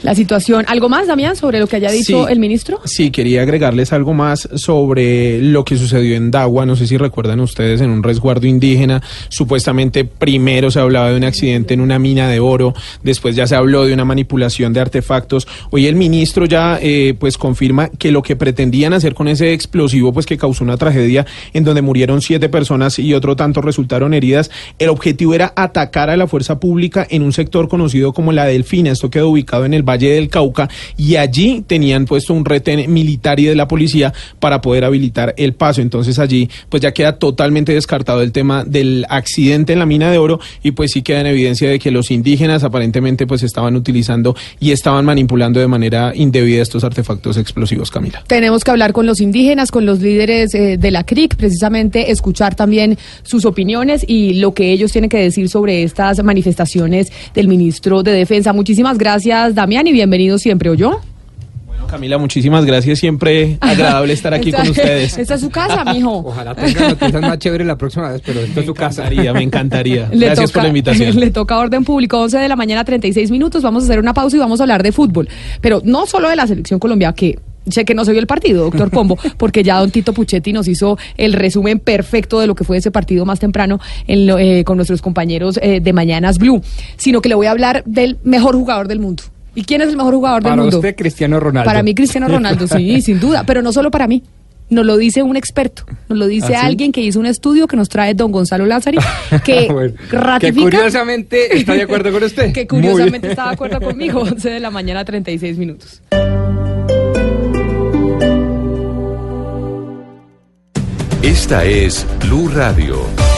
la 0.02 0.14
situación. 0.14 0.64
¿Algo 0.68 0.88
más, 0.88 1.06
Damián, 1.06 1.36
sobre 1.36 1.58
lo 1.58 1.66
que 1.66 1.76
haya 1.76 1.90
dicho 1.90 2.28
el 2.28 2.38
ministro? 2.38 2.80
Sí, 2.84 3.10
quería 3.10 3.42
agregarles 3.42 3.92
algo 3.92 4.14
más 4.14 4.48
sobre 4.54 5.40
lo 5.42 5.64
que 5.64 5.76
sucedió 5.76 6.16
en 6.16 6.30
Dagua. 6.30 6.66
No 6.66 6.76
sé 6.76 6.86
si 6.86 6.96
recuerdan 6.96 7.40
ustedes 7.40 7.80
en 7.80 7.90
un 7.90 8.02
resguardo 8.02 8.46
indígena. 8.46 9.02
Supuestamente 9.28 10.04
primero 10.04 10.70
se 10.70 10.80
hablaba 10.80 11.10
de 11.10 11.16
un 11.16 11.24
accidente 11.24 11.74
en 11.74 11.80
una 11.80 11.98
mina 11.98 12.28
de 12.28 12.40
oro, 12.40 12.74
después 13.02 13.36
ya 13.36 13.46
se 13.46 13.56
habló 13.56 13.84
de 13.84 13.94
una 13.94 14.04
manipulación 14.04 14.72
de 14.72 14.80
artefactos. 14.80 15.46
Hoy 15.70 15.86
el 15.86 15.96
ministro 15.96 16.46
ya 16.46 16.78
eh, 16.80 17.14
pues 17.18 17.36
confirma 17.38 17.88
que 17.88 18.10
lo 18.10 18.22
que 18.22 18.36
pretendían 18.36 18.92
hacer 18.92 19.14
con 19.14 19.28
ese 19.28 19.52
explosivo 19.52 20.12
pues 20.12 20.26
que 20.26 20.38
causó 20.38 20.64
una 20.64 20.76
tragedia 20.76 21.26
en 21.52 21.64
donde 21.64 21.82
murieron 21.82 22.22
siete 22.22 22.48
personas 22.48 22.98
y 22.98 23.14
otro 23.14 23.36
tanto 23.36 23.60
resultaron 23.60 24.14
heridas, 24.14 24.50
el 24.78 24.88
objetivo 24.88 25.34
era 25.34 25.52
atacar 25.56 26.10
a 26.10 26.16
la 26.16 26.26
fuerza 26.26 26.58
pública 26.60 27.06
en 27.08 27.22
un 27.22 27.32
sector 27.32 27.68
conocido 27.68 28.12
como 28.12 28.32
la 28.32 28.46
Delfina. 28.46 28.90
Esto 28.90 29.10
quedó 29.10 29.28
ubicado 29.28 29.64
en 29.64 29.74
el 29.74 29.82
Valle 29.90 30.10
del 30.10 30.28
Cauca 30.28 30.68
y 30.96 31.16
allí 31.16 31.62
tenían 31.66 32.06
puesto 32.06 32.32
un 32.32 32.44
retén 32.44 32.92
militar 32.92 33.40
y 33.40 33.46
de 33.46 33.54
la 33.54 33.66
policía 33.66 34.12
para 34.38 34.60
poder 34.60 34.84
habilitar 34.84 35.34
el 35.36 35.54
paso. 35.54 35.82
Entonces 35.82 36.18
allí 36.18 36.48
pues 36.68 36.82
ya 36.82 36.92
queda 36.92 37.18
totalmente 37.18 37.72
descartado 37.72 38.22
el 38.22 38.32
tema 38.32 38.64
del 38.64 39.06
accidente 39.08 39.72
en 39.72 39.78
la 39.78 39.86
mina 39.86 40.10
de 40.10 40.18
oro 40.18 40.40
y 40.62 40.72
pues 40.72 40.92
sí 40.92 41.02
queda 41.02 41.20
en 41.20 41.26
evidencia 41.26 41.68
de 41.68 41.78
que 41.78 41.90
los 41.90 42.10
indígenas 42.10 42.64
aparentemente 42.64 43.26
pues 43.26 43.42
estaban 43.42 43.76
utilizando 43.76 44.36
y 44.60 44.70
estaban 44.70 45.04
manipulando 45.04 45.60
de 45.60 45.66
manera 45.66 46.12
indebida 46.14 46.62
estos 46.62 46.84
artefactos 46.84 47.36
explosivos, 47.36 47.90
Camila. 47.90 48.22
Tenemos 48.26 48.64
que 48.64 48.70
hablar 48.70 48.92
con 48.92 49.06
los 49.06 49.20
indígenas, 49.20 49.70
con 49.70 49.86
los 49.86 50.00
líderes 50.00 50.54
eh, 50.54 50.76
de 50.78 50.90
la 50.90 51.04
CRIC, 51.04 51.36
precisamente 51.36 52.10
escuchar 52.10 52.54
también 52.54 52.98
sus 53.22 53.44
opiniones 53.44 54.04
y 54.06 54.34
lo 54.34 54.54
que 54.54 54.72
ellos 54.72 54.92
tienen 54.92 55.10
que 55.10 55.18
decir 55.18 55.48
sobre 55.48 55.82
estas 55.82 56.22
manifestaciones 56.22 57.12
del 57.34 57.48
ministro 57.48 58.02
de 58.02 58.12
Defensa. 58.12 58.52
Muchísimas 58.52 58.98
gracias, 58.98 59.54
Damián 59.54 59.79
y 59.86 59.92
bienvenido 59.92 60.38
siempre, 60.38 60.68
¿o 60.70 60.74
yo? 60.74 61.00
Bueno, 61.66 61.86
Camila, 61.86 62.18
muchísimas 62.18 62.64
gracias. 62.64 62.98
Siempre 62.98 63.56
agradable 63.60 64.12
estar 64.12 64.34
aquí 64.34 64.52
con 64.52 64.68
ustedes. 64.68 65.16
Esta 65.16 65.34
es 65.34 65.40
su 65.40 65.50
casa, 65.50 65.84
mijo. 65.84 66.18
Ojalá 66.18 66.54
tenga 66.54 66.90
noticias 66.90 67.22
más 67.22 67.38
chéveres 67.38 67.66
la 67.66 67.78
próxima 67.78 68.10
vez, 68.10 68.22
pero 68.24 68.40
esta 68.40 68.60
es 68.60 68.66
su 68.66 68.74
casa. 68.74 69.08
Me 69.08 69.42
encantaría. 69.42 70.08
gracias 70.12 70.52
por 70.52 70.62
la 70.62 70.68
invitación. 70.68 71.16
Le 71.20 71.30
toca 71.30 71.58
orden 71.58 71.84
público, 71.84 72.18
11 72.20 72.38
de 72.38 72.48
la 72.48 72.56
mañana, 72.56 72.84
36 72.84 73.30
minutos. 73.30 73.62
Vamos 73.62 73.84
a 73.84 73.86
hacer 73.86 73.98
una 73.98 74.12
pausa 74.12 74.36
y 74.36 74.40
vamos 74.40 74.60
a 74.60 74.64
hablar 74.64 74.82
de 74.82 74.92
fútbol. 74.92 75.28
Pero 75.60 75.80
no 75.84 76.06
solo 76.06 76.28
de 76.28 76.36
la 76.36 76.46
selección 76.46 76.78
colombiana, 76.78 77.14
que 77.14 77.38
sé 77.68 77.84
que 77.84 77.94
no 77.94 78.04
se 78.04 78.12
vio 78.12 78.20
el 78.20 78.26
partido, 78.26 78.64
doctor 78.64 78.90
Pombo, 78.90 79.18
porque 79.38 79.62
ya 79.62 79.78
don 79.78 79.90
Tito 79.90 80.12
Puchetti 80.12 80.52
nos 80.52 80.68
hizo 80.68 80.98
el 81.16 81.32
resumen 81.32 81.78
perfecto 81.78 82.40
de 82.40 82.46
lo 82.46 82.54
que 82.54 82.64
fue 82.64 82.78
ese 82.78 82.90
partido 82.90 83.24
más 83.24 83.40
temprano 83.40 83.80
eh, 84.06 84.64
con 84.64 84.76
nuestros 84.76 85.02
compañeros 85.02 85.58
eh, 85.62 85.80
de 85.80 85.92
Mañanas 85.92 86.38
Blue, 86.38 86.62
sino 86.96 87.20
que 87.20 87.28
le 87.28 87.34
voy 87.34 87.46
a 87.46 87.50
hablar 87.50 87.82
del 87.86 88.18
mejor 88.22 88.54
jugador 88.56 88.88
del 88.88 89.00
mundo. 89.00 89.22
¿Y 89.54 89.64
quién 89.64 89.80
es 89.80 89.88
el 89.88 89.96
mejor 89.96 90.14
jugador 90.14 90.42
del 90.42 90.52
mundo? 90.52 90.66
Para 90.66 90.76
usted, 90.78 90.96
Cristiano 90.96 91.40
Ronaldo. 91.40 91.66
Para 91.68 91.82
mí, 91.82 91.94
Cristiano 91.94 92.28
Ronaldo, 92.28 92.66
sí, 92.66 93.00
sin 93.02 93.20
duda. 93.20 93.44
Pero 93.44 93.62
no 93.62 93.72
solo 93.72 93.90
para 93.90 94.06
mí. 94.06 94.22
Nos 94.68 94.86
lo 94.86 94.96
dice 94.96 95.24
un 95.24 95.36
experto, 95.36 95.84
nos 96.08 96.16
lo 96.16 96.28
dice 96.28 96.54
¿Ah, 96.54 96.62
alguien 96.62 96.92
que 96.92 97.00
hizo 97.00 97.18
un 97.18 97.26
estudio 97.26 97.66
que 97.66 97.76
nos 97.76 97.88
trae 97.88 98.14
don 98.14 98.30
Gonzalo 98.30 98.66
Lázari, 98.66 98.98
que 99.44 99.66
ratifica... 100.12 100.38
Que 100.38 100.76
curiosamente 100.76 101.56
está 101.56 101.74
de 101.74 101.82
acuerdo 101.82 102.12
con 102.12 102.22
usted. 102.22 102.52
que 102.52 102.68
curiosamente 102.68 103.30
está 103.30 103.48
de 103.48 103.54
acuerdo 103.54 103.80
conmigo, 103.80 104.20
11 104.20 104.48
de 104.48 104.60
la 104.60 104.70
mañana, 104.70 105.04
36 105.04 105.58
minutos. 105.58 106.00
Esta 111.22 111.64
es 111.64 112.06
Blue 112.20 112.48
Radio. 112.54 113.29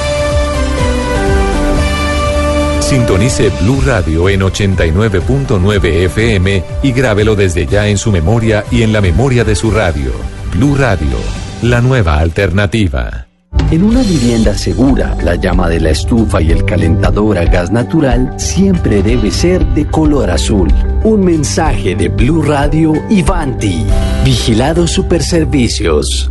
Sintonice 2.92 3.48
Blue 3.62 3.80
Radio 3.86 4.28
en 4.28 4.42
89.9 4.42 5.82
FM 6.04 6.62
y 6.82 6.92
grábelo 6.92 7.34
desde 7.34 7.66
ya 7.66 7.88
en 7.88 7.96
su 7.96 8.12
memoria 8.12 8.66
y 8.70 8.82
en 8.82 8.92
la 8.92 9.00
memoria 9.00 9.44
de 9.44 9.54
su 9.54 9.70
radio. 9.70 10.12
Blue 10.52 10.76
Radio, 10.76 11.16
la 11.62 11.80
nueva 11.80 12.18
alternativa. 12.18 13.28
En 13.70 13.82
una 13.82 14.02
vivienda 14.02 14.52
segura, 14.58 15.16
la 15.24 15.36
llama 15.36 15.70
de 15.70 15.80
la 15.80 15.88
estufa 15.88 16.42
y 16.42 16.50
el 16.50 16.66
calentador 16.66 17.38
a 17.38 17.46
gas 17.46 17.72
natural 17.72 18.38
siempre 18.38 19.02
debe 19.02 19.30
ser 19.30 19.64
de 19.68 19.86
color 19.86 20.30
azul. 20.30 20.68
Un 21.02 21.24
mensaje 21.24 21.96
de 21.96 22.10
Blue 22.10 22.42
Radio 22.42 22.92
y 23.08 23.22
Vanti. 23.22 23.86
Vigilado 24.22 24.86
Superservicios. 24.86 26.30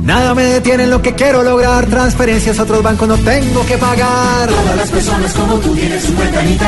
Nada 0.00 0.34
me 0.34 0.44
detiene 0.44 0.84
en 0.84 0.90
lo 0.90 1.02
que 1.02 1.14
quiero 1.14 1.42
lograr. 1.42 1.86
Transferencias 1.86 2.58
a 2.58 2.62
otros 2.62 2.82
bancos 2.82 3.08
no 3.08 3.16
tengo 3.18 3.64
que 3.66 3.78
pagar. 3.78 4.48
Todas 4.48 4.76
las 4.76 4.90
personas 4.90 5.32
como 5.34 5.56
tú 5.58 5.74
tienen 5.74 6.00
su 6.00 6.14
cuenta 6.14 6.40
en 6.42 6.58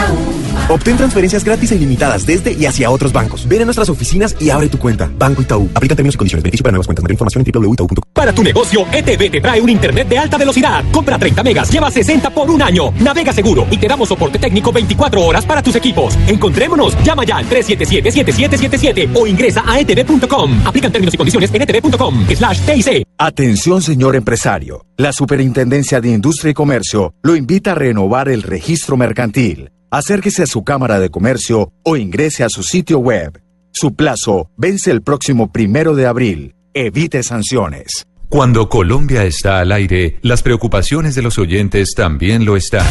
Obtén 0.69 0.97
transferencias 0.97 1.45
gratis 1.45 1.73
e 1.73 1.77
ilimitadas 1.77 2.25
desde 2.25 2.53
y 2.53 2.65
hacia 2.67 2.91
otros 2.91 3.13
bancos. 3.13 3.47
Ven 3.47 3.63
a 3.63 3.65
nuestras 3.65 3.89
oficinas 3.91 4.35
y 4.41 4.51
abre 4.51 4.69
tu 4.69 4.79
cuenta. 4.79 5.11
Banco 5.19 5.43
Itaú. 5.43 5.69
Aplica 5.75 5.95
términos 5.95 6.15
y 6.15 6.19
condiciones. 6.19 6.43
Beneficio 6.43 6.63
para 6.63 6.73
nuevas 6.73 6.87
cuentas. 6.87 7.03
Mayor 7.03 7.13
información 7.13 7.45
en 7.45 7.53
www.itaú.com. 7.53 8.11
Para 8.13 8.33
tu 8.33 8.43
negocio, 8.43 8.87
ETV 8.91 9.31
te 9.31 9.41
trae 9.41 9.61
un 9.61 9.69
internet 9.69 10.09
de 10.09 10.19
alta 10.19 10.39
velocidad. 10.39 10.85
Compra 10.91 11.19
30 11.19 11.43
megas, 11.43 11.71
lleva 11.71 11.91
60 11.91 12.31
por 12.31 12.51
un 12.51 12.63
año. 12.63 12.93
Navega 13.01 13.33
seguro 13.33 13.67
y 13.71 13.77
te 13.77 13.89
damos 13.89 14.09
soporte 14.09 14.39
técnico 14.39 14.73
24 14.73 15.21
horas 15.21 15.45
para 15.45 15.63
tus 15.63 15.77
equipos. 15.77 16.17
Encontrémonos. 16.29 16.97
Llama 17.03 17.25
ya 17.25 17.37
al 17.37 17.49
377-7777 17.49 19.11
o 19.15 19.27
ingresa 19.27 19.65
a 19.67 19.81
etv.com. 19.81 20.67
Aplican 20.67 20.93
términos 20.93 21.13
y 21.13 21.17
condiciones 21.17 21.53
en 21.53 21.63
etv.com. 21.63 22.27
Slash 22.35 22.61
TIC. 22.61 23.14
Atención, 23.19 23.81
señor 23.81 24.17
empresario. 24.17 24.85
La 24.97 25.13
Superintendencia 25.13 26.01
de 26.01 26.11
Industria 26.11 26.51
y 26.51 26.55
Comercio 26.55 27.15
lo 27.23 27.37
invita 27.37 27.73
a 27.73 27.75
renovar 27.77 28.29
el 28.29 28.43
registro 28.43 28.97
mercantil 28.97 29.71
acérquese 29.95 30.43
a 30.43 30.47
su 30.47 30.65
Cámara 30.65 30.99
de 30.99 31.09
Comercio 31.09 31.73
o 31.85 31.97
ingrese 31.97 32.43
a 32.43 32.49
su 32.49 32.65
sitio 32.65 32.99
web. 32.99 33.41
Su 33.71 33.95
plazo 33.95 34.51
vence 34.57 34.91
el 34.91 35.03
próximo 35.03 35.53
primero 35.53 35.95
de 35.95 36.07
abril. 36.07 36.57
Evite 36.75 37.23
sanciones. 37.23 38.05
Cuando 38.35 38.69
Colombia 38.69 39.23
está 39.23 39.61
al 39.61 39.71
aire, 39.71 40.19
las 40.21 40.43
preocupaciones 40.43 41.15
de 41.15 41.23
los 41.23 41.39
oyentes 41.39 41.95
también 41.95 42.45
lo 42.45 42.57
están. 42.57 42.85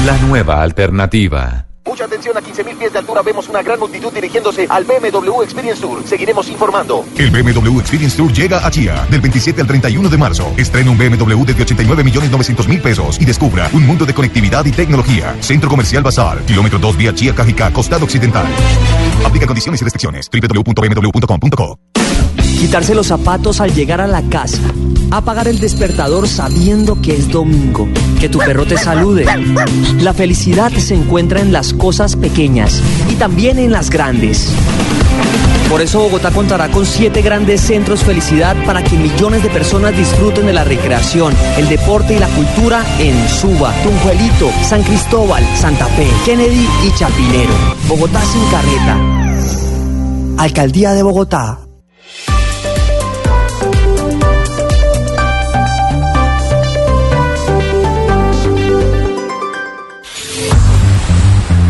la 0.07 0.17
nueva 0.27 0.63
alternativa. 0.63 1.66
Mucha 1.87 2.05
atención, 2.05 2.37
a 2.37 2.41
15.000 2.41 2.77
pies 2.77 2.93
de 2.93 2.99
altura 2.99 3.23
vemos 3.23 3.49
una 3.49 3.63
gran 3.63 3.79
multitud 3.79 4.13
dirigiéndose 4.13 4.67
al 4.69 4.85
BMW 4.85 5.43
Experience 5.43 5.81
Tour. 5.81 6.03
Seguiremos 6.05 6.49
informando. 6.49 7.05
El 7.17 7.31
BMW 7.31 7.79
Experience 7.79 8.17
Tour 8.17 8.33
llega 8.33 8.67
a 8.67 8.71
Chía 8.71 9.07
del 9.09 9.21
27 9.21 9.61
al 9.61 9.67
31 9.67 10.09
de 10.09 10.19
marzo. 10.19 10.53
Estrena 10.57 10.91
un 10.91 10.99
BMW 10.99 11.45
desde 11.45 11.63
89 11.63 12.03
millones 12.03 12.31
900 12.31 12.69
mil 12.69 12.83
pesos 12.83 13.21
y 13.21 13.25
descubra 13.25 13.71
un 13.73 13.87
mundo 13.87 14.05
de 14.05 14.15
conectividad 14.15 14.65
y 14.65 14.73
tecnología. 14.73 15.37
Centro 15.41 15.71
Comercial 15.71 16.03
Bazar, 16.03 16.41
kilómetro 16.41 16.79
2 16.79 16.97
vía 16.97 17.15
Chía 17.15 17.35
Cajicá, 17.35 17.73
costado 17.73 18.05
occidental. 18.05 18.47
Aplica 19.25 19.47
condiciones 19.47 19.81
y 19.81 19.85
restricciones. 19.85 20.29
www.bmw.com.co 20.31 21.79
Quitarse 22.59 22.95
los 22.95 23.07
zapatos 23.09 23.61
al 23.61 23.75
llegar 23.75 24.01
a 24.01 24.07
la 24.07 24.23
casa. 24.23 24.61
Apagar 25.11 25.47
el 25.47 25.61
despertador 25.61 26.27
sabiendo 26.27 27.01
que 27.01 27.15
es 27.15 27.29
domingo. 27.29 27.89
Que 28.21 28.29
tu 28.29 28.39
perro 28.39 28.67
te 28.67 28.77
salude. 28.77 29.25
La 30.01 30.15
felicidad 30.15 30.73
se 30.73 30.95
encuentra 30.95 31.41
en 31.41 31.53
las 31.53 31.73
cosas 31.73 32.17
pequeñas 32.17 32.83
y 33.11 33.15
también 33.15 33.59
en 33.59 33.73
las 33.73 33.91
grandes. 33.91 34.51
Por 35.71 35.83
eso 35.83 36.01
Bogotá 36.01 36.31
contará 36.31 36.71
con 36.71 36.87
siete 36.87 37.23
grandes 37.23 37.61
centros 37.61 38.05
felicidad 38.05 38.57
para 38.65 38.83
que 38.83 38.97
millones 38.97 39.43
de 39.43 39.51
personas 39.51 39.97
disfruten 39.97 40.47
de 40.47 40.53
la 40.53 40.65
recreación, 40.65 41.35
el 41.59 41.69
deporte 41.69 42.15
y 42.15 42.19
la 42.19 42.29
cultura 42.29 42.85
en 43.01 43.29
Suba, 43.29 43.75
Tunjuelito, 43.83 44.51
San 44.63 44.83
Cristóbal, 44.85 45.45
Santa 45.57 45.87
Fe, 45.87 46.09
Kennedy 46.25 46.67
y 46.87 46.99
Chapinero. 46.99 47.53
Bogotá 47.89 48.23
sin 48.23 48.45
carreta. 48.49 48.97
Alcaldía 50.39 50.93
de 50.93 51.03
Bogotá. 51.03 51.66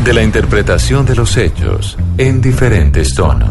De 0.07 0.15
la 0.15 0.23
interpretación 0.23 1.05
de 1.05 1.17
los 1.17 1.37
hechos 1.37 1.99
en 2.17 2.41
diferentes 2.41 3.13
tonos. 3.13 3.51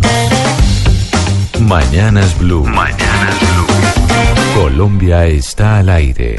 Mañanas 1.59 2.39
Blue. 2.39 2.63
Mañanas 2.63 3.39
Blue. 3.41 4.63
Colombia 4.63 5.25
está 5.25 5.79
al 5.79 5.89
aire. 5.89 6.37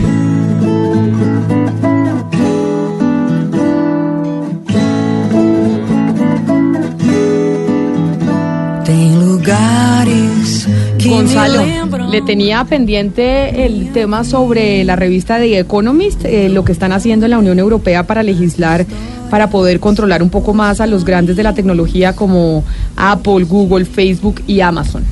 Gonzalo, 11.04 11.62
le 12.10 12.22
tenía 12.22 12.64
pendiente 12.64 13.66
el 13.66 13.92
tema 13.92 14.24
sobre 14.24 14.82
la 14.84 14.96
revista 14.96 15.38
The 15.38 15.58
Economist, 15.58 16.24
eh, 16.24 16.48
lo 16.48 16.64
que 16.64 16.72
están 16.72 16.92
haciendo 16.92 17.26
en 17.26 17.30
la 17.30 17.38
Unión 17.38 17.58
Europea 17.58 18.06
para 18.06 18.22
legislar, 18.22 18.86
para 19.30 19.50
poder 19.50 19.80
controlar 19.80 20.22
un 20.22 20.30
poco 20.30 20.54
más 20.54 20.80
a 20.80 20.86
los 20.86 21.04
grandes 21.04 21.36
de 21.36 21.42
la 21.42 21.54
tecnología 21.54 22.14
como 22.14 22.64
Apple, 22.96 23.44
Google, 23.44 23.84
Facebook 23.84 24.42
y 24.46 24.60
Amazon. 24.60 25.04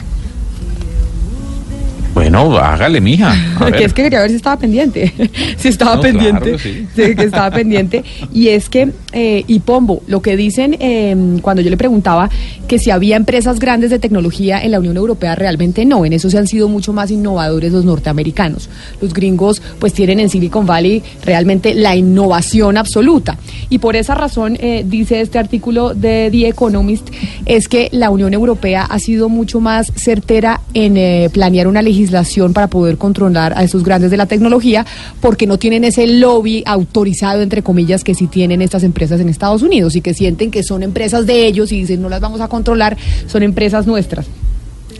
Bueno, 2.42 2.58
hágale, 2.58 3.00
mija. 3.00 3.32
A 3.60 3.64
que 3.66 3.70
ver. 3.72 3.82
es 3.82 3.92
que 3.92 4.02
quería 4.02 4.20
ver 4.20 4.30
si 4.30 4.36
estaba 4.36 4.56
pendiente. 4.58 5.12
si 5.56 5.68
estaba 5.68 5.96
No, 5.96 6.02
pendiente. 6.02 6.40
claro, 6.42 6.58
sí. 6.58 6.86
Sí, 6.94 7.14
que 7.14 7.22
estaba 7.24 7.50
pendiente. 7.50 8.04
Y 8.32 8.48
es 8.48 8.68
que, 8.68 8.90
eh, 9.12 9.44
y 9.46 9.60
Pombo, 9.60 10.02
lo 10.06 10.20
que 10.22 10.36
dicen 10.36 10.76
eh, 10.80 11.14
cuando 11.42 11.62
yo 11.62 11.70
le 11.70 11.76
preguntaba 11.76 12.28
que 12.66 12.78
si 12.78 12.90
había 12.90 13.16
empresas 13.16 13.58
grandes 13.60 13.90
de 13.90 13.98
tecnología 13.98 14.60
en 14.62 14.72
la 14.72 14.80
Unión 14.80 14.96
Europea, 14.96 15.34
realmente 15.34 15.84
no. 15.84 16.04
En 16.04 16.12
eso 16.12 16.30
se 16.30 16.38
han 16.38 16.46
sido 16.46 16.68
mucho 16.68 16.92
más 16.92 17.10
innovadores 17.10 17.72
los 17.72 17.84
norteamericanos. 17.84 18.68
Los 19.00 19.12
gringos, 19.14 19.62
pues 19.78 19.92
tienen 19.92 20.18
en 20.20 20.28
Silicon 20.28 20.66
Valley 20.66 21.02
realmente 21.24 21.74
la 21.74 21.94
innovación 21.94 22.76
absoluta. 22.76 23.38
Y 23.70 23.78
por 23.78 23.96
esa 23.96 24.14
razón, 24.14 24.56
eh, 24.60 24.84
dice 24.86 25.20
este 25.20 25.38
artículo 25.38 25.94
de 25.94 26.28
The 26.32 26.48
Economist, 26.48 27.08
es 27.46 27.68
que 27.68 27.88
la 27.92 28.10
Unión 28.10 28.34
Europea 28.34 28.82
ha 28.82 28.98
sido 28.98 29.28
mucho 29.28 29.60
más 29.60 29.92
certera 29.94 30.60
en 30.72 30.96
eh, 30.96 31.28
planear 31.32 31.68
una 31.68 31.82
legislación 31.82 32.23
para 32.52 32.68
poder 32.68 32.98
controlar 32.98 33.52
a 33.56 33.62
esos 33.64 33.84
grandes 33.84 34.10
de 34.10 34.16
la 34.16 34.26
tecnología, 34.26 34.86
porque 35.20 35.46
no 35.46 35.58
tienen 35.58 35.84
ese 35.84 36.06
lobby 36.06 36.62
autorizado, 36.66 37.42
entre 37.42 37.62
comillas, 37.62 38.04
que 38.04 38.14
sí 38.14 38.26
tienen 38.26 38.62
estas 38.62 38.82
empresas 38.82 39.20
en 39.20 39.28
Estados 39.28 39.62
Unidos 39.62 39.96
y 39.96 40.00
que 40.00 40.14
sienten 40.14 40.50
que 40.50 40.62
son 40.62 40.82
empresas 40.82 41.26
de 41.26 41.46
ellos 41.46 41.72
y 41.72 41.80
dicen 41.80 42.02
no 42.02 42.08
las 42.08 42.20
vamos 42.20 42.40
a 42.40 42.48
controlar, 42.48 42.96
son 43.26 43.42
empresas 43.42 43.86
nuestras. 43.86 44.26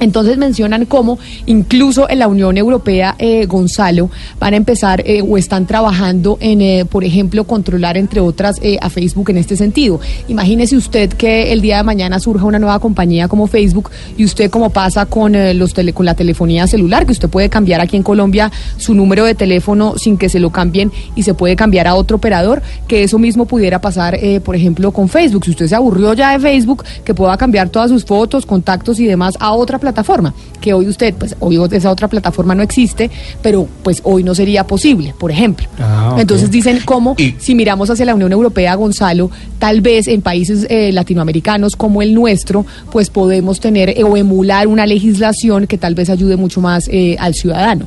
Entonces 0.01 0.37
mencionan 0.39 0.85
cómo 0.87 1.19
incluso 1.47 2.09
en 2.09 2.19
la 2.19 2.29
Unión 2.29 2.57
Europea, 2.59 3.15
eh, 3.19 3.47
Gonzalo, 3.47 4.11
van 4.39 4.55
a 4.55 4.57
empezar 4.57 5.03
eh, 5.07 5.23
o 5.23 5.39
están 5.39 5.67
trabajando 5.67 6.37
en, 6.41 6.61
eh, 6.61 6.85
por 6.85 7.05
ejemplo, 7.05 7.45
controlar 7.45 7.97
entre 7.97 8.21
otras 8.21 8.57
eh, 8.63 8.79
a 8.81 8.91
Facebook 8.91 9.31
en 9.31 9.39
este 9.39 9.57
sentido. 9.57 10.01
Imagínese 10.29 10.77
usted 10.77 11.11
que 11.13 11.53
el 11.53 11.61
día 11.61 11.79
de 11.79 11.83
mañana 11.85 12.19
surja 12.19 12.45
una 12.45 12.59
nueva 12.59 12.79
compañía 12.79 13.29
como 13.29 13.47
Facebook 13.47 13.91
y 14.17 14.25
usted 14.25 14.51
como 14.51 14.71
pasa 14.71 15.07
con, 15.07 15.33
los 15.59 15.75
tele- 15.75 15.93
con 15.93 16.07
la 16.07 16.15
telefonía 16.15 16.67
celular, 16.67 17.07
que 17.07 17.13
usted 17.13 17.29
puede 17.29 17.49
cambiar 17.49 17.81
aquí 17.81 17.97
en 17.97 18.03
Colombia 18.03 18.51
su 18.77 18.95
número 18.95 19.25
de 19.25 19.35
teléfono 19.35 19.95
sin 19.97 20.17
que 20.17 20.29
se 20.29 20.41
lo 20.41 20.51
cambien 20.51 20.91
y 21.15 21.23
se 21.23 21.35
puede 21.35 21.57
cambiar 21.57 21.87
a 21.87 21.95
otro 21.95 22.17
operador, 22.17 22.63
que 22.89 23.03
eso 23.03 23.19
mismo 23.19 23.47
pudiera 23.47 23.81
pasar, 23.81 24.19
por 24.45 24.57
ejemplo, 24.57 24.93
con 24.93 25.09
Facebook. 25.09 25.45
Si 25.45 25.51
usted 25.51 25.67
se 25.67 25.75
aburrió 25.75 26.15
ya 26.15 26.33
de 26.33 26.41
Facebook, 26.41 26.85
que 27.05 27.15
pueda 27.15 27.37
cambiar 27.37 27.69
todas 27.69 27.91
sus 27.91 28.05
fotos, 28.05 28.47
contactos 28.47 28.99
y 29.01 29.07
demás 29.07 29.35
a 29.41 29.53
otra 29.53 29.79
plataforma, 29.85 30.35
que 30.61 30.73
hoy 30.73 30.89
usted, 30.89 31.15
pues 31.15 31.37
hoy 31.41 31.61
esa 31.71 31.91
otra 31.91 32.09
plataforma 32.09 32.55
no 32.55 32.63
existe, 32.63 33.11
pero 33.43 33.69
pues 33.83 34.01
hoy 34.05 34.25
no 34.25 34.35
sería 34.35 34.67
posible, 34.67 35.15
por 35.19 35.31
ejemplo. 35.31 35.67
Ah. 35.79 36.17
Entonces 36.19 36.51
dicen 36.51 36.81
cómo, 36.85 37.15
si 37.39 37.55
miramos 37.55 37.91
hacia 37.91 38.07
la 38.07 38.15
Unión 38.15 38.33
Europea, 38.33 38.75
Gonzalo, 38.75 39.31
tal 39.59 39.81
vez 39.81 40.09
en 40.09 40.23
países 40.23 40.67
eh, 40.71 40.91
latinoamericanos 40.93 41.77
como 41.77 42.01
el 42.03 42.15
nuestro, 42.15 42.65
pues 42.91 43.11
podemos 43.11 43.61
tener 43.61 43.91
eh, 43.91 44.05
o 44.05 44.17
emular 44.17 44.67
una 44.67 44.87
legislación 44.87 45.67
que 45.67 45.79
tal 45.79 45.95
vez 45.95 46.09
ayude 46.09 46.37
mucho 46.37 46.61
más 46.61 46.89
eh, 46.91 47.17
al 47.19 47.35
ciudadano. 47.35 47.87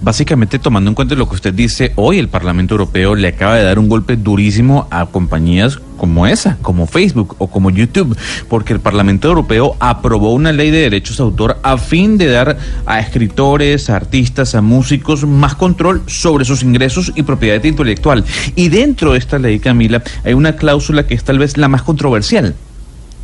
Básicamente, 0.00 0.58
tomando 0.58 0.90
en 0.90 0.94
cuenta 0.94 1.14
lo 1.14 1.28
que 1.28 1.34
usted 1.34 1.54
dice, 1.54 1.92
hoy 1.96 2.18
el 2.18 2.28
Parlamento 2.28 2.74
Europeo 2.74 3.14
le 3.14 3.28
acaba 3.28 3.56
de 3.56 3.64
dar 3.64 3.78
un 3.78 3.88
golpe 3.88 4.16
durísimo 4.16 4.86
a 4.90 5.06
compañías 5.06 5.78
como 5.96 6.26
esa, 6.26 6.56
como 6.62 6.86
Facebook 6.86 7.36
o 7.38 7.48
como 7.48 7.68
YouTube, 7.68 8.16
porque 8.48 8.72
el 8.72 8.80
Parlamento 8.80 9.28
Europeo 9.28 9.76
aprobó 9.80 10.32
una 10.32 10.50
ley 10.50 10.70
de 10.70 10.78
derechos 10.78 11.18
de 11.18 11.24
autor 11.24 11.58
a 11.62 11.76
fin 11.76 12.16
de 12.16 12.26
dar 12.28 12.56
a 12.86 13.00
escritores, 13.00 13.90
a 13.90 13.96
artistas, 13.96 14.54
a 14.54 14.62
músicos 14.62 15.26
más 15.26 15.54
control 15.54 16.02
sobre 16.06 16.46
sus 16.46 16.62
ingresos 16.62 17.12
y 17.16 17.22
propiedad 17.22 17.62
intelectual. 17.62 18.24
Y 18.56 18.70
dentro 18.70 19.12
de 19.12 19.18
esta 19.18 19.38
ley, 19.38 19.58
Camila, 19.58 20.02
hay 20.24 20.32
una 20.32 20.56
cláusula 20.56 21.06
que 21.06 21.14
es 21.14 21.22
tal 21.22 21.38
vez 21.38 21.58
la 21.58 21.68
más 21.68 21.82
controversial 21.82 22.54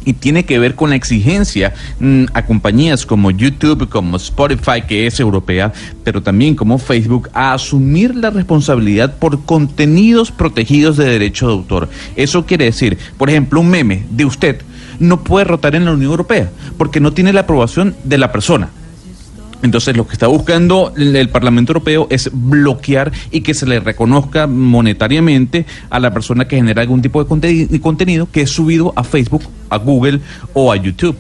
y 0.07 0.15
tiene 0.15 0.47
que 0.47 0.59
ver 0.59 0.75
con 0.75 0.89
la 0.89 0.97
exigencia 0.97 1.75
mm, 2.01 2.27
a 2.33 2.47
compañías 2.47 3.05
como 3.05 3.31
YouTube, 3.31 3.91
como 3.91 4.17
Spotify, 4.17 4.83
que 4.89 5.07
es 5.07 5.21
europea, 5.21 5.73
pero 6.03 6.23
también 6.23 6.55
como 6.55 6.79
Facebook, 6.79 7.29
a 7.35 7.53
asumir 7.53 8.15
la 8.15 8.31
responsabilidad 8.31 9.17
por 9.19 9.45
contenidos 9.45 10.31
protegidos 10.31 10.97
de 10.97 11.05
derecho 11.05 11.49
de 11.49 11.53
autor. 11.53 11.89
Eso 12.15 12.47
quiere 12.47 12.65
decir, 12.67 12.97
por 13.19 13.29
ejemplo, 13.29 13.61
un 13.61 13.69
meme 13.69 14.07
de 14.11 14.25
usted 14.25 14.63
no 14.99 15.23
puede 15.23 15.45
rotar 15.45 15.75
en 15.75 15.85
la 15.85 15.93
Unión 15.93 16.11
Europea 16.11 16.51
porque 16.79 17.01
no 17.01 17.13
tiene 17.13 17.33
la 17.33 17.41
aprobación 17.41 17.95
de 18.05 18.17
la 18.17 18.33
persona. 18.33 18.71
Entonces 19.63 19.97
lo 19.97 20.07
que 20.07 20.13
está 20.13 20.27
buscando 20.27 20.93
el, 20.97 21.15
el 21.17 21.29
Parlamento 21.29 21.73
Europeo 21.73 22.07
es 22.11 22.31
bloquear 22.33 23.13
y 23.31 23.41
que 23.41 23.55
se 23.55 23.67
le 23.67 23.81
reconozca 23.81 24.47
monetariamente 24.47 25.67
a 25.91 25.99
la 25.99 26.13
persona 26.13 26.47
que 26.47 26.57
genera 26.57 26.83
algún 26.83 27.03
tipo 27.03 27.23
de 27.23 27.81
contenido 27.81 28.29
que 28.31 28.43
es 28.43 28.51
subido 28.51 28.93
a 28.97 29.05
Facebook, 29.05 29.43
a 29.71 29.79
Google 29.79 30.21
o 30.55 30.73
a 30.73 30.77
YouTube. 30.77 31.17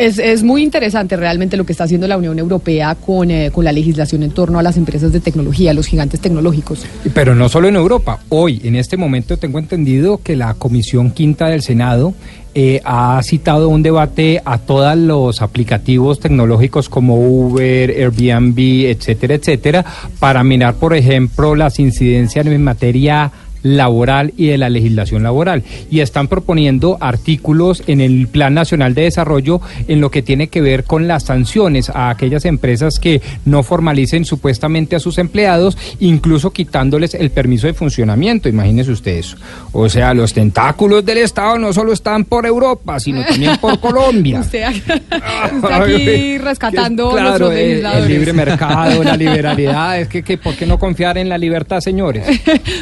Es, 0.00 0.18
es 0.18 0.42
muy 0.42 0.62
interesante 0.62 1.14
realmente 1.14 1.58
lo 1.58 1.66
que 1.66 1.72
está 1.72 1.84
haciendo 1.84 2.08
la 2.08 2.16
Unión 2.16 2.38
Europea 2.38 2.94
con, 2.94 3.30
eh, 3.30 3.50
con 3.52 3.66
la 3.66 3.72
legislación 3.72 4.22
en 4.22 4.30
torno 4.30 4.58
a 4.58 4.62
las 4.62 4.78
empresas 4.78 5.12
de 5.12 5.20
tecnología, 5.20 5.74
los 5.74 5.86
gigantes 5.86 6.20
tecnológicos. 6.20 6.86
Pero 7.12 7.34
no 7.34 7.50
solo 7.50 7.68
en 7.68 7.76
Europa. 7.76 8.20
Hoy, 8.30 8.62
en 8.64 8.76
este 8.76 8.96
momento, 8.96 9.36
tengo 9.36 9.58
entendido 9.58 10.22
que 10.22 10.36
la 10.36 10.54
Comisión 10.54 11.10
Quinta 11.10 11.48
del 11.48 11.60
Senado 11.60 12.14
eh, 12.54 12.80
ha 12.84 13.20
citado 13.22 13.68
un 13.68 13.82
debate 13.82 14.40
a 14.44 14.58
todos 14.58 14.96
los 14.96 15.42
aplicativos 15.42 16.20
tecnológicos 16.20 16.88
como 16.88 17.16
Uber, 17.16 17.90
Airbnb, 17.90 18.58
etcétera, 18.90 19.34
etcétera, 19.34 19.84
para 20.18 20.42
mirar, 20.42 20.74
por 20.74 20.94
ejemplo, 20.94 21.54
las 21.54 21.78
incidencias 21.78 22.46
en 22.46 22.64
materia 22.64 23.30
laboral 23.62 24.32
y 24.36 24.46
de 24.46 24.58
la 24.58 24.68
legislación 24.68 25.22
laboral. 25.22 25.62
Y 25.90 26.00
están 26.00 26.28
proponiendo 26.28 26.96
artículos 27.00 27.82
en 27.86 28.00
el 28.00 28.28
Plan 28.28 28.54
Nacional 28.54 28.94
de 28.94 29.02
Desarrollo 29.02 29.60
en 29.88 30.00
lo 30.00 30.10
que 30.10 30.22
tiene 30.22 30.48
que 30.48 30.60
ver 30.60 30.84
con 30.84 31.06
las 31.08 31.24
sanciones 31.24 31.90
a 31.90 32.10
aquellas 32.10 32.44
empresas 32.44 32.98
que 32.98 33.20
no 33.44 33.62
formalicen 33.62 34.24
supuestamente 34.24 34.96
a 34.96 35.00
sus 35.00 35.18
empleados, 35.18 35.76
incluso 36.00 36.50
quitándoles 36.52 37.14
el 37.14 37.30
permiso 37.30 37.66
de 37.66 37.74
funcionamiento. 37.74 38.48
Imagínese 38.48 38.92
usted 38.92 39.16
eso. 39.18 39.36
O 39.72 39.88
sea, 39.88 40.14
los 40.14 40.32
tentáculos 40.32 41.04
del 41.04 41.18
Estado 41.18 41.58
no 41.58 41.72
solo 41.72 41.92
están 41.92 42.24
por 42.24 42.46
Europa, 42.46 42.98
sino 43.00 43.24
también 43.24 43.56
por 43.58 43.78
Colombia. 43.80 44.40
Usted, 44.40 44.66
usted 45.54 45.70
aquí 45.72 46.38
rescatando 46.38 47.10
Claro, 47.10 47.28
nuestros 47.28 47.52
el, 47.52 47.58
el 47.58 47.68
legisladores. 47.68 48.08
libre 48.08 48.32
mercado, 48.32 49.04
la 49.04 49.16
liberalidad, 49.16 50.00
es 50.00 50.08
que, 50.08 50.22
que 50.22 50.38
¿por 50.38 50.54
qué 50.54 50.66
no 50.66 50.78
confiar 50.78 51.18
en 51.18 51.28
la 51.28 51.38
libertad, 51.38 51.80
señores? 51.80 52.26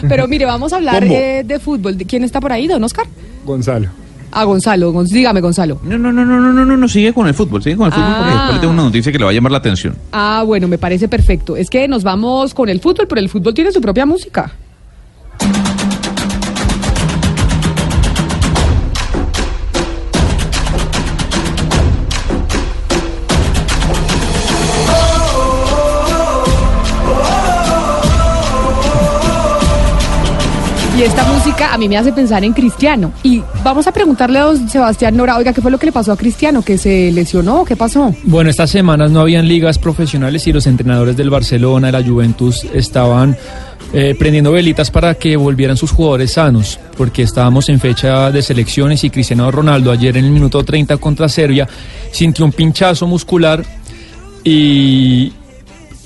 Pero 0.09 0.27
mire, 0.29 0.45
vamos 0.45 0.68
a 0.73 0.77
hablar 0.77 1.05
eh, 1.05 1.43
de 1.45 1.59
fútbol. 1.59 1.97
¿Quién 1.97 2.25
está 2.25 2.41
por 2.41 2.53
ahí, 2.53 2.67
don 2.67 2.83
Oscar? 2.85 3.07
Gonzalo. 3.45 3.89
Ah, 4.31 4.45
Gonzalo. 4.45 4.93
Gon- 4.93 5.07
dígame, 5.07 5.41
Gonzalo. 5.41 5.81
No, 5.83 5.97
no, 5.97 6.13
no, 6.13 6.25
no, 6.25 6.39
no, 6.41 6.53
no, 6.53 6.65
no, 6.65 6.77
no, 6.77 6.89
sigue 6.89 7.13
con 7.15 7.27
el 7.27 7.35
fútbol, 7.35 7.63
sigue 7.63 7.77
con 7.77 7.87
el 7.87 7.93
fútbol 7.93 8.09
porque 8.17 8.31
Ah. 8.31 8.35
después 8.35 8.55
le 8.57 8.61
tengo 8.61 8.73
una 8.75 8.83
noticia 8.83 9.11
que 9.11 9.19
le 9.19 9.25
va 9.25 9.31
a 9.31 9.35
llamar 9.35 9.53
la 9.53 9.59
atención. 9.59 9.97
Ah, 10.13 10.43
bueno, 10.47 10.69
me 10.69 10.77
parece 10.77 11.09
perfecto. 11.09 11.57
Es 11.57 11.71
que 11.71 11.89
nos 11.89 12.03
vamos 12.05 12.53
con 12.53 12.69
el 12.69 12.81
fútbol, 12.81 13.07
pero 13.09 13.21
el 13.21 13.29
fútbol 13.31 13.55
tiene 13.55 13.73
su 13.73 13.81
propia 13.81 14.05
música. 14.05 14.53
Y 30.99 31.03
esta 31.03 31.25
música 31.33 31.73
a 31.73 31.79
mí 31.79 31.89
me 31.89 31.97
hace 31.97 32.13
pensar 32.13 32.43
en 32.43 32.53
Cristiano. 32.53 33.13
Y 33.23 33.41
vamos 33.63 33.87
a 33.87 33.93
preguntarle 33.93 34.41
a 34.41 34.47
don 34.47 34.69
Sebastián 34.69 35.17
Nora, 35.17 35.37
oiga, 35.37 35.53
¿qué 35.53 35.61
fue 35.61 35.71
lo 35.71 35.79
que 35.79 35.87
le 35.87 35.93
pasó 35.93 36.11
a 36.11 36.17
Cristiano? 36.17 36.63
¿Que 36.63 36.77
se 36.77 37.13
lesionó? 37.13 37.65
¿Qué 37.65 37.77
pasó? 37.77 38.13
Bueno, 38.25 38.51
estas 38.51 38.71
semanas 38.71 39.13
no 39.13 39.21
habían 39.21 39.47
ligas 39.47 39.79
profesionales 39.79 40.45
y 40.49 40.53
los 40.53 40.67
entrenadores 40.67 41.17
del 41.17 41.31
Barcelona, 41.31 41.87
de 41.87 41.93
la 41.93 42.03
Juventus, 42.03 42.65
estaban 42.75 43.37
eh, 43.93 44.17
prendiendo 44.19 44.51
velitas 44.51 44.91
para 44.91 45.15
que 45.15 45.37
volvieran 45.37 45.77
sus 45.77 45.93
jugadores 45.93 46.33
sanos, 46.33 46.81
porque 46.97 47.23
estábamos 47.23 47.69
en 47.69 47.79
fecha 47.79 48.33
de 48.33 48.43
selecciones 48.43 49.05
y 49.05 49.11
Cristiano 49.11 49.49
Ronaldo 49.53 49.93
ayer 49.93 50.17
en 50.17 50.25
el 50.25 50.33
minuto 50.33 50.65
30 50.65 50.97
contra 50.97 51.29
Serbia 51.29 51.69
sintió 52.11 52.45
un 52.45 52.51
pinchazo 52.51 53.07
muscular 53.07 53.65
y 54.43 55.33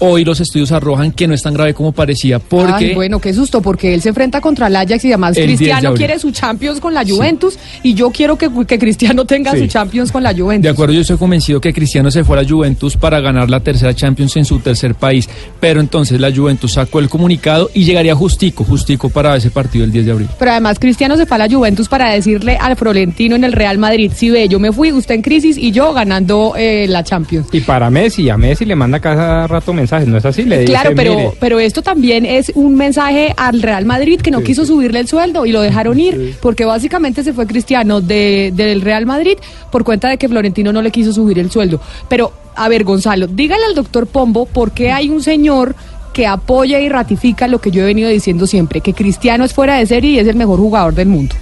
hoy 0.04 0.24
los 0.24 0.40
estudios 0.40 0.72
arrojan 0.72 1.12
que 1.12 1.26
no 1.28 1.34
es 1.34 1.42
tan 1.42 1.54
grave 1.54 1.74
como 1.74 1.92
parecía, 1.92 2.38
porque... 2.38 2.72
Ay, 2.88 2.94
bueno, 2.94 3.20
qué 3.20 3.32
susto, 3.32 3.62
porque 3.62 3.94
él 3.94 4.02
se 4.02 4.08
enfrenta 4.10 4.40
contra 4.40 4.66
el 4.66 4.76
Ajax 4.76 5.04
y 5.04 5.08
además 5.08 5.36
El 5.36 5.46
10 5.46 5.58
de 5.58 5.64
Cristiano 5.64 5.94
quiere 5.94 6.18
su 6.18 6.30
Champions 6.32 6.80
con 6.80 6.92
la 6.92 7.04
Juventus 7.06 7.58
y 7.82 7.94
yo 7.94 8.10
quiero 8.10 8.36
que, 8.36 8.50
que 8.66 8.78
Cristiano 8.78 9.24
tenga 9.24 9.52
Sí. 9.52 9.60
su 9.60 9.66
Champions 9.68 10.10
con 10.10 10.22
la 10.22 10.34
Juventus. 10.34 10.62
De 10.64 10.68
acuerdo, 10.70 10.94
yo 10.94 11.00
estoy 11.02 11.16
convencido 11.18 11.60
que 11.60 11.72
Cristiano 11.72 12.10
se 12.10 12.24
fue 12.24 12.38
a 12.38 12.42
la 12.42 12.48
Juventus 12.48 12.96
para 12.96 13.20
ganar 13.20 13.48
la 13.50 13.60
tercera 13.60 13.94
Champions 13.94 14.36
en 14.36 14.44
su 14.44 14.58
tercer 14.60 14.94
país, 14.94 15.28
pero 15.60 15.80
entonces 15.80 16.20
la 16.20 16.34
Juventus 16.34 16.72
sacó 16.72 16.98
el 16.98 17.08
comunicado 17.08 17.70
y 17.74 17.84
llegaría 17.84 18.14
justico, 18.14 18.64
justico 18.64 19.08
para 19.10 19.36
ese 19.36 19.50
partido 19.50 19.84
el 19.84 19.92
10 19.92 20.06
de 20.06 20.12
abril. 20.12 20.28
Pero 20.38 20.50
además 20.50 20.78
Cristiano 20.78 21.16
se 21.16 21.26
fue 21.26 21.36
a 21.36 21.46
la 21.46 21.48
Juventus 21.54 21.88
para 21.88 22.10
decirle 22.10 22.56
al 22.60 22.76
Florentino 22.76 23.36
en 23.36 23.44
el 23.44 23.52
Real 23.52 23.78
Madrid, 23.78 24.10
si 24.14 24.30
ve, 24.30 24.48
yo 24.48 24.58
me 24.58 24.72
fui, 24.72 24.90
usted 24.92 25.14
en 25.14 25.22
crisis 25.22 25.56
y 25.56 25.70
yo 25.70 25.92
ganando 25.92 26.54
eh, 26.56 26.86
la 26.88 27.04
Champions. 27.04 27.46
Y 27.52 27.60
para 27.60 27.90
Messi, 27.90 28.28
a 28.30 28.36
Messi 28.36 28.64
le 28.64 28.74
manda 28.74 28.98
cada 29.00 29.46
rato 29.46 29.72
mensajes, 29.72 29.91
¿no 30.00 30.16
es 30.18 30.24
así? 30.24 30.44
Le 30.44 30.60
dice, 30.60 30.72
Claro, 30.72 30.90
pero, 30.96 31.14
"Mire, 31.14 31.30
pero 31.38 31.58
esto 31.60 31.82
también 31.82 32.24
es 32.26 32.50
un 32.54 32.74
mensaje 32.76 33.34
al 33.36 33.60
Real 33.62 33.84
Madrid 33.84 34.20
que 34.20 34.30
no 34.30 34.40
quiso 34.42 34.64
subirle 34.64 35.00
el 35.00 35.08
sueldo 35.08 35.44
y 35.46 35.52
lo 35.52 35.60
dejaron 35.60 36.00
ir, 36.00 36.36
porque 36.40 36.64
básicamente 36.64 37.22
se 37.22 37.32
fue 37.32 37.46
Cristiano 37.46 38.00
de- 38.00 38.52
del 38.54 38.80
Real 38.80 39.06
Madrid 39.06 39.36
por 39.70 39.84
cuenta 39.84 40.08
de 40.08 40.16
que 40.18 40.28
Florentino 40.28 40.72
no 40.72 40.82
le 40.82 40.90
quiso 40.90 41.12
subir 41.12 41.38
el 41.38 41.50
sueldo. 41.50 41.80
Pero, 42.08 42.32
a 42.56 42.68
ver, 42.68 42.84
Gonzalo, 42.84 43.26
dígale 43.26 43.64
al 43.64 43.74
doctor 43.74 44.06
Pombo 44.06 44.46
por 44.46 44.72
qué 44.72 44.90
hay 44.92 45.08
un 45.10 45.22
señor 45.22 45.74
que 46.12 46.26
apoya 46.26 46.78
y 46.80 46.88
ratifica 46.88 47.48
lo 47.48 47.60
que 47.60 47.70
yo 47.70 47.82
he 47.82 47.86
venido 47.86 48.08
diciendo 48.10 48.46
siempre, 48.46 48.80
que 48.82 48.92
Cristiano 48.92 49.44
es 49.44 49.54
fuera 49.54 49.76
de 49.78 49.86
serie 49.86 50.10
y 50.10 50.18
es 50.18 50.28
el 50.28 50.36
mejor 50.36 50.58
jugador 50.58 50.94
del 50.94 51.08
mundo. 51.08 51.34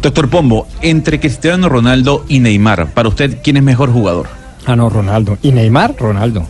Doctor 0.00 0.28
Pombo, 0.28 0.66
entre 0.80 1.20
Cristiano 1.20 1.68
Ronaldo 1.68 2.24
y 2.28 2.40
Neymar, 2.40 2.92
para 2.94 3.08
usted, 3.08 3.38
¿quién 3.42 3.56
es 3.58 3.62
mejor 3.62 3.92
jugador? 3.92 4.28
Ah, 4.66 4.76
no, 4.76 4.88
Ronaldo. 4.88 5.38
¿Y 5.42 5.52
Neymar? 5.52 5.94
Ronaldo. 5.98 6.46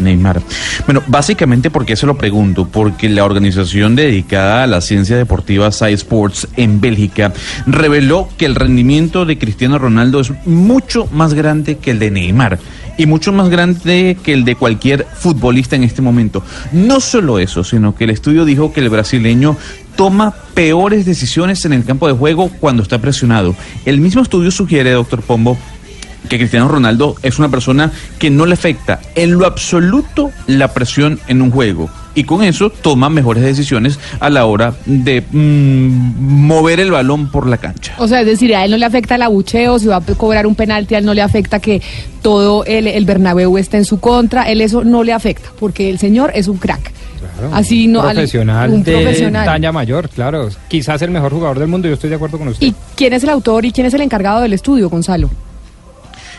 Neymar. 0.00 0.42
Bueno, 0.86 1.02
básicamente 1.06 1.70
porque 1.70 1.96
se 1.96 2.06
lo 2.06 2.16
pregunto, 2.16 2.66
porque 2.66 3.08
la 3.08 3.24
organización 3.24 3.96
dedicada 3.96 4.62
a 4.62 4.66
la 4.66 4.80
ciencia 4.80 5.16
deportiva 5.16 5.70
Sci 5.70 5.92
Sports 5.92 6.48
en 6.56 6.80
Bélgica 6.80 7.32
reveló 7.66 8.28
que 8.36 8.46
el 8.46 8.54
rendimiento 8.54 9.24
de 9.24 9.38
Cristiano 9.38 9.78
Ronaldo 9.78 10.20
es 10.20 10.32
mucho 10.46 11.06
más 11.12 11.34
grande 11.34 11.78
que 11.78 11.92
el 11.92 11.98
de 11.98 12.10
Neymar 12.10 12.58
y 12.96 13.06
mucho 13.06 13.32
más 13.32 13.48
grande 13.48 14.18
que 14.22 14.32
el 14.32 14.44
de 14.44 14.56
cualquier 14.56 15.06
futbolista 15.14 15.76
en 15.76 15.84
este 15.84 16.02
momento. 16.02 16.42
No 16.72 17.00
solo 17.00 17.38
eso, 17.38 17.64
sino 17.64 17.94
que 17.94 18.04
el 18.04 18.10
estudio 18.10 18.44
dijo 18.44 18.72
que 18.72 18.80
el 18.80 18.90
brasileño 18.90 19.56
toma 19.96 20.34
peores 20.54 21.06
decisiones 21.06 21.64
en 21.64 21.72
el 21.72 21.84
campo 21.84 22.06
de 22.08 22.14
juego 22.14 22.50
cuando 22.60 22.82
está 22.82 22.98
presionado. 22.98 23.54
El 23.84 24.00
mismo 24.00 24.22
estudio 24.22 24.50
sugiere, 24.50 24.90
doctor 24.90 25.22
Pombo, 25.22 25.56
que 26.30 26.38
Cristiano 26.38 26.68
Ronaldo 26.68 27.16
es 27.22 27.38
una 27.38 27.50
persona 27.50 27.90
que 28.18 28.30
no 28.30 28.46
le 28.46 28.54
afecta 28.54 29.00
en 29.14 29.32
lo 29.32 29.44
absoluto 29.44 30.30
la 30.46 30.68
presión 30.72 31.20
en 31.28 31.42
un 31.42 31.50
juego. 31.50 31.90
Y 32.14 32.24
con 32.24 32.42
eso 32.42 32.70
toma 32.70 33.08
mejores 33.10 33.42
decisiones 33.44 33.98
a 34.18 34.30
la 34.30 34.44
hora 34.46 34.74
de 34.86 35.20
mm, 35.30 36.46
mover 36.46 36.80
el 36.80 36.90
balón 36.90 37.30
por 37.30 37.46
la 37.46 37.56
cancha. 37.58 37.94
O 37.98 38.08
sea, 38.08 38.20
es 38.20 38.26
decir, 38.26 38.54
a 38.54 38.64
él 38.64 38.70
no 38.70 38.76
le 38.78 38.84
afecta 38.86 39.14
el 39.16 39.22
abucheo, 39.22 39.78
si 39.78 39.86
va 39.86 39.96
a 39.96 40.00
cobrar 40.00 40.46
un 40.46 40.54
penalti, 40.54 40.94
a 40.94 40.98
él 40.98 41.04
no 41.04 41.14
le 41.14 41.22
afecta 41.22 41.60
que 41.60 41.80
todo 42.22 42.64
el, 42.64 42.86
el 42.86 43.04
Bernabéu 43.04 43.58
esté 43.58 43.76
en 43.76 43.84
su 43.84 44.00
contra, 44.00 44.44
él 44.50 44.60
eso 44.60 44.82
no 44.84 45.02
le 45.04 45.12
afecta, 45.12 45.50
porque 45.58 45.88
el 45.90 45.98
señor 45.98 46.32
es 46.34 46.48
un 46.48 46.56
crack. 46.58 46.92
Así 47.52 47.86
no, 47.86 48.02
al- 48.02 48.14
profesional 48.14 48.70
un 48.70 48.82
de 48.82 48.92
profesional. 48.92 49.44
talla 49.46 49.72
mayor, 49.72 50.08
claro. 50.08 50.48
Quizás 50.68 51.00
el 51.02 51.10
mejor 51.10 51.32
jugador 51.32 51.58
del 51.58 51.68
mundo, 51.68 51.86
yo 51.88 51.94
estoy 51.94 52.10
de 52.10 52.16
acuerdo 52.16 52.38
con 52.38 52.48
usted. 52.48 52.66
¿Y 52.66 52.74
quién 52.96 53.12
es 53.12 53.22
el 53.22 53.30
autor 53.30 53.64
y 53.64 53.72
quién 53.72 53.86
es 53.86 53.94
el 53.94 54.00
encargado 54.00 54.40
del 54.40 54.52
estudio, 54.52 54.88
Gonzalo? 54.90 55.30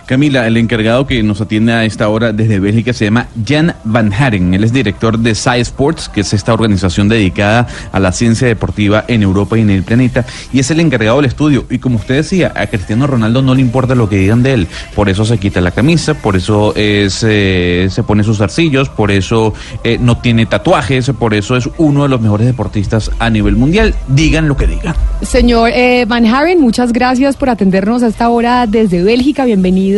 Camila, 0.05 0.45
el 0.47 0.57
encargado 0.57 1.07
que 1.07 1.21
nos 1.23 1.39
atiende 1.41 1.73
a 1.73 1.85
esta 1.85 2.09
hora 2.09 2.33
desde 2.33 2.59
Bélgica 2.59 2.93
se 2.93 3.05
llama 3.05 3.27
Jan 3.47 3.75
Van 3.83 4.11
Haren. 4.11 4.53
Él 4.53 4.63
es 4.63 4.73
director 4.73 5.17
de 5.17 5.35
Sci 5.35 5.59
Sports, 5.59 6.09
que 6.09 6.21
es 6.21 6.33
esta 6.33 6.53
organización 6.53 7.07
dedicada 7.07 7.67
a 7.91 7.99
la 7.99 8.11
ciencia 8.11 8.47
deportiva 8.47 9.05
en 9.07 9.23
Europa 9.23 9.57
y 9.57 9.61
en 9.61 9.69
el 9.69 9.83
planeta, 9.83 10.25
y 10.51 10.59
es 10.59 10.69
el 10.71 10.79
encargado 10.79 11.17
del 11.17 11.25
estudio. 11.25 11.65
Y 11.69 11.79
como 11.79 11.97
usted 11.97 12.15
decía, 12.15 12.51
a 12.55 12.67
Cristiano 12.67 13.07
Ronaldo 13.07 13.41
no 13.41 13.55
le 13.55 13.61
importa 13.61 13.95
lo 13.95 14.09
que 14.09 14.17
digan 14.17 14.43
de 14.43 14.53
él, 14.53 14.67
por 14.95 15.09
eso 15.09 15.25
se 15.25 15.37
quita 15.37 15.61
la 15.61 15.71
camisa, 15.71 16.13
por 16.13 16.35
eso 16.35 16.73
es, 16.75 17.25
eh, 17.27 17.87
se 17.89 18.03
pone 18.03 18.23
sus 18.23 18.39
zarcillos, 18.39 18.89
por 18.89 19.11
eso 19.11 19.53
eh, 19.83 19.97
no 19.99 20.17
tiene 20.17 20.45
tatuajes, 20.45 21.09
por 21.17 21.33
eso 21.33 21.55
es 21.55 21.69
uno 21.77 22.03
de 22.03 22.09
los 22.09 22.21
mejores 22.21 22.47
deportistas 22.47 23.11
a 23.19 23.29
nivel 23.29 23.55
mundial. 23.55 23.95
Digan 24.07 24.47
lo 24.47 24.57
que 24.57 24.67
digan. 24.67 24.95
Señor 25.21 25.69
eh, 25.73 26.05
Van 26.07 26.25
Haren, 26.25 26.59
muchas 26.59 26.91
gracias 26.91 27.37
por 27.37 27.49
atendernos 27.49 28.03
a 28.03 28.07
esta 28.07 28.29
hora 28.29 28.67
desde 28.67 29.03
Bélgica. 29.03 29.45
Bienvenido 29.45 29.90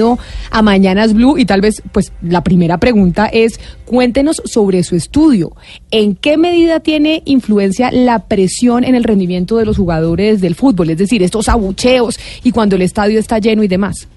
a 0.51 0.61
Mañanas 0.61 1.13
Blue. 1.13 1.37
Y 1.37 1.45
tal 1.45 1.61
vez, 1.61 1.81
pues, 1.91 2.11
la 2.21 2.43
primera 2.43 2.77
pregunta 2.77 3.27
es, 3.27 3.59
cuéntenos 3.85 4.41
sobre 4.45 4.83
su 4.83 4.95
estudio. 4.95 5.51
¿En 5.91 6.15
qué 6.15 6.37
medida 6.37 6.79
tiene 6.79 7.21
influencia 7.25 7.91
la 7.91 8.27
presión 8.27 8.83
en 8.83 8.95
el 8.95 9.03
rendimiento 9.03 9.57
de 9.57 9.65
los 9.65 9.77
jugadores 9.77 10.41
del 10.41 10.55
fútbol? 10.55 10.89
Es 10.89 10.97
decir, 10.97 11.23
estos 11.23 11.49
abucheos 11.49 12.19
y 12.43 12.51
cuando 12.51 12.75
el 12.75 12.81
estadio 12.81 13.19
está 13.19 13.39
lleno 13.39 13.63
y 13.63 13.67
demás. 13.67 14.07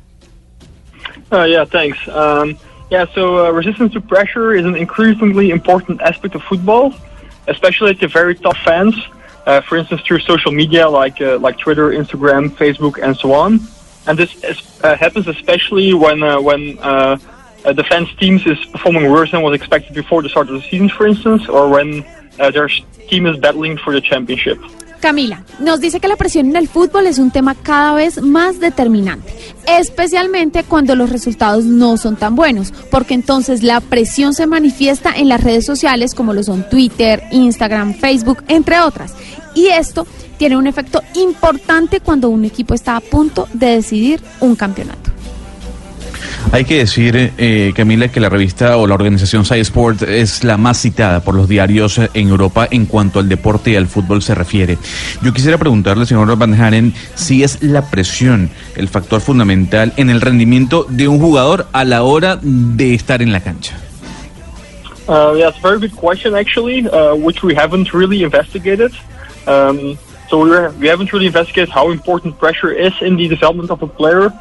Uh, 1.33 1.45
yeah, 1.45 1.65
thanks. 1.65 1.99
Um, 2.09 2.57
yeah, 2.91 3.07
so 3.15 3.47
uh, 3.47 3.51
resistance 3.51 3.93
to 3.95 4.01
pressure 4.01 4.55
is 4.55 4.65
an 4.65 4.77
increasingly 4.77 5.51
important 5.51 6.01
aspect 6.03 6.35
of 6.37 6.43
football, 6.43 6.95
especially 7.49 7.95
to 7.97 8.09
very 8.09 8.37
tough 8.37 8.59
fans. 8.65 8.95
Uh, 9.47 9.61
for 9.61 9.77
instance, 9.77 10.03
through 10.03 10.19
social 10.21 10.51
media 10.51 10.89
like 10.89 11.21
uh, 11.21 11.39
like 11.39 11.57
Twitter, 11.59 11.91
Instagram, 11.91 12.51
Facebook, 12.51 13.01
and 13.01 13.17
so 13.17 13.33
on. 13.33 13.61
And 14.07 14.19
this 14.19 14.35
is, 14.43 14.61
happens 14.95 15.27
especially 15.27 15.95
when 15.95 16.23
uh, 16.23 16.41
when 16.41 16.79
uh, 16.79 17.19
defense 17.73 18.09
teams 18.21 18.47
is 18.47 18.65
performing 18.67 19.11
worse 19.11 19.33
than 19.33 19.43
was 19.43 19.55
expected 19.55 19.95
before 19.95 20.23
the 20.23 20.29
start 20.29 20.49
of 20.49 20.55
the 20.55 20.63
season, 20.63 20.89
for 20.89 21.07
instance, 21.07 21.49
or 21.49 21.69
when 21.69 22.05
uh, 22.39 22.51
their 22.51 22.69
team 23.09 23.27
is 23.27 23.37
battling 23.39 23.77
for 23.77 23.93
the 23.93 24.01
championship. 24.01 24.59
Camila, 25.01 25.45
nos 25.59 25.81
dice 25.81 26.01
que 26.01 26.09
la 26.09 26.17
presión 26.17 26.47
en 26.47 26.57
el 26.57 26.69
fútbol 26.69 27.07
es 27.07 27.19
un 27.19 27.31
tema 27.31 27.55
cada 27.55 27.95
vez 27.95 28.21
más 28.23 28.61
determinante, 28.61 29.35
especialmente 29.67 30.65
cuando 30.65 30.95
los 30.95 31.11
resultados 31.11 31.65
no 31.65 31.97
son 31.97 32.17
tan 32.17 32.37
buenos, 32.37 32.73
porque 32.91 33.15
entonces 33.15 33.63
la 33.63 33.81
presión 33.81 34.35
se 34.35 34.47
manifiesta 34.47 35.13
en 35.15 35.29
las 35.29 35.43
redes 35.43 35.65
sociales 35.65 36.15
como 36.15 36.33
lo 36.33 36.43
son 36.43 36.69
Twitter, 36.69 37.23
Instagram, 37.31 37.95
Facebook, 37.95 38.43
entre 38.49 38.81
otras. 38.81 39.15
Y 39.55 39.69
esto 39.69 40.07
tiene 40.39 40.57
un 40.57 40.67
efecto 40.67 41.03
importante 41.15 42.01
cuando 42.01 42.29
un 42.29 42.45
equipo 42.45 42.75
está 42.75 42.97
a 42.97 43.01
punto 43.01 43.49
de 43.53 43.77
decidir 43.77 44.21
un 44.41 44.55
campeonato. 44.55 45.16
Hay 46.53 46.65
que 46.65 46.79
decir, 46.79 47.33
eh, 47.37 47.73
Camila, 47.75 48.09
que 48.09 48.21
la 48.21 48.29
revista 48.29 48.77
o 48.77 48.87
la 48.87 48.95
organización 48.95 49.45
Sci 49.45 49.61
Sport 49.61 50.03
es 50.03 50.45
la 50.45 50.57
más 50.57 50.81
citada 50.81 51.21
por 51.21 51.35
los 51.35 51.49
diarios 51.49 51.99
eh, 51.99 52.09
en 52.15 52.29
Europa 52.29 52.67
en 52.71 52.87
cuanto 52.87 53.19
al 53.19 53.29
deporte 53.29 53.73
y 53.73 53.77
al 53.77 53.89
fútbol 53.89 54.23
se 54.23 54.35
refiere. 54.35 54.79
Yo 55.23 55.33
quisiera 55.33 55.59
preguntarle, 55.59 56.07
señor 56.07 56.35
Van 56.39 56.55
Haren, 56.55 56.95
si 57.15 57.43
es 57.43 57.63
la 57.63 57.91
presión 57.91 58.49
el 58.77 58.89
factor 58.89 59.21
fundamental 59.21 59.93
en 59.97 60.09
el 60.09 60.21
rendimiento 60.21 60.87
de 60.89 61.09
un 61.09 61.19
jugador 61.19 61.67
a 61.73 61.85
la 61.85 62.05
hora 62.05 62.39
de 62.41 62.95
estar 62.95 63.23
en 63.23 63.33
la 63.33 63.41
cancha. 63.41 63.77
Uh, 65.09 65.35
yeah, 65.37 65.49
it's 65.49 65.59
a 65.59 65.61
very 65.61 65.79
good 65.79 65.95
question, 65.95 66.35
actually, 66.35 66.89
uh, 66.89 67.15
which 67.15 67.43
we 67.43 67.55
haven't 67.55 67.93
really 67.93 68.23
investigated. 68.23 68.93
Um, 69.47 69.97
so 70.29 70.43
we, 70.43 70.51
were, 70.51 70.71
we 70.81 70.89
haven't 70.89 71.13
really 71.13 71.27
investigated 71.27 71.69
how 71.69 71.91
important 71.91 72.39
pressure 72.39 72.73
is 72.73 72.93
in 73.01 73.17
the 73.17 73.29
development 73.29 73.71
of 73.71 73.83
a 73.83 73.87
player. 73.87 74.33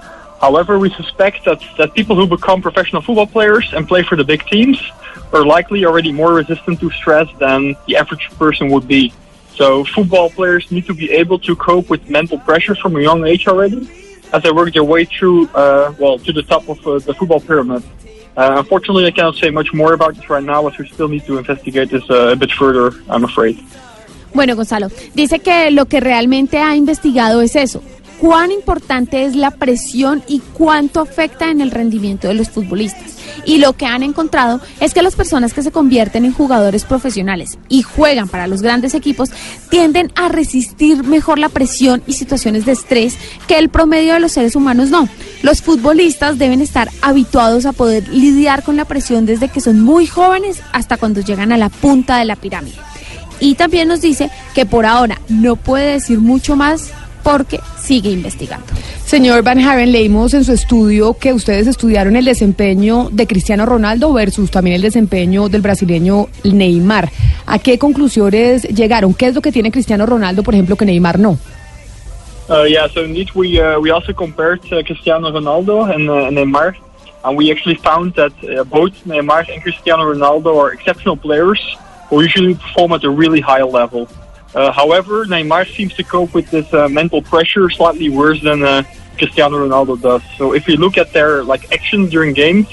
However, 0.45 0.77
we 0.77 0.91
suspect 0.91 1.43
that, 1.45 1.59
that 1.79 1.95
people 1.95 2.15
who 2.15 2.27
become 2.27 2.61
professional 2.61 3.01
football 3.01 3.25
players 3.25 3.65
and 3.73 3.87
play 3.87 4.03
for 4.03 4.15
the 4.15 4.23
big 4.23 4.41
teams 4.45 4.77
are 5.33 5.43
likely 5.43 5.85
already 5.85 6.11
more 6.11 6.33
resistant 6.41 6.79
to 6.81 6.91
stress 6.91 7.27
than 7.39 7.75
the 7.87 7.93
average 8.01 8.29
person 8.43 8.69
would 8.73 8.87
be. 8.87 9.11
So 9.55 9.65
football 9.85 10.29
players 10.29 10.63
need 10.69 10.85
to 10.85 10.93
be 10.93 11.07
able 11.21 11.39
to 11.47 11.55
cope 11.55 11.89
with 11.89 12.07
mental 12.17 12.37
pressure 12.37 12.75
from 12.75 12.95
a 12.95 13.01
young 13.01 13.25
age 13.25 13.47
already 13.47 13.89
as 14.33 14.43
they 14.43 14.51
work 14.51 14.71
their 14.71 14.83
way 14.83 15.05
through, 15.05 15.47
uh, 15.55 15.95
well, 15.97 16.19
to 16.19 16.31
the 16.31 16.43
top 16.43 16.69
of 16.69 16.77
uh, 16.85 16.99
the 16.99 17.15
football 17.15 17.39
pyramid. 17.39 17.81
Uh, 18.37 18.57
unfortunately, 18.61 19.07
I 19.07 19.11
cannot 19.17 19.35
say 19.37 19.49
much 19.49 19.73
more 19.73 19.93
about 19.93 20.13
this 20.13 20.29
right 20.29 20.43
now, 20.43 20.67
as 20.67 20.77
we 20.77 20.87
still 20.87 21.07
need 21.07 21.25
to 21.25 21.39
investigate 21.39 21.89
this 21.89 22.07
uh, 22.07 22.33
a 22.33 22.35
bit 22.35 22.51
further, 22.51 22.85
I'm 23.09 23.23
afraid. 23.23 23.57
Bueno, 24.31 24.55
Gonzalo, 24.55 24.89
dice 25.15 25.39
que 25.39 25.71
lo 25.71 25.85
que 25.85 26.01
realmente 26.01 26.59
ha 26.59 26.75
investigado 26.75 27.41
es 27.41 27.55
eso, 27.55 27.81
cuán 28.19 28.51
importante 28.51 29.25
es 29.25 29.35
la 29.35 29.51
presión 29.51 30.23
y 30.27 30.39
cuánto 30.53 31.01
afecta 31.01 31.49
en 31.49 31.61
el 31.61 31.71
rendimiento 31.71 32.27
de 32.27 32.33
los 32.33 32.49
futbolistas. 32.49 33.15
Y 33.45 33.57
lo 33.57 33.73
que 33.73 33.85
han 33.85 34.03
encontrado 34.03 34.61
es 34.79 34.93
que 34.93 35.01
las 35.01 35.15
personas 35.15 35.53
que 35.53 35.61
se 35.61 35.71
convierten 35.71 36.25
en 36.25 36.33
jugadores 36.33 36.83
profesionales 36.83 37.57
y 37.69 37.83
juegan 37.83 38.27
para 38.27 38.47
los 38.47 38.61
grandes 38.61 38.93
equipos 38.93 39.29
tienden 39.69 40.11
a 40.15 40.29
resistir 40.29 41.03
mejor 41.03 41.37
la 41.37 41.49
presión 41.49 42.01
y 42.07 42.13
situaciones 42.13 42.65
de 42.65 42.71
estrés 42.71 43.17
que 43.47 43.57
el 43.57 43.69
promedio 43.69 44.13
de 44.13 44.19
los 44.19 44.31
seres 44.31 44.55
humanos 44.55 44.89
no. 44.89 45.07
Los 45.43 45.61
futbolistas 45.61 46.37
deben 46.37 46.61
estar 46.61 46.89
habituados 47.01 47.65
a 47.65 47.73
poder 47.73 48.07
lidiar 48.07 48.63
con 48.63 48.77
la 48.77 48.85
presión 48.85 49.25
desde 49.25 49.49
que 49.49 49.61
son 49.61 49.81
muy 49.81 50.07
jóvenes 50.07 50.61
hasta 50.71 50.97
cuando 50.97 51.21
llegan 51.21 51.51
a 51.51 51.57
la 51.57 51.69
punta 51.69 52.17
de 52.17 52.25
la 52.25 52.35
pirámide. 52.35 52.77
Y 53.39 53.55
también 53.55 53.89
nos 53.89 54.01
dice 54.01 54.31
que 54.53 54.65
por 54.65 54.85
ahora 54.85 55.19
no 55.27 55.55
puede 55.55 55.93
decir 55.93 56.19
mucho 56.19 56.55
más 56.55 56.91
porque 57.25 57.59
sigue 57.79 58.11
investigando. 58.11 58.67
Señor 59.03 59.41
Van 59.41 59.59
Haven, 59.59 59.91
leímos 59.91 60.35
en 60.35 60.45
su 60.45 60.53
estudio 60.53 61.17
que 61.17 61.33
ustedes 61.33 61.65
estudiaron 61.65 62.15
el 62.15 62.23
desempeño 62.23 63.09
de 63.11 63.25
Cristiano 63.25 63.65
Ronaldo 63.65 64.13
versus 64.13 64.51
también 64.51 64.75
el 64.75 64.83
desempeño 64.83 65.49
del 65.49 65.61
brasileño 65.61 66.27
Neymar. 66.43 67.09
¿A 67.47 67.57
qué 67.57 67.79
conclusiones 67.79 68.61
llegaron? 68.63 69.15
¿Qué 69.15 69.25
es 69.25 69.33
lo 69.33 69.41
que 69.41 69.51
tiene 69.51 69.71
Cristiano 69.71 70.05
Ronaldo, 70.05 70.43
por 70.43 70.53
ejemplo, 70.53 70.75
que 70.75 70.85
Neymar 70.85 71.17
no? 71.17 71.39
Uh, 72.47 72.65
yeah, 72.67 72.87
so 72.87 73.03
indeed 73.03 73.31
we 73.33 73.59
uh, 73.59 73.79
we 73.79 73.89
also 73.89 74.13
compared 74.13 74.61
uh, 74.71 74.83
Cristiano 74.83 75.31
Ronaldo 75.31 75.91
and 75.91 76.07
uh, 76.07 76.29
Neymar, 76.29 76.75
and 77.23 77.35
we 77.35 77.51
actually 77.51 77.77
found 77.77 78.13
that 78.13 78.33
uh, 78.43 78.63
both 78.65 78.93
Neymar 79.03 79.49
and 79.51 79.63
Cristiano 79.63 80.03
Ronaldo 80.13 80.55
are 80.61 80.71
exceptional 80.71 81.17
players 81.17 81.59
who 82.07 82.21
usually 82.21 82.53
perform 82.53 82.91
at 82.91 83.03
a 83.03 83.09
really 83.09 83.41
high 83.41 83.63
level. 83.63 84.07
Uh, 84.55 84.71
however, 84.71 85.25
Neymar 85.25 85.67
seems 85.75 85.93
to 85.95 86.03
cope 86.03 86.33
with 86.33 86.49
this 86.49 86.73
uh, 86.73 86.87
mental 86.87 87.21
pressure 87.21 87.69
slightly 87.69 88.09
worse 88.09 88.41
than 88.41 88.63
uh, 88.63 88.83
Cristiano 89.17 89.57
Ronaldo 89.57 90.01
does. 90.01 90.23
So 90.37 90.53
if 90.53 90.65
we 90.65 90.77
look 90.77 90.97
at 90.97 91.11
their 91.11 91.43
like 91.43 91.71
actions 91.73 92.09
during 92.09 92.33
games, 92.33 92.67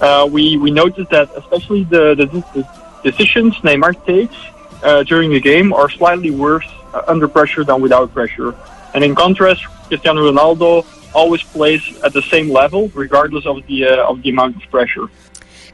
uh, 0.00 0.28
we 0.30 0.56
we 0.56 0.70
notice 0.70 1.08
that 1.10 1.28
especially 1.36 1.82
the, 1.84 2.14
the, 2.14 2.26
the 2.54 2.62
decisions 3.02 3.56
Neymar 3.56 3.94
takes 4.06 4.36
uh, 4.84 5.02
during 5.02 5.30
the 5.30 5.40
game 5.40 5.72
are 5.72 5.90
slightly 5.90 6.30
worse 6.30 6.68
uh, 6.94 7.02
under 7.08 7.26
pressure 7.26 7.64
than 7.64 7.80
without 7.80 8.12
pressure. 8.12 8.54
And 8.94 9.02
in 9.02 9.16
contrast, 9.16 9.64
Cristiano 9.88 10.30
Ronaldo 10.30 10.86
always 11.12 11.42
plays 11.42 11.82
at 12.04 12.12
the 12.12 12.22
same 12.22 12.50
level, 12.50 12.88
regardless 12.94 13.46
of 13.46 13.66
the 13.66 13.88
of 14.10 14.22
the 14.22 14.30
amount 14.30 14.62
of 14.62 14.70
pressure. 14.70 15.08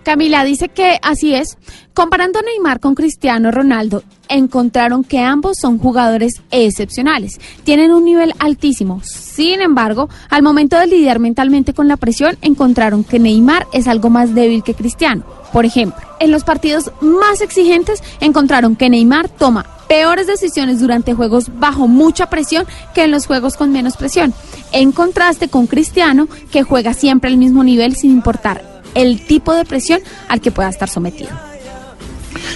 Camila 0.03 0.45
dice 0.45 0.69
que 0.69 0.99
así 1.03 1.35
es. 1.35 1.57
Comparando 1.95 2.39
a 2.39 2.43
Neymar 2.43 2.81
con 2.81 2.95
Cristiano 2.95 3.51
Ronaldo, 3.51 4.03
encontraron 4.29 5.05
que 5.05 5.19
ambos 5.20 5.59
son 5.61 5.79
jugadores 5.79 6.43
excepcionales. 6.51 7.39
Tienen 7.65 7.93
un 7.93 8.05
nivel 8.05 8.33
altísimo. 8.39 9.03
Sin 9.05 9.61
embargo, 9.61 10.09
al 10.31 10.43
momento 10.43 10.79
de 10.79 10.87
lidiar 10.87 11.19
mentalmente 11.19 11.74
con 11.74 11.89
la 11.89 11.99
presión, 11.99 12.39
encontraron 12.41 13.05
que 13.05 13.19
Neymar 13.19 13.66
es 13.73 13.89
algo 13.89 14.09
más 14.11 14.35
débil 14.35 14.62
que 14.62 14.74
Cristiano. 14.74 15.24
Por 15.53 15.66
ejemplo, 15.66 16.01
en 16.19 16.31
los 16.31 16.45
partidos 16.45 16.91
más 17.03 17.43
exigentes, 17.43 18.03
encontraron 18.20 18.74
que 18.74 18.89
Neymar 18.89 19.29
toma 19.29 19.66
peores 19.87 20.27
decisiones 20.27 20.81
durante 20.81 21.12
juegos 21.12 21.51
bajo 21.59 21.87
mucha 21.87 22.31
presión 22.31 22.66
que 22.95 23.05
en 23.05 23.11
los 23.11 23.27
juegos 23.27 23.59
con 23.59 23.70
menos 23.70 23.99
presión. 23.99 24.33
En 24.73 24.93
contraste 24.93 25.49
con 25.49 25.66
Cristiano, 25.66 26.27
que 26.51 26.62
juega 26.62 26.95
siempre 26.95 27.29
al 27.29 27.37
mismo 27.37 27.62
nivel 27.62 27.95
sin 27.95 28.12
importar 28.12 28.72
el 28.94 29.24
tipo 29.24 29.55
de 29.55 29.64
presión 29.64 30.01
al 30.28 30.40
que 30.40 30.51
pueda 30.51 30.69
estar 30.69 30.89
sometido. 30.89 31.31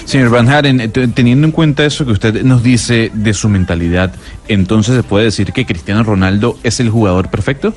Señor 0.04 0.30
Van 0.30 0.48
Haren, 0.48 0.80
eh, 0.80 0.88
teniendo 0.88 1.46
en 1.46 1.52
cuenta 1.52 1.84
eso 1.84 2.06
que 2.06 2.12
usted 2.12 2.42
nos 2.42 2.62
dice 2.62 3.10
de 3.12 3.34
su 3.34 3.48
mentalidad, 3.48 4.14
entonces 4.48 4.94
se 4.94 5.02
puede 5.02 5.26
decir 5.26 5.52
que 5.52 5.66
Cristiano 5.66 6.02
Ronaldo 6.02 6.58
es 6.62 6.80
el 6.80 6.90
jugador 6.90 7.28
perfecto? 7.28 7.74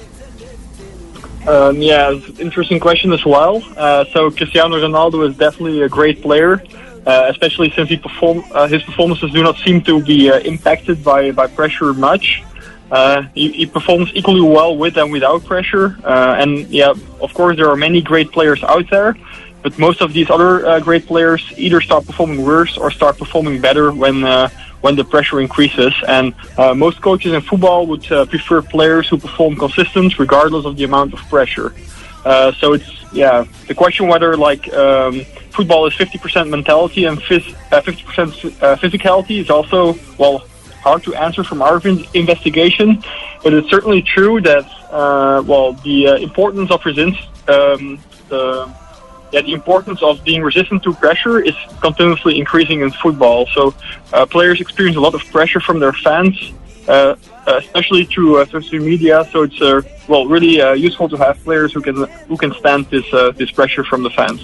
Um, 1.47 1.81
yeah, 1.81 2.11
interesting 2.39 2.79
question 2.79 3.11
as 3.13 3.25
well. 3.25 3.63
Uh, 3.75 4.05
so 4.13 4.29
Cristiano 4.29 4.77
Ronaldo 4.77 5.27
is 5.27 5.35
definitely 5.35 5.81
a 5.81 5.89
great 5.89 6.21
player, 6.21 6.61
uh, 7.07 7.25
especially 7.29 7.71
since 7.75 7.89
he 7.89 7.97
perform 7.97 8.43
uh, 8.53 8.67
his 8.67 8.83
performances 8.83 9.31
do 9.31 9.41
not 9.41 9.57
seem 9.57 9.81
to 9.81 9.99
be 10.03 10.29
uh, 10.29 10.39
impacted 10.41 11.03
by 11.03 11.31
by 11.31 11.47
pressure 11.47 11.93
much. 11.93 12.43
Uh, 12.91 13.23
he, 13.35 13.51
he 13.51 13.65
performs 13.65 14.11
equally 14.13 14.41
well 14.41 14.75
with 14.75 14.97
and 14.97 15.11
without 15.11 15.45
pressure. 15.45 15.97
Uh, 16.03 16.35
and 16.39 16.67
yeah, 16.69 16.93
of 17.21 17.33
course, 17.33 17.55
there 17.57 17.69
are 17.69 17.75
many 17.75 18.01
great 18.01 18.31
players 18.31 18.63
out 18.63 18.89
there, 18.89 19.15
but 19.61 19.77
most 19.77 20.01
of 20.01 20.13
these 20.13 20.29
other 20.29 20.65
uh, 20.65 20.79
great 20.79 21.05
players 21.05 21.43
either 21.57 21.81
start 21.81 22.05
performing 22.05 22.43
worse 22.43 22.77
or 22.77 22.89
start 22.91 23.17
performing 23.17 23.61
better 23.61 23.91
when 23.91 24.23
uh, 24.23 24.49
when 24.81 24.95
the 24.95 25.03
pressure 25.03 25.39
increases. 25.41 25.93
And 26.07 26.33
uh, 26.57 26.73
most 26.73 27.01
coaches 27.01 27.33
in 27.33 27.41
football 27.41 27.85
would 27.87 28.11
uh, 28.11 28.25
prefer 28.25 28.61
players 28.61 29.09
who 29.09 29.17
perform 29.17 29.55
consistent 29.55 30.17
regardless 30.17 30.65
of 30.65 30.77
the 30.77 30.85
amount 30.85 31.13
of 31.13 31.19
pressure. 31.29 31.73
So 32.59 32.73
it's 32.73 32.89
yeah 33.11 33.45
the 33.67 33.73
question 33.73 34.07
whether 34.07 34.37
like 34.37 34.71
um, 34.73 35.25
football 35.51 35.85
is 35.87 35.93
50% 35.93 36.49
mentality 36.49 37.05
and 37.05 37.19
phys- 37.19 37.55
uh, 37.71 37.81
50% 37.81 38.61
uh, 38.61 38.75
physicality 38.77 39.41
is 39.41 39.49
also 39.49 39.95
well 40.17 40.43
hard 40.81 41.03
to 41.03 41.15
answer 41.15 41.43
from 41.43 41.61
our 41.61 41.81
investigation, 42.13 43.03
but 43.43 43.53
it's 43.53 43.69
certainly 43.69 44.01
true 44.01 44.41
that 44.41 44.65
uh, 44.91 45.43
well 45.45 45.73
the 45.73 46.07
uh, 46.07 46.15
importance 46.17 46.71
of 46.71 46.83
resist 46.85 47.19
um, 47.47 47.99
the 48.29 48.69
yeah, 49.31 49.41
the 49.41 49.53
importance 49.53 50.01
of 50.01 50.23
being 50.23 50.41
resistant 50.41 50.81
to 50.83 50.93
pressure 50.93 51.39
is 51.39 51.55
continuously 51.81 52.39
increasing 52.39 52.81
in 52.81 52.91
football. 52.91 53.45
So 53.53 53.75
uh, 54.11 54.25
players 54.25 54.59
experience 54.59 54.97
a 54.97 54.99
lot 54.99 55.13
of 55.13 55.23
pressure 55.31 55.59
from 55.59 55.79
their 55.79 55.93
fans, 55.93 56.35
uh, 56.87 57.15
especially 57.45 58.05
through 58.05 58.41
uh, 58.41 58.45
social 58.45 58.79
media. 58.79 59.27
So 59.31 59.43
it's 59.43 59.61
uh, 59.61 59.81
well 60.07 60.25
really 60.25 60.61
uh, 60.61 60.73
useful 60.73 61.09
to 61.09 61.17
have 61.17 61.37
players 61.43 61.73
who 61.73 61.81
can 61.81 61.95
who 62.27 62.37
can 62.37 62.53
stand 62.53 62.87
this 62.89 63.05
uh, 63.13 63.31
this 63.31 63.51
pressure 63.51 63.83
from 63.83 64.03
the 64.03 64.09
fans. 64.09 64.41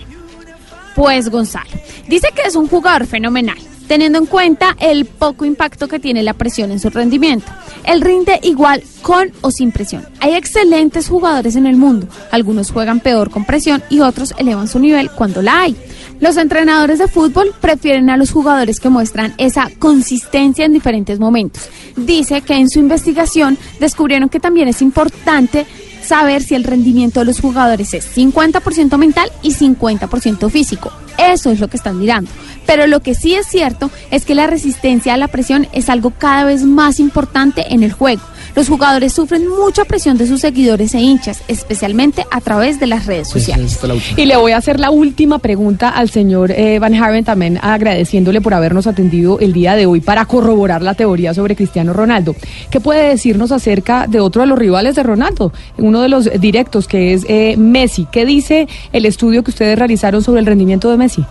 Pues 0.95 1.30
Gonzalo, 1.30 1.70
dice 2.07 2.32
que 2.34 2.44
es 2.45 2.56
un 2.56 2.70
jugador 2.70 3.06
fenomenal, 3.06 3.57
teniendo 3.88 4.20
en 4.20 4.26
cuenta 4.26 4.76
el 4.80 5.06
poco 5.06 5.45
impacto 5.45 5.88
que 5.88 5.99
tiene 5.99 6.24
la 6.24 6.34
presión 6.34 6.72
en 6.72 6.80
su 6.80 6.90
rendimiento. 6.90 7.52
Él 7.84 8.02
rinde 8.02 8.40
igual 8.44 8.84
con 9.02 9.32
o 9.41 9.52
sin 9.52 9.72
presión. 9.72 10.06
Hay 10.20 10.34
excelentes 10.34 11.07
jugadores 11.07 11.56
en 11.56 11.68
el 11.68 11.78
mundo, 11.78 12.07
algunos 12.32 12.72
juegan 12.72 12.99
peor 12.99 13.30
con 13.30 13.45
presión 13.45 13.84
y 13.90 13.99
otros 13.99 14.34
elevan 14.38 14.68
su 14.68 14.80
nivel 14.80 15.12
cuando 15.12 15.41
la 15.41 15.62
hay. 15.62 15.76
Los 16.20 16.38
entrenadores 16.38 16.99
de 16.99 17.07
fútbol 17.10 17.53
prefieren 17.60 18.10
a 18.10 18.18
los 18.18 18.32
jugadores 18.32 18.80
que 18.80 18.90
muestran 18.90 19.34
esa 19.38 19.70
consistencia 19.80 20.66
en 20.66 20.72
diferentes 20.72 21.20
momentos. 21.20 21.70
Dice 21.98 22.41
que 22.41 22.56
en 22.56 22.70
su 22.70 22.80
investigación 22.80 23.57
descubrieron 23.80 24.30
que 24.30 24.40
también 24.40 24.70
es 24.70 24.82
importante 24.82 25.66
saber 26.06 26.44
si 26.44 26.56
el 26.56 26.64
rendimiento 26.64 27.19
de 27.19 27.26
los 27.26 27.41
jugadores 27.41 27.94
es 27.94 28.15
50% 28.15 28.98
mental 28.98 29.30
y 29.41 29.53
50% 29.53 30.49
físico. 30.49 30.91
Eso 31.18 31.52
es 31.52 31.60
lo 31.60 31.68
que 31.68 31.77
están 31.77 31.99
mirando. 31.99 32.32
Pero 32.65 32.88
lo 32.88 33.02
que 33.02 33.15
sí 33.15 33.36
es 33.36 33.48
cierto 33.48 33.91
es 34.11 34.26
que 34.26 34.36
la 34.36 34.48
resistencia 34.48 35.14
a 35.14 35.18
la 35.18 35.27
presión 35.27 35.68
es 35.72 35.90
algo 35.90 36.11
cada 36.11 36.45
vez 36.45 36.64
más 36.64 36.99
importante 36.99 37.73
en 37.73 37.84
el 37.84 37.94
juego. 37.94 38.22
Los 38.56 38.69
jugadores 38.69 39.11
sufren 39.11 39.49
mucha 39.49 39.84
presión 39.84 40.18
de 40.18 40.27
sus 40.27 40.40
seguidores 40.40 40.94
e 40.95 40.99
hinchas, 40.99 41.44
especialmente 41.49 42.26
a 42.32 42.40
través 42.40 42.80
de 42.80 42.88
las 42.88 43.06
redes 43.06 43.30
sociales. 43.30 43.77
Y 44.15 44.26
le 44.26 44.38
voy 44.38 44.53
a 44.53 44.57
hacer 44.57 44.80
la 44.80 44.91
última 44.91 45.40
pregunta 45.40 45.90
al 45.90 46.10
señor 46.10 46.52
eh, 46.52 46.80
Van 46.80 46.95
Haren, 46.95 47.26
también 47.26 47.60
agradeciéndole 47.61 48.40
por 48.40 48.53
habernos 48.53 48.88
atendido 48.88 49.40
el 49.40 49.52
día 49.52 49.76
de 49.76 49.86
hoy 49.86 49.99
para 49.99 50.26
corroborar 50.26 50.82
la 50.82 50.94
teoría 50.94 51.34
sobre 51.34 51.56
Cristiano 51.57 51.91
Ronaldo. 51.91 52.34
¿Qué 52.72 52.80
puede 52.80 53.10
decirnos 53.10 53.52
acerca 53.52 54.07
de 54.07 54.22
otro 54.22 54.41
de 54.41 54.48
los 54.48 54.57
rivales 54.57 54.95
de 54.95 55.03
Ronaldo? 55.03 55.52
Uno 55.77 56.02
de 56.02 56.07
los 56.07 56.30
directos 56.40 56.88
que 56.88 57.14
es 57.14 57.26
eh, 57.27 57.56
Messi. 57.57 58.07
¿Qué 58.10 58.26
dice 58.26 58.69
el 58.94 59.06
estudio 59.06 59.44
que 59.44 59.52
ustedes 59.52 59.77
realizaron 59.77 60.23
sobre 60.23 60.40
el 60.40 60.45
rendimiento 60.45 60.90
de 60.90 60.98
Messi? 60.98 61.26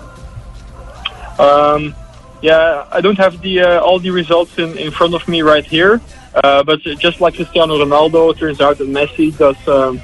Um, 1.38 1.94
yeah, 2.42 2.84
I 2.92 3.01
don't 3.01 3.18
have 3.18 3.38
the 3.40 3.60
uh, 3.60 3.80
all 3.80 3.98
the 3.98 4.10
results 4.10 4.59
in, 4.59 4.76
in 4.78 4.92
front 4.92 5.14
of 5.14 5.26
me 5.26 5.42
right 5.42 5.64
here, 5.64 6.01
uh, 6.43 6.62
but 6.65 6.81
just 6.98 7.20
like 7.20 7.35
Cristiano 7.35 7.78
Ronaldo, 7.78 8.32
it 8.32 8.39
turns 8.39 8.61
out 8.61 8.78
that 8.78 8.89
Messi 8.89 9.36
does 9.36 9.56
um, 9.69 10.01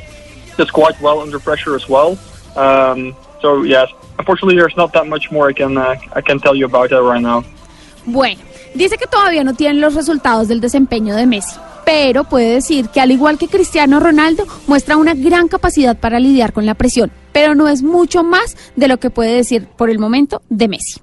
does 0.57 0.71
quite 0.71 1.01
well 1.01 1.21
under 1.21 1.39
pressure 1.39 1.75
as 1.75 1.89
well. 1.89 2.19
Um, 2.57 3.17
so 3.41 3.63
yes, 3.63 3.89
unfortunately, 4.19 4.57
there's 4.57 4.77
not 4.77 4.93
that 4.93 5.07
much 5.07 5.31
more 5.31 5.49
I 5.49 5.53
can 5.53 5.77
uh, 5.77 5.97
I 6.13 6.21
can 6.21 6.39
tell 6.39 6.55
you 6.55 6.67
about 6.67 6.91
that 6.91 7.03
right 7.03 7.23
now. 7.23 7.45
Bueno, 8.07 8.41
dice 8.75 8.97
que 8.97 9.07
todavía 9.07 9.45
no 9.45 9.55
tienen 9.55 9.81
los 9.81 9.95
resultados 9.95 10.49
del 10.49 10.61
desempeño 10.61 11.17
de 11.17 11.27
Messi, 11.27 11.59
pero 11.85 12.25
puede 12.25 12.55
decir 12.55 12.89
que 12.89 13.01
al 13.01 13.11
igual 13.11 13.39
que 13.39 13.49
Cristiano 13.49 14.01
Ronaldo, 14.01 14.47
muestra 14.67 14.97
una 14.97 15.15
gran 15.15 15.49
capacidad 15.49 15.99
para 15.99 16.21
lidiar 16.21 16.53
con 16.53 16.65
la 16.67 16.75
presión, 16.75 17.11
pero 17.33 17.55
no 17.55 17.69
es 17.69 17.83
mucho 17.83 18.23
más 18.23 18.57
de 18.77 18.89
lo 18.89 18.99
que 18.99 19.11
puede 19.11 19.35
decir 19.35 19.67
por 19.77 19.91
el 19.91 19.99
momento 19.99 20.43
de 20.49 20.69
Messi. 20.69 21.01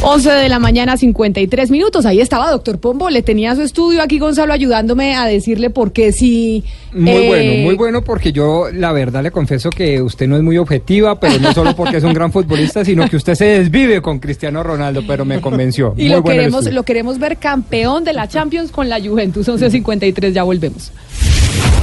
11 0.00 0.30
de 0.30 0.48
la 0.48 0.58
mañana, 0.60 0.96
53 0.96 1.70
minutos. 1.70 2.06
Ahí 2.06 2.20
estaba, 2.20 2.50
doctor 2.50 2.78
Pombo. 2.78 3.10
Le 3.10 3.22
tenía 3.22 3.54
su 3.56 3.62
estudio 3.62 4.00
aquí, 4.00 4.18
Gonzalo, 4.18 4.52
ayudándome 4.52 5.16
a 5.16 5.26
decirle 5.26 5.70
por 5.70 5.92
qué 5.92 6.12
sí. 6.12 6.64
Muy 6.92 7.10
eh, 7.10 7.28
bueno, 7.28 7.62
muy 7.64 7.74
bueno, 7.74 8.02
porque 8.02 8.32
yo 8.32 8.68
la 8.72 8.92
verdad 8.92 9.22
le 9.22 9.30
confieso 9.30 9.70
que 9.70 10.00
usted 10.00 10.28
no 10.28 10.36
es 10.36 10.42
muy 10.42 10.56
objetiva, 10.56 11.18
pero 11.18 11.38
no 11.40 11.52
solo 11.52 11.74
porque 11.74 11.96
es 11.96 12.04
un 12.04 12.14
gran 12.14 12.32
futbolista, 12.32 12.84
sino 12.84 13.08
que 13.08 13.16
usted 13.16 13.34
se 13.34 13.44
desvive 13.44 14.00
con 14.00 14.20
Cristiano 14.20 14.62
Ronaldo, 14.62 15.02
pero 15.06 15.24
me 15.24 15.40
convenció. 15.40 15.94
Y 15.98 16.02
Muy 16.02 16.10
lo 16.10 16.22
bueno 16.22 16.38
queremos, 16.38 16.72
lo 16.72 16.82
queremos 16.84 17.18
ver 17.18 17.36
campeón 17.38 18.04
de 18.04 18.12
la 18.12 18.28
Champions 18.28 18.70
con 18.70 18.88
la 18.88 19.00
Juventus. 19.00 19.48
11.53, 19.48 20.32
ya 20.32 20.44
volvemos. 20.44 20.92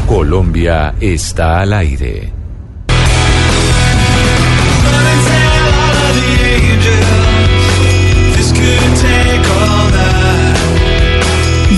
Colombia 0.07 0.95
está 1.01 1.61
al 1.61 1.73
aire. 1.73 2.44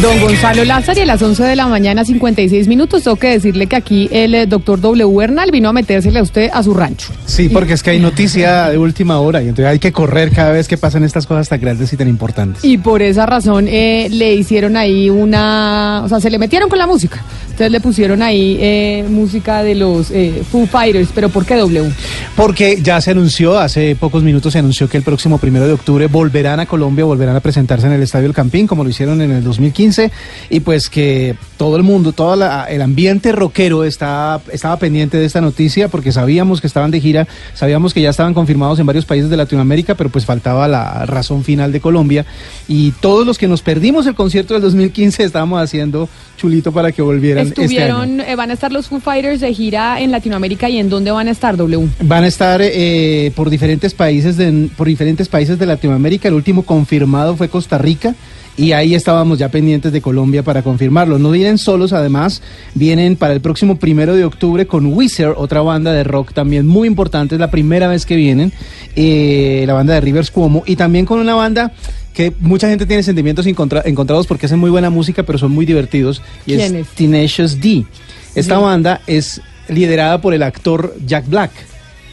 Don 0.07 0.21
Gonzalo 0.21 0.63
Lázaro, 0.63 0.99
y 0.99 1.01
a 1.01 1.05
las 1.05 1.21
11 1.21 1.43
de 1.43 1.55
la 1.57 1.67
mañana, 1.67 2.05
56 2.05 2.69
minutos, 2.69 3.03
tengo 3.03 3.17
que 3.17 3.27
decirle 3.27 3.67
que 3.67 3.75
aquí 3.75 4.07
el 4.09 4.35
eh, 4.35 4.47
doctor 4.47 4.79
W. 4.79 5.13
Bernal 5.13 5.51
vino 5.51 5.67
a 5.67 5.73
metérsele 5.73 6.19
a 6.19 6.21
usted 6.21 6.49
a 6.53 6.63
su 6.63 6.73
rancho. 6.73 7.11
Sí, 7.25 7.49
porque 7.49 7.73
es 7.73 7.83
que 7.83 7.89
hay 7.89 7.99
noticia 7.99 8.69
de 8.69 8.77
última 8.77 9.19
hora 9.19 9.43
y 9.43 9.49
entonces 9.49 9.65
hay 9.65 9.79
que 9.79 9.91
correr 9.91 10.31
cada 10.31 10.53
vez 10.53 10.69
que 10.69 10.77
pasan 10.77 11.03
estas 11.03 11.27
cosas 11.27 11.49
tan 11.49 11.59
grandes 11.59 11.91
y 11.91 11.97
tan 11.97 12.07
importantes. 12.07 12.63
Y 12.63 12.77
por 12.77 13.01
esa 13.01 13.25
razón 13.25 13.67
eh, 13.67 14.07
le 14.09 14.33
hicieron 14.33 14.77
ahí 14.77 15.09
una, 15.09 16.03
o 16.05 16.07
sea, 16.07 16.21
se 16.21 16.29
le 16.29 16.39
metieron 16.39 16.69
con 16.69 16.79
la 16.79 16.87
música. 16.87 17.21
Entonces 17.57 17.71
le 17.71 17.81
pusieron 17.81 18.21
ahí 18.21 18.55
eh, 18.61 19.03
música 19.09 19.63
de 19.63 19.75
los 19.75 20.11
eh, 20.11 20.43
Foo 20.49 20.67
Fighters, 20.67 21.09
pero 21.13 21.29
¿por 21.29 21.43
qué 21.43 21.55
W? 21.55 21.91
Porque 22.35 22.79
ya 22.83 23.01
se 23.01 23.11
anunció, 23.11 23.57
hace 23.57 23.95
pocos 23.95 24.23
minutos 24.23 24.53
se 24.53 24.59
anunció 24.59 24.87
que 24.87 24.95
el 24.95 25.03
próximo 25.03 25.39
primero 25.39 25.65
de 25.65 25.73
octubre 25.73 26.05
volverán 26.05 26.59
a 26.59 26.65
Colombia, 26.67 27.03
volverán 27.03 27.35
a 27.35 27.39
presentarse 27.39 27.87
en 27.87 27.93
el 27.93 28.03
Estadio 28.03 28.27
El 28.27 28.33
Campín, 28.33 28.67
como 28.67 28.83
lo 28.83 28.91
hicieron 28.91 29.21
en 29.21 29.31
el 29.31 29.43
2015, 29.43 29.96
y 30.49 30.59
pues 30.61 30.89
que 30.89 31.35
todo 31.57 31.75
el 31.77 31.83
mundo, 31.83 32.11
todo 32.11 32.35
la- 32.35 32.65
el 32.65 32.81
ambiente 32.81 33.31
rockero 33.31 33.83
está, 33.83 34.39
estaba 34.51 34.77
pendiente 34.77 35.17
de 35.17 35.25
esta 35.25 35.41
noticia 35.41 35.87
porque 35.87 36.11
sabíamos 36.11 36.61
que 36.61 36.67
estaban 36.67 36.91
de 36.91 36.99
gira, 37.01 37.27
sabíamos 37.53 37.93
que 37.93 38.01
ya 38.01 38.09
estaban 38.11 38.33
confirmados 38.33 38.79
en 38.79 38.85
varios 38.85 39.05
países 39.05 39.29
de 39.29 39.37
Latinoamérica, 39.37 39.95
pero 39.95 40.09
pues 40.09 40.25
faltaba 40.25 40.67
la 40.67 41.05
razón 41.05 41.43
final 41.43 41.71
de 41.71 41.79
Colombia, 41.79 42.25
y 42.67 42.91
todos 42.91 43.25
los 43.25 43.37
que 43.37 43.47
nos 43.47 43.61
perdimos 43.61 44.05
el 44.07 44.15
concierto 44.15 44.53
del 44.53 44.61
2015 44.63 45.23
estábamos 45.23 45.61
haciendo 45.61 46.07
chulito 46.37 46.71
para 46.71 46.91
que 46.91 47.01
volvieran 47.01 47.47
este 47.47 47.61
año. 47.61 47.69
Estuvieron, 47.71 48.21
eh, 48.21 48.35
van 48.35 48.51
a 48.51 48.53
estar 48.53 48.71
los 48.71 48.87
Foo 48.87 48.99
Fighters 48.99 49.41
de 49.41 49.53
gira 49.53 49.99
en 49.99 50.11
Latinoamérica 50.11 50.69
y 50.69 50.77
en 50.77 50.89
dónde 50.89 51.09
van 51.11 51.27
a 51.27 51.31
estar 51.31 51.57
W. 51.57 51.87
Van 52.01 52.23
a 52.23 52.27
estar 52.27 52.61
eh, 52.63 53.31
por 53.35 53.49
diferentes 53.49 53.93
países 53.95 54.37
de 54.37 54.69
por 54.77 54.87
diferentes 54.87 55.27
países 55.27 55.57
de 55.57 55.65
Latinoamérica. 55.65 56.27
El 56.27 56.35
último 56.35 56.63
confirmado 56.63 57.35
fue 57.35 57.49
Costa 57.49 57.77
Rica 57.77 58.15
y 58.57 58.71
ahí 58.71 58.95
estábamos 58.95 59.37
ya 59.37 59.49
pendientes 59.49 59.91
de 59.93 60.01
Colombia 60.01 60.43
para 60.43 60.63
confirmarlo. 60.63 61.19
No 61.19 61.29
vienen 61.31 61.57
solos, 61.59 61.93
además 61.93 62.41
vienen 62.73 63.15
para 63.15 63.33
el 63.33 63.39
próximo 63.39 63.77
primero 63.77 64.15
de 64.15 64.25
octubre 64.25 64.65
con 64.65 64.87
Wizard, 64.87 65.35
otra 65.37 65.61
banda 65.61 65.93
de 65.93 66.03
rock 66.03 66.33
también 66.33 66.65
muy 66.67 66.87
importante. 66.87 67.35
Es 67.35 67.39
la 67.39 67.51
primera 67.51 67.87
vez 67.87 68.05
que 68.05 68.15
vienen 68.15 68.51
eh, 68.95 69.63
la 69.67 69.73
banda 69.73 69.93
de 69.93 70.01
Rivers 70.01 70.31
Cuomo 70.31 70.63
y 70.65 70.75
también 70.75 71.05
con 71.05 71.19
una 71.19 71.35
banda 71.35 71.71
que 72.15 72.33
mucha 72.39 72.67
gente 72.67 72.87
tiene 72.87 73.03
sentimientos 73.03 73.45
encontra- 73.45 73.83
encontrados 73.85 74.25
porque 74.25 74.47
hacen 74.47 74.57
muy 74.57 74.71
buena 74.71 74.89
música, 74.89 75.21
pero 75.21 75.37
son 75.37 75.51
muy 75.51 75.67
divertidos. 75.67 76.23
Y 76.47 76.55
¿Quién 76.55 76.75
es 76.75 76.81
es? 76.81 76.87
Tenacious 76.95 77.61
D. 77.61 77.85
Esta 78.33 78.57
banda 78.57 79.01
es 79.05 79.39
liderada 79.69 80.19
por 80.19 80.33
el 80.33 80.41
actor 80.41 80.95
Jack 81.05 81.27
Black. 81.29 81.51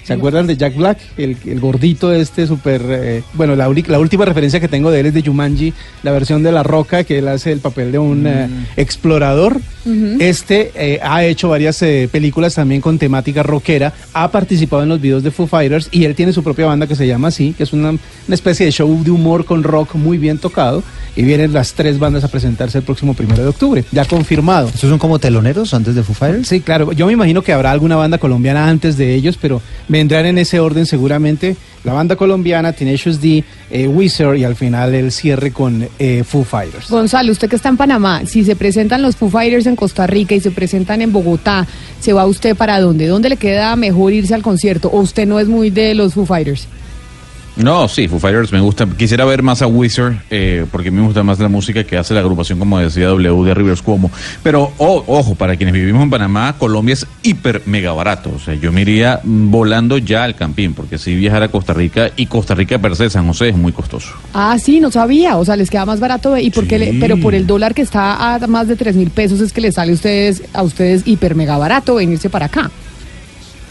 ¿Se 0.04 0.12
acuerdan 0.12 0.46
de 0.46 0.56
Jack 0.56 0.76
Black? 0.76 0.98
El, 1.16 1.36
el 1.46 1.60
gordito 1.60 2.12
este 2.12 2.46
súper... 2.46 2.82
eh, 2.86 3.22
bueno, 3.32 3.56
la, 3.56 3.68
la 3.88 3.98
última 3.98 4.24
referencia 4.24 4.60
que 4.60 4.68
tengo 4.68 4.90
de 4.90 5.00
él 5.00 5.06
es 5.06 5.14
de 5.14 5.22
Jumanji, 5.22 5.72
la 6.02 6.12
versión 6.12 6.42
de 6.42 6.52
La 6.52 6.62
Roca, 6.62 7.04
que 7.04 7.18
él 7.18 7.28
hace 7.28 7.52
el 7.52 7.60
papel 7.60 7.90
de 7.90 7.98
un 7.98 8.26
eh, 8.26 8.48
explorador. 8.76 9.60
Este 10.18 10.72
eh, 10.74 10.98
ha 11.02 11.24
hecho 11.24 11.50
varias 11.50 11.82
eh, 11.82 12.08
películas 12.10 12.54
también 12.54 12.80
con 12.80 12.98
temática 12.98 13.42
rockera, 13.42 13.92
ha 14.14 14.30
participado 14.30 14.82
en 14.82 14.88
los 14.88 14.98
videos 14.98 15.22
de 15.22 15.30
Foo 15.30 15.46
Fighters 15.46 15.88
y 15.90 16.04
él 16.04 16.14
tiene 16.14 16.32
su 16.32 16.42
propia 16.42 16.64
banda 16.64 16.86
que 16.86 16.96
se 16.96 17.06
llama 17.06 17.28
así, 17.28 17.52
que 17.52 17.64
es 17.64 17.74
una, 17.74 17.90
una 17.90 18.00
especie 18.28 18.64
de 18.64 18.72
show 18.72 19.04
de 19.04 19.10
humor 19.10 19.44
con 19.44 19.62
rock 19.62 19.94
muy 19.96 20.16
bien 20.16 20.38
tocado. 20.38 20.82
Y 21.16 21.22
vienen 21.22 21.52
las 21.52 21.74
tres 21.74 22.00
bandas 22.00 22.24
a 22.24 22.28
presentarse 22.28 22.78
el 22.78 22.82
próximo 22.82 23.14
primero 23.14 23.40
de 23.40 23.48
octubre, 23.48 23.84
ya 23.92 24.04
confirmado. 24.04 24.66
¿Estos 24.66 24.90
son 24.90 24.98
como 24.98 25.20
teloneros 25.20 25.72
antes 25.72 25.94
de 25.94 26.02
Foo 26.02 26.12
Fighters? 26.12 26.48
Sí, 26.48 26.60
claro. 26.60 26.90
Yo 26.90 27.06
me 27.06 27.12
imagino 27.12 27.40
que 27.40 27.52
habrá 27.52 27.70
alguna 27.70 27.94
banda 27.94 28.18
colombiana 28.18 28.68
antes 28.68 28.96
de 28.96 29.14
ellos, 29.14 29.38
pero 29.40 29.62
vendrán 29.94 30.26
en 30.26 30.38
ese 30.38 30.58
orden 30.58 30.86
seguramente 30.86 31.56
la 31.84 31.92
banda 31.92 32.16
colombiana, 32.16 32.72
Tenacious 32.72 33.20
D, 33.20 33.44
eh, 33.70 33.86
Wizard 33.86 34.34
y 34.34 34.42
al 34.42 34.56
final 34.56 34.92
el 34.92 35.12
cierre 35.12 35.52
con 35.52 35.86
eh, 36.00 36.24
Foo 36.24 36.42
Fighters. 36.42 36.90
Gonzalo, 36.90 37.30
usted 37.30 37.48
que 37.48 37.54
está 37.54 37.68
en 37.68 37.76
Panamá, 37.76 38.22
si 38.26 38.42
se 38.42 38.56
presentan 38.56 39.02
los 39.02 39.14
Foo 39.14 39.30
Fighters 39.30 39.66
en 39.66 39.76
Costa 39.76 40.08
Rica 40.08 40.34
y 40.34 40.40
se 40.40 40.50
presentan 40.50 41.00
en 41.00 41.12
Bogotá, 41.12 41.64
¿se 42.00 42.12
va 42.12 42.26
usted 42.26 42.56
para 42.56 42.80
dónde? 42.80 43.06
¿Dónde 43.06 43.28
le 43.28 43.36
queda 43.36 43.76
mejor 43.76 44.12
irse 44.12 44.34
al 44.34 44.42
concierto? 44.42 44.88
¿O 44.88 45.00
usted 45.00 45.28
no 45.28 45.38
es 45.38 45.46
muy 45.46 45.70
de 45.70 45.94
los 45.94 46.14
Foo 46.14 46.26
Fighters? 46.26 46.66
No, 47.56 47.86
sí, 47.86 48.08
Foo 48.08 48.18
Fighters 48.18 48.52
me 48.52 48.60
gusta. 48.60 48.84
Quisiera 48.84 49.24
ver 49.24 49.42
más 49.42 49.62
a 49.62 49.68
Wizard, 49.68 50.14
eh, 50.28 50.66
porque 50.72 50.90
me 50.90 51.02
gusta 51.02 51.22
más 51.22 51.38
la 51.38 51.48
música 51.48 51.84
que 51.84 51.96
hace 51.96 52.12
la 52.12 52.18
agrupación, 52.20 52.58
como 52.58 52.80
decía 52.80 53.06
W 53.06 53.44
de 53.44 53.54
Rivers 53.54 53.80
Cuomo. 53.80 54.10
Pero, 54.42 54.72
o- 54.78 55.04
ojo, 55.06 55.36
para 55.36 55.54
quienes 55.56 55.72
vivimos 55.72 56.02
en 56.02 56.10
Panamá, 56.10 56.56
Colombia 56.58 56.94
es 56.94 57.06
hiper 57.22 57.62
mega 57.66 57.92
barato. 57.92 58.32
O 58.34 58.40
sea, 58.40 58.54
yo 58.54 58.72
me 58.72 58.80
iría 58.80 59.20
volando 59.22 59.98
ya 59.98 60.24
al 60.24 60.34
Campín, 60.34 60.74
porque 60.74 60.98
si 60.98 61.14
viajar 61.14 61.44
a 61.44 61.48
Costa 61.48 61.72
Rica, 61.74 62.10
y 62.16 62.26
Costa 62.26 62.56
Rica 62.56 62.78
per 62.80 62.96
se, 62.96 63.08
San 63.08 63.26
José, 63.28 63.50
es 63.50 63.56
muy 63.56 63.70
costoso. 63.70 64.14
Ah, 64.32 64.56
sí, 64.60 64.80
no 64.80 64.90
sabía. 64.90 65.36
O 65.36 65.44
sea, 65.44 65.54
les 65.54 65.70
queda 65.70 65.86
más 65.86 66.00
barato. 66.00 66.36
¿Y 66.36 66.50
por 66.50 66.66
qué 66.66 66.78
le- 66.78 66.94
pero 66.98 67.16
por 67.18 67.36
el 67.36 67.46
dólar 67.46 67.72
que 67.72 67.82
está 67.82 68.34
a 68.34 68.46
más 68.48 68.66
de 68.66 68.74
3 68.74 68.96
mil 68.96 69.10
pesos 69.10 69.40
es 69.40 69.52
que 69.52 69.60
les 69.60 69.76
sale 69.76 69.92
a 69.92 69.94
ustedes, 69.94 70.42
a 70.52 70.62
ustedes 70.64 71.02
hiper 71.06 71.36
mega 71.36 71.56
barato 71.56 71.94
venirse 71.94 72.28
para 72.28 72.46
acá. 72.46 72.70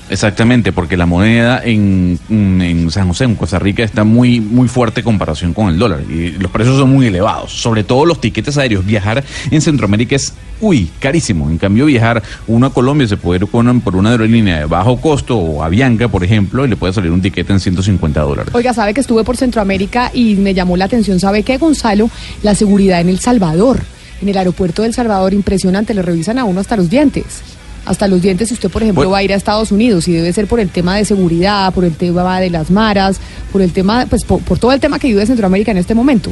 Exactamente, 0.10 0.72
porque 0.72 0.98
la 0.98 1.06
moneda 1.06 1.62
en, 1.64 2.20
en 2.30 2.92
San 2.92 3.08
José, 3.08 3.24
en 3.24 3.36
Costa 3.36 3.60
Rica, 3.60 3.84
está 3.84 4.04
muy, 4.04 4.40
muy 4.40 4.68
fuerte 4.68 5.02
en 5.02 5.06
comparación 5.06 5.54
con 5.54 5.70
el 5.70 5.80
dólar. 5.80 6.02
Y 6.10 6.32
los 6.32 6.52
precios 6.52 6.78
son 6.78 6.92
muy 6.92 7.08
elevados. 7.08 7.52
Sobre 7.52 7.84
todo 7.84 8.06
los 8.06 8.22
tiquetes 8.22 8.58
aéreos. 8.58 8.86
Viajar 8.86 9.24
en 9.50 9.62
Centroamérica 9.62 10.16
es, 10.16 10.34
uy, 10.62 10.90
carísimo. 11.00 11.50
En 11.50 11.58
cambio, 11.58 11.86
viajar 11.86 12.22
uno 12.48 12.68
a 12.68 12.74
Colombia 12.74 13.08
se 13.08 13.18
puede 13.18 13.44
ir 13.44 13.48
por 13.48 13.96
una 13.96 14.10
aerolínea 14.12 14.60
de 14.60 14.66
bajo 14.66 15.00
costo 15.00 15.38
o 15.38 15.64
a 15.64 15.70
Bianca, 15.70 16.08
por 16.08 16.24
ejemplo, 16.24 16.66
y 16.66 16.70
le 16.70 16.76
puede 16.76 16.94
salir 16.94 17.12
un 17.12 17.22
tiquete 17.22 17.54
en 17.54 17.60
150 17.60 18.22
dólares. 18.22 18.54
Oiga, 18.54 18.74
sabe 18.74 18.94
que 18.94 19.02
estuve 19.02 19.24
por 19.24 19.38
Centroamérica 19.38 20.12
y 20.14 20.36
me 20.36 20.54
llamó 20.54 20.78
la 20.78 20.86
atención, 20.86 21.20
¿sabe 21.20 21.44
qué, 21.44 21.58
Gonzalo? 21.58 22.10
La 22.44 22.56
seguridad 22.56 23.02
en 23.02 23.10
El 23.10 23.20
Salvador. 23.20 23.82
En 24.22 24.30
el 24.30 24.38
aeropuerto 24.38 24.84
de 24.84 24.90
El 24.90 24.94
Salvador, 24.94 25.34
impresionante, 25.34 25.94
le 25.94 26.02
revisan 26.02 26.40
a 26.40 26.46
uno 26.46 26.60
hasta 26.62 26.78
los 26.78 26.90
dientes. 26.90 27.42
Hasta 27.86 28.08
los 28.08 28.22
dientes, 28.22 28.48
si 28.48 28.54
usted, 28.54 28.70
por 28.70 28.82
ejemplo, 28.82 29.10
va 29.10 29.18
a 29.18 29.24
ir 29.24 29.34
a 29.34 29.36
Estados 29.36 29.72
Unidos 29.72 30.08
y 30.08 30.14
debe 30.14 30.32
ser 30.32 30.48
por 30.48 30.60
el 30.60 30.70
tema 30.70 30.96
de 30.96 31.06
seguridad, 31.06 31.74
por 31.74 31.84
el 31.84 31.96
tema 31.96 32.40
de 32.40 32.50
las 32.50 32.72
maras, 32.72 33.20
por 33.52 33.62
el 33.62 33.72
tema, 33.74 34.06
pues 34.10 34.24
por, 34.24 34.42
por 34.42 34.58
todo 34.58 34.72
el 34.72 34.80
tema 34.80 35.00
que 35.00 35.08
vive 35.08 35.26
Centroamérica 35.26 35.72
en 35.72 35.78
este 35.78 35.94
momento. 35.94 36.32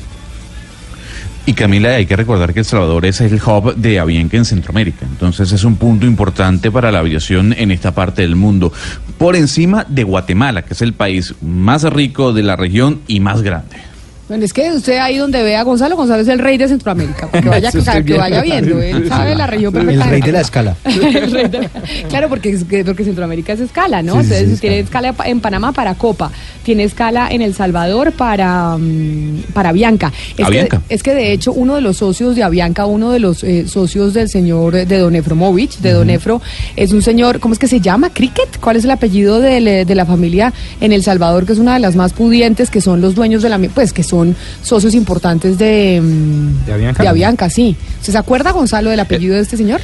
Y 1.45 1.53
Camila, 1.53 1.95
hay 1.95 2.05
que 2.05 2.15
recordar 2.15 2.53
que 2.53 2.59
El 2.59 2.65
Salvador 2.65 3.05
es 3.05 3.19
el 3.19 3.41
hub 3.41 3.75
de 3.75 3.99
Avianca 3.99 4.37
en 4.37 4.45
Centroamérica. 4.45 5.05
Entonces 5.05 5.51
es 5.51 5.63
un 5.63 5.75
punto 5.75 6.05
importante 6.05 6.69
para 6.69 6.91
la 6.91 6.99
aviación 6.99 7.53
en 7.57 7.71
esta 7.71 7.93
parte 7.93 8.21
del 8.21 8.35
mundo. 8.35 8.71
Por 9.17 9.35
encima 9.35 9.85
de 9.89 10.03
Guatemala, 10.03 10.61
que 10.61 10.75
es 10.75 10.81
el 10.83 10.93
país 10.93 11.33
más 11.41 11.83
rico 11.83 12.31
de 12.31 12.43
la 12.43 12.55
región 12.55 13.01
y 13.07 13.21
más 13.21 13.41
grande. 13.41 13.90
Bueno, 14.31 14.45
es 14.45 14.53
que 14.53 14.71
usted 14.71 14.97
ahí 14.97 15.17
donde 15.17 15.43
ve 15.43 15.57
a 15.57 15.63
Gonzalo, 15.63 15.97
Gonzalo 15.97 16.21
es 16.21 16.27
el 16.29 16.39
rey 16.39 16.57
de 16.57 16.65
Centroamérica, 16.69 17.27
porque 17.27 17.49
vaya, 17.49 17.69
que 18.05 18.13
vaya 18.17 18.41
viendo. 18.41 18.81
él 18.81 19.09
sabe 19.09 19.35
la 19.35 19.45
región 19.45 19.75
El 19.75 19.81
perfectamente. 19.87 20.09
rey 20.09 20.21
de 20.21 20.31
la 20.31 20.39
escala. 20.39 20.75
El 20.85 21.31
rey 21.33 21.47
de 21.49 21.59
la- 21.63 21.69
claro, 22.07 22.29
porque, 22.29 22.51
es 22.51 22.63
que- 22.63 22.85
porque 22.85 23.03
Centroamérica 23.03 23.51
es 23.51 23.59
escala, 23.59 24.01
¿no? 24.01 24.13
Sí, 24.13 24.19
Entonces 24.21 24.49
sí, 24.51 24.61
tiene 24.61 24.79
escala 24.79 25.13
en 25.25 25.41
Panamá 25.41 25.73
para 25.73 25.95
Copa, 25.95 26.31
tiene 26.63 26.85
escala 26.85 27.27
en 27.29 27.41
El 27.41 27.53
Salvador 27.53 28.13
para, 28.13 28.77
mm, 28.77 29.47
para 29.53 29.67
Avianca. 29.71 30.13
Es, 30.37 30.45
Avianca. 30.45 30.81
Que, 30.87 30.95
es 30.95 31.03
que 31.03 31.13
de 31.13 31.33
hecho 31.33 31.51
uno 31.51 31.75
de 31.75 31.81
los 31.81 31.97
socios 31.97 32.33
de 32.37 32.43
Avianca, 32.43 32.85
uno 32.85 33.11
de 33.11 33.19
los 33.19 33.43
eh, 33.43 33.67
socios 33.67 34.13
del 34.13 34.29
señor 34.29 34.75
de 34.85 34.97
Don 34.97 35.13
Efromovich, 35.13 35.79
de 35.79 35.91
Don 35.91 36.09
Efro, 36.09 36.41
es 36.77 36.93
un 36.93 37.01
señor, 37.01 37.41
¿cómo 37.41 37.53
es 37.53 37.59
que 37.59 37.67
se 37.67 37.81
llama? 37.81 38.11
¿Cricket? 38.13 38.61
¿Cuál 38.61 38.77
es 38.77 38.85
el 38.85 38.91
apellido 38.91 39.41
del, 39.41 39.67
eh, 39.67 39.83
de 39.83 39.93
la 39.95 40.05
familia 40.05 40.53
en 40.79 40.93
El 40.93 41.03
Salvador, 41.03 41.45
que 41.45 41.51
es 41.51 41.59
una 41.59 41.73
de 41.73 41.81
las 41.81 41.97
más 41.97 42.13
pudientes, 42.13 42.69
que 42.69 42.79
son 42.79 43.01
los 43.01 43.13
dueños 43.13 43.43
de 43.43 43.49
la, 43.49 43.59
pues 43.75 43.91
que 43.91 44.03
son 44.03 44.20
socios 44.63 44.93
importantes 44.95 45.57
de, 45.57 45.99
mm, 46.01 46.65
¿De 46.65 46.73
Avianca? 46.73 47.03
de 47.03 47.09
Avianca, 47.09 47.49
sí. 47.49 47.75
¿Se 48.01 48.17
acuerda, 48.17 48.51
Gonzalo, 48.51 48.89
del 48.89 48.99
apellido 48.99 49.35
de 49.35 49.41
este 49.41 49.57
señor? 49.57 49.81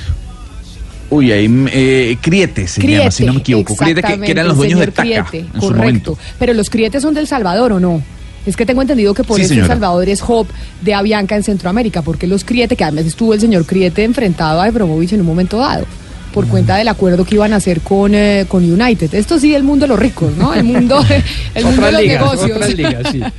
Uy, 1.10 1.32
ahí 1.32 1.48
eh, 1.72 2.18
Criete 2.22 2.68
se 2.68 2.86
llama, 2.86 3.12
si 3.12 3.26
no 3.26 3.34
me 3.34 3.40
equivoco. 3.40 3.76
Criete, 3.76 4.02
que, 4.02 4.20
que 4.20 4.32
eran 4.32 4.48
los 4.50 4.58
dueños 4.58 4.80
de 4.80 4.88
Taca 4.88 5.02
Criete, 5.04 5.40
en 5.40 5.46
su 5.54 5.60
correcto. 5.60 5.78
momento. 5.78 6.18
Pero 6.38 6.54
los 6.54 6.70
Crietes 6.70 7.02
son 7.02 7.14
del 7.14 7.28
Salvador, 7.28 7.72
¿o 7.74 7.80
no? 7.80 8.02
Es 8.46 8.56
que 8.58 8.66
tengo 8.66 8.82
entendido 8.82 9.14
que 9.14 9.24
por 9.24 9.38
Sí, 9.38 9.44
eso 9.44 9.54
El 9.54 9.60
señora. 9.60 9.74
Salvador 9.74 10.08
es 10.10 10.22
hub 10.22 10.48
de 10.82 10.94
Avianca 10.94 11.36
en 11.36 11.44
Centroamérica, 11.44 12.02
porque 12.02 12.28
los 12.28 12.44
Criete, 12.44 12.76
que 12.76 12.84
además 12.84 13.06
estuvo 13.06 13.34
el 13.34 13.40
señor 13.40 13.66
Criete 13.66 14.04
enfrentado 14.04 14.62
a 14.62 14.68
Ebromovich 14.68 15.14
en 15.14 15.22
un 15.22 15.26
momento 15.28 15.58
dado. 15.60 15.86
Por 16.34 16.48
cuenta 16.48 16.76
del 16.76 16.88
acuerdo 16.88 17.26
que 17.26 17.36
iban 17.36 17.54
a 17.54 17.58
hacer 17.58 17.82
con, 17.82 18.14
eh, 18.14 18.46
con 18.48 18.64
United. 18.64 19.14
Esto 19.14 19.40
sí, 19.40 19.56
el 19.56 19.64
mundo 19.64 19.86
de 19.86 19.90
los 19.90 20.00
ricos, 20.00 20.36
¿no? 20.36 20.54
El 20.54 20.64
mundo, 20.64 21.04
el 21.56 21.66
mundo 21.66 21.86
de 21.86 21.92
los 21.92 22.02
negocios. 22.04 22.60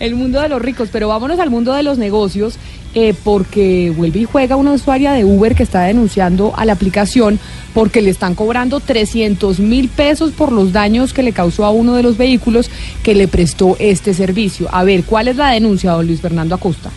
el 0.00 0.14
mundo 0.14 0.40
de 0.40 0.48
los 0.48 0.62
ricos. 0.62 0.88
Pero 0.92 1.08
vámonos 1.08 1.38
al 1.40 1.50
mundo 1.50 1.74
de 1.74 1.82
los 1.82 1.98
negocios, 1.98 2.56
eh, 2.94 3.14
porque 3.22 3.92
vuelve 3.96 4.20
y 4.20 4.24
juega 4.24 4.56
una 4.56 4.72
usuaria 4.72 5.12
de 5.12 5.24
Uber 5.24 5.54
que 5.54 5.62
está 5.62 5.82
denunciando 5.82 6.54
a 6.56 6.64
la 6.64 6.72
aplicación 6.72 7.38
porque 7.74 8.02
le 8.02 8.10
están 8.10 8.34
cobrando 8.34 8.80
300 8.80 9.60
mil 9.60 9.88
pesos 9.88 10.32
por 10.32 10.52
los 10.52 10.72
daños 10.72 11.12
que 11.12 11.22
le 11.22 11.32
causó 11.32 11.64
a 11.64 11.70
uno 11.70 11.94
de 11.94 12.02
los 12.02 12.16
vehículos 12.16 12.70
que 13.02 13.14
le 13.14 13.28
prestó 13.28 13.76
este 13.78 14.14
servicio. 14.14 14.68
A 14.72 14.84
ver, 14.84 15.04
¿cuál 15.04 15.28
es 15.28 15.36
la 15.36 15.50
denuncia, 15.50 15.92
don 15.92 16.06
Luis 16.06 16.20
Fernando 16.20 16.54
Acosta? 16.54 16.90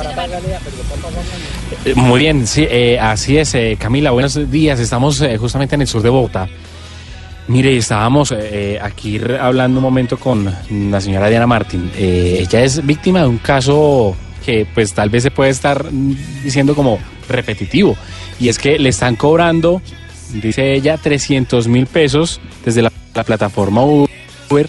Eh, 0.00 0.14
Muy 1.94 2.20
bien, 2.20 2.46
sí, 2.46 2.66
eh, 2.68 2.98
así 2.98 3.38
es, 3.38 3.54
eh, 3.54 3.76
Camila, 3.78 4.10
buenos 4.10 4.50
días. 4.50 4.80
Estamos 4.80 5.20
eh, 5.20 5.36
justamente 5.38 5.74
en 5.74 5.82
el 5.82 5.86
sur 5.86 6.02
de 6.02 6.08
Bogotá. 6.08 6.48
Mire, 7.50 7.76
estábamos 7.76 8.32
eh, 8.36 8.78
aquí 8.80 9.20
hablando 9.40 9.78
un 9.78 9.82
momento 9.82 10.18
con 10.18 10.44
la 10.44 11.00
señora 11.00 11.28
Diana 11.28 11.48
Martín. 11.48 11.90
Eh, 11.96 12.38
ella 12.40 12.62
es 12.62 12.86
víctima 12.86 13.22
de 13.22 13.26
un 13.26 13.38
caso 13.38 14.14
que 14.44 14.68
pues 14.72 14.92
tal 14.94 15.10
vez 15.10 15.24
se 15.24 15.32
puede 15.32 15.50
estar 15.50 15.90
mm, 15.90 16.44
diciendo 16.44 16.76
como 16.76 17.00
repetitivo. 17.28 17.96
Y 18.38 18.50
es 18.50 18.58
que 18.58 18.78
le 18.78 18.90
están 18.90 19.16
cobrando, 19.16 19.82
dice 20.32 20.74
ella, 20.74 20.96
300 20.96 21.66
mil 21.66 21.86
pesos 21.88 22.40
desde 22.64 22.82
la, 22.82 22.92
la 23.14 23.24
plataforma 23.24 23.82
Uber. 23.82 24.68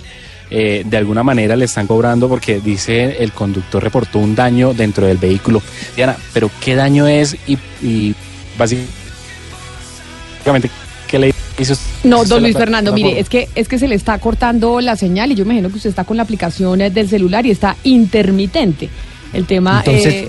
Eh, 0.53 0.83
de 0.85 0.97
alguna 0.97 1.23
manera 1.23 1.55
le 1.55 1.63
están 1.63 1.87
cobrando 1.87 2.27
porque 2.27 2.59
dice 2.59 3.23
el 3.23 3.31
conductor 3.31 3.81
reportó 3.81 4.19
un 4.19 4.35
daño 4.35 4.73
dentro 4.73 5.07
del 5.07 5.17
vehículo. 5.17 5.61
Diana, 5.95 6.17
pero 6.33 6.51
¿qué 6.59 6.75
daño 6.75 7.07
es? 7.07 7.37
Y, 7.47 7.57
y 7.81 8.13
básicamente, 8.57 10.69
¿qué 11.07 11.19
le 11.19 11.33
hizo? 11.57 11.75
No, 12.03 12.25
don 12.25 12.43
Luis 12.43 12.57
Fernando, 12.57 12.91
mire, 12.91 13.17
es 13.17 13.29
que 13.29 13.47
es 13.55 13.69
que 13.69 13.79
se 13.79 13.87
le 13.87 13.95
está 13.95 14.17
cortando 14.17 14.81
la 14.81 14.97
señal 14.97 15.31
y 15.31 15.35
yo 15.35 15.45
me 15.45 15.53
imagino 15.53 15.69
que 15.69 15.77
usted 15.77 15.89
está 15.89 16.03
con 16.03 16.17
la 16.17 16.23
aplicación 16.23 16.79
del 16.79 17.07
celular 17.07 17.45
y 17.45 17.51
está 17.51 17.77
intermitente. 17.83 18.89
El 19.31 19.45
tema 19.45 19.81
Entonces, 19.85 20.13
eh, 20.13 20.27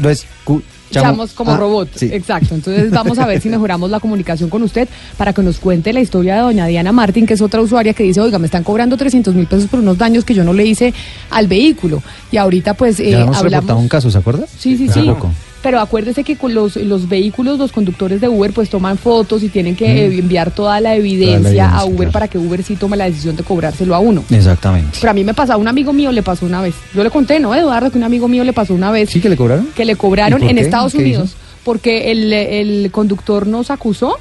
Echamos 1.01 1.32
como 1.32 1.52
Ah, 1.52 1.56
robot. 1.56 1.89
sí. 1.94 2.09
Exacto. 2.12 2.55
Entonces 2.55 2.90
vamos 2.93 3.19
a 3.19 3.27
ver 3.27 3.40
si 3.40 3.48
mejoramos 3.48 3.90
la 3.90 4.01
comunicación 4.01 4.51
con 4.51 4.62
usted 4.62 4.89
para 5.16 5.32
que 5.32 5.43
nos 5.43 5.59
cuente 5.59 5.93
la 5.93 6.01
historia 6.01 6.36
de 6.36 6.40
doña 6.43 6.66
Diana 6.66 6.93
Martín, 6.93 7.27
que 7.27 7.35
es 7.35 7.40
otra 7.43 7.60
usuaria 7.60 7.94
que 7.94 8.02
dice, 8.05 8.20
oiga, 8.20 8.39
me 8.39 8.47
están 8.47 8.64
cobrando 8.64 8.97
300 8.97 9.35
mil 9.35 9.47
pesos 9.47 9.69
por 9.69 9.81
unos 9.81 9.98
daños 9.98 10.24
que 10.24 10.35
yo 10.35 10.44
no 10.44 10.52
le 10.52 10.64
hice 10.64 10.93
al 11.31 11.47
vehículo. 11.47 12.02
Y 12.31 12.36
ahorita 12.36 12.74
pues 12.74 13.01
eh, 13.01 13.10
ya 13.10 13.20
hemos 13.23 13.36
reportado 13.36 13.56
hablamos... 13.62 13.82
un 13.82 13.89
caso, 13.89 14.10
¿se 14.10 14.19
acuerda? 14.19 14.47
Sí, 14.59 14.77
sí, 14.77 14.89
sí. 14.89 15.01
poco. 15.02 15.31
Pero 15.62 15.80
acuérdese 15.80 16.24
que 16.24 16.36
con 16.36 16.55
los, 16.55 16.76
los 16.76 17.09
vehículos, 17.09 17.59
los 17.59 17.70
conductores 17.70 18.20
de 18.20 18.28
Uber, 18.28 18.52
pues 18.52 18.68
toman 18.68 18.98
fotos 18.98 19.43
y 19.43 19.48
tienen 19.48 19.76
que 19.76 20.06
eh, 20.06 20.18
enviar 20.18 20.51
toda 20.51 20.80
la 20.80 20.97
evidencia, 20.97 21.36
evidencia, 21.36 21.70
a 21.70 21.84
Uber 21.84 22.10
para 22.10 22.26
que 22.28 22.36
Uber 22.39 22.62
sí 22.62 22.74
tome 22.76 22.97
la 22.97 23.05
decisión 23.05 23.36
de 23.36 23.44
cobrárselo 23.44 23.94
a 23.94 24.01
uno. 24.01 24.24
Exactamente. 24.30 24.98
Pero 25.01 25.10
a 25.10 25.14
mí 25.14 25.22
me 25.22 25.34
pasó, 25.34 25.52
a 25.52 25.56
un 25.56 25.68
amigo 25.68 25.93
mío 25.93 26.10
le 26.10 26.22
pasó 26.22 26.47
una 26.47 26.60
vez. 26.60 26.74
Yo 26.94 27.05
le 27.05 27.10
conté, 27.10 27.39
¿no, 27.39 27.55
Eduardo? 27.55 27.90
Que 27.90 27.98
un 27.98 28.05
amigo 28.05 28.26
mío 28.28 28.43
le 28.44 28.52
pasó 28.52 28.74
una 28.74 28.90
vez. 28.90 29.10
¿Sí 29.10 29.20
que 29.20 29.28
le 29.28 29.36
cobraron? 29.36 29.68
Que 29.74 29.84
le 29.84 29.94
cobraron 29.97 30.40
¿Y 30.40 30.43
por 30.43 30.51
en 30.51 30.56
qué? 30.56 30.62
Estados 30.62 30.93
¿Qué 30.93 30.98
Unidos. 30.98 31.30
hizo? 31.30 31.36
Porque 31.64 32.10
el, 32.10 32.32
el 32.32 32.90
conductor 32.90 33.47
nos 33.47 33.70
acusó 33.70 34.16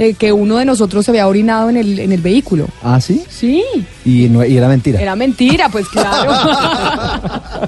de 0.00 0.14
que 0.14 0.32
uno 0.32 0.56
de 0.56 0.64
nosotros 0.64 1.04
se 1.04 1.10
había 1.10 1.28
orinado 1.28 1.68
en 1.68 1.76
el, 1.76 1.98
en 1.98 2.10
el 2.10 2.22
vehículo. 2.22 2.66
¿Ah, 2.82 2.98
sí? 3.02 3.22
Sí. 3.28 3.62
Y, 4.02 4.30
no, 4.30 4.42
y 4.42 4.56
era 4.56 4.66
mentira. 4.66 4.98
Era 4.98 5.14
mentira, 5.14 5.68
pues 5.68 5.86
claro. 5.90 6.32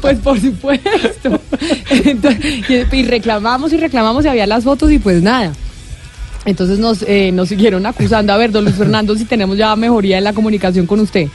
pues 0.00 0.18
por 0.18 0.40
supuesto. 0.40 1.40
Entonces, 1.90 2.44
y, 2.68 2.96
y 2.96 3.02
reclamamos 3.04 3.72
y 3.72 3.76
reclamamos 3.78 4.24
y 4.24 4.28
había 4.28 4.46
las 4.46 4.64
fotos 4.64 4.90
y 4.92 4.98
pues 4.98 5.22
nada. 5.22 5.52
Entonces 6.44 6.78
nos, 6.78 7.02
eh, 7.08 7.30
nos 7.32 7.48
siguieron 7.48 7.86
acusando. 7.86 8.32
A 8.32 8.36
ver, 8.36 8.52
don 8.52 8.64
Luis 8.64 8.76
Fernando, 8.76 9.16
si 9.16 9.24
tenemos 9.24 9.56
ya 9.56 9.74
mejoría 9.76 10.18
en 10.18 10.24
la 10.24 10.32
comunicación 10.34 10.84
con 10.86 11.00
usted. 11.00 11.26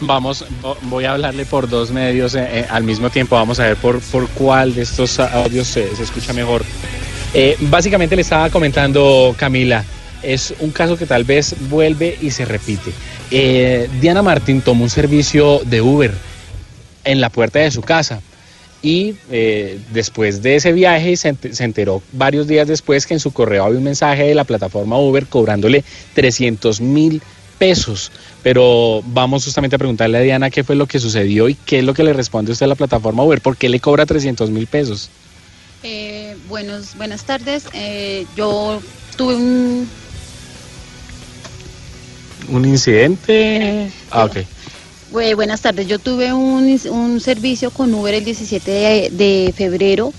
Vamos, 0.00 0.46
vo- 0.62 0.76
voy 0.84 1.04
a 1.04 1.12
hablarle 1.12 1.44
por 1.44 1.68
dos 1.68 1.90
medios 1.90 2.34
eh, 2.34 2.48
eh, 2.50 2.66
al 2.70 2.84
mismo 2.84 3.10
tiempo. 3.10 3.36
Vamos 3.36 3.60
a 3.60 3.64
ver 3.64 3.76
por, 3.76 4.00
por 4.00 4.26
cuál 4.28 4.74
de 4.74 4.80
estos 4.82 5.20
audios 5.20 5.66
se, 5.66 5.94
se 5.94 6.04
escucha 6.04 6.32
mejor. 6.32 6.64
Eh, 7.32 7.56
básicamente 7.60 8.16
le 8.16 8.22
estaba 8.22 8.50
comentando 8.50 9.34
Camila, 9.38 9.84
es 10.22 10.52
un 10.60 10.70
caso 10.70 10.96
que 10.96 11.06
tal 11.06 11.24
vez 11.24 11.54
vuelve 11.68 12.16
y 12.20 12.30
se 12.30 12.44
repite. 12.44 12.92
Eh, 13.30 13.88
Diana 14.00 14.22
Martín 14.22 14.60
tomó 14.60 14.84
un 14.84 14.90
servicio 14.90 15.60
de 15.64 15.80
Uber 15.80 16.12
en 17.04 17.20
la 17.20 17.30
puerta 17.30 17.60
de 17.60 17.70
su 17.70 17.82
casa 17.82 18.20
y 18.82 19.14
eh, 19.30 19.78
después 19.92 20.42
de 20.42 20.56
ese 20.56 20.72
viaje 20.72 21.16
se, 21.16 21.32
ent- 21.34 21.52
se 21.52 21.64
enteró 21.64 22.02
varios 22.12 22.48
días 22.48 22.66
después 22.66 23.06
que 23.06 23.14
en 23.14 23.20
su 23.20 23.30
correo 23.32 23.64
había 23.64 23.78
un 23.78 23.84
mensaje 23.84 24.24
de 24.24 24.34
la 24.34 24.44
plataforma 24.44 24.98
Uber 24.98 25.26
cobrándole 25.26 25.84
300 26.14 26.80
mil 26.80 27.22
pesos. 27.58 28.10
Pero 28.42 29.02
vamos 29.06 29.44
justamente 29.44 29.76
a 29.76 29.78
preguntarle 29.78 30.18
a 30.18 30.22
Diana 30.22 30.50
qué 30.50 30.64
fue 30.64 30.74
lo 30.76 30.86
que 30.86 30.98
sucedió 30.98 31.48
y 31.48 31.54
qué 31.54 31.78
es 31.78 31.84
lo 31.84 31.94
que 31.94 32.02
le 32.04 32.12
responde 32.12 32.52
usted 32.52 32.64
a 32.64 32.68
la 32.70 32.74
plataforma 32.74 33.22
Uber, 33.22 33.40
por 33.40 33.56
qué 33.56 33.68
le 33.68 33.80
cobra 33.80 34.04
300 34.04 34.50
mil 34.50 34.66
pesos. 34.66 35.10
Eh, 35.82 36.36
buenos, 36.48 36.94
buenas 36.96 37.24
tardes. 37.24 37.64
Eh, 37.72 38.26
yo 38.36 38.82
tuve 39.16 39.34
un... 39.34 39.88
¿Un 42.48 42.64
incidente? 42.64 43.90
Ah, 44.10 44.24
ok. 44.24 44.38
bue- 45.12 45.34
buenas 45.36 45.60
tardes. 45.60 45.86
Yo 45.86 45.98
tuve 45.98 46.32
un, 46.32 46.78
un 46.90 47.20
servicio 47.20 47.70
con 47.70 47.94
Uber 47.94 48.12
el 48.14 48.24
17 48.24 48.70
de, 48.70 49.10
de 49.10 49.54
febrero. 49.56 50.12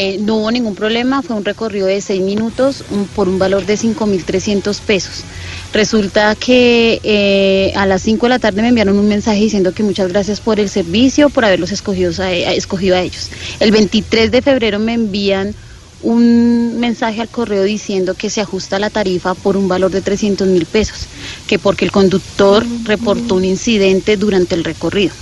Eh, 0.00 0.16
no 0.20 0.36
hubo 0.36 0.52
ningún 0.52 0.76
problema. 0.76 1.22
Fue 1.22 1.34
un 1.34 1.44
recorrido 1.44 1.88
de 1.88 2.00
6 2.00 2.22
minutos 2.22 2.84
por 3.16 3.28
un 3.28 3.40
valor 3.40 3.66
de 3.66 3.74
5.300 3.74 4.80
pesos. 4.82 5.24
Resulta 5.72 6.36
que 6.36 7.00
eh, 7.02 7.72
a 7.74 7.84
las 7.84 8.02
5 8.02 8.26
de 8.26 8.30
la 8.30 8.38
tarde 8.38 8.62
me 8.62 8.68
enviaron 8.68 8.96
un 8.96 9.08
mensaje 9.08 9.40
diciendo 9.40 9.74
que 9.74 9.82
muchas 9.82 10.06
gracias 10.06 10.38
por 10.40 10.60
el 10.60 10.68
servicio, 10.68 11.30
por 11.30 11.44
haberlos 11.44 11.72
escogido 11.72 12.12
a, 12.22 12.32
escogido 12.32 12.94
a 12.94 13.00
ellos. 13.00 13.28
El 13.58 13.72
23 13.72 14.30
de 14.30 14.40
febrero 14.40 14.78
me 14.78 14.92
envían 14.92 15.52
un 16.04 16.78
mensaje 16.78 17.20
al 17.20 17.28
correo 17.28 17.64
diciendo 17.64 18.14
que 18.14 18.30
se 18.30 18.40
ajusta 18.40 18.78
la 18.78 18.90
tarifa 18.90 19.34
por 19.34 19.56
un 19.56 19.66
valor 19.66 19.90
de 19.90 20.00
300 20.00 20.46
mil 20.46 20.64
pesos, 20.64 21.08
que 21.48 21.58
porque 21.58 21.84
el 21.84 21.90
conductor 21.90 22.64
reportó 22.84 23.34
un 23.34 23.44
incidente 23.44 24.16
durante 24.16 24.54
el 24.54 24.62
recorrido. 24.62 25.12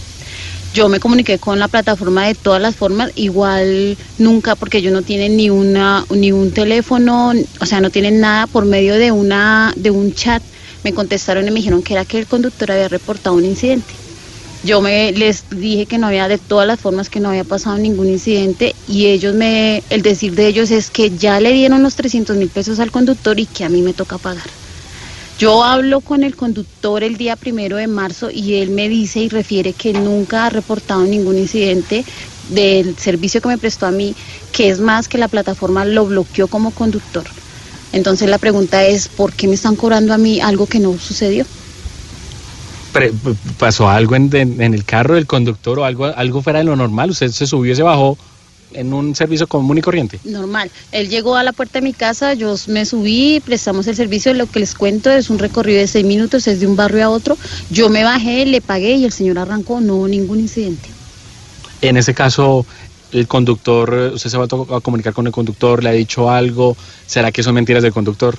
Yo 0.77 0.91
me 0.91 1.01
comuniqué 1.01 1.39
con 1.39 1.59
la 1.59 1.69
plataforma 1.69 2.27
de 2.27 2.35
todas 2.35 2.61
las 2.61 2.77
formas, 2.77 3.11
igual 3.15 3.97
nunca, 4.19 4.57
porque 4.57 4.79
ellos 4.79 4.93
no 4.93 5.03
tienen 5.03 5.35
ni 5.37 5.49
una 5.49 6.05
ni 6.11 6.33
un 6.33 6.53
teléfono, 6.53 7.33
o 7.61 7.67
sea, 7.67 7.81
no 7.81 7.91
tienen 7.91 8.21
nada 8.21 8.47
por 8.47 8.67
medio 8.67 8.97
de 8.97 9.11
una 9.11 9.73
de 9.77 9.91
un 9.91 10.13
chat. 10.13 10.43
Me 10.83 10.93
contestaron 10.93 11.49
y 11.49 11.51
me 11.51 11.61
dijeron 11.61 11.83
que 11.83 11.95
era 11.95 12.05
que 12.05 12.19
el 12.19 12.27
conductor 12.27 12.71
había 12.73 12.89
reportado 12.89 13.37
un 13.37 13.47
incidente. 13.47 13.95
Yo 14.63 14.83
me 14.83 15.13
les 15.13 15.47
dije 15.51 15.87
que 15.87 15.99
no 15.99 16.09
había 16.09 16.29
de 16.29 16.39
todas 16.39 16.67
las 16.67 16.81
formas 16.81 17.11
que 17.11 17.21
no 17.21 17.31
había 17.31 17.45
pasado 17.45 17.79
ningún 17.79 18.09
incidente 18.11 18.77
y 18.87 19.07
ellos 19.07 19.35
me 19.35 19.85
el 19.91 20.03
decir 20.03 20.35
de 20.35 20.49
ellos 20.49 20.71
es 20.73 20.91
que 20.91 21.11
ya 21.17 21.41
le 21.41 21.53
dieron 21.53 21.83
los 21.83 21.97
300 21.97 22.37
mil 22.37 22.51
pesos 22.51 22.81
al 22.81 22.91
conductor 22.93 23.41
y 23.41 23.47
que 23.49 23.65
a 23.65 23.71
mí 23.71 23.83
me 23.83 23.95
toca 23.95 24.19
pagar. 24.19 24.51
Yo 25.39 25.63
hablo 25.65 26.01
con 26.01 26.23
el 26.23 26.35
conductor 26.35 27.03
el 27.05 27.17
día 27.19 27.37
primero 27.37 27.77
de 27.77 27.89
marzo 27.89 28.31
y 28.33 28.55
él 28.55 28.71
me 28.71 28.89
dice 28.89 29.21
y 29.21 29.29
refiere 29.29 29.75
que 29.75 29.93
nunca 29.93 30.47
ha 30.47 30.51
reportado 30.51 31.05
ningún 31.05 31.37
incidente 31.37 32.05
del 32.49 32.97
servicio 32.97 33.43
que 33.43 33.49
me 33.49 33.59
prestó 33.59 33.87
a 33.87 33.91
mí, 33.91 34.15
que 34.53 34.71
es 34.71 34.81
más 34.81 35.09
que 35.09 35.19
la 35.19 35.29
plataforma 35.29 35.85
lo 35.85 36.07
bloqueó 36.07 36.49
como 36.49 36.71
conductor. 36.71 37.25
Entonces 37.93 38.31
la 38.31 38.39
pregunta 38.39 38.85
es, 38.85 39.09
¿por 39.09 39.35
qué 39.35 39.47
me 39.47 39.55
están 39.55 39.77
cobrando 39.77 40.15
a 40.15 40.19
mí 40.19 40.41
algo 40.41 40.67
que 40.67 40.81
no 40.81 40.99
sucedió? 40.99 41.45
¿Pasó 43.59 43.91
algo 43.91 44.17
en, 44.17 44.35
en- 44.35 44.61
en 44.63 44.73
el 44.73 44.85
carro 44.87 45.17
del 45.17 45.27
conductor 45.27 45.79
o 45.79 45.85
algo, 45.85 46.07
algo 46.07 46.41
fuera 46.43 46.61
de 46.61 46.65
lo 46.65 46.77
normal? 46.77 47.11
¿Usted 47.11 47.29
se 47.29 47.47
subió 47.47 47.73
y 47.73 47.77
se 47.77 47.83
bajó 47.83 48.17
en 48.73 48.93
un 48.93 49.15
servicio 49.15 49.47
común 49.47 49.79
y 49.79 49.83
corriente? 49.83 50.21
Normal. 50.25 50.71
Él 50.93 51.09
llegó 51.09 51.37
a 51.37 51.43
la 51.43 51.53
puerta 51.53 51.81
de 51.81 51.85
mi 51.85 51.93
casa, 51.93 52.35
yo 52.35 52.55
me 52.69 52.85
subí, 52.85 53.41
prestamos 53.45 53.87
el 53.87 53.97
servicio, 53.97 54.35
lo 54.35 54.47
que 54.47 54.61
les 54.61 54.75
cuento 54.75 55.11
es 55.11 55.31
un 55.31 55.39
recorrido 55.39 55.81
de 55.81 55.87
seis 55.87 56.05
minutos, 56.05 56.47
es 56.47 56.61
de 56.61 56.67
un 56.67 56.77
barrio 56.77 57.05
a 57.05 57.09
otro. 57.11 57.37
Yo 57.71 57.89
me 57.89 58.05
bajé, 58.05 58.47
le 58.47 58.61
pagué 58.61 58.95
y 58.95 59.05
el 59.05 59.13
señor 59.13 59.39
arrancó, 59.39 59.81
no 59.81 59.97
hubo 59.97 60.09
ningún 60.09 60.41
incidente. 60.41 60.89
En 61.83 61.97
ese 61.97 62.15
caso, 62.15 62.67
el 63.13 63.29
conductor, 63.29 64.13
¿usted 64.15 64.31
se 64.31 64.39
va 64.39 64.45
a 64.45 64.81
comunicar 64.81 65.13
con 65.13 65.27
el 65.27 65.33
conductor? 65.33 65.83
¿Le 65.83 65.91
ha 65.91 65.93
dicho 65.93 66.31
algo? 66.31 66.77
¿Será 67.07 67.33
que 67.33 67.43
son 67.43 67.55
mentiras 67.55 67.83
del 67.83 67.93
conductor? 67.93 68.37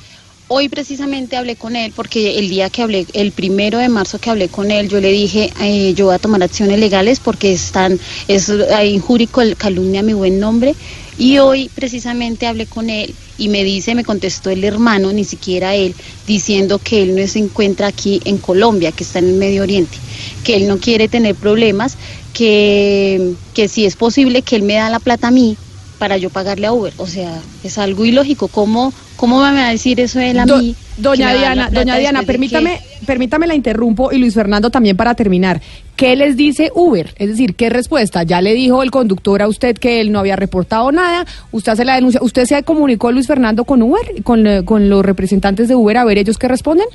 Hoy 0.49 0.69
precisamente 0.69 1.35
hablé 1.35 1.57
con 1.57 1.75
él 1.75 1.91
porque 1.93 2.39
el 2.39 2.49
día 2.49 2.69
que 2.69 2.81
hablé, 2.81 3.05
el 3.11 3.33
primero 3.33 3.79
de 3.79 3.89
marzo 3.89 4.17
que 4.17 4.29
hablé 4.29 4.47
con 4.47 4.71
él, 4.71 4.87
yo 4.87 5.01
le 5.01 5.11
dije, 5.11 5.51
eh, 5.61 5.93
yo 5.93 6.05
voy 6.05 6.15
a 6.15 6.19
tomar 6.19 6.41
acciones 6.41 6.79
legales 6.79 7.19
porque 7.19 7.51
están, 7.51 7.99
es 8.29 8.49
hay 8.49 8.93
injúrico, 8.93 9.41
calumnia 9.57 10.03
mi 10.03 10.13
buen 10.13 10.39
nombre. 10.39 10.73
Y 11.17 11.39
hoy 11.39 11.69
precisamente 11.75 12.47
hablé 12.47 12.65
con 12.65 12.89
él 12.89 13.13
y 13.37 13.49
me 13.49 13.65
dice, 13.65 13.93
me 13.93 14.05
contestó 14.05 14.49
el 14.49 14.63
hermano, 14.63 15.11
ni 15.11 15.25
siquiera 15.25 15.75
él, 15.75 15.93
diciendo 16.25 16.79
que 16.79 17.03
él 17.03 17.15
no 17.17 17.27
se 17.27 17.39
encuentra 17.39 17.87
aquí 17.87 18.21
en 18.23 18.37
Colombia, 18.37 18.93
que 18.93 19.03
está 19.03 19.19
en 19.19 19.27
el 19.27 19.33
Medio 19.33 19.63
Oriente, 19.63 19.97
que 20.45 20.55
él 20.55 20.67
no 20.69 20.77
quiere 20.77 21.09
tener 21.09 21.35
problemas, 21.35 21.97
que, 22.33 23.33
que 23.53 23.67
si 23.67 23.85
es 23.85 23.97
posible 23.97 24.43
que 24.43 24.55
él 24.55 24.63
me 24.63 24.75
da 24.75 24.89
la 24.89 24.99
plata 24.99 25.27
a 25.27 25.31
mí 25.31 25.57
para 25.97 26.17
yo 26.17 26.29
pagarle 26.29 26.67
a 26.67 26.73
Uber. 26.73 26.93
O 26.97 27.07
sea, 27.07 27.39
es 27.63 27.77
algo 27.77 28.05
ilógico. 28.05 28.47
¿Cómo, 28.47 28.93
cómo 29.15 29.37
me 29.39 29.43
va 29.61 29.67
a 29.67 29.71
decir 29.71 29.99
eso 29.99 30.19
él 30.19 30.39
a 30.39 30.45
Do- 30.45 30.57
mí? 30.59 30.75
Doña 30.97 31.31
Diana, 31.33 31.69
doña 31.69 31.97
Diana, 31.97 32.23
permítame, 32.23 32.81
permítame 33.05 33.45
la 33.45 33.53
interrumpo 33.53 34.11
y 34.11 34.17
Luis 34.17 34.33
Fernando 34.33 34.69
también 34.71 34.97
para 34.97 35.13
terminar. 35.13 35.61
¿Qué 35.95 36.15
les 36.15 36.35
dice 36.37 36.71
Uber? 36.73 37.13
Es 37.17 37.29
decir, 37.29 37.55
¿qué 37.55 37.69
respuesta? 37.69 38.23
Ya 38.23 38.41
le 38.41 38.53
dijo 38.55 38.81
el 38.81 38.89
conductor 38.89 39.41
a 39.43 39.47
usted 39.47 39.77
que 39.77 40.01
él 40.01 40.11
no 40.11 40.19
había 40.19 40.35
reportado 40.35 40.91
nada, 40.91 41.25
usted 41.51 41.73
hace 41.73 41.85
la 41.85 41.95
denuncia, 41.95 42.19
¿usted 42.23 42.45
se 42.45 42.63
comunicó 42.63 43.11
Luis 43.11 43.27
Fernando 43.27 43.63
con 43.63 43.83
Uber, 43.83 44.23
con, 44.23 44.47
eh, 44.47 44.65
con 44.65 44.89
los 44.89 45.05
representantes 45.05 45.67
de 45.67 45.75
Uber 45.75 45.97
a 45.97 46.03
ver 46.05 46.17
ellos 46.17 46.37
qué 46.39 46.47
responden? 46.47 46.87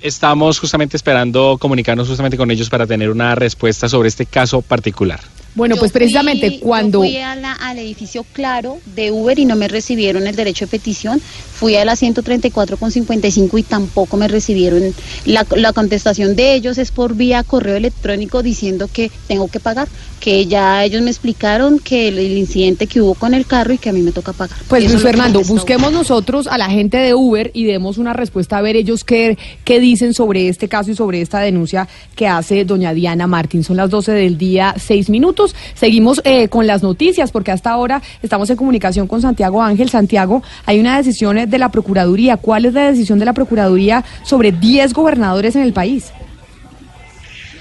Estamos 0.00 0.60
justamente 0.60 0.96
esperando 0.96 1.56
comunicarnos 1.58 2.06
justamente 2.06 2.36
con 2.36 2.50
ellos 2.52 2.70
para 2.70 2.86
tener 2.86 3.10
una 3.10 3.34
respuesta 3.34 3.88
sobre 3.88 4.08
este 4.08 4.26
caso 4.26 4.62
particular. 4.62 5.18
Bueno, 5.58 5.74
Yo 5.74 5.80
pues 5.80 5.92
fui- 5.92 5.98
precisamente 6.00 6.50
yo 6.52 6.60
cuando... 6.60 7.00
fui 7.00 7.16
a 7.18 7.34
la- 7.36 7.52
al 7.52 7.78
edificio 7.78 8.24
Claro 8.32 8.78
de 8.96 9.10
Uber 9.12 9.38
y 9.38 9.44
no 9.44 9.56
me 9.56 9.68
recibieron 9.68 10.26
el 10.26 10.34
derecho 10.36 10.64
de 10.64 10.70
petición. 10.70 11.20
Fui 11.20 11.74
a 11.76 11.84
la 11.84 11.96
134 11.96 12.76
con 12.76 12.90
55 12.92 13.58
y 13.58 13.62
tampoco 13.64 14.16
me 14.16 14.28
recibieron. 14.28 14.94
La, 15.26 15.44
la 15.56 15.72
contestación 15.72 16.36
de 16.36 16.54
ellos 16.54 16.78
es 16.78 16.92
por 16.92 17.14
vía 17.16 17.42
correo 17.42 17.74
electrónico 17.76 18.42
diciendo 18.42 18.88
que 18.92 19.10
tengo 19.26 19.48
que 19.48 19.58
pagar, 19.58 19.88
que 20.20 20.46
ya 20.46 20.84
ellos 20.84 21.02
me 21.02 21.10
explicaron 21.10 21.80
que 21.80 22.08
el, 22.08 22.18
el 22.18 22.38
incidente 22.38 22.86
que 22.86 23.00
hubo 23.02 23.14
con 23.14 23.34
el 23.34 23.44
carro 23.44 23.72
y 23.72 23.78
que 23.78 23.88
a 23.88 23.92
mí 23.92 24.02
me 24.02 24.12
toca 24.12 24.32
pagar. 24.32 24.56
Pues 24.68 24.88
Luis 24.88 25.02
Fernando, 25.02 25.42
busquemos 25.42 25.92
nosotros 25.92 26.46
a 26.46 26.56
la 26.58 26.70
gente 26.70 26.96
de 26.98 27.14
Uber 27.14 27.50
y 27.52 27.64
demos 27.64 27.98
una 27.98 28.12
respuesta 28.12 28.58
a 28.58 28.62
ver 28.62 28.76
ellos 28.76 29.02
qué, 29.02 29.36
qué 29.64 29.80
dicen 29.80 30.14
sobre 30.14 30.48
este 30.48 30.68
caso 30.68 30.92
y 30.92 30.94
sobre 30.94 31.20
esta 31.20 31.40
denuncia 31.40 31.88
que 32.14 32.28
hace 32.28 32.64
doña 32.64 32.94
Diana 32.94 33.26
Martín. 33.26 33.64
Son 33.64 33.76
las 33.76 33.90
12 33.90 34.12
del 34.12 34.38
día, 34.38 34.76
seis 34.78 35.10
minutos. 35.10 35.47
Seguimos 35.74 36.20
eh, 36.24 36.48
con 36.48 36.66
las 36.66 36.82
noticias 36.82 37.30
porque 37.30 37.50
hasta 37.50 37.70
ahora 37.70 38.02
estamos 38.22 38.50
en 38.50 38.56
comunicación 38.56 39.06
con 39.06 39.22
Santiago 39.22 39.62
Ángel. 39.62 39.88
Santiago, 39.88 40.42
hay 40.66 40.80
una 40.80 40.96
decisión 40.96 41.38
eh, 41.38 41.46
de 41.46 41.58
la 41.58 41.70
Procuraduría. 41.70 42.36
¿Cuál 42.36 42.66
es 42.66 42.74
la 42.74 42.90
decisión 42.90 43.18
de 43.18 43.24
la 43.24 43.32
Procuraduría 43.32 44.04
sobre 44.22 44.52
10 44.52 44.92
gobernadores 44.92 45.56
en 45.56 45.62
el 45.62 45.72
país? 45.72 46.12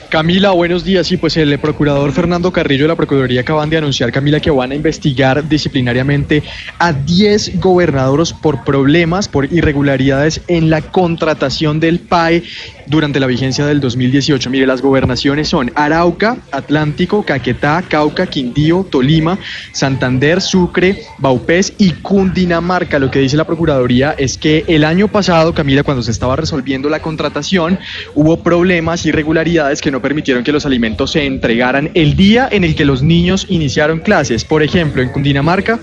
Camila, 0.09 0.51
buenos 0.51 0.85
días. 0.85 1.07
Sí, 1.07 1.17
pues 1.17 1.35
el 1.35 1.59
procurador 1.59 2.13
Fernando 2.13 2.51
Carrillo 2.53 2.85
de 2.85 2.87
la 2.87 2.95
Procuraduría 2.95 3.41
acaban 3.41 3.69
de 3.69 3.77
anunciar, 3.77 4.09
Camila, 4.13 4.39
que 4.39 4.49
van 4.49 4.71
a 4.71 4.75
investigar 4.75 5.47
disciplinariamente 5.49 6.43
a 6.79 6.93
10 6.93 7.59
gobernadores 7.59 8.31
por 8.31 8.63
problemas, 8.63 9.27
por 9.27 9.51
irregularidades 9.51 10.39
en 10.47 10.69
la 10.69 10.81
contratación 10.81 11.81
del 11.81 11.99
PAE 11.99 12.43
durante 12.87 13.19
la 13.19 13.27
vigencia 13.27 13.65
del 13.65 13.79
2018. 13.79 14.49
Mire, 14.49 14.65
las 14.65 14.81
gobernaciones 14.81 15.47
son 15.47 15.71
Arauca, 15.75 16.37
Atlántico, 16.51 17.23
Caquetá, 17.23 17.83
Cauca, 17.87 18.27
Quindío, 18.27 18.85
Tolima, 18.89 19.37
Santander, 19.71 20.41
Sucre, 20.41 21.03
Baupés 21.17 21.73
y 21.77 21.91
Cundinamarca. 21.91 22.99
Lo 22.99 23.11
que 23.11 23.19
dice 23.19 23.37
la 23.37 23.45
Procuraduría 23.45 24.15
es 24.17 24.37
que 24.37 24.63
el 24.67 24.83
año 24.83 25.07
pasado, 25.07 25.53
Camila, 25.53 25.83
cuando 25.83 26.03
se 26.03 26.11
estaba 26.11 26.35
resolviendo 26.35 26.89
la 26.89 27.01
contratación, 27.01 27.79
hubo 28.15 28.41
problemas, 28.43 29.05
irregularidades 29.05 29.81
que 29.81 29.91
no 29.91 30.01
permitieron 30.01 30.43
que 30.43 30.51
los 30.51 30.65
alimentos 30.65 31.11
se 31.11 31.25
entregaran 31.25 31.91
el 31.93 32.15
día 32.15 32.47
en 32.51 32.63
el 32.63 32.75
que 32.75 32.85
los 32.85 33.03
niños 33.03 33.45
iniciaron 33.49 33.99
clases. 33.99 34.43
Por 34.43 34.63
ejemplo, 34.63 35.01
en 35.01 35.09
Cundinamarca, 35.09 35.79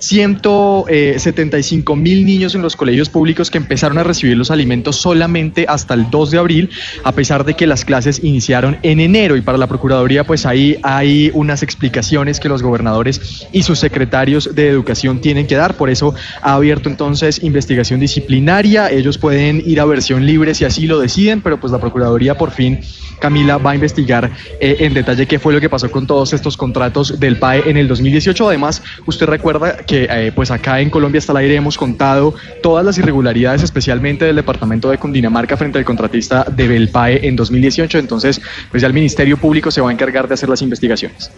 175 0.00 1.96
mil 1.96 2.24
niños 2.24 2.54
en 2.54 2.62
los 2.62 2.76
colegios 2.76 3.08
públicos 3.08 3.50
que 3.50 3.58
empezaron 3.58 3.98
a 3.98 4.04
recibir 4.04 4.36
los 4.36 4.50
alimentos 4.50 4.96
solamente 4.96 5.66
hasta 5.68 5.94
el 5.94 6.10
2 6.10 6.30
de 6.30 6.38
abril, 6.38 6.70
a 7.04 7.12
pesar 7.12 7.44
de 7.44 7.54
que 7.54 7.66
las 7.66 7.84
clases 7.84 8.22
iniciaron 8.22 8.78
en 8.82 9.00
enero. 9.00 9.36
Y 9.36 9.40
para 9.40 9.58
la 9.58 9.66
Procuraduría, 9.66 10.24
pues 10.24 10.46
ahí 10.46 10.78
hay 10.82 11.30
unas 11.34 11.62
explicaciones 11.62 12.40
que 12.40 12.48
los 12.48 12.62
gobernadores 12.62 13.46
y 13.52 13.62
sus 13.62 13.78
secretarios 13.78 14.54
de 14.54 14.68
educación 14.68 15.20
tienen 15.20 15.46
que 15.46 15.56
dar. 15.56 15.74
Por 15.74 15.90
eso 15.90 16.14
ha 16.42 16.54
abierto 16.54 16.88
entonces 16.88 17.42
investigación 17.42 18.00
disciplinaria. 18.00 18.90
Ellos 18.90 19.18
pueden 19.18 19.62
ir 19.64 19.80
a 19.80 19.84
versión 19.84 20.26
libre 20.26 20.54
si 20.54 20.64
así 20.64 20.86
lo 20.86 20.98
deciden, 20.98 21.40
pero 21.40 21.60
pues 21.60 21.72
la 21.72 21.78
Procuraduría 21.78 22.36
por 22.36 22.50
fin, 22.50 22.80
Camila, 23.20 23.58
va 23.58 23.72
a 23.72 23.74
investigar 23.74 24.30
eh, 24.60 24.76
en 24.80 24.94
detalle 24.94 25.26
qué 25.26 25.38
fue 25.38 25.52
lo 25.52 25.60
que 25.60 25.68
pasó 25.68 25.90
con 25.90 26.06
todos 26.06 26.32
estos 26.32 26.56
contratos 26.56 27.18
del 27.18 27.36
PAE 27.36 27.70
en 27.70 27.76
el 27.76 27.88
2018. 27.88 28.48
Además, 28.48 28.82
usted 29.06 29.26
recuerda 29.26 29.78
que 29.88 30.06
eh, 30.08 30.32
pues 30.32 30.50
acá 30.52 30.80
en 30.80 30.90
Colombia 30.90 31.18
hasta 31.18 31.32
el 31.32 31.38
aire 31.38 31.56
hemos 31.56 31.78
contado 31.78 32.34
todas 32.62 32.84
las 32.84 32.98
irregularidades, 32.98 33.62
especialmente 33.62 34.26
del 34.26 34.36
departamento 34.36 34.90
de 34.90 34.98
Cundinamarca 34.98 35.56
frente 35.56 35.78
al 35.78 35.84
contratista 35.84 36.44
de 36.44 36.68
Belpae 36.68 37.26
en 37.26 37.34
2018. 37.34 37.98
Entonces, 37.98 38.40
pues 38.70 38.82
ya 38.82 38.86
el 38.86 38.94
Ministerio 38.94 39.38
Público 39.38 39.70
se 39.70 39.80
va 39.80 39.88
a 39.88 39.92
encargar 39.92 40.28
de 40.28 40.34
hacer 40.34 40.48
las 40.48 40.60
investigaciones. 40.62 41.32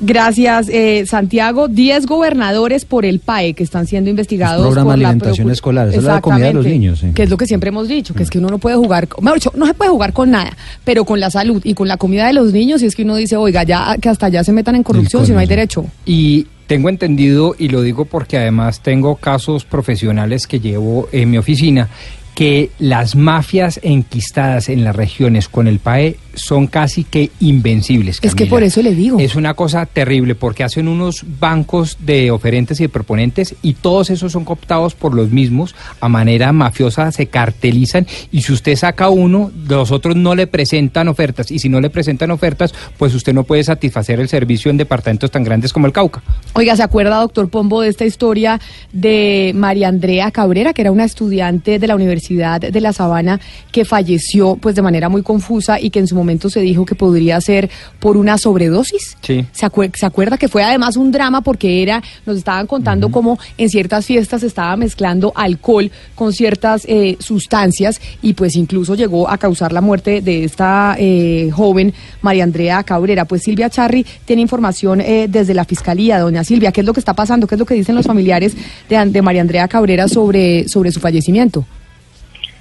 Gracias, 0.00 0.68
eh, 0.70 1.04
Santiago. 1.06 1.68
10 1.68 2.06
gobernadores 2.06 2.86
por 2.86 3.04
el 3.04 3.20
PAE 3.20 3.52
que 3.52 3.62
están 3.62 3.86
siendo 3.86 4.08
investigados. 4.08 4.62
programa 4.62 4.92
por 4.92 4.98
de 4.98 5.02
la 5.02 5.08
alimentación 5.10 5.50
escolar, 5.50 5.88
esa 5.88 5.98
es 5.98 6.04
la 6.04 6.20
comida 6.22 6.46
de 6.46 6.54
los 6.54 6.64
Exactamente, 6.64 6.78
niños, 6.78 6.98
sí. 7.00 7.12
Que 7.14 7.22
es 7.24 7.30
lo 7.30 7.36
que 7.36 7.46
siempre 7.46 7.68
hemos 7.68 7.86
dicho, 7.86 8.14
que 8.14 8.22
es 8.22 8.30
que 8.30 8.38
uno 8.38 8.48
no 8.48 8.58
puede 8.58 8.76
jugar, 8.76 9.06
mejor 9.20 9.38
dicho, 9.38 9.52
no 9.54 9.66
se 9.66 9.74
puede 9.74 9.90
jugar 9.90 10.14
con 10.14 10.30
nada, 10.30 10.56
pero 10.84 11.04
con 11.04 11.20
la 11.20 11.30
salud 11.30 11.60
y 11.64 11.74
con 11.74 11.86
la 11.86 11.98
comida 11.98 12.26
de 12.26 12.32
los 12.32 12.52
niños, 12.52 12.82
y 12.82 12.86
es 12.86 12.96
que 12.96 13.02
uno 13.02 13.14
dice, 13.14 13.36
oiga, 13.36 13.62
ya 13.62 13.96
que 14.00 14.08
hasta 14.08 14.26
allá 14.26 14.42
se 14.42 14.52
metan 14.52 14.74
en 14.74 14.82
corrupción 14.82 15.26
si 15.26 15.32
no 15.32 15.38
hay 15.38 15.46
derecho. 15.46 15.84
Y 16.06 16.46
tengo 16.70 16.88
entendido, 16.88 17.56
y 17.58 17.68
lo 17.68 17.82
digo 17.82 18.04
porque 18.04 18.38
además 18.38 18.78
tengo 18.80 19.16
casos 19.16 19.64
profesionales 19.64 20.46
que 20.46 20.60
llevo 20.60 21.08
en 21.10 21.28
mi 21.28 21.36
oficina, 21.36 21.88
que 22.32 22.70
las 22.78 23.16
mafias 23.16 23.80
enquistadas 23.82 24.68
en 24.68 24.84
las 24.84 24.94
regiones 24.94 25.48
con 25.48 25.66
el 25.66 25.80
PAE 25.80 26.16
son 26.34 26.66
casi 26.66 27.04
que 27.04 27.30
invencibles. 27.40 28.18
Es 28.22 28.34
que 28.34 28.46
por 28.46 28.62
eso 28.62 28.82
le 28.82 28.94
digo. 28.94 29.18
Es 29.18 29.34
una 29.34 29.54
cosa 29.54 29.86
terrible 29.86 30.34
porque 30.34 30.64
hacen 30.64 30.88
unos 30.88 31.24
bancos 31.38 31.98
de 32.00 32.30
oferentes 32.30 32.80
y 32.80 32.84
de 32.84 32.88
proponentes 32.88 33.54
y 33.62 33.74
todos 33.74 34.10
esos 34.10 34.32
son 34.32 34.44
cooptados 34.44 34.94
por 34.94 35.14
los 35.14 35.30
mismos 35.30 35.74
a 36.00 36.08
manera 36.08 36.52
mafiosa, 36.52 37.12
se 37.12 37.26
cartelizan 37.26 38.06
y 38.30 38.42
si 38.42 38.52
usted 38.52 38.76
saca 38.76 39.08
uno, 39.08 39.50
los 39.68 39.90
otros 39.90 40.16
no 40.16 40.34
le 40.34 40.46
presentan 40.46 41.08
ofertas 41.08 41.50
y 41.50 41.58
si 41.58 41.68
no 41.68 41.80
le 41.80 41.90
presentan 41.90 42.30
ofertas, 42.30 42.74
pues 42.98 43.14
usted 43.14 43.32
no 43.32 43.44
puede 43.44 43.64
satisfacer 43.64 44.20
el 44.20 44.28
servicio 44.28 44.70
en 44.70 44.76
departamentos 44.76 45.30
tan 45.30 45.44
grandes 45.44 45.72
como 45.72 45.86
el 45.86 45.92
Cauca. 45.92 46.22
Oiga, 46.54 46.76
¿se 46.76 46.82
acuerda, 46.82 47.20
doctor 47.20 47.48
Pombo, 47.48 47.80
de 47.80 47.88
esta 47.88 48.04
historia 48.04 48.60
de 48.92 49.52
María 49.54 49.88
Andrea 49.88 50.30
Cabrera, 50.30 50.72
que 50.72 50.82
era 50.82 50.92
una 50.92 51.04
estudiante 51.04 51.78
de 51.78 51.86
la 51.86 51.94
Universidad 51.94 52.60
de 52.60 52.80
La 52.80 52.92
Sabana 52.92 53.40
que 53.72 53.84
falleció 53.84 54.56
pues 54.56 54.74
de 54.74 54.82
manera 54.82 55.08
muy 55.08 55.22
confusa 55.22 55.80
y 55.80 55.90
que 55.90 55.98
en 55.98 56.06
su 56.06 56.14
momento 56.20 56.48
se 56.50 56.60
dijo 56.60 56.84
que 56.84 56.94
podría 56.94 57.40
ser 57.40 57.68
por 57.98 58.16
una 58.16 58.38
sobredosis? 58.38 59.16
Sí. 59.22 59.44
¿Se, 59.52 59.66
acuer- 59.66 59.92
se 59.96 60.06
acuerda 60.06 60.38
que 60.38 60.48
fue 60.48 60.62
además 60.62 60.96
un 60.96 61.10
drama 61.12 61.40
porque 61.40 61.82
era, 61.82 62.02
nos 62.26 62.36
estaban 62.38 62.66
contando 62.66 63.10
cómo 63.10 63.38
en 63.58 63.68
ciertas 63.68 64.06
fiestas 64.06 64.40
se 64.42 64.46
estaba 64.46 64.76
mezclando 64.76 65.32
alcohol 65.34 65.90
con 66.14 66.32
ciertas 66.32 66.84
eh, 66.86 67.16
sustancias 67.20 68.00
y 68.22 68.34
pues 68.34 68.56
incluso 68.56 68.94
llegó 68.94 69.28
a 69.28 69.38
causar 69.38 69.72
la 69.72 69.80
muerte 69.80 70.20
de 70.20 70.44
esta 70.44 70.96
eh, 70.98 71.50
joven 71.52 71.92
María 72.22 72.44
Andrea 72.44 72.82
Cabrera. 72.84 73.24
Pues 73.24 73.42
Silvia 73.42 73.70
Charri 73.70 74.04
tiene 74.24 74.42
información 74.42 75.00
eh, 75.00 75.26
desde 75.28 75.54
la 75.54 75.64
Fiscalía. 75.64 76.18
Doña 76.20 76.44
Silvia, 76.44 76.72
¿qué 76.72 76.80
es 76.80 76.86
lo 76.86 76.92
que 76.92 77.00
está 77.00 77.14
pasando? 77.14 77.46
¿Qué 77.46 77.54
es 77.54 77.58
lo 77.58 77.66
que 77.66 77.74
dicen 77.74 77.94
los 77.94 78.06
familiares 78.06 78.54
de, 78.88 79.04
de 79.06 79.22
María 79.22 79.40
Andrea 79.42 79.66
Cabrera 79.68 80.08
sobre, 80.08 80.68
sobre 80.68 80.92
su 80.92 81.00
fallecimiento? 81.00 81.64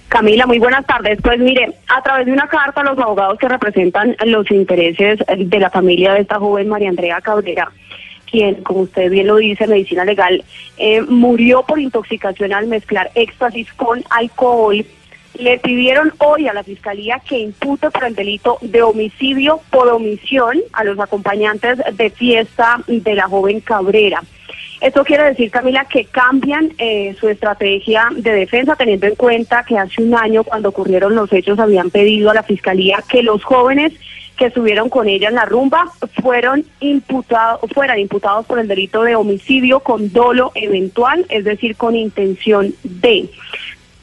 Camila, 0.10 0.48
muy 0.48 0.58
buenas 0.58 0.86
tardes. 0.88 1.20
Pues 1.22 1.40
mire, 1.40 1.76
a 1.88 2.02
través 2.02 2.26
de 2.26 2.34
una 2.34 2.48
carta, 2.48 2.84
los 2.84 2.98
abogados 2.98 3.38
que 3.38 3.48
representan 3.48 4.16
los 4.26 4.50
intereses 4.50 5.20
de 5.38 5.60
la 5.60 5.70
familia 5.70 6.14
de 6.14 6.22
esta 6.22 6.40
joven 6.40 6.68
María 6.68 6.90
Andrea 6.90 7.22
Cabrera, 7.22 7.72
quien, 8.30 8.56
como 8.64 8.82
usted 8.82 9.12
bien 9.12 9.28
lo 9.28 9.36
dice, 9.36 9.68
medicina 9.68 10.04
legal, 10.04 10.44
eh, 10.78 11.02
murió 11.04 11.62
por 11.62 11.80
intoxicación 11.80 12.54
al 12.54 12.66
mezclar 12.66 13.12
éxtasis 13.14 13.72
con 13.74 14.04
alcohol, 14.10 14.84
le 15.36 15.60
pidieron 15.60 16.12
hoy 16.18 16.48
a 16.48 16.54
la 16.54 16.64
Fiscalía 16.64 17.20
que 17.20 17.38
impute 17.38 17.92
por 17.92 18.04
el 18.04 18.16
delito 18.16 18.58
de 18.62 18.82
homicidio 18.82 19.62
por 19.70 19.88
omisión 19.90 20.58
a 20.74 20.84
los 20.84 21.00
acompañantes 21.00 21.80
de 21.94 22.10
fiesta 22.10 22.82
de 22.88 23.14
la 23.14 23.28
joven 23.28 23.60
Cabrera. 23.60 24.24
Esto 24.82 25.04
quiere 25.04 25.26
decir, 25.26 25.52
Camila, 25.52 25.86
que 25.86 26.06
cambian 26.06 26.72
eh, 26.78 27.14
su 27.20 27.28
estrategia 27.28 28.08
de 28.16 28.32
defensa, 28.32 28.76
teniendo 28.78 29.08
en 29.08 29.16
cuenta 29.16 29.64
que 29.68 29.78
hace 29.78 30.02
un 30.02 30.16
año, 30.16 30.44
cuando 30.44 30.70
ocurrieron 30.70 31.16
los 31.16 31.32
hechos, 31.34 31.60
habían 31.60 31.90
pedido 31.90 32.32
a 32.32 32.34
la 32.34 32.44
Fiscalía 32.44 33.04
que 33.10 33.22
los 33.22 33.44
jóvenes 33.44 33.92
que 34.38 34.46
estuvieron 34.46 34.88
con 34.90 35.10
ella 35.10 35.28
en 35.28 35.36
la 35.36 35.44
rumba 35.44 35.92
fueron 36.22 36.64
imputados, 36.80 37.60
fueran 37.74 38.00
imputados 38.00 38.46
por 38.46 38.58
el 38.58 38.70
delito 38.70 39.04
de 39.04 39.16
homicidio 39.16 39.82
con 39.82 40.14
dolo 40.14 40.54
eventual, 40.56 41.26
es 41.28 41.44
decir, 41.44 41.76
con 41.76 41.98
intención 41.98 42.74
de 42.84 43.30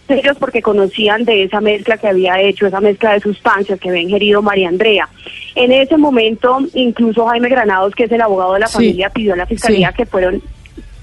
ellos 0.08 0.36
porque 0.38 0.62
conocían 0.62 1.24
de 1.24 1.44
esa 1.44 1.60
mezcla 1.60 1.96
que 1.96 2.06
había 2.06 2.38
hecho, 2.40 2.66
esa 2.66 2.80
mezcla 2.80 3.14
de 3.14 3.20
sustancias 3.20 3.80
que 3.80 3.88
había 3.88 4.02
ingerido 4.02 4.40
María 4.42 4.68
Andrea. 4.68 5.08
En 5.54 5.72
ese 5.72 5.96
momento, 5.96 6.58
incluso 6.74 7.26
Jaime 7.26 7.48
Granados, 7.48 7.94
que 7.94 8.04
es 8.04 8.12
el 8.12 8.20
abogado 8.20 8.52
de 8.54 8.60
la 8.60 8.66
Sí. 8.68 8.74
familia, 8.74 9.10
pidió 9.10 9.32
a 9.32 9.36
la 9.36 9.46
fiscalía 9.46 9.88
Sí. 9.90 9.96
que 9.96 10.06
fueron, 10.06 10.42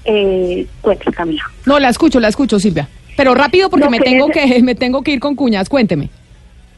eh, 0.04 0.66
Camila. 1.14 1.42
No, 1.66 1.78
la 1.78 1.88
escucho, 1.88 2.20
la 2.20 2.28
escucho, 2.28 2.58
Silvia. 2.58 2.88
Pero 3.16 3.34
rápido 3.34 3.70
porque 3.70 3.84
No, 3.84 3.90
me 3.90 3.98
que 3.98 4.04
tengo 4.04 4.28
ese- 4.30 4.54
que 4.54 4.62
me 4.62 4.74
tengo 4.74 5.02
que 5.02 5.12
ir 5.12 5.20
con 5.20 5.34
cuñas. 5.36 5.68
Cuénteme. 5.68 6.08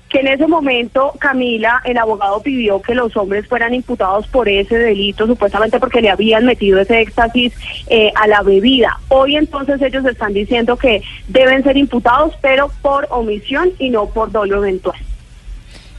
que 0.09 0.21
en 0.21 0.29
ese 0.29 0.47
momento, 0.47 1.13
Camila, 1.19 1.83
el 1.85 1.99
abogado 1.99 2.41
pidió 2.41 2.81
que 2.81 2.95
los 2.95 3.17
hombres 3.17 3.45
fueran 3.49 3.75
imputados 3.75 4.27
por 4.29 4.49
ese 4.49 4.79
delito, 4.79 5.27
supuestamente 5.27 5.81
porque 5.81 6.01
le 6.01 6.11
habían 6.11 6.45
metido 6.47 6.79
ese 6.81 7.01
éxtasis 7.01 7.53
eh, 7.89 8.13
a 8.15 8.29
la 8.29 8.43
bebida. 8.43 9.01
Hoy 9.09 9.35
entonces 9.37 9.83
ellos 9.83 10.05
están 10.05 10.33
diciendo 10.33 10.77
que 10.77 11.03
deben 11.27 11.65
ser 11.65 11.77
imputados, 11.77 12.35
pero 12.41 12.71
por 12.83 13.09
omisión 13.11 13.71
y 13.81 13.91
no 13.91 14.07
por 14.07 14.31
dolo 14.31 14.59
eventual. 14.65 14.97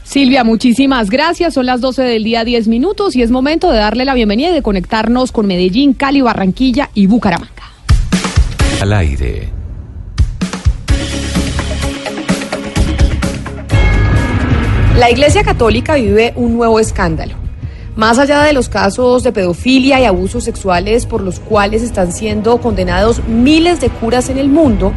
Silvia, 0.08 0.46
muchísimas 0.46 1.10
gracias. 1.10 1.54
Son 1.54 1.66
las 1.66 1.82
12 1.82 2.02
del 2.02 2.24
día, 2.24 2.46
10 2.46 2.70
minutos 2.70 3.18
y 3.18 3.24
es 3.24 3.30
momento 3.30 3.70
de 3.72 3.80
darle 3.80 4.06
la 4.06 4.14
bienvenida 4.14 4.52
y 4.52 4.54
de 4.54 4.62
conectarnos 4.62 5.34
con 5.34 5.48
Medellín, 5.48 5.94
Cali, 5.94 6.22
Barranquilla 6.22 6.90
y 6.94 7.08
Bucaramanga. 7.08 7.52
Al 8.80 8.94
aire. 8.94 9.50
La 14.98 15.12
Iglesia 15.12 15.44
Católica 15.44 15.96
vive 15.96 16.32
un 16.38 16.56
nuevo 16.56 16.80
escándalo. 16.80 17.36
Más 17.98 18.18
allá 18.18 18.44
de 18.44 18.54
los 18.54 18.70
casos 18.70 19.24
de 19.24 19.34
pedofilia 19.34 20.00
y 20.00 20.06
abusos 20.06 20.46
sexuales 20.46 21.06
por 21.06 21.22
los 21.22 21.42
cuales 21.42 21.84
están 21.84 22.14
siendo 22.14 22.60
condenados 22.60 23.22
miles 23.28 23.82
de 23.82 23.90
curas 23.90 24.30
en 24.30 24.38
el 24.38 24.48
mundo, 24.48 24.94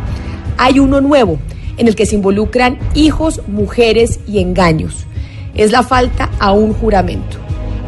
hay 0.57 0.79
uno 0.79 1.01
nuevo 1.01 1.41
en 1.77 1.89
el 1.89 1.95
que 1.95 2.07
se 2.07 2.17
involucran 2.17 2.79
hijos, 2.95 3.41
mujeres 3.47 4.21
y 4.27 4.41
engaños. 4.41 5.07
Es 5.55 5.73
la 5.73 5.83
falta 5.83 6.31
a 6.39 6.53
un 6.53 6.73
juramento, 6.73 7.39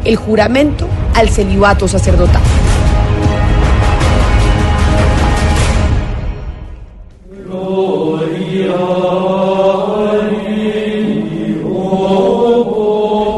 el 0.05 0.15
juramento 0.15 0.87
al 1.13 1.29
celibato 1.29 1.87
sacerdotal. 1.87 2.41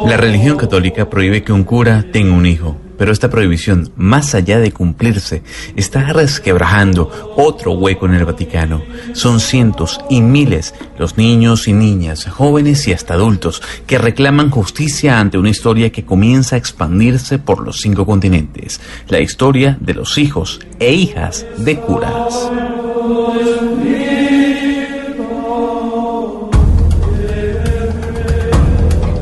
La 0.07 0.17
religión 0.17 0.55
católica 0.55 1.09
prohíbe 1.09 1.43
que 1.43 1.51
un 1.51 1.63
cura 1.63 2.05
tenga 2.11 2.33
un 2.33 2.45
hijo, 2.45 2.77
pero 2.97 3.11
esta 3.11 3.29
prohibición, 3.29 3.91
más 3.95 4.35
allá 4.35 4.59
de 4.59 4.71
cumplirse, 4.71 5.43
está 5.75 6.13
resquebrajando 6.13 7.33
otro 7.35 7.73
hueco 7.73 8.05
en 8.05 8.15
el 8.15 8.25
Vaticano. 8.25 8.83
Son 9.13 9.39
cientos 9.39 9.99
y 10.09 10.21
miles 10.21 10.73
los 10.97 11.17
niños 11.17 11.67
y 11.67 11.73
niñas, 11.73 12.25
jóvenes 12.25 12.87
y 12.87 12.93
hasta 12.93 13.15
adultos, 13.15 13.61
que 13.85 13.97
reclaman 13.97 14.49
justicia 14.49 15.19
ante 15.19 15.37
una 15.37 15.49
historia 15.49 15.91
que 15.91 16.05
comienza 16.05 16.55
a 16.55 16.59
expandirse 16.59 17.39
por 17.39 17.63
los 17.63 17.81
cinco 17.81 18.05
continentes, 18.05 18.79
la 19.07 19.19
historia 19.19 19.77
de 19.79 19.93
los 19.93 20.17
hijos 20.17 20.59
e 20.79 20.93
hijas 20.93 21.45
de 21.57 21.79
curas. 21.79 22.49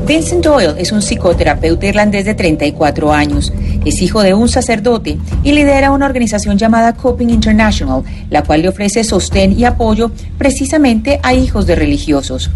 Vincent 0.06 0.44
Doyle 0.44 0.74
es 0.76 0.92
un 0.92 1.00
psicoterapeuta 1.00 1.86
irlandés 1.86 2.26
de 2.26 2.34
34 2.34 3.10
años. 3.10 3.54
Es 3.86 4.02
hijo 4.02 4.22
de 4.22 4.34
un 4.34 4.50
sacerdote 4.50 5.16
y 5.42 5.52
lidera 5.52 5.92
una 5.92 6.04
organización 6.04 6.58
llamada 6.58 6.92
Coping 6.92 7.30
International, 7.30 8.02
la 8.28 8.42
cual 8.42 8.60
le 8.60 8.68
ofrece 8.68 9.02
sostén 9.02 9.58
y 9.58 9.64
apoyo 9.64 10.10
precisamente 10.36 11.20
a 11.22 11.32
hijos 11.32 11.66
de 11.66 11.76
religiosos. 11.76 12.50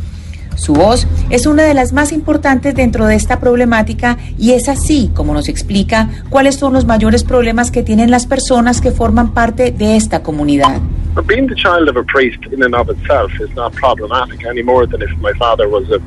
Su 0.56 0.74
voz 0.74 1.06
es 1.30 1.46
una 1.46 1.62
de 1.62 1.72
las 1.72 1.94
más 1.94 2.12
importantes 2.12 2.74
dentro 2.74 3.06
de 3.06 3.14
esta 3.14 3.40
problemática 3.40 4.18
y 4.36 4.52
es 4.52 4.68
así 4.68 5.10
como 5.14 5.32
nos 5.32 5.48
explica 5.48 6.10
cuáles 6.28 6.56
son 6.56 6.74
los 6.74 6.84
mayores 6.84 7.24
problemas 7.24 7.70
que 7.70 7.82
tienen 7.82 8.10
las 8.10 8.26
personas 8.26 8.82
que 8.82 8.90
forman 8.90 9.32
parte 9.32 9.70
de 9.70 9.96
esta 9.96 10.22
comunidad. 10.22 10.82
Being 11.26 11.48
the 11.48 11.54
child 11.54 11.88
of 11.88 11.96
a 11.96 12.04
priest 12.04 12.44
in 12.52 12.62
and 12.62 12.74
of 12.74 12.90
itself 12.90 13.32
is 13.40 13.52
not 13.56 13.72
problematic 13.74 14.44
any 14.44 14.62
more 14.62 14.86
than 14.86 15.00
if 15.00 15.10
my 15.20 15.32
father 15.38 15.66
was 15.66 15.84
a 15.90 15.98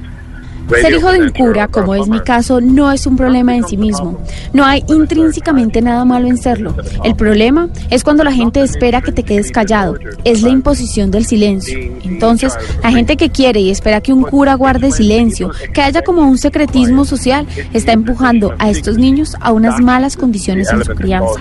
Ser 0.79 0.93
hijo 0.93 1.11
de 1.11 1.21
un 1.21 1.29
cura, 1.31 1.67
como 1.67 1.95
es 1.95 2.07
mi 2.07 2.19
caso, 2.21 2.61
no 2.61 2.91
es 2.91 3.05
un 3.05 3.17
problema 3.17 3.55
en 3.55 3.65
sí 3.65 3.77
mismo. 3.77 4.21
No 4.53 4.63
hay 4.65 4.83
intrínsecamente 4.87 5.81
nada 5.81 6.05
malo 6.05 6.27
en 6.27 6.37
serlo. 6.37 6.75
El 7.03 7.15
problema 7.15 7.69
es 7.89 8.03
cuando 8.03 8.23
la 8.23 8.31
gente 8.31 8.61
espera 8.61 9.01
que 9.01 9.11
te 9.11 9.23
quedes 9.23 9.51
callado. 9.51 9.95
Es 10.23 10.41
la 10.41 10.49
imposición 10.49 11.11
del 11.11 11.25
silencio. 11.25 11.77
Entonces, 12.03 12.53
la 12.83 12.91
gente 12.91 13.17
que 13.17 13.29
quiere 13.29 13.59
y 13.59 13.69
espera 13.69 14.01
que 14.01 14.13
un 14.13 14.23
cura 14.23 14.55
guarde 14.55 14.91
silencio, 14.91 15.51
que 15.73 15.81
haya 15.81 16.01
como 16.03 16.21
un 16.21 16.37
secretismo 16.37 17.05
social, 17.05 17.45
está 17.73 17.91
empujando 17.91 18.53
a 18.59 18.69
estos 18.69 18.97
niños 18.97 19.35
a 19.41 19.51
unas 19.51 19.79
malas 19.81 20.15
condiciones 20.15 20.71
en 20.71 20.83
su 20.83 20.93
crianza. 20.95 21.39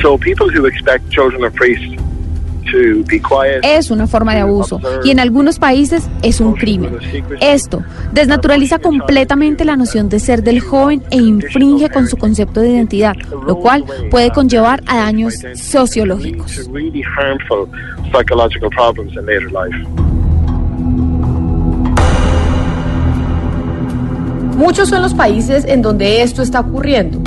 So 0.00 0.16
people 0.16 0.48
who 0.48 0.64
expect 0.64 1.10
children 1.10 1.44
of 1.44 1.52
priests 1.54 2.00
Es 3.62 3.90
una 3.90 4.06
forma 4.06 4.34
de 4.34 4.40
abuso 4.40 4.80
y 5.04 5.10
en 5.10 5.20
algunos 5.20 5.58
países 5.58 6.08
es 6.22 6.40
un 6.40 6.54
crimen. 6.54 6.96
Esto 7.40 7.82
desnaturaliza 8.12 8.78
completamente 8.78 9.64
la 9.64 9.76
noción 9.76 10.08
de 10.08 10.20
ser 10.20 10.42
del 10.42 10.60
joven 10.60 11.02
e 11.10 11.16
infringe 11.16 11.88
con 11.90 12.06
su 12.06 12.16
concepto 12.16 12.60
de 12.60 12.70
identidad, 12.70 13.16
lo 13.46 13.56
cual 13.56 13.84
puede 14.10 14.30
conllevar 14.30 14.82
a 14.86 14.98
daños 14.98 15.34
sociológicos. 15.54 16.50
to 16.64 16.70
really 16.70 17.02
harmful 17.02 17.68
psychological 18.12 18.70
problems 18.70 19.16
in 19.16 19.26
later 19.26 19.50
life. 19.50 19.76
Muchos 24.56 24.90
son 24.90 25.02
los 25.02 25.14
países 25.14 25.64
en 25.64 25.80
donde 25.80 26.22
esto 26.22 26.42
está 26.42 26.60
ocurriendo. 26.60 27.22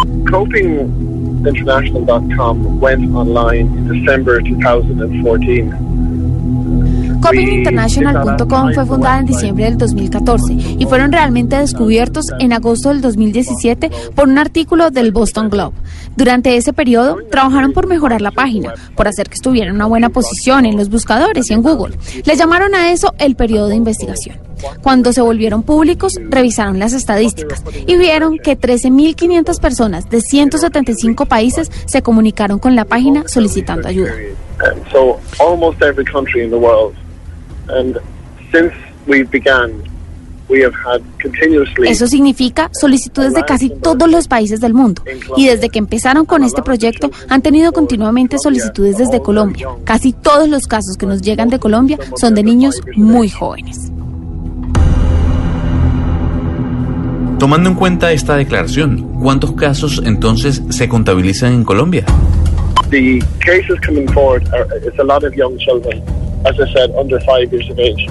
CopingInternational.com 1.44 2.80
went 2.80 3.14
online 3.14 3.68
in 3.78 3.88
December 3.88 4.42
2014. 4.42 5.94
Copinginternational.com 7.22 8.74
fue 8.74 8.86
fundada 8.86 9.20
en 9.20 9.26
diciembre 9.26 9.66
del 9.66 9.78
2014 9.78 10.54
y 10.80 10.86
fueron 10.86 11.12
realmente 11.12 11.58
descubiertos 11.58 12.26
en 12.40 12.54
agosto 12.54 12.90
del 12.90 13.02
2017 13.02 13.92
por 14.16 14.28
un 14.28 14.38
artículo 14.38 14.92
del 14.92 15.12
Boston 15.12 15.50
Globe. 15.50 15.76
Durante 16.16 16.58
ese 16.58 16.74
periodo 16.74 17.18
trabajaron 17.32 17.72
por 17.72 17.88
mejorar 17.88 18.22
la 18.22 18.32
página, 18.32 18.74
por 18.96 19.08
hacer 19.08 19.30
que 19.30 19.36
estuviera 19.36 19.70
en 19.70 19.76
una 19.76 19.86
buena 19.86 20.10
posición 20.10 20.66
en 20.66 20.76
los 20.78 20.90
buscadores 20.90 21.50
y 21.50 21.54
en 21.54 21.62
Google. 21.62 21.98
Le 22.26 22.36
llamaron 22.36 22.76
a 22.76 22.92
eso 22.92 23.14
el 23.18 23.36
periodo 23.36 23.70
de 23.70 23.76
investigación. 23.76 24.53
Cuando 24.82 25.14
se 25.14 25.22
volvieron 25.22 25.64
públicos, 25.64 26.14
revisaron 26.30 26.80
las 26.80 26.94
estadísticas 26.94 27.64
y 27.88 27.96
vieron 27.98 28.38
que 28.38 28.58
13.500 28.58 29.60
personas 29.60 30.10
de 30.10 30.22
175 30.22 31.26
países 31.26 31.72
se 31.86 32.02
comunicaron 32.02 32.60
con 32.60 32.76
la 32.76 32.86
página 32.86 33.24
solicitando 33.28 33.88
ayuda. 33.88 34.14
And 34.60 34.82
so 34.92 35.20
almost 35.40 35.82
every 35.82 36.06
country 36.06 36.44
in 36.44 36.50
the 36.50 36.58
world. 36.58 36.96
And 37.70 37.98
since 38.52 38.74
we 39.08 39.24
began, 39.24 39.72
we 40.50 40.64
have 40.64 40.74
had 40.74 41.02
continuously 41.22 41.88
Eso 41.88 42.08
significa 42.08 42.70
solicitudes 42.74 43.34
de 43.34 43.44
casi 43.44 43.70
todos 43.70 44.10
los 44.10 44.28
países 44.28 44.60
del 44.60 44.74
mundo. 44.74 45.04
Y 45.38 45.48
desde 45.48 45.70
que 45.70 45.80
empezaron 45.80 46.26
con 46.26 46.44
este 46.44 46.62
proyecto 46.62 47.12
han 47.30 47.42
tenido 47.42 47.72
continuamente 47.72 48.38
solicitudes 48.38 48.98
desde 48.98 49.22
Colombia. 49.22 49.68
Casi 49.84 50.14
todos 50.14 50.48
los 50.48 50.68
casos 50.68 50.98
que 50.98 51.06
nos 51.06 51.22
llegan 51.22 51.50
de 51.50 51.60
Colombia 51.60 51.98
son 52.16 52.36
de 52.36 52.44
niños 52.44 52.82
muy 52.96 53.30
jóvenes. 53.30 53.92
Tomando 57.40 57.70
en 57.70 57.76
cuenta 57.76 58.12
esta 58.12 58.38
declaración, 58.38 59.20
¿cuántos 59.22 59.54
casos 59.54 60.02
entonces 60.06 60.62
se 60.70 60.88
contabilizan 60.88 61.54
en 61.54 61.64
Colombia? 61.64 62.06
the 62.94 63.20
cases 63.40 63.80
coming 63.80 64.08
forward 64.14 64.48
are 64.54 64.68
it's 64.88 65.00
a 65.00 65.04
lot 65.04 65.24
of 65.24 65.34
young 65.34 65.58
children, 65.58 65.98
as 66.46 66.60
I 66.60 66.72
said, 66.74 66.92
under 66.92 67.20
five 67.22 67.52
years 67.52 67.68
of 67.70 67.80
age. 67.80 68.08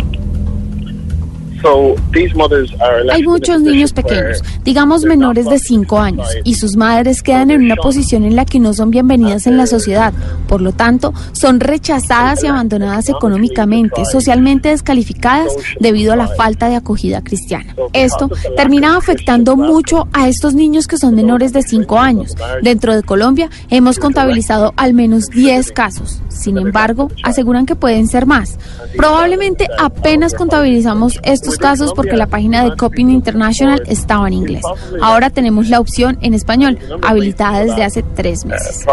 Hay 3.12 3.22
muchos 3.22 3.60
niños 3.60 3.92
pequeños, 3.92 4.42
digamos 4.64 5.04
menores 5.04 5.46
de 5.46 5.58
5 5.58 5.98
años, 5.98 6.26
y 6.44 6.54
sus 6.54 6.76
madres 6.76 7.22
quedan 7.22 7.50
en 7.50 7.62
una 7.62 7.76
posición 7.76 8.24
en 8.24 8.36
la 8.36 8.44
que 8.44 8.60
no 8.60 8.74
son 8.74 8.90
bienvenidas 8.90 9.46
en 9.46 9.56
la 9.56 9.66
sociedad. 9.66 10.12
Por 10.48 10.60
lo 10.60 10.72
tanto, 10.72 11.12
son 11.32 11.60
rechazadas 11.60 12.42
y 12.42 12.46
abandonadas 12.46 13.08
económicamente, 13.08 14.04
socialmente 14.04 14.70
descalificadas 14.70 15.52
debido 15.80 16.12
a 16.12 16.16
la 16.16 16.28
falta 16.28 16.68
de 16.68 16.76
acogida 16.76 17.22
cristiana. 17.22 17.74
Esto 17.92 18.30
termina 18.56 18.96
afectando 18.96 19.56
mucho 19.56 20.08
a 20.12 20.28
estos 20.28 20.54
niños 20.54 20.86
que 20.86 20.98
son 20.98 21.14
menores 21.14 21.52
de 21.52 21.62
5 21.62 21.98
años. 21.98 22.34
Dentro 22.62 22.94
de 22.94 23.02
Colombia 23.02 23.50
hemos 23.70 23.98
contabilizado 23.98 24.72
al 24.76 24.94
menos 24.94 25.28
10 25.28 25.72
casos. 25.72 26.20
Sin 26.28 26.58
embargo, 26.58 27.08
aseguran 27.22 27.66
que 27.66 27.76
pueden 27.76 28.08
ser 28.08 28.26
más. 28.26 28.58
Probablemente 28.96 29.68
apenas 29.78 30.34
contabilizamos 30.34 31.20
estos 31.22 31.51
casos 31.58 31.92
porque 31.94 32.16
la 32.16 32.26
página 32.26 32.64
de 32.64 32.76
Coping 32.76 33.10
International 33.10 33.82
estaba 33.86 34.28
en 34.28 34.34
inglés. 34.34 34.62
Ahora 35.00 35.30
tenemos 35.30 35.68
la 35.68 35.80
opción 35.80 36.18
en 36.20 36.34
español, 36.34 36.78
habilitada 37.02 37.64
desde 37.64 37.84
hace 37.84 38.02
tres 38.02 38.44
meses. 38.44 38.84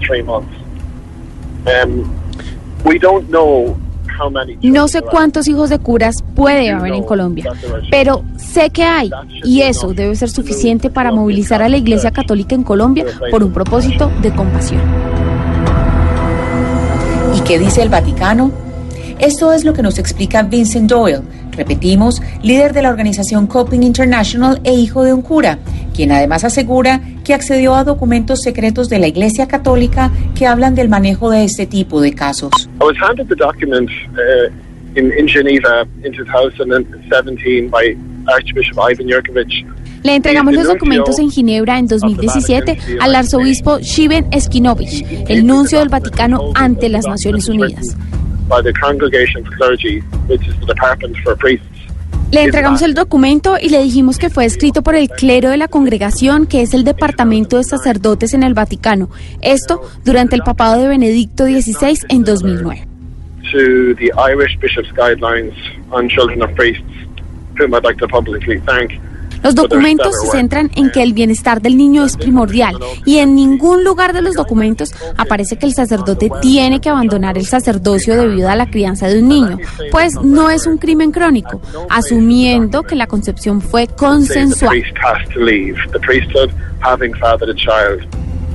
three 0.00 0.22
months. 0.22 0.52
Um. 1.66 2.22
No 4.62 4.88
sé 4.88 5.02
cuántos 5.02 5.48
hijos 5.48 5.70
de 5.70 5.78
curas 5.78 6.22
puede 6.34 6.70
haber 6.70 6.92
en 6.92 7.02
Colombia, 7.02 7.52
pero 7.90 8.24
sé 8.36 8.70
que 8.70 8.84
hay 8.84 9.10
y 9.42 9.62
eso 9.62 9.94
debe 9.94 10.14
ser 10.14 10.30
suficiente 10.30 10.90
para 10.90 11.12
movilizar 11.12 11.62
a 11.62 11.68
la 11.68 11.78
Iglesia 11.78 12.10
Católica 12.10 12.54
en 12.54 12.62
Colombia 12.62 13.06
por 13.30 13.42
un 13.42 13.52
propósito 13.52 14.10
de 14.20 14.32
compasión. 14.32 15.11
¿Y 17.42 17.44
qué 17.44 17.58
dice 17.58 17.82
el 17.82 17.88
Vaticano? 17.88 18.52
Esto 19.18 19.52
es 19.52 19.64
lo 19.64 19.72
que 19.72 19.82
nos 19.82 19.98
explica 19.98 20.44
Vincent 20.44 20.88
Doyle, 20.88 21.22
repetimos, 21.50 22.22
líder 22.40 22.72
de 22.72 22.82
la 22.82 22.90
organización 22.90 23.48
Coping 23.48 23.82
International 23.82 24.60
e 24.62 24.72
hijo 24.74 25.02
de 25.02 25.12
un 25.12 25.22
cura, 25.22 25.58
quien 25.92 26.12
además 26.12 26.44
asegura 26.44 27.00
que 27.24 27.34
accedió 27.34 27.74
a 27.74 27.82
documentos 27.82 28.42
secretos 28.42 28.88
de 28.88 29.00
la 29.00 29.08
Iglesia 29.08 29.48
Católica 29.48 30.12
que 30.36 30.46
hablan 30.46 30.76
del 30.76 30.88
manejo 30.88 31.30
de 31.30 31.42
este 31.42 31.66
tipo 31.66 32.00
de 32.00 32.14
casos. 32.14 32.52
I 32.80 32.84
was 32.84 32.96
handed 33.02 33.26
the 33.28 33.34
document 33.34 33.90
uh, 34.12 34.48
in, 34.94 35.12
in 35.18 35.26
Geneva 35.26 35.84
in 36.04 36.12
2017 36.12 37.70
by 37.70 37.96
Archbishop 38.28 38.78
Ivan 38.78 39.08
Yurkovich. 39.08 39.66
Le 40.02 40.16
entregamos 40.16 40.54
los 40.54 40.66
documentos 40.66 41.18
en 41.18 41.30
Ginebra 41.30 41.78
en 41.78 41.86
2017 41.86 42.78
al 43.00 43.14
arzobispo 43.14 43.78
Shiven 43.78 44.26
Eskinovich, 44.32 45.04
el 45.28 45.46
nuncio 45.46 45.78
del 45.78 45.88
Vaticano 45.88 46.52
ante 46.54 46.88
las 46.88 47.06
Naciones 47.06 47.48
Unidas. 47.48 47.96
Le 52.30 52.42
entregamos 52.42 52.82
el 52.82 52.94
documento 52.94 53.56
y 53.60 53.68
le 53.68 53.82
dijimos 53.82 54.18
que 54.18 54.30
fue 54.30 54.44
escrito 54.44 54.82
por 54.82 54.94
el 54.94 55.08
clero 55.08 55.50
de 55.50 55.56
la 55.58 55.68
congregación, 55.68 56.46
que 56.46 56.62
es 56.62 56.74
el 56.74 56.82
Departamento 56.82 57.58
de 57.58 57.64
Sacerdotes 57.64 58.34
en 58.34 58.42
el 58.42 58.54
Vaticano. 58.54 59.10
Esto 59.40 59.82
durante 60.04 60.34
el 60.34 60.42
papado 60.42 60.80
de 60.80 60.88
Benedicto 60.88 61.44
XVI 61.44 61.98
en 62.08 62.24
2009. 62.24 62.92
to 63.52 63.94
the 63.96 64.10
Irish 64.16 64.58
Bishop's 64.58 64.90
Guidelines 64.92 65.54
on 65.92 66.08
Children 66.08 66.42
of 66.42 66.54
Priests, 66.54 66.82
whom 67.58 67.74
I'd 67.74 67.84
like 67.84 67.98
to 67.98 68.08
publicly 68.08 68.58
thank. 68.60 68.98
Los 69.42 69.54
documentos 69.54 70.14
se 70.20 70.28
centran 70.28 70.70
en 70.76 70.90
que 70.90 71.02
el 71.02 71.12
bienestar 71.12 71.60
del 71.60 71.76
niño 71.76 72.04
es 72.04 72.16
primordial 72.16 72.76
y 73.04 73.18
en 73.18 73.34
ningún 73.34 73.84
lugar 73.84 74.12
de 74.12 74.22
los 74.22 74.34
documentos 74.34 74.94
aparece 75.16 75.56
que 75.56 75.66
el 75.66 75.74
sacerdote 75.74 76.30
tiene 76.40 76.80
que 76.80 76.88
abandonar 76.88 77.38
el 77.38 77.46
sacerdocio 77.46 78.16
debido 78.16 78.48
a 78.48 78.56
la 78.56 78.70
crianza 78.70 79.08
de 79.08 79.20
un 79.20 79.28
niño, 79.28 79.58
pues 79.90 80.14
no 80.22 80.50
es 80.50 80.66
un 80.66 80.78
crimen 80.78 81.10
crónico, 81.10 81.60
asumiendo 81.90 82.82
que 82.82 82.94
la 82.96 83.06
concepción 83.06 83.60
fue 83.60 83.86
consensual. 83.86 84.82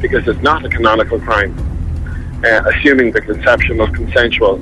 because 0.02 0.28
it's 0.28 0.42
not 0.42 0.64
a 0.66 0.70
canonical 0.70 1.20
crime, 1.20 1.56
uh, 2.44 2.70
assuming 2.70 3.12
the 3.12 3.22
conception 3.22 3.78
was 3.78 3.90
consensual. 3.96 4.58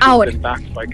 Ahora, 0.00 0.32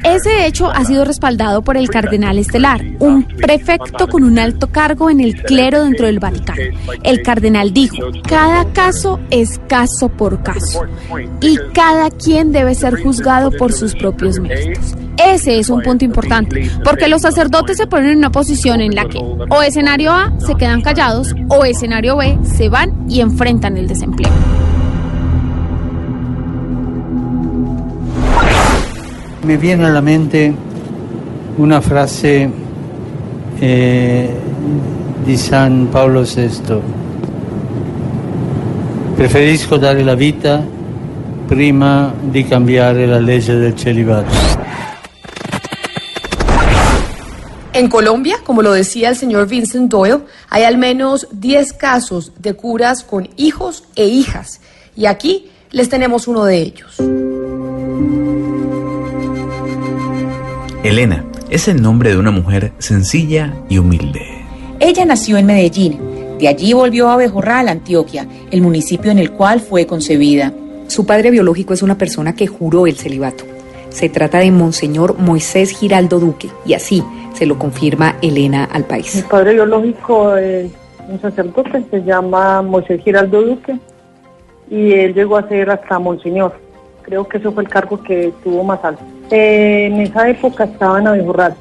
Ese 0.05 0.47
hecho 0.47 0.70
ha 0.70 0.85
sido 0.85 1.05
respaldado 1.05 1.62
por 1.62 1.77
el 1.77 1.89
cardenal 1.89 2.39
estelar, 2.39 2.82
un 2.98 3.24
prefecto 3.24 4.09
con 4.09 4.24
un 4.24 4.39
alto 4.39 4.69
cargo 4.69 5.11
en 5.11 5.20
el 5.20 5.43
clero 5.43 5.85
dentro 5.85 6.06
del 6.06 6.19
Vaticano. 6.19 6.62
El 7.02 7.23
cardenal 7.23 7.73
dijo, 7.73 7.97
cada 8.28 8.65
caso 8.73 9.20
es 9.31 9.61
caso 9.69 10.09
por 10.09 10.43
caso 10.43 10.85
y 11.40 11.56
cada 11.73 12.11
quien 12.11 12.52
debe 12.52 12.74
ser 12.74 13.02
juzgado 13.02 13.51
por 13.52 13.73
sus 13.73 13.94
propios 13.94 14.39
méritos. 14.39 14.94
Ese 15.16 15.59
es 15.59 15.70
un 15.70 15.81
punto 15.82 16.05
importante, 16.05 16.69
porque 16.82 17.06
los 17.06 17.23
sacerdotes 17.23 17.77
se 17.77 17.86
ponen 17.86 18.11
en 18.11 18.19
una 18.19 18.32
posición 18.32 18.81
en 18.81 18.94
la 18.94 19.05
que 19.05 19.19
o 19.19 19.62
escenario 19.62 20.12
A 20.12 20.32
se 20.39 20.55
quedan 20.56 20.81
callados 20.81 21.35
o 21.48 21.65
escenario 21.65 22.16
B 22.16 22.39
se 22.43 22.69
van 22.69 23.06
y 23.09 23.20
enfrentan 23.20 23.77
el 23.77 23.86
desempleo. 23.86 24.32
Me 29.45 29.59
viene 29.59 29.85
a 29.85 29.91
la 29.91 30.01
mente 30.01 30.55
una 31.57 31.83
frase 31.83 32.51
eh, 33.61 34.31
di 35.23 35.37
San 35.37 35.89
Paolo 35.91 36.23
VI. 36.23 36.81
Preferisco 39.15 39.77
dare 39.77 40.03
la 40.03 40.15
vita 40.15 40.65
prima 41.47 42.15
di 42.23 42.45
cambiare 42.45 43.07
la 43.07 43.21
legge 43.21 43.55
del 43.55 43.79
celibato. 43.79 44.33
En 47.75 47.89
Colombia, 47.89 48.37
como 48.45 48.62
lo 48.62 48.73
decía 48.73 49.11
el 49.11 49.16
señor 49.16 49.47
Vincent 49.47 49.91
Doyle, 49.91 50.21
hay 50.49 50.62
al 50.62 50.79
menos 50.79 51.29
10 51.33 51.75
casos 51.75 52.33
de 52.39 52.55
curas 52.55 53.05
con 53.05 53.29
hijos 53.37 53.85
e 53.95 54.07
hijas. 54.07 54.62
Y 54.97 55.05
aquí 55.05 55.51
les 55.71 55.91
tenemos 55.91 56.29
uno 56.29 56.45
de 56.45 56.62
ellos. 56.62 56.97
Elena 60.85 61.24
es 61.48 61.66
el 61.66 61.81
nombre 61.81 62.11
de 62.11 62.19
una 62.19 62.31
mujer 62.31 62.73
sencilla 62.77 63.55
y 63.70 63.78
humilde. 63.78 64.20
Ella 64.81 65.06
nació 65.06 65.39
en 65.39 65.47
Medellín. 65.47 65.98
De 66.39 66.47
allí 66.47 66.74
volvió 66.74 67.09
a 67.09 67.16
Bejorral, 67.16 67.69
Antioquia, 67.69 68.27
el 68.51 68.61
municipio 68.61 69.11
en 69.11 69.19
el 69.19 69.31
cual 69.31 69.61
fue 69.61 69.86
concebida. 69.86 70.52
Su 70.89 71.06
padre 71.06 71.31
biológico 71.31 71.73
es 71.73 71.82
una 71.82 71.97
persona 71.97 72.35
que 72.35 72.47
juró 72.47 72.86
el 72.86 72.97
celibato. 72.97 73.44
Se 73.89 74.11
trata 74.11 74.40
de 74.40 74.51
Monseñor 74.51 75.19
Moisés 75.19 75.70
Giraldo 75.70 76.20
Duque 76.20 76.51
y 76.66 76.74
así 76.74 77.02
se 77.32 77.47
lo 77.47 77.59
confirma 77.59 78.16
Elena 78.20 78.65
al 78.65 78.82
Mi 78.82 78.89
país. 78.89 79.24
padre 79.31 79.55
biológico 79.55 80.36
es 80.36 80.70
un 81.09 81.19
sacerdote, 81.19 81.82
se 81.90 82.02
llama 82.02 82.61
Moisés 82.61 83.02
Giraldo 83.02 83.40
Duque 83.40 83.78
y 84.70 84.93
él 84.93 85.15
llegó 85.15 85.39
a 85.39 85.48
ser 85.48 85.70
hasta 85.70 85.98
Monseñor. 85.98 86.52
Creo 87.01 87.27
que 87.27 87.39
eso 87.39 87.52
fue 87.52 87.62
el 87.62 87.70
cargo 87.70 88.02
que 88.02 88.35
tuvo 88.43 88.62
más 88.65 88.85
alto. 88.85 89.02
Eh, 89.31 89.87
en 89.87 90.01
esa 90.01 90.29
época 90.29 90.65
estaba 90.65 91.01
en 91.01 91.09
Abejorral, 91.09 91.55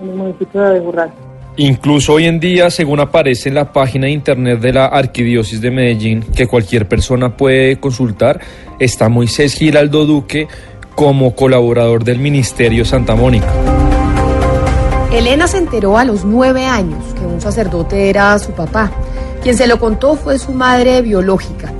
en 0.00 0.08
el 0.08 0.14
municipio 0.14 0.60
de 0.60 0.66
Abejorral. 0.68 1.10
Incluso 1.56 2.14
hoy 2.14 2.26
en 2.26 2.40
día, 2.40 2.70
según 2.70 3.00
aparece 3.00 3.50
en 3.50 3.56
la 3.56 3.72
página 3.72 4.06
de 4.06 4.12
internet 4.12 4.60
de 4.60 4.72
la 4.72 4.86
Arquidiócesis 4.86 5.60
de 5.60 5.70
Medellín, 5.70 6.22
que 6.34 6.46
cualquier 6.46 6.88
persona 6.88 7.36
puede 7.36 7.78
consultar, 7.78 8.40
está 8.78 9.10
Moisés 9.10 9.54
Giraldo 9.54 10.06
Duque 10.06 10.48
como 10.94 11.34
colaborador 11.34 12.04
del 12.04 12.18
Ministerio 12.18 12.84
Santa 12.84 13.14
Mónica. 13.16 13.52
Elena 15.12 15.46
se 15.46 15.58
enteró 15.58 15.98
a 15.98 16.04
los 16.04 16.24
nueve 16.24 16.64
años 16.64 17.04
que 17.14 17.26
un 17.26 17.40
sacerdote 17.40 18.08
era 18.08 18.38
su 18.38 18.52
papá. 18.52 18.90
Quien 19.42 19.56
se 19.56 19.66
lo 19.66 19.78
contó 19.78 20.14
fue 20.14 20.38
su 20.38 20.52
madre 20.52 21.02
biológica. 21.02 21.70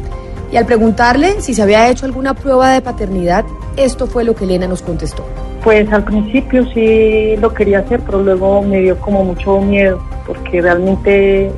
Y 0.52 0.58
al 0.58 0.66
preguntarle 0.66 1.40
si 1.40 1.54
se 1.54 1.62
había 1.62 1.88
hecho 1.88 2.04
alguna 2.04 2.34
prueba 2.34 2.74
de 2.74 2.82
paternidad, 2.82 3.46
esto 3.78 4.06
fue 4.06 4.22
lo 4.22 4.34
que 4.34 4.44
Elena 4.44 4.68
nos 4.68 4.82
contestó. 4.82 5.24
Pues 5.64 5.90
al 5.90 6.04
principio 6.04 6.66
sí 6.74 7.36
lo 7.38 7.54
quería 7.54 7.78
hacer, 7.78 8.00
pero 8.00 8.22
luego 8.22 8.60
me 8.60 8.80
dio 8.80 8.98
como 9.00 9.24
mucho 9.24 9.60
miedo, 9.62 9.98
porque 10.26 10.60
realmente 10.60 11.50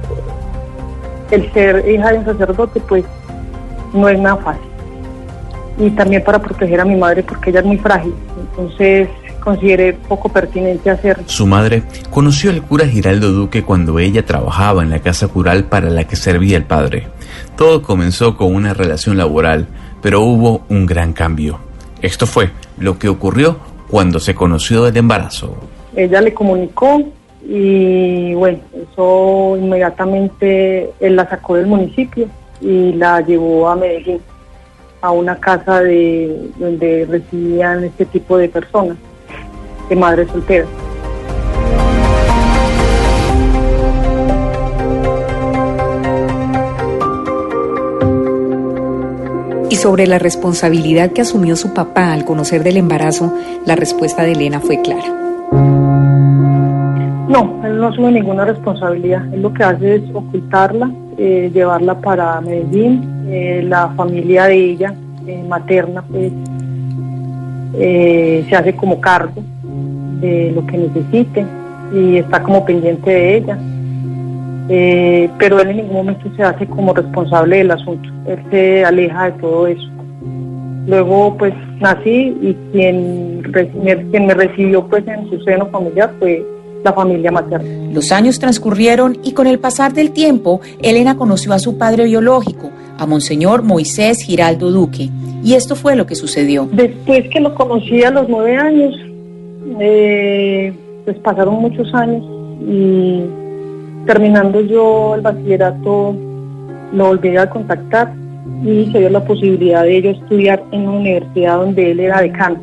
el 1.32 1.52
ser 1.52 1.88
hija 1.88 2.12
de 2.12 2.18
un 2.18 2.24
sacerdote 2.24 2.80
pues 2.88 3.04
no 3.92 4.08
es 4.08 4.18
nada 4.20 4.36
fácil. 4.36 4.70
Y 5.78 5.90
también 5.90 6.22
para 6.22 6.38
proteger 6.38 6.80
a 6.80 6.84
mi 6.84 6.94
madre 6.94 7.24
porque 7.24 7.50
ella 7.50 7.60
es 7.60 7.66
muy 7.66 7.78
frágil. 7.78 8.14
Entonces 8.38 9.08
consideré 9.44 9.92
poco 9.92 10.30
pertinente 10.30 10.90
hacerlo. 10.90 11.24
Su 11.26 11.46
madre 11.46 11.82
conoció 12.10 12.50
al 12.50 12.62
cura 12.62 12.86
Giraldo 12.86 13.30
Duque 13.30 13.62
cuando 13.62 13.98
ella 13.98 14.24
trabajaba 14.24 14.82
en 14.82 14.90
la 14.90 15.00
casa 15.00 15.28
cural 15.28 15.64
para 15.64 15.90
la 15.90 16.04
que 16.04 16.16
servía 16.16 16.56
el 16.56 16.64
padre. 16.64 17.08
Todo 17.56 17.82
comenzó 17.82 18.36
con 18.36 18.54
una 18.54 18.72
relación 18.72 19.18
laboral, 19.18 19.66
pero 20.02 20.22
hubo 20.22 20.62
un 20.70 20.86
gran 20.86 21.12
cambio. 21.12 21.60
Esto 22.00 22.26
fue 22.26 22.50
lo 22.78 22.98
que 22.98 23.08
ocurrió 23.08 23.58
cuando 23.88 24.18
se 24.18 24.34
conoció 24.34 24.82
del 24.84 24.96
embarazo. 24.96 25.54
Ella 25.94 26.20
le 26.20 26.34
comunicó 26.34 27.02
y 27.46 28.32
bueno, 28.34 28.58
eso 28.72 29.56
inmediatamente 29.60 30.90
él 31.00 31.16
la 31.16 31.28
sacó 31.28 31.56
del 31.56 31.66
municipio 31.66 32.26
y 32.60 32.92
la 32.94 33.20
llevó 33.20 33.68
a 33.68 33.76
Medellín, 33.76 34.20
a 35.02 35.10
una 35.10 35.38
casa 35.38 35.82
de 35.82 36.50
donde 36.56 37.06
recibían 37.08 37.84
este 37.84 38.06
tipo 38.06 38.38
de 38.38 38.48
personas, 38.48 38.96
de 39.89 39.97
madres 39.97 40.28
solteras. 40.31 40.69
Y 49.70 49.77
sobre 49.77 50.06
la 50.06 50.19
responsabilidad 50.19 51.11
que 51.11 51.23
asumió 51.23 51.56
su 51.56 51.74
papá 51.74 52.12
al 52.12 52.24
conocer 52.24 52.62
del 52.62 52.77
embarazo, 52.77 53.35
la 53.66 53.74
respuesta 53.74 54.23
de 54.23 54.32
Elena 54.32 54.61
fue 54.61 54.81
clara. 54.82 55.24
No, 57.28 57.61
él 57.65 57.78
no 57.78 57.89
asume 57.89 58.12
ninguna 58.12 58.44
responsabilidad. 58.44 59.24
Él 59.35 59.43
lo 59.43 59.52
que 59.52 59.65
hace 59.65 59.97
es 59.97 60.02
ocultarla, 60.15 60.90
eh, 61.19 61.51
llevarla 61.52 61.98
para 62.01 62.40
Medellín. 62.40 63.27
Eh, 63.28 63.65
la 63.66 63.89
familia 63.97 64.44
de 64.44 64.55
ella, 64.55 64.94
eh, 65.27 65.44
materna, 65.48 66.02
pues 66.02 66.31
se 67.77 68.55
hace 68.55 68.77
como 68.77 69.01
cargo 69.01 69.43
de 70.24 70.52
lo 70.52 70.66
que 70.66 70.78
necesite 70.78 71.46
y 71.92 72.16
está 72.18 72.42
como 72.42 72.64
pendiente 72.64 73.10
de 73.10 73.36
ella. 73.36 73.59
Eh, 74.68 75.28
pero 75.38 75.60
él 75.60 75.70
en 75.70 75.76
ningún 75.76 75.96
momento 75.96 76.30
se 76.36 76.42
hace 76.42 76.66
como 76.66 76.94
responsable 76.94 77.59
del 77.59 77.70
asunto. 77.70 78.09
Él 78.26 78.38
se 78.51 78.84
aleja 78.84 79.30
de 79.30 79.32
todo 79.32 79.66
eso. 79.66 79.88
Luego 80.86 81.36
pues 81.38 81.55
nací 81.80 82.36
y 82.40 82.56
quien, 82.72 83.42
quien 84.10 84.26
me 84.26 84.34
recibió 84.34 84.86
pues 84.86 85.06
en 85.06 85.28
su 85.30 85.40
seno 85.42 85.66
familiar 85.66 86.12
fue 86.18 86.44
la 86.82 86.92
familia 86.92 87.32
materna. 87.32 87.92
Los 87.92 88.12
años 88.12 88.38
transcurrieron 88.38 89.18
y 89.24 89.32
con 89.32 89.46
el 89.46 89.59
pasar 89.59 89.94
del 89.94 90.12
tiempo, 90.12 90.60
Elena 90.82 91.16
conoció 91.16 91.52
a 91.55 91.59
su 91.59 91.78
padre 91.78 92.05
biológico, 92.05 92.70
a 92.98 93.06
Monseñor 93.06 93.62
Moisés 93.62 94.20
Giraldo 94.20 94.70
Duque. 94.70 95.09
Y 95.42 95.55
esto 95.55 95.76
fue 95.76 95.96
lo 95.96 96.06
que 96.06 96.14
sucedió. 96.14 96.68
Después 96.70 97.28
que 97.30 97.40
lo 97.40 97.55
conocí 97.55 98.02
a 98.02 98.10
los 98.10 98.28
nueve 98.28 98.56
años, 98.56 98.94
eh, 99.80 100.72
pues 101.04 101.18
pasaron 101.18 101.54
muchos 101.54 101.92
años 101.94 102.24
y 102.60 103.24
terminando 104.06 104.60
yo 104.60 105.14
el 105.14 105.22
bachillerato 105.22 106.14
lo 106.92 107.06
volví 107.06 107.36
a 107.36 107.48
contactar 107.48 108.12
y 108.62 108.90
se 108.92 109.00
dio 109.00 109.10
la 109.10 109.24
posibilidad 109.24 109.82
de 109.82 110.02
yo 110.02 110.10
estudiar 110.10 110.62
en 110.72 110.82
una 110.82 110.98
universidad 110.98 111.58
donde 111.58 111.90
él 111.90 112.00
era 112.00 112.20
decano, 112.20 112.58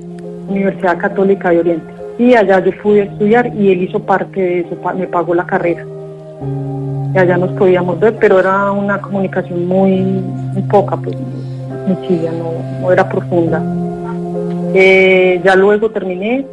Universidad 0.47 0.97
Católica 0.97 1.49
de 1.49 1.59
Oriente. 1.59 1.93
Y 2.17 2.35
allá 2.35 2.63
yo 2.63 2.71
pude 2.81 3.03
estudiar 3.03 3.47
y 3.55 3.71
él 3.71 3.83
hizo 3.83 3.99
parte 3.99 4.39
de 4.39 4.59
eso, 4.61 4.77
me 4.95 5.07
pagó 5.07 5.33
la 5.33 5.45
carrera. 5.45 5.85
Y 7.13 7.17
allá 7.17 7.37
nos 7.37 7.51
podíamos 7.51 7.99
ver, 7.99 8.15
pero 8.19 8.39
era 8.39 8.71
una 8.71 9.01
comunicación 9.01 9.67
muy, 9.67 10.23
poca, 10.69 10.97
pues 10.97 11.15
muy 11.15 11.95
sencilla, 11.95 12.31
no, 12.31 12.81
no 12.81 12.91
era 12.91 13.07
profunda. 13.07 13.61
Eh, 14.73 15.41
ya 15.43 15.55
luego 15.55 15.89
terminé 15.89 16.45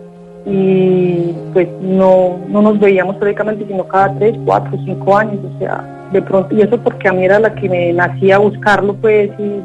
y 0.50 1.34
pues 1.52 1.68
no, 1.82 2.38
no 2.48 2.62
nos 2.62 2.78
veíamos 2.80 3.16
prácticamente 3.16 3.66
sino 3.66 3.86
cada 3.86 4.14
tres, 4.18 4.34
cuatro, 4.46 4.78
cinco 4.84 5.16
años, 5.16 5.38
o 5.54 5.58
sea, 5.58 5.84
de 6.12 6.22
pronto, 6.22 6.54
y 6.54 6.62
eso 6.62 6.78
porque 6.78 7.06
a 7.08 7.12
mí 7.12 7.24
era 7.24 7.38
la 7.38 7.54
que 7.54 7.68
me 7.68 7.92
nacía 7.92 8.38
buscarlo 8.38 8.94
pues 8.94 9.30
y 9.38 9.60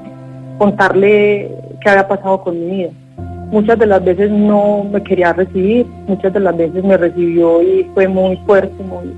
contarle 0.57 1.49
qué 1.81 1.89
había 1.89 2.07
pasado 2.07 2.41
con 2.41 2.59
mi 2.59 2.65
vida. 2.77 2.89
Muchas 3.51 3.77
de 3.79 3.85
las 3.85 4.03
veces 4.03 4.31
no 4.31 4.83
me 4.91 5.01
quería 5.03 5.31
recibir, 5.31 5.85
muchas 6.07 6.33
de 6.33 6.39
las 6.39 6.57
veces 6.57 6.83
me 6.83 6.97
recibió 6.97 7.61
y 7.61 7.83
fue 7.93 8.07
muy 8.07 8.35
fuerte, 8.45 8.73
muy, 8.83 9.13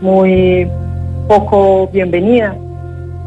muy 0.00 0.68
poco 1.28 1.88
bienvenida, 1.92 2.54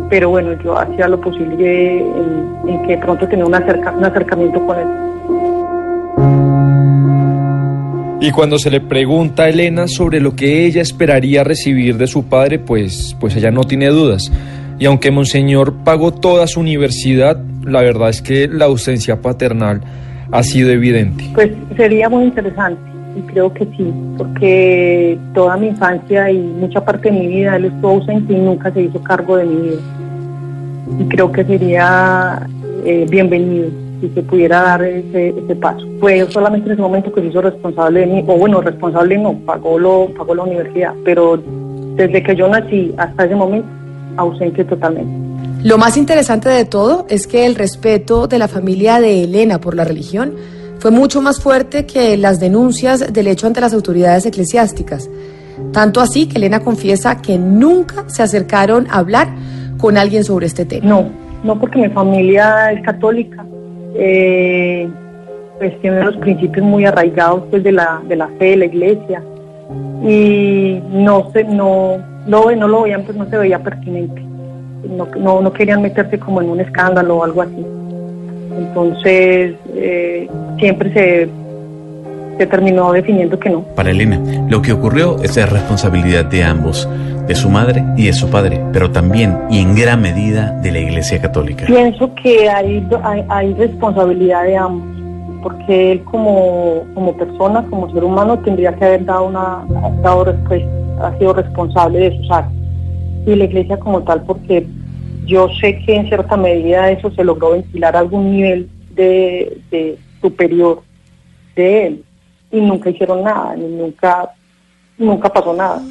pero 0.09 0.29
bueno, 0.29 0.53
yo 0.63 0.77
hacía 0.79 1.07
lo 1.09 1.19
posible 1.19 1.99
en, 1.99 2.69
en 2.69 2.81
que 2.87 2.97
pronto 2.97 3.27
tenía 3.27 3.45
un, 3.45 3.53
acerca- 3.53 3.91
un 3.97 4.05
acercamiento 4.05 4.65
con 4.65 4.79
él. 4.79 4.87
Y 8.21 8.31
cuando 8.31 8.59
se 8.59 8.69
le 8.69 8.81
pregunta 8.81 9.43
a 9.43 9.49
Elena 9.49 9.87
sobre 9.87 10.19
lo 10.19 10.35
que 10.35 10.65
ella 10.65 10.81
esperaría 10.81 11.45
recibir 11.45 11.97
de 11.97 12.05
su 12.05 12.25
padre, 12.25 12.59
pues, 12.59 13.15
pues 13.17 13.33
ella 13.37 13.49
no 13.49 13.63
tiene 13.63 13.87
dudas. 13.87 14.29
Y 14.77 14.85
aunque 14.85 15.09
Monseñor 15.09 15.73
pagó 15.85 16.13
toda 16.13 16.45
su 16.45 16.59
universidad, 16.59 17.41
la 17.63 17.81
verdad 17.81 18.09
es 18.09 18.21
que 18.21 18.49
la 18.49 18.65
ausencia 18.65 19.21
paternal 19.21 19.79
ha 20.31 20.43
sido 20.43 20.69
evidente. 20.69 21.29
Pues 21.33 21.51
sería 21.77 22.09
muy 22.09 22.25
interesante 22.25 22.81
y 23.15 23.21
creo 23.21 23.53
que 23.53 23.65
sí, 23.77 23.89
porque 24.17 25.17
toda 25.33 25.55
mi 25.55 25.67
infancia 25.67 26.29
y 26.29 26.39
mucha 26.39 26.83
parte 26.83 27.09
de 27.09 27.19
mi 27.19 27.27
vida 27.27 27.55
él 27.55 27.65
estuvo 27.65 27.91
ausente 27.91 28.33
y 28.33 28.37
nunca 28.37 28.69
se 28.71 28.81
hizo 28.81 29.01
cargo 29.01 29.37
de 29.37 29.45
mi 29.45 29.61
vida. 29.61 29.81
Y 30.99 31.03
creo 31.07 31.31
que 31.31 31.45
sería 31.45 32.45
eh, 32.83 33.05
bienvenido 33.09 33.88
si 34.01 34.09
se 34.09 34.21
pudiera 34.23 34.61
dar 34.61 34.83
ese, 34.83 35.29
ese 35.29 35.55
paso. 35.55 35.85
Fue 35.99 36.25
solamente 36.31 36.67
en 36.67 36.73
ese 36.73 36.81
momento 36.81 37.11
que 37.11 37.21
se 37.21 37.27
hizo 37.27 37.41
responsable 37.41 38.01
de 38.01 38.05
mí, 38.07 38.23
o 38.27 38.37
bueno, 38.37 38.61
responsable 38.61 39.17
no, 39.17 39.33
pagó, 39.45 39.77
lo, 39.77 40.07
pagó 40.17 40.35
la 40.35 40.43
universidad, 40.43 40.93
pero 41.03 41.41
desde 41.95 42.23
que 42.23 42.35
yo 42.35 42.47
nací 42.47 42.93
hasta 42.97 43.25
ese 43.25 43.35
momento, 43.35 43.67
ausente 44.17 44.63
totalmente. 44.63 45.11
Lo 45.63 45.77
más 45.77 45.97
interesante 45.97 46.47
de 46.47 46.63
todo 46.63 47.05
es 47.09 47.27
que 47.27 47.45
el 47.45 47.55
respeto 47.55 48.27
de 48.27 48.39
la 48.39 48.47
familia 48.47 49.01
de 49.01 49.25
Elena 49.25 49.59
por 49.59 49.75
la 49.75 49.83
religión 49.83 50.33
fue 50.79 50.91
mucho 50.91 51.21
más 51.21 51.41
fuerte 51.41 51.85
que 51.85 52.15
las 52.15 52.39
denuncias 52.39 53.11
del 53.11 53.27
hecho 53.27 53.47
ante 53.47 53.59
las 53.59 53.73
autoridades 53.73 54.25
eclesiásticas. 54.25 55.09
Tanto 55.73 55.99
así 55.99 56.27
que 56.27 56.37
Elena 56.37 56.61
confiesa 56.61 57.21
que 57.21 57.37
nunca 57.37 58.07
se 58.07 58.23
acercaron 58.23 58.87
a 58.89 58.99
hablar 58.99 59.27
con 59.77 59.97
alguien 59.97 60.23
sobre 60.23 60.45
este 60.45 60.63
tema. 60.63 60.87
No, 60.87 61.09
no 61.43 61.59
porque 61.59 61.79
mi 61.79 61.89
familia 61.89 62.71
es 62.71 62.81
católica, 62.83 63.45
eh, 63.95 64.89
pues 65.57 65.79
tiene 65.81 66.03
los 66.03 66.17
principios 66.17 66.65
muy 66.65 66.85
arraigados 66.85 67.43
pues 67.49 67.63
de 67.63 67.71
la, 67.71 68.01
de 68.07 68.15
la 68.15 68.27
fe 68.39 68.51
de 68.51 68.57
la 68.57 68.65
iglesia 68.65 69.21
y 70.03 70.81
no 70.91 71.29
se, 71.31 71.43
no, 71.43 71.97
no, 72.25 72.51
no 72.55 72.67
lo 72.67 72.83
veían, 72.83 73.03
pues 73.03 73.17
no 73.17 73.29
se 73.29 73.37
veía 73.37 73.59
pertinente. 73.59 74.21
No, 74.89 75.07
no, 75.17 75.41
no 75.41 75.51
querían 75.51 75.81
meterse 75.81 76.17
como 76.17 76.41
en 76.41 76.49
un 76.49 76.61
escándalo 76.61 77.17
o 77.17 77.23
algo 77.23 77.41
así. 77.41 77.65
Entonces, 78.57 79.55
eh, 79.75 80.29
siempre 80.57 80.93
se, 80.93 81.29
se 82.39 82.47
terminó 82.47 82.93
definiendo 82.93 83.37
que 83.37 83.49
no. 83.49 83.63
Para 83.75 83.91
Elena, 83.91 84.17
lo 84.47 84.61
que 84.61 84.71
ocurrió 84.71 85.21
es 85.21 85.35
de 85.35 85.45
responsabilidad 85.45 86.23
de 86.23 86.45
ambos, 86.45 86.87
de 87.27 87.35
su 87.35 87.49
madre 87.49 87.83
y 87.97 88.05
de 88.05 88.13
su 88.13 88.29
padre, 88.29 88.63
pero 88.71 88.89
también 88.91 89.37
y 89.49 89.59
en 89.59 89.75
gran 89.75 90.01
medida 90.01 90.51
de 90.61 90.71
la 90.71 90.79
Iglesia 90.79 91.19
Católica. 91.19 91.65
Pienso 91.65 92.15
que 92.15 92.49
hay, 92.49 92.87
hay, 93.03 93.25
hay 93.27 93.53
responsabilidad 93.55 94.45
de 94.45 94.55
ambos, 94.55 94.87
porque 95.43 95.91
él 95.91 96.03
como, 96.05 96.85
como 96.93 97.17
persona, 97.17 97.65
como 97.69 97.91
ser 97.91 98.05
humano, 98.05 98.39
tendría 98.39 98.73
que 98.73 98.85
haber 98.85 99.03
dado 99.03 99.27
una 99.27 99.65
dado 100.01 100.23
respuesta, 100.23 100.69
ha 101.01 101.17
sido 101.17 101.33
responsable 101.33 101.99
de 101.99 102.17
sus 102.19 102.31
actos. 102.31 102.57
Y 103.25 103.35
la 103.35 103.43
iglesia 103.43 103.77
como 103.77 104.01
tal, 104.03 104.23
porque 104.23 104.65
yo 105.25 105.49
sé 105.59 105.77
que 105.79 105.93
en 105.93 106.07
cierta 106.07 106.37
medida 106.37 106.89
eso 106.89 107.11
se 107.11 107.25
logró 107.25 107.51
ventilar 107.51 107.97
a 107.97 107.99
algún 107.99 108.31
nivel 108.31 108.69
de, 108.95 109.57
de 109.71 109.97
superior 110.21 110.83
de 111.57 111.87
él. 111.87 112.03
Y 112.51 112.61
nunca 112.61 112.89
hicieron 112.89 113.23
nada, 113.23 113.55
ni 113.55 113.67
nunca, 113.67 114.29
nunca 114.97 115.29
pasó 115.29 115.53
nada. 115.53 115.81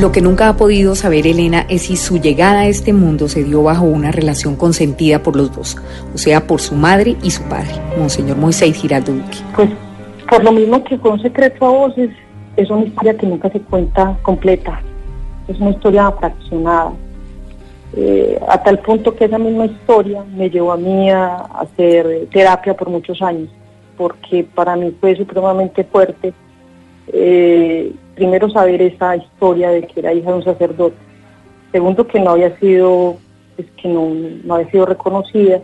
Lo 0.00 0.10
que 0.10 0.22
nunca 0.22 0.48
ha 0.48 0.56
podido 0.56 0.94
saber 0.94 1.26
Elena 1.26 1.66
es 1.68 1.82
si 1.82 1.96
su 1.96 2.18
llegada 2.18 2.60
a 2.60 2.66
este 2.66 2.92
mundo 2.92 3.28
se 3.28 3.44
dio 3.44 3.62
bajo 3.62 3.84
una 3.84 4.10
relación 4.10 4.56
consentida 4.56 5.22
por 5.22 5.36
los 5.36 5.54
dos, 5.54 5.76
o 6.14 6.18
sea, 6.18 6.46
por 6.46 6.60
su 6.60 6.74
madre 6.74 7.16
y 7.22 7.30
su 7.30 7.42
padre, 7.44 7.72
Monseñor 7.98 8.38
Moisés 8.38 8.74
Giraldo 8.74 9.12
Duque. 9.12 9.38
Pues 9.54 9.70
por 10.28 10.42
lo 10.42 10.50
mismo 10.50 10.82
que 10.82 10.96
fue 10.96 11.10
un 11.10 11.20
secreto 11.20 11.66
a 11.66 11.70
voces, 11.70 12.10
es 12.56 12.70
una 12.70 12.84
historia 12.84 13.16
que 13.16 13.26
nunca 13.26 13.50
se 13.50 13.60
cuenta 13.60 14.16
completa, 14.22 14.80
es 15.46 15.60
una 15.60 15.70
historia 15.70 16.10
fraccionada. 16.12 16.92
Eh, 17.94 18.40
a 18.48 18.62
tal 18.62 18.78
punto 18.78 19.14
que 19.14 19.26
esa 19.26 19.38
misma 19.38 19.66
historia 19.66 20.24
me 20.34 20.48
llevó 20.48 20.72
a 20.72 20.78
mí 20.78 21.10
a 21.10 21.36
hacer 21.36 22.26
terapia 22.32 22.74
por 22.74 22.88
muchos 22.88 23.20
años, 23.20 23.50
porque 23.96 24.44
para 24.54 24.76
mí 24.76 24.94
fue 25.00 25.16
supremamente 25.16 25.84
fuerte. 25.84 26.32
eh, 27.12 27.92
primero 28.14 28.48
saber 28.50 28.80
esa 28.82 29.16
historia 29.16 29.70
de 29.70 29.82
que 29.82 30.00
era 30.00 30.12
hija 30.12 30.30
de 30.30 30.36
un 30.36 30.44
sacerdote, 30.44 30.96
segundo 31.72 32.06
que 32.06 32.20
no 32.20 32.30
había 32.30 32.56
sido, 32.58 33.16
pues, 33.56 33.68
que 33.76 33.88
no, 33.88 34.10
no 34.44 34.54
había 34.54 34.70
sido 34.70 34.86
reconocida, 34.86 35.60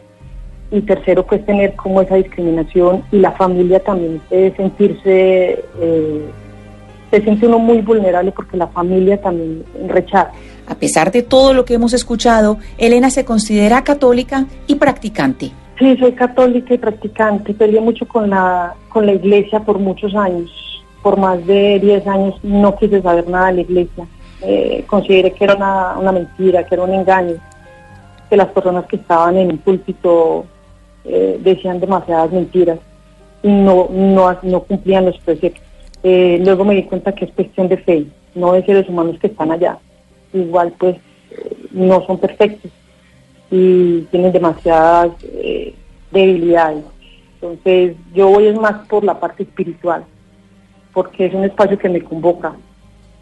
y 0.71 0.81
tercero 0.83 1.25
pues 1.25 1.45
tener 1.47 1.75
como 1.77 2.03
esa 2.03 2.17
discriminación 2.17 3.03
y 3.11 3.19
la 3.19 3.33
familia 3.33 3.81
también 3.81 4.21
eh, 4.31 4.53
sentirse 4.57 5.65
se 7.11 7.23
siente 7.23 7.47
uno 7.47 7.59
muy 7.59 7.81
vulnerable 7.81 8.33
porque 8.33 8.57
la 8.57 8.67
familia 8.69 9.21
también 9.21 9.65
rechaza 9.87 10.33
A 10.67 10.75
pesar 10.75 11.11
de 11.11 11.23
todo 11.23 11.55
lo 11.55 11.65
que 11.65 11.75
hemos 11.75 11.93
escuchado, 11.95 12.59
Elena 12.77 13.11
se 13.11 13.25
considera 13.25 13.83
católica 13.85 14.47
y 14.67 14.75
practicante. 14.77 15.51
sí 15.79 15.97
soy 15.99 16.13
católica 16.13 16.75
y 16.75 16.79
practicante 16.79 17.55
peleé 17.55 17.81
mucho 17.81 18.07
con 18.07 18.31
la 18.31 18.75
con 18.89 19.07
la 19.07 19.13
iglesia 19.13 19.61
por 19.61 19.79
muchos 19.79 20.15
años 20.15 20.51
por 21.03 21.17
más 21.19 21.45
de 21.47 21.79
10 21.81 22.07
años 22.07 22.35
no 22.43 22.77
quise 22.77 23.01
saber 23.01 23.29
nada 23.29 23.47
de 23.49 23.53
la 23.55 23.61
iglesia 23.61 24.07
Eh, 24.41 24.85
consideré 24.87 25.33
que 25.33 25.45
era 25.45 25.57
una, 25.57 25.99
una 25.99 26.13
mentira 26.13 26.65
que 26.65 26.75
era 26.77 26.85
un 26.85 26.95
engaño 26.95 27.37
que 28.29 28.37
las 28.37 28.49
personas 28.49 28.85
que 28.87 28.97
estaban 28.97 29.37
en 29.37 29.51
el 29.51 29.59
púlpito 29.59 30.45
eh, 31.05 31.41
decían 31.43 31.81
demasiadas 31.81 32.31
mentiras 32.31 32.79
y 33.43 33.49
no, 33.49 33.89
no, 33.91 34.37
no 34.43 34.61
cumplían 34.61 35.07
los 35.07 35.19
preceptos. 35.19 35.63
Eh, 36.03 36.41
luego 36.45 36.65
me 36.65 36.75
di 36.75 36.85
cuenta 36.85 37.13
que 37.13 37.25
es 37.25 37.33
cuestión 37.33 37.69
de 37.69 37.79
fe, 37.79 38.07
no 38.35 38.53
de 38.53 38.65
seres 38.65 38.89
humanos 38.89 39.19
que 39.21 39.29
están 39.29 39.51
allá. 39.51 39.79
Igual 40.33 40.73
pues 40.79 40.97
eh, 41.31 41.57
no 41.73 42.05
son 42.07 42.19
perfectos 42.19 42.71
y 43.51 44.03
tienen 44.11 44.33
demasiadas 44.33 45.11
eh, 45.25 45.75
debilidades. 46.11 46.85
Entonces 47.35 47.97
yo 48.15 48.29
voy 48.29 48.47
es 48.47 48.59
más 48.59 48.87
por 48.89 49.05
la 49.05 49.19
parte 49.19 49.45
espiritual, 49.45 50.05
porque 50.93 51.27
es 51.27 51.35
un 51.35 51.45
espacio 51.45 51.79
que 51.79 51.89
me 51.89 52.03
convoca, 52.03 52.55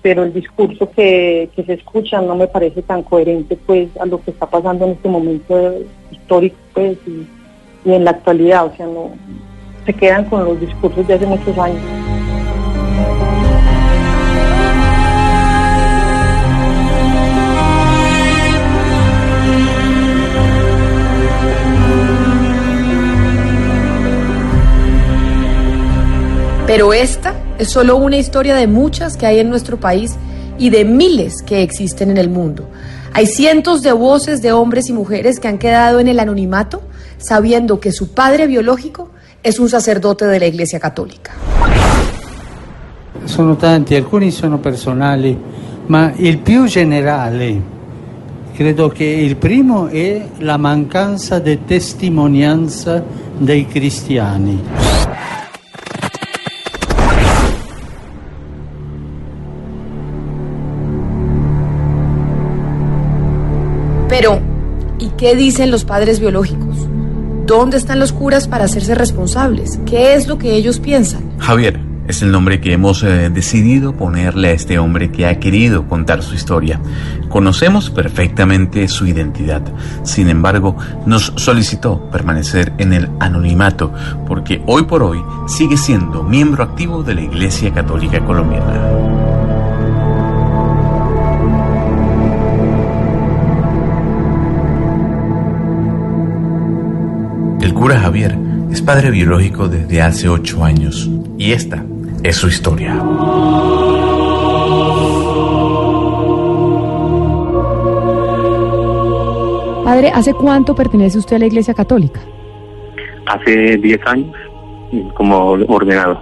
pero 0.02 0.24
el 0.24 0.32
discurso 0.32 0.90
que, 0.90 1.50
se 1.54 1.72
escucha 1.72 2.20
no 2.20 2.34
me 2.34 2.46
parece 2.46 2.82
tan 2.82 3.02
coherente 3.02 3.56
pues 3.66 3.88
a 3.98 4.06
lo 4.06 4.22
que 4.22 4.30
está 4.30 4.46
pasando 4.46 4.86
en 4.86 4.92
este 4.92 5.08
momento 5.08 5.74
histórico 6.10 6.56
pues 6.72 6.98
y, 7.06 7.26
y 7.88 7.94
en 7.94 8.04
la 8.04 8.12
actualidad, 8.12 8.66
o 8.66 8.76
sea, 8.76 8.86
no 8.86 9.10
se 9.84 9.92
quedan 9.92 10.24
con 10.24 10.44
los 10.44 10.60
discursos 10.60 11.06
de 11.06 11.14
hace 11.14 11.26
muchos 11.26 11.56
años. 11.58 12.15
Pero 26.66 26.93
esta 26.93 27.32
es 27.59 27.68
solo 27.68 27.97
una 27.97 28.16
historia 28.16 28.56
de 28.56 28.66
muchas 28.66 29.16
que 29.16 29.24
hay 29.24 29.38
en 29.38 29.48
nuestro 29.48 29.78
país 29.78 30.16
y 30.59 30.70
de 30.70 30.84
miles 30.84 31.43
que 31.43 31.62
existen 31.62 32.10
en 32.10 32.16
el 32.16 32.28
mundo. 32.28 32.68
Hay 33.12 33.26
cientos 33.26 33.82
de 33.82 33.93
voces 33.93 34.43
de 34.43 34.51
hombres 34.51 34.88
y 34.88 34.93
mujeres 34.93 35.38
que 35.38 35.47
han 35.47 35.59
quedado 35.59 36.01
en 36.01 36.09
el 36.09 36.18
anonimato 36.18 36.82
sabiendo 37.18 37.78
que 37.78 37.93
su 37.93 38.12
padre 38.12 38.48
biológico 38.48 39.10
es 39.44 39.60
un 39.60 39.68
sacerdote 39.68 40.26
de 40.26 40.40
la 40.40 40.47
Iglesia 40.47 40.80
Católica. 40.80 41.32
Sono 43.24 43.56
tanti, 43.56 43.94
alcuni 43.94 44.32
sono 44.32 44.59
personali, 44.59 45.38
ma 45.86 46.12
il 46.16 46.38
più 46.38 46.66
generale 46.66 47.74
credo 48.55 48.88
che 48.88 49.05
il 49.05 49.36
primo 49.36 49.86
è 49.86 50.28
la 50.38 50.56
mancanza 50.56 51.38
di 51.38 51.64
testimonianza 51.64 53.05
dei 53.38 53.66
cristiani. 53.66 55.05
Qué 65.16 65.34
dicen 65.34 65.70
los 65.70 65.84
padres 65.84 66.20
biológicos? 66.20 66.88
¿Dónde 67.47 67.76
están 67.76 67.98
los 67.98 68.12
curas 68.12 68.48
para 68.48 68.64
hacerse 68.64 68.94
responsables? 68.94 69.78
¿Qué 69.86 70.14
es 70.14 70.26
lo 70.26 70.38
que 70.38 70.55
ellos 70.55 70.80
piensan? 70.80 71.38
Javier 71.38 71.80
es 72.09 72.22
el 72.22 72.30
nombre 72.30 72.60
que 72.60 72.72
hemos 72.72 73.02
eh, 73.02 73.30
decidido 73.30 73.93
ponerle 73.93 74.48
a 74.48 74.52
este 74.52 74.78
hombre 74.78 75.10
que 75.10 75.26
ha 75.26 75.38
querido 75.40 75.88
contar 75.88 76.22
su 76.22 76.34
historia. 76.34 76.80
Conocemos 77.28 77.90
perfectamente 77.90 78.86
su 78.88 79.06
identidad. 79.06 79.62
Sin 80.02 80.28
embargo, 80.28 80.76
nos 81.05 81.32
solicitó 81.36 82.10
permanecer 82.10 82.72
en 82.78 82.93
el 82.93 83.09
anonimato 83.18 83.93
porque 84.26 84.62
hoy 84.66 84.84
por 84.84 85.02
hoy 85.02 85.22
sigue 85.47 85.76
siendo 85.76 86.22
miembro 86.22 86.62
activo 86.62 87.02
de 87.02 87.14
la 87.14 87.22
Iglesia 87.22 87.72
Católica 87.72 88.24
Colombiana. 88.24 89.65
Cura 97.76 98.00
Javier 98.00 98.34
es 98.72 98.80
padre 98.80 99.10
biológico 99.10 99.68
desde 99.68 100.00
hace 100.00 100.28
ocho 100.28 100.64
años 100.64 101.10
y 101.36 101.52
esta 101.52 101.84
es 102.22 102.36
su 102.36 102.48
historia. 102.48 102.94
Padre, 109.84 110.10
¿hace 110.12 110.32
cuánto 110.32 110.74
pertenece 110.74 111.18
usted 111.18 111.36
a 111.36 111.38
la 111.40 111.46
Iglesia 111.46 111.74
Católica? 111.74 112.20
Hace 113.26 113.76
10 113.76 114.06
años, 114.06 114.34
como 115.14 115.50
ordenado. 115.50 116.20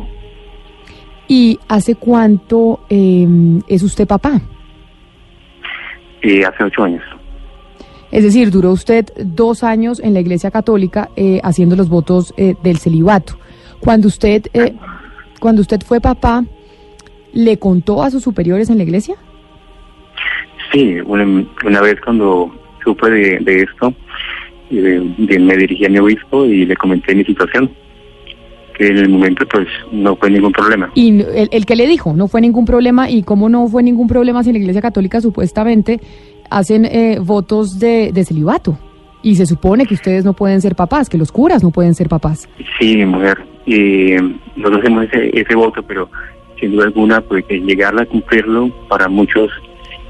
¿Y 1.29 1.59
hace 1.69 1.95
cuánto 1.95 2.81
eh, 2.91 3.27
es 3.69 3.83
usted 3.83 4.07
papá? 4.07 4.41
Y 6.21 6.43
hace 6.43 6.65
8 6.65 6.85
años. 6.85 7.14
Es 8.15 8.23
decir, 8.23 8.51
duró 8.53 8.71
usted 8.71 9.07
dos 9.25 9.65
años 9.65 10.01
en 10.01 10.15
la 10.15 10.21
Iglesia 10.21 10.53
Católica 10.53 11.11
eh, 11.17 11.41
haciendo 11.43 11.75
los 11.75 11.89
votos 11.89 12.33
eh, 12.37 12.55
del 12.63 12.79
celibato. 12.79 13.37
Cuando 13.81 14.07
usted, 14.07 14.47
eh, 14.55 14.73
cuando 15.41 15.61
usted 15.63 15.81
fue 15.85 16.01
papá, 16.01 16.45
¿le 17.33 17.59
contó 17.59 18.05
a 18.05 18.11
sus 18.13 18.23
superiores 18.23 18.71
en 18.71 18.77
la 18.79 18.85
Iglesia? 18.85 19.17
Sí, 20.73 20.95
una, 21.05 21.25
una 21.67 21.81
vez 21.81 21.97
cuando 22.05 22.55
supe 22.85 23.11
de, 23.11 23.39
de 23.41 23.63
esto, 23.63 23.93
y 24.71 24.77
de- 24.77 25.15
de- 25.19 25.39
me 25.41 25.57
dirigí 25.57 25.85
a 25.85 25.89
mi 25.89 25.99
obispo 25.99 26.45
y 26.45 26.67
le 26.67 26.77
comenté 26.77 27.17
mi 27.17 27.25
situación, 27.25 27.69
que 28.79 28.87
en 28.89 28.99
el 28.99 29.09
momento 29.09 29.45
pues 29.51 29.67
no 29.93 30.15
fue 30.17 30.31
ningún 30.31 30.53
problema. 30.53 30.91
Y 30.95 31.21
el, 31.21 31.49
el 31.51 31.67
que 31.67 31.75
le 31.77 31.87
dijo, 31.89 32.13
no 32.15 32.29
fue 32.29 32.41
ningún 32.41 32.65
problema. 32.65 33.11
¿Y 33.11 33.23
cómo 33.25 33.49
no 33.49 33.67
fue 33.69 33.83
ningún 33.83 34.07
problema 34.07 34.43
si 34.45 34.51
en 34.51 34.55
la 34.55 34.61
Iglesia 34.61 34.83
Católica 34.83 35.21
supuestamente 35.21 36.01
hacen 36.51 36.85
eh, 36.85 37.19
votos 37.21 37.79
de, 37.79 38.11
de 38.13 38.25
celibato? 38.25 38.79
Y 39.23 39.37
se 39.37 39.47
supone 39.47 39.87
que 39.87 39.95
ustedes 39.95 40.25
no 40.25 40.35
pueden 40.35 40.61
ser 40.61 40.75
papás, 40.75 41.09
que 41.09 41.17
los 41.17 41.33
curas 41.33 41.63
no 41.63 41.71
pueden 41.71 41.95
ser 41.95 42.09
papás. 42.09 42.49
Sí, 42.79 42.97
mi 42.97 43.07
mujer, 43.07 43.39
y 43.67 44.13
nosotros 44.57 44.81
hacemos 44.83 45.05
ese, 45.05 45.41
ese 45.41 45.55
voto, 45.55 45.83
pero 45.83 46.09
sin 46.61 46.73
duda 46.73 46.85
alguna, 46.87 47.21
pues 47.23 47.45
llegar 47.49 47.99
a 47.99 48.07
cumplirlo 48.07 48.71
para 48.89 49.09
muchos 49.09 49.51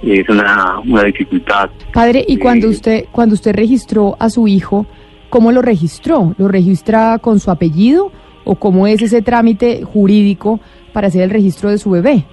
es 0.03 0.29
una, 0.29 0.81
una 0.81 1.05
dificultad. 1.05 1.71
Padre, 1.93 2.25
y 2.27 2.37
cuando 2.37 2.69
usted 2.69 3.07
cuando 3.11 3.35
usted 3.35 3.55
registró 3.55 4.17
a 4.19 4.29
su 4.29 4.47
hijo, 4.49 4.87
¿cómo 5.31 5.53
lo 5.53 5.63
registró? 5.63 6.35
¿Lo 6.37 6.49
registra 6.49 7.19
con 7.19 7.41
su 7.41 7.51
apellido 7.51 8.13
o 8.45 8.57
cómo 8.57 8.87
es 8.87 9.01
ese 9.01 9.23
trámite 9.23 9.83
jurídico 9.83 10.61
para 10.93 11.07
hacer 11.09 11.23
el 11.23 11.31
registro 11.31 11.71
de 11.71 11.79
su 11.79 11.91
bebé? 11.91 12.25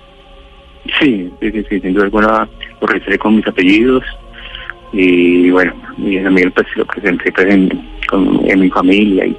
Sí, 1.00 1.32
sí, 1.40 1.52
sí, 1.52 1.64
sí, 1.70 1.80
sin 1.80 1.94
duda 1.94 2.06
alguna 2.06 2.50
lo 2.82 2.88
registré 2.88 3.18
con 3.18 3.36
mis 3.38 3.48
apellidos 3.48 4.04
y 4.94 5.50
bueno, 5.52 5.74
y 5.98 6.18
también 6.20 6.52
pues 6.52 6.68
lo 6.76 6.86
presenté 6.86 7.32
pues, 7.32 7.48
en, 7.48 7.70
con- 8.10 8.42
en 8.50 8.60
mi 8.60 8.70
familia 8.70 9.26
y, 9.26 9.38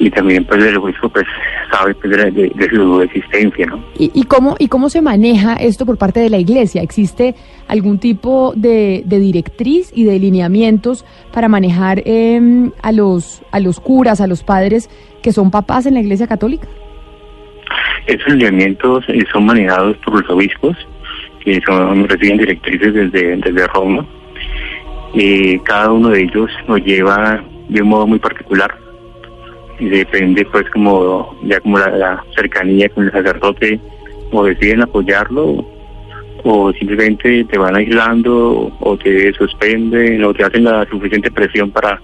y 0.00 0.10
también 0.10 0.44
pues 0.44 0.64
el 0.64 0.76
obispo 0.78 1.08
pues 1.08 1.24
sabe 1.70 1.94
pues, 1.94 2.10
de, 2.16 2.30
de- 2.32 2.52
de 2.54 2.70
su 2.70 3.00
existencia, 3.02 3.66
¿no? 3.66 3.78
¿Y, 3.98 4.10
y 4.14 4.24
cómo 4.24 4.56
y 4.58 4.66
cómo 4.68 4.88
se 4.88 5.00
maneja 5.00 5.54
esto 5.54 5.86
por 5.86 5.96
parte 5.98 6.18
de 6.20 6.28
la 6.30 6.38
Iglesia? 6.38 6.82
¿Existe 6.82 7.34
algún 7.68 7.98
tipo 7.98 8.52
de, 8.56 9.02
de 9.06 9.18
directriz 9.20 9.92
y 9.94 10.04
de 10.04 10.18
lineamientos 10.18 11.04
para 11.32 11.48
manejar 11.48 12.02
em, 12.04 12.72
a 12.82 12.90
los 12.90 13.42
a 13.52 13.60
los 13.60 13.78
curas, 13.78 14.20
a 14.20 14.26
los 14.26 14.42
padres 14.42 14.90
que 15.22 15.30
son 15.32 15.50
papás 15.52 15.86
en 15.86 15.94
la 15.94 16.00
Iglesia 16.00 16.26
Católica? 16.26 16.66
Esos 18.08 18.32
lineamientos 18.34 19.04
eh, 19.08 19.24
son 19.32 19.46
manejados 19.46 19.96
por 19.98 20.20
los 20.20 20.28
obispos, 20.30 20.76
que 21.44 21.60
son 21.66 22.08
reciben 22.08 22.38
directrices 22.38 22.94
desde, 22.94 23.36
desde 23.36 23.66
Roma. 23.68 24.06
Eh, 25.14 25.60
cada 25.64 25.92
uno 25.92 26.08
de 26.08 26.22
ellos 26.22 26.50
lo 26.66 26.78
lleva 26.78 27.42
de 27.68 27.82
un 27.82 27.88
modo 27.88 28.06
muy 28.06 28.18
particular 28.18 28.74
y 29.78 29.88
depende 29.88 30.44
pues 30.46 30.68
como 30.70 31.36
ya 31.42 31.60
como 31.60 31.78
la, 31.78 31.90
la 31.90 32.24
cercanía 32.34 32.88
con 32.90 33.04
el 33.04 33.12
sacerdote 33.12 33.80
o 34.30 34.44
deciden 34.44 34.82
apoyarlo 34.82 35.64
o 36.44 36.72
simplemente 36.72 37.44
te 37.44 37.58
van 37.58 37.76
aislando 37.76 38.72
o 38.80 38.96
te 38.96 39.32
suspenden 39.34 40.24
o 40.24 40.34
te 40.34 40.44
hacen 40.44 40.64
la 40.64 40.86
suficiente 40.86 41.30
presión 41.30 41.70
para 41.70 42.00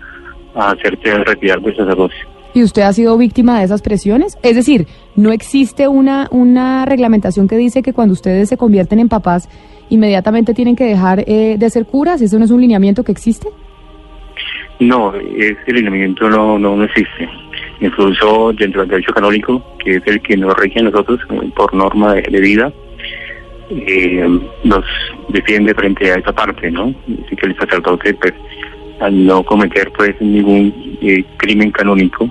hacerte 0.55 1.25
retirar 1.25 1.61
del 1.61 1.77
sacerdocio. 1.77 2.38
¿Y 2.59 2.65
usted 2.65 2.83
ha 2.83 2.93
sido 2.93 3.17
víctima 3.17 3.61
de 3.61 3.67
esas 3.67 3.83
presiones? 3.83 4.37
Es 4.43 4.57
decir, 4.57 4.89
¿no 5.15 5.31
existe 5.31 5.87
una, 5.87 6.27
una 6.33 6.85
reglamentación 6.87 7.47
que 7.47 7.57
dice 7.57 7.83
que 7.83 7.93
cuando 7.93 8.15
ustedes 8.15 8.49
se 8.49 8.57
convierten 8.57 8.99
en 8.99 9.09
papás, 9.09 9.49
inmediatamente 9.91 10.55
tienen 10.55 10.75
que 10.75 10.83
dejar 10.83 11.23
eh, 11.29 11.55
de 11.57 11.71
ser 11.71 11.87
curas? 11.87 12.21
¿Eso 12.21 12.37
no 12.37 12.45
es 12.45 12.51
un 12.51 12.61
lineamiento 12.61 13.05
que 13.05 13.13
existe? 13.13 13.47
No, 14.81 15.15
ese 15.15 15.73
lineamiento 15.73 16.29
no, 16.29 16.59
no, 16.59 16.83
existe. 16.83 17.29
Incluso 17.81 18.53
dentro 18.59 18.81
del 18.81 18.91
derecho 18.91 19.13
canónico, 19.13 19.63
que 19.79 19.99
es 19.99 20.03
el 20.07 20.21
que 20.21 20.37
nos 20.37 20.57
rige 20.57 20.81
a 20.81 20.83
nosotros 20.83 21.21
eh, 21.31 21.53
por 21.55 21.73
norma 21.73 22.15
de, 22.15 22.23
de 22.23 22.41
vida, 22.41 22.73
eh, 23.71 24.41
nos 24.65 24.85
defiende 25.29 25.75
frente 25.75 26.11
a 26.11 26.17
esa 26.17 26.33
parte, 26.33 26.73
¿no? 26.73 26.93
Así 27.25 27.37
que 27.37 27.47
el 27.47 27.57
sacerdote, 27.57 28.15
pues, 28.15 28.35
al 29.01 29.27
no 29.27 29.45
cometer 29.45 29.93
pues 29.93 30.21
ningún 30.21 30.73
eh, 31.01 31.25
crimen 31.37 31.71
canónico, 31.71 32.29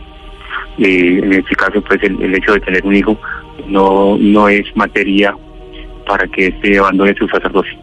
eh, 0.78 1.20
en 1.24 1.34
este 1.34 1.56
caso, 1.56 1.82
pues, 1.82 2.02
el, 2.04 2.22
el 2.22 2.36
hecho 2.36 2.54
de 2.54 2.60
tener 2.62 2.86
un 2.86 2.96
hijo 2.96 3.18
no, 3.68 4.18
no 4.18 4.48
es 4.50 4.64
materia 4.76 5.36
para 6.06 6.28
que 6.28 6.48
éste 6.48 6.78
abandone 6.78 7.14
su 7.16 7.28
sacerdocio. 7.28 7.78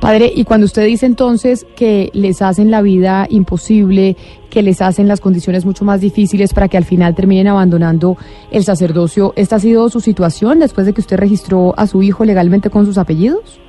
Padre, 0.00 0.32
y 0.34 0.44
cuando 0.44 0.64
usted 0.64 0.86
dice 0.86 1.04
entonces 1.04 1.66
que 1.76 2.08
les 2.14 2.40
hacen 2.40 2.70
la 2.70 2.80
vida 2.80 3.26
imposible, 3.28 4.16
que 4.48 4.62
les 4.62 4.80
hacen 4.80 5.08
las 5.08 5.20
condiciones 5.20 5.66
mucho 5.66 5.84
más 5.84 6.00
difíciles 6.00 6.54
para 6.54 6.68
que 6.68 6.78
al 6.78 6.84
final 6.84 7.14
terminen 7.14 7.48
abandonando 7.48 8.16
el 8.50 8.64
sacerdocio, 8.64 9.34
¿esta 9.36 9.56
ha 9.56 9.58
sido 9.60 9.90
su 9.90 10.00
situación 10.00 10.58
después 10.58 10.86
de 10.86 10.94
que 10.94 11.02
usted 11.02 11.18
registró 11.18 11.74
a 11.76 11.86
su 11.86 12.02
hijo 12.02 12.24
legalmente 12.24 12.70
con 12.70 12.86
sus 12.86 12.96
apellidos? 12.96 13.60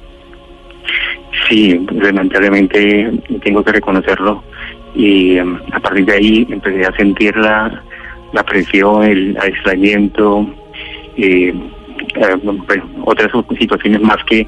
Sí, 1.49 1.85
lamentablemente 1.91 3.11
tengo 3.43 3.61
que 3.61 3.73
reconocerlo 3.73 4.41
y 4.95 5.37
em, 5.37 5.59
a 5.73 5.81
partir 5.81 6.05
de 6.05 6.13
ahí 6.13 6.47
empecé 6.49 6.85
a 6.85 6.95
sentir 6.95 7.35
la, 7.35 7.83
la 8.33 8.43
presión, 8.43 9.03
el 9.03 9.37
aislamiento, 9.39 10.47
eh, 11.17 11.53
eh, 12.15 12.35
bueno, 12.43 12.85
otras 13.05 13.31
situaciones 13.59 14.01
más 14.01 14.17
que, 14.25 14.47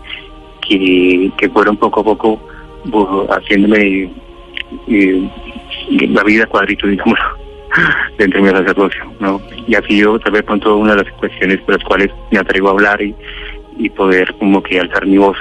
que, 0.67 1.31
que 1.37 1.49
fueron 1.49 1.77
poco 1.77 2.01
a 2.01 2.03
poco 2.03 2.39
bu- 2.85 3.27
haciéndome 3.29 4.09
eh, 4.87 5.29
la 6.09 6.23
vida 6.23 6.45
cuadrito, 6.45 6.87
digamos, 6.87 7.19
dentro 8.17 8.41
de 8.43 8.51
mi 8.51 8.57
sacerdocio, 8.57 9.03
¿no? 9.19 9.41
Y 9.67 9.75
ha 9.75 9.81
sido 9.83 10.19
tal 10.19 10.33
vez 10.33 10.43
pronto 10.43 10.77
una 10.77 10.95
de 10.95 11.03
las 11.03 11.13
cuestiones 11.13 11.59
por 11.61 11.75
las 11.75 11.83
cuales 11.83 12.09
me 12.31 12.39
atrevo 12.39 12.69
a 12.69 12.71
hablar 12.71 13.01
y, 13.01 13.15
y 13.77 13.89
poder 13.89 14.33
como 14.39 14.61
que 14.63 14.79
alzar 14.79 15.05
mi 15.05 15.17
voz 15.17 15.37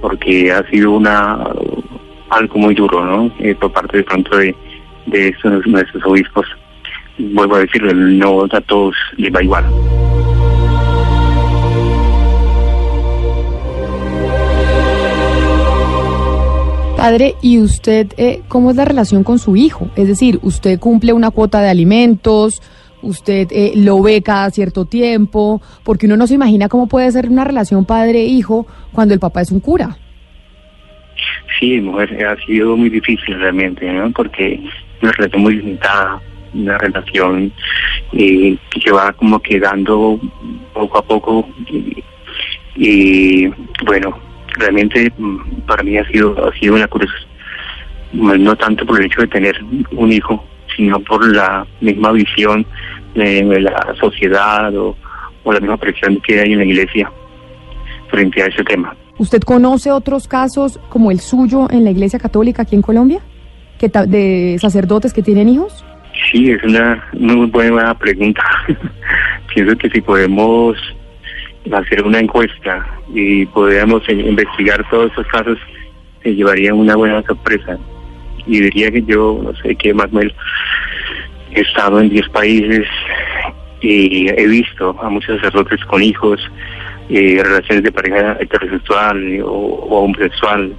porque 0.00 0.52
ha 0.52 0.62
sido 0.70 0.92
una 0.92 1.38
algo 2.30 2.58
muy 2.58 2.74
duro, 2.74 3.04
¿no? 3.04 3.30
Por 3.58 3.72
parte 3.72 3.98
de 3.98 4.04
pronto 4.04 4.36
de, 4.36 4.54
de 5.06 5.28
estos 5.28 5.66
nuestros 5.66 6.04
obispos, 6.04 6.46
vuelvo 7.18 7.56
a 7.56 7.60
decirlo, 7.60 7.92
no 7.94 8.44
a 8.44 8.60
todos 8.60 8.94
les 9.16 9.34
va 9.34 9.42
igual. 9.42 9.64
Padre, 16.96 17.34
¿y 17.40 17.60
usted 17.60 18.08
eh, 18.16 18.40
cómo 18.48 18.70
es 18.70 18.76
la 18.76 18.84
relación 18.84 19.22
con 19.22 19.38
su 19.38 19.54
hijo? 19.54 19.88
Es 19.96 20.08
decir, 20.08 20.40
¿usted 20.42 20.80
cumple 20.80 21.12
una 21.12 21.30
cuota 21.30 21.60
de 21.60 21.68
alimentos? 21.68 22.60
¿Usted 23.02 23.46
eh, 23.52 23.74
lo 23.76 24.02
ve 24.02 24.22
cada 24.22 24.50
cierto 24.50 24.86
tiempo? 24.86 25.60
Porque 25.84 26.06
uno 26.06 26.16
no 26.16 26.26
se 26.26 26.34
imagina 26.34 26.68
cómo 26.68 26.88
puede 26.88 27.12
ser 27.12 27.28
una 27.28 27.44
relación 27.44 27.84
padre-hijo 27.84 28.66
cuando 28.92 29.14
el 29.14 29.20
papá 29.20 29.42
es 29.42 29.52
un 29.52 29.60
cura. 29.60 29.96
Sí, 31.60 31.80
mujer, 31.80 32.26
ha 32.26 32.36
sido 32.44 32.76
muy 32.76 32.88
difícil 32.88 33.38
realmente, 33.38 33.90
¿no? 33.92 34.10
Porque 34.10 34.60
una 35.00 35.12
relación 35.12 35.42
muy 35.42 35.54
limitada, 35.56 36.20
una 36.56 36.78
relación 36.78 37.52
eh, 38.12 38.56
que 38.70 38.92
va 38.92 39.12
como 39.12 39.40
quedando 39.40 40.18
poco 40.72 40.98
a 40.98 41.02
poco 41.02 41.48
y, 42.74 43.48
bueno, 43.84 44.18
realmente 44.58 45.12
mm, 45.16 45.60
para 45.66 45.82
mí 45.82 45.96
ha 45.96 46.06
sido 46.08 46.36
ha 46.46 46.52
sido 46.58 46.74
una 46.74 46.88
cruz, 46.88 47.10
no 48.12 48.56
tanto 48.56 48.84
por 48.86 49.00
el 49.00 49.06
hecho 49.06 49.22
de 49.22 49.28
tener 49.28 49.56
un 49.92 50.12
hijo, 50.12 50.44
sino 50.76 51.00
por 51.00 51.26
la 51.34 51.66
misma 51.80 52.12
visión 52.12 52.66
de, 53.14 53.42
de 53.44 53.60
la 53.60 53.94
sociedad 53.98 54.74
o, 54.76 54.96
o 55.44 55.52
la 55.52 55.60
misma 55.60 55.76
presión 55.76 56.20
que 56.26 56.40
hay 56.40 56.52
en 56.52 56.58
la 56.58 56.64
iglesia 56.64 57.10
frente 58.10 58.42
a 58.42 58.46
ese 58.46 58.62
tema. 58.64 58.94
¿Usted 59.18 59.40
conoce 59.40 59.90
otros 59.90 60.28
casos 60.28 60.78
como 60.90 61.10
el 61.10 61.20
suyo 61.20 61.68
en 61.70 61.84
la 61.84 61.90
Iglesia 61.90 62.18
Católica 62.18 62.62
aquí 62.62 62.74
en 62.74 62.82
Colombia? 62.82 63.20
que 63.78 63.88
¿De 63.88 64.56
sacerdotes 64.60 65.12
que 65.12 65.22
tienen 65.22 65.48
hijos? 65.48 65.84
Sí, 66.30 66.50
es 66.50 66.62
una 66.64 67.04
muy 67.12 67.46
buena 67.46 67.96
pregunta. 67.96 68.42
Pienso 69.54 69.76
que 69.76 69.90
si 69.90 70.00
podemos 70.00 70.76
hacer 71.72 72.02
una 72.02 72.18
encuesta 72.18 72.86
y 73.14 73.42
eh, 73.42 73.86
investigar 74.08 74.88
todos 74.90 75.12
esos 75.12 75.26
casos, 75.28 75.58
se 76.22 76.34
llevaría 76.34 76.74
una 76.74 76.96
buena 76.96 77.22
sorpresa. 77.22 77.78
Y 78.46 78.60
diría 78.60 78.90
que 78.90 79.02
yo, 79.02 79.40
no 79.42 79.54
sé 79.56 79.76
qué 79.76 79.94
más, 79.94 80.10
Mel, 80.12 80.34
he 81.52 81.60
estado 81.60 82.00
en 82.00 82.08
10 82.08 82.28
países 82.30 82.86
y 83.80 84.28
he 84.28 84.46
visto 84.46 84.96
a 85.00 85.08
muchos 85.08 85.36
sacerdotes 85.36 85.84
con 85.84 86.02
hijos, 86.02 86.40
eh, 87.08 87.40
relaciones 87.42 87.84
de 87.84 87.92
pareja 87.92 88.36
heterosexual 88.40 89.42
o, 89.42 89.48
o 89.50 90.04
homosexual. 90.04 90.72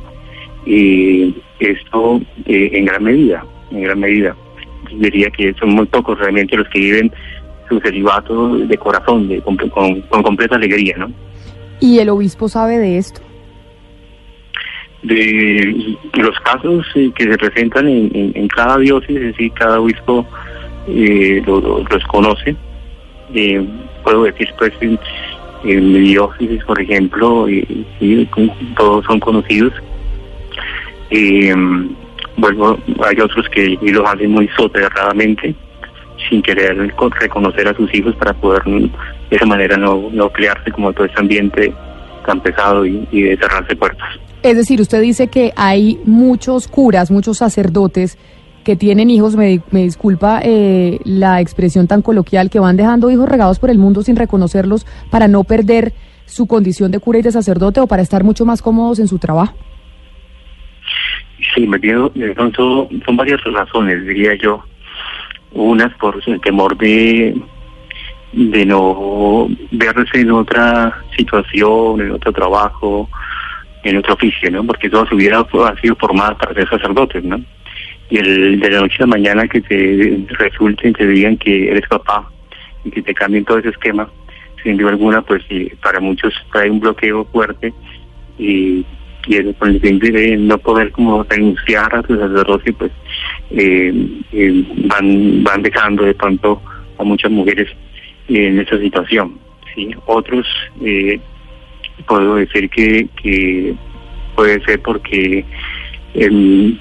Y 0.66 1.36
esto 1.60 2.20
eh, 2.46 2.70
en 2.74 2.86
gran 2.86 3.04
medida, 3.04 3.46
en 3.72 3.84
gran 3.84 4.00
medida 4.00 4.36
diría 4.96 5.30
que 5.30 5.54
son 5.60 5.70
muy 5.70 5.86
pocos 5.86 6.18
realmente 6.20 6.56
los 6.58 6.68
que 6.70 6.80
viven 6.80 7.12
su 7.70 7.80
celibato 7.82 8.58
de 8.58 8.78
corazón, 8.78 9.28
de, 9.28 9.42
con, 9.42 9.58
con- 9.58 10.02
con 10.02 10.24
completa 10.24 10.56
alegría, 10.56 10.96
¿no? 10.98 11.12
¿Y 11.80 12.00
el 12.00 12.10
obispo 12.10 12.48
sabe 12.50 12.78
de 12.80 12.98
esto? 12.98 13.22
De 15.04 15.96
los 16.18 16.38
casos 16.40 16.86
eh, 16.96 17.12
que 17.16 17.26
se 17.26 17.38
presentan 17.38 17.88
en, 17.88 18.10
en- 18.16 18.32
en 18.36 18.48
cada 18.48 18.78
diócesis, 18.78 19.16
es 19.18 19.24
decir, 19.28 19.52
cada 19.54 19.80
obispo 19.80 20.26
eh, 20.88 21.42
lo- 21.46 21.62
lo- 21.62 21.84
los 21.84 22.04
conoce. 22.06 22.56
Eh, 23.34 23.64
puedo 24.04 24.24
decir, 24.24 24.48
pues, 24.58 24.74
en, 24.82 24.98
en 25.66 25.92
mi 25.94 26.00
diócesis, 26.00 26.64
por 26.64 26.82
ejemplo, 26.82 27.48
eh, 27.48 27.66
sí, 28.00 28.28
todos 28.76 29.06
son 29.06 29.20
conocidos. 29.20 29.74
Eh, 31.10 31.54
bueno, 32.38 32.78
hay 33.06 33.20
otros 33.20 33.48
que 33.50 33.78
los 33.82 34.08
hacen 34.08 34.32
muy 34.32 34.48
soterradamente, 34.56 35.56
sin 36.30 36.42
querer 36.42 36.94
co- 36.96 37.10
reconocer 37.10 37.68
a 37.68 37.74
sus 37.76 37.94
hijos 37.94 38.16
para 38.16 38.34
poder 38.34 38.62
mm, 38.68 38.84
de 39.30 39.36
esa 39.36 39.46
manera 39.46 39.78
no, 39.78 40.10
no 40.12 40.30
crearse 40.30 40.72
como 40.72 40.94
todo 40.94 41.06
este 41.06 41.20
ambiente 41.20 41.74
tan 42.26 42.40
pesado 42.42 42.86
y, 42.86 43.08
y 43.12 43.22
de 43.24 43.38
cerrarse 43.38 43.76
puertas. 43.76 44.08
Es 44.44 44.56
decir, 44.56 44.80
usted 44.82 45.02
dice 45.02 45.28
que 45.28 45.52
hay 45.56 46.00
muchos 46.06 46.68
curas, 46.68 47.10
muchos 47.12 47.38
sacerdotes 47.38 48.18
que 48.64 48.76
tienen 48.76 49.10
hijos, 49.10 49.36
me, 49.36 49.62
me 49.72 49.84
disculpa 49.84 50.42
eh, 50.44 51.00
la 51.06 51.40
expresión 51.42 51.88
tan 51.88 52.02
coloquial, 52.02 52.50
que 52.50 52.60
van 52.60 52.76
dejando 52.78 53.10
hijos 53.10 53.30
regados 53.30 53.60
por 53.60 53.70
el 53.70 53.78
mundo 53.78 54.04
sin 54.04 54.16
reconocerlos 54.18 54.86
para 55.10 55.28
no 55.28 55.44
perder 55.46 55.94
su 56.26 56.48
condición 56.48 56.92
de 56.92 57.00
cura 57.00 57.20
y 57.20 57.22
de 57.22 57.32
sacerdote 57.32 57.80
o 57.80 57.88
para 57.88 58.02
estar 58.02 58.26
mucho 58.26 58.46
más 58.46 58.62
cómodos 58.62 59.00
en 59.00 59.08
su 59.08 59.18
trabajo. 59.20 59.54
Sí, 61.54 61.68
me 61.68 61.78
de 61.78 62.34
pronto 62.34 62.90
son 63.06 63.18
varias 63.18 63.44
razones, 63.44 64.06
diría 64.06 64.36
yo. 64.36 64.64
Unas 65.52 65.94
por 65.96 66.22
el 66.26 66.42
temor 66.42 66.78
de, 66.78 67.36
de 68.34 68.66
no 68.66 69.48
verse 69.72 70.22
en 70.22 70.32
otra 70.32 71.04
situación, 71.16 72.02
en 72.02 72.12
otro 72.12 72.32
trabajo, 72.32 73.10
en 73.84 73.98
otro 73.98 74.16
oficio, 74.16 74.50
¿no? 74.52 74.64
Porque 74.66 74.90
toda 74.90 75.08
su 75.08 75.16
vida 75.16 75.40
ha 75.40 75.82
sido 75.82 75.96
formada 75.96 76.36
para 76.38 76.54
ser 76.54 76.70
sacerdotes, 76.70 77.24
¿no? 77.24 77.40
Y 78.10 78.18
el 78.18 78.60
de 78.60 78.70
la 78.72 78.82
noche 78.82 78.98
a 79.00 79.02
la 79.02 79.08
mañana 79.08 79.48
que 79.48 79.62
te 79.62 80.26
resulten, 80.30 80.94
te 80.94 81.08
digan 81.08 81.38
que 81.38 81.70
eres 81.70 81.88
papá 81.88 82.30
y 82.84 82.92
que 82.92 83.02
te 83.02 83.14
cambien 83.14 83.46
todo 83.46 83.60
ese 83.60 83.70
esquema, 83.70 84.10
sin 84.64 84.78
duda 84.78 84.92
alguna, 84.92 85.22
pues 85.22 85.44
para 85.82 86.00
muchos 86.00 86.34
trae 86.52 86.70
un 86.70 86.80
bloqueo 86.80 87.26
fuerte 87.26 87.74
y, 88.40 88.86
eso 89.36 89.54
con 89.60 89.70
el 89.70 89.80
fin 89.82 90.00
de 90.00 90.38
no 90.38 90.58
poder 90.58 90.92
como 90.92 91.24
renunciar 91.24 91.94
a 91.96 92.02
su 92.04 92.16
sacerdocio, 92.18 92.74
pues 92.78 92.92
eh, 93.52 93.94
eh, 94.32 94.64
van, 94.86 95.44
van 95.44 95.62
dejando 95.62 96.04
de 96.04 96.14
pronto 96.14 96.62
a 96.98 97.04
muchas 97.04 97.32
mujeres 97.32 97.68
en 98.30 98.60
esa 98.60 98.78
situación. 98.80 99.38
Otros, 100.08 100.48
eh, 100.84 101.20
puedo 102.08 102.36
decir 102.36 102.70
que, 102.70 103.08
que 103.22 103.76
puede 104.36 104.60
ser 104.66 104.82
porque 104.82 105.46
em, 106.16 106.78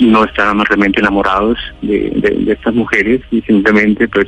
no 0.00 0.24
estaban 0.24 0.64
realmente 0.64 1.00
enamorados 1.00 1.58
de, 1.82 2.10
de- 2.10 2.52
estas 2.52 2.74
mujeres 2.74 3.20
y 3.30 3.40
simplemente 3.42 4.08
pues 4.08 4.26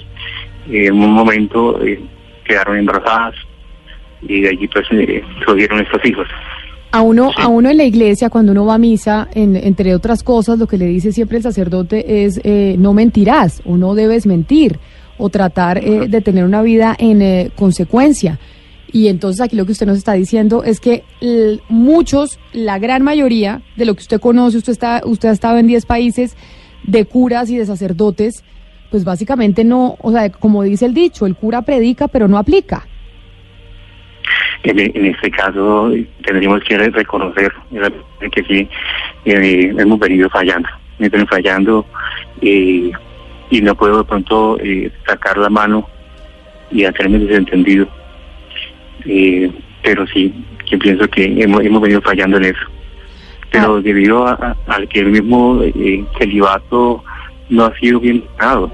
en 0.69 0.93
un 0.95 1.13
momento 1.13 1.81
quedaron 2.45 2.77
embarazadas 2.79 3.35
y 4.23 4.43
de 4.43 4.51
allí 4.51 4.69
pues 4.69 4.87
surgieron 5.45 5.81
estos 5.81 6.05
hijos. 6.05 6.29
A 6.93 7.03
uno, 7.03 7.31
a 7.37 7.47
uno 7.47 7.71
en 7.71 7.77
la 7.77 7.85
iglesia, 7.85 8.31
cuando 8.31 8.51
uno 8.51 8.67
va 8.67 8.75
a 8.75 8.79
misa, 8.79 9.29
en- 9.33 9.55
entre 9.55 9.95
otras 9.95 10.25
cosas, 10.25 10.59
lo 10.59 10.67
que 10.67 10.77
le 10.77 10.87
dice 10.87 11.13
siempre 11.13 11.37
el 11.37 11.43
sacerdote 11.45 12.25
es 12.25 12.41
eh, 12.43 12.75
no 12.79 12.95
mentirás 12.95 13.63
o 13.65 13.77
no 13.77 13.95
debes 13.95 14.27
mentir 14.27 14.81
o 15.17 15.29
tratar 15.29 15.79
eh, 15.79 16.09
de 16.09 16.21
tener 16.21 16.45
una 16.45 16.63
vida 16.63 16.97
en 16.99 17.23
eh, 17.23 17.51
consecuencia. 17.55 18.41
Y 18.93 19.07
entonces 19.07 19.41
aquí 19.41 19.55
lo 19.55 19.67
que 19.67 19.73
usted 19.73 19.87
nos 19.87 19.99
está 19.99 20.15
diciendo 20.15 20.65
es 20.65 20.81
que 20.81 21.05
muchos, 21.69 22.41
la 22.53 22.81
gran 22.81 23.03
mayoría 23.05 23.63
de 23.77 23.85
lo 23.85 23.95
que 23.95 24.01
usted 24.01 24.19
conoce, 24.21 24.57
usted 24.59 24.73
está, 24.73 25.03
usted 25.05 25.29
ha 25.29 25.33
estado 25.33 25.59
en 25.59 25.69
10 25.69 25.87
países 25.87 26.35
de 26.83 27.05
curas 27.05 27.51
y 27.51 27.57
de 27.57 27.67
sacerdotes, 27.67 28.43
pues 28.91 29.05
básicamente 29.05 29.63
no, 29.63 29.95
o 30.01 30.11
sea, 30.11 30.29
como 30.31 30.65
dice 30.65 30.87
el 30.87 30.95
dicho, 30.95 31.25
el 31.27 31.37
cura 31.37 31.63
predica 31.63 32.09
pero 32.09 32.27
no 32.27 32.37
aplica. 32.37 32.89
En, 34.63 34.79
en 34.79 35.07
este 35.07 35.31
caso 35.31 35.93
tendríamos 36.23 36.63
que 36.65 36.77
reconocer 36.79 37.53
que 38.31 38.43
sí 38.45 38.69
eh, 39.25 39.75
hemos 39.77 39.99
venido 39.99 40.29
fallando, 40.29 40.69
hemos 40.99 41.11
venido 41.11 41.29
fallando 41.29 41.87
eh, 42.43 42.91
y 43.51 43.61
no 43.63 43.75
puedo 43.75 43.99
de 43.99 44.05
pronto 44.05 44.59
eh, 44.61 44.91
sacar 45.07 45.39
la 45.39 45.49
mano 45.49 45.89
y 46.71 46.85
hacerme 46.85 47.19
desentendido. 47.19 47.89
Pero 49.83 50.07
sí, 50.09 50.33
yo 50.67 50.79
pienso 50.79 51.09
que 51.09 51.25
hemos, 51.43 51.65
hemos 51.65 51.81
venido 51.81 52.03
fallando 52.03 52.37
en 52.37 52.45
eso. 52.45 52.67
Pero 53.51 53.83
debido 53.83 54.27
a, 54.29 54.57
al 54.69 54.87
que 54.89 55.01
el 55.01 55.07
mismo 55.07 55.61
celibato 56.19 57.03
no 57.49 57.65
ha 57.65 57.77
sido 57.79 57.99
bien 57.99 58.23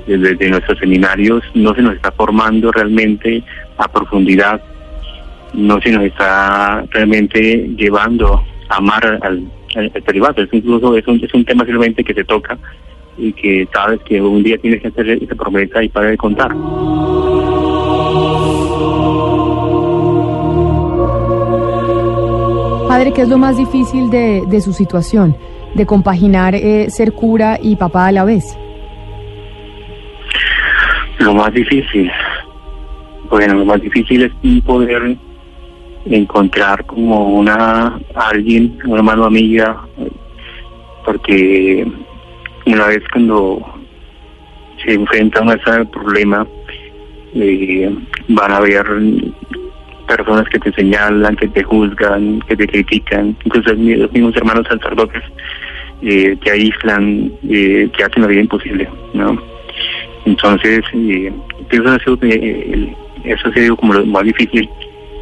desde, 0.06 0.34
desde 0.34 0.50
nuestros 0.50 0.78
seminarios 0.78 1.42
no 1.54 1.74
se 1.74 1.80
nos 1.80 1.94
está 1.94 2.12
formando 2.12 2.70
realmente 2.70 3.42
a 3.78 3.88
profundidad 3.88 4.60
no 5.54 5.80
se 5.80 5.90
nos 5.90 6.04
está 6.04 6.84
realmente 6.90 7.68
llevando 7.76 8.42
a 8.68 8.76
amar 8.76 9.04
al, 9.22 9.46
al, 9.74 9.92
al 9.94 10.02
celibato. 10.04 10.42
Es 10.42 10.48
incluso 10.52 10.96
es 10.96 11.06
un, 11.06 11.22
es 11.22 11.32
un 11.34 11.44
tema 11.44 11.64
simplemente 11.64 12.04
que 12.04 12.14
te 12.14 12.24
toca 12.24 12.58
y 13.18 13.32
que 13.32 13.66
sabes 13.72 14.00
que 14.02 14.20
un 14.20 14.42
día 14.42 14.58
tienes 14.58 14.82
que 14.82 14.88
hacer 14.88 15.08
esa 15.08 15.34
promesa 15.34 15.82
y 15.82 15.88
para 15.88 16.08
de 16.08 16.16
contar. 16.16 16.54
Padre, 22.88 23.12
¿qué 23.12 23.22
es 23.22 23.28
lo 23.28 23.38
más 23.38 23.56
difícil 23.56 24.10
de, 24.10 24.44
de 24.48 24.60
su 24.60 24.72
situación? 24.72 25.36
De 25.74 25.84
compaginar 25.84 26.54
eh, 26.54 26.88
ser 26.88 27.12
cura 27.12 27.58
y 27.60 27.76
papá 27.76 28.06
a 28.06 28.12
la 28.12 28.24
vez. 28.24 28.56
Lo 31.18 31.34
más 31.34 31.52
difícil, 31.52 32.10
bueno, 33.28 33.54
lo 33.54 33.64
más 33.64 33.80
difícil 33.80 34.22
es 34.22 34.62
poder 34.62 35.16
encontrar 36.10 36.84
como 36.86 37.28
una 37.28 37.98
alguien, 38.14 38.78
una 38.86 39.02
mano 39.02 39.24
amiga, 39.24 39.80
porque 41.04 41.86
una 42.66 42.86
vez 42.86 43.02
cuando 43.12 43.60
se 44.84 44.94
enfrentan 44.94 45.50
a 45.50 45.54
ese 45.54 45.84
problema, 45.86 46.46
eh, 47.34 47.94
van 48.28 48.52
a 48.52 48.56
haber 48.56 48.86
personas 50.06 50.48
que 50.48 50.58
te 50.58 50.72
señalan, 50.72 51.36
que 51.36 51.48
te 51.48 51.62
juzgan, 51.62 52.40
que 52.48 52.56
te 52.56 52.66
critican, 52.66 53.36
incluso 53.44 53.72
los 53.72 54.12
mismos 54.12 54.36
hermanos 54.36 54.66
sacerdotes 54.68 55.22
eh, 56.02 56.36
te 56.42 56.50
aíslan, 56.50 57.32
eh, 57.48 57.88
te 57.96 58.04
hacen 58.04 58.22
la 58.22 58.28
vida 58.28 58.42
imposible, 58.42 58.88
¿no? 59.14 59.40
Entonces, 60.24 60.80
eh, 60.92 61.32
pienso 61.68 61.90
ha 61.90 61.98
sido, 62.00 62.18
eh, 62.22 62.94
eso 63.24 63.48
ha 63.48 63.52
sido 63.52 63.76
como 63.76 63.94
lo 63.94 64.06
más 64.06 64.24
difícil, 64.24 64.68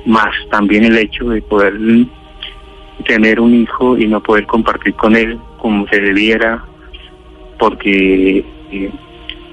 más 0.07 0.35
también 0.51 0.85
el 0.85 0.97
hecho 0.99 1.29
de 1.31 1.41
poder 1.43 1.75
tener 3.07 3.41
un 3.41 3.55
hijo 3.55 3.97
y 3.99 4.07
no 4.07 4.23
poder 4.23 4.47
compartir 4.47 4.95
con 4.95 5.17
él 5.17 5.39
como 5.59 5.87
se 5.89 6.01
debiera, 6.01 6.65
porque, 7.59 8.45
eh, 8.71 8.91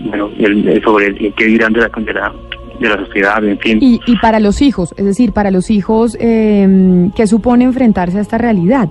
bueno, 0.01 0.29
el, 0.37 0.81
sobre 0.83 1.07
el 1.07 1.33
qué 1.35 1.45
dirán 1.45 1.73
de 1.73 1.81
la, 1.81 1.89
de 1.89 2.13
la, 2.13 2.33
de 2.79 2.89
la 2.89 2.97
sociedad, 3.05 3.43
en 3.45 3.59
fin. 3.59 3.79
Y, 3.81 3.99
y 4.05 4.17
para 4.17 4.39
los 4.39 4.61
hijos, 4.61 4.93
es 4.97 5.05
decir, 5.05 5.31
para 5.31 5.51
los 5.51 5.69
hijos, 5.69 6.17
eh, 6.19 7.09
¿qué 7.15 7.27
supone 7.27 7.63
enfrentarse 7.63 8.17
a 8.17 8.21
esta 8.21 8.37
realidad? 8.37 8.89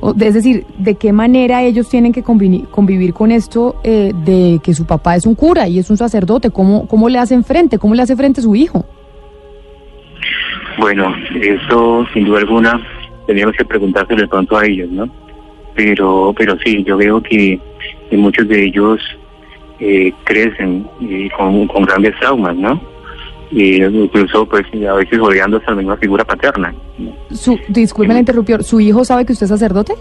O- 0.00 0.14
es 0.18 0.34
decir, 0.34 0.64
¿de 0.78 0.94
qué 0.96 1.12
manera 1.12 1.62
ellos 1.62 1.88
tienen 1.88 2.12
que 2.12 2.22
convini- 2.22 2.68
convivir 2.68 3.14
con 3.14 3.32
esto 3.32 3.76
eh, 3.82 4.12
de 4.24 4.60
que 4.62 4.74
su 4.74 4.86
papá 4.86 5.16
es 5.16 5.26
un 5.26 5.34
cura 5.34 5.68
y 5.68 5.78
es 5.78 5.90
un 5.90 5.96
sacerdote? 5.96 6.50
¿Cómo, 6.50 6.86
¿Cómo 6.86 7.08
le 7.08 7.18
hacen 7.18 7.44
frente? 7.44 7.78
¿Cómo 7.78 7.94
le 7.94 8.02
hace 8.02 8.14
frente 8.16 8.40
su 8.42 8.54
hijo? 8.54 8.84
Bueno, 10.78 11.14
eso 11.40 12.06
sin 12.12 12.24
duda 12.24 12.38
alguna 12.40 12.80
teníamos 13.26 13.54
que 13.56 13.64
preguntárselo 13.64 14.22
de 14.22 14.28
pronto 14.28 14.56
a 14.56 14.64
ellos, 14.66 14.88
¿no? 14.90 15.08
Pero, 15.74 16.34
pero 16.36 16.56
sí, 16.64 16.82
yo 16.84 16.96
veo 16.96 17.22
que, 17.22 17.60
muchos 18.12 18.48
de 18.48 18.64
ellos 18.64 19.00
eh, 19.80 20.12
crecen 20.24 20.88
eh, 21.02 21.28
con, 21.36 21.66
con 21.68 21.82
grandes 21.84 22.18
traumas, 22.18 22.56
¿no? 22.56 22.80
Y 23.50 23.82
incluso, 23.82 24.46
pues, 24.46 24.64
a 24.88 24.94
veces 24.94 25.18
odiando 25.18 25.56
hasta 25.58 25.70
la 25.72 25.78
misma 25.78 25.96
figura 25.96 26.24
paterna. 26.24 26.74
Su, 27.30 27.58
disculpe 27.68 28.12
la 28.12 28.18
interrupción, 28.20 28.62
¿su 28.62 28.80
hijo 28.80 29.04
sabe 29.04 29.24
que 29.24 29.32
usted 29.32 29.44
es 29.44 29.50
sacerdote? 29.50 29.94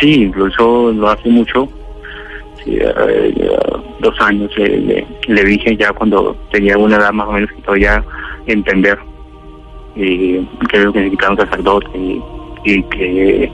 Sí, 0.00 0.24
incluso 0.24 0.92
no 0.94 1.08
hace 1.08 1.28
mucho, 1.28 1.68
sí, 2.64 2.76
eh, 2.80 3.34
dos 4.00 4.14
años, 4.20 4.50
le, 4.56 4.78
le- 4.78 5.06
le 5.26 5.44
dije 5.44 5.76
ya 5.76 5.92
cuando 5.92 6.36
tenía 6.50 6.76
una 6.78 6.96
edad 6.96 7.12
más 7.12 7.28
o 7.28 7.32
menos 7.32 7.50
que 7.50 7.62
podía 7.62 8.04
entender 8.46 8.98
eh, 9.96 10.44
que 10.70 10.78
significaba 10.80 11.32
un 11.32 11.38
sacerdote 11.38 11.98
y, 11.98 12.20
y 12.64 12.82
que 12.84 13.50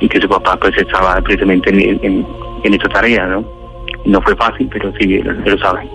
y 0.00 0.08
que 0.08 0.20
su 0.20 0.28
papá 0.28 0.56
pues 0.60 0.76
estaba 0.78 1.20
precisamente 1.20 1.70
en, 1.70 1.80
en, 2.04 2.26
en 2.64 2.74
esta 2.74 2.88
tarea, 2.88 3.26
¿no? 3.26 3.44
No 4.06 4.20
fue 4.22 4.34
fácil, 4.36 4.68
pero 4.72 4.92
sí, 4.98 5.14
él, 5.16 5.28
él 5.44 5.52
lo 5.52 5.58
sabe. 5.58 5.86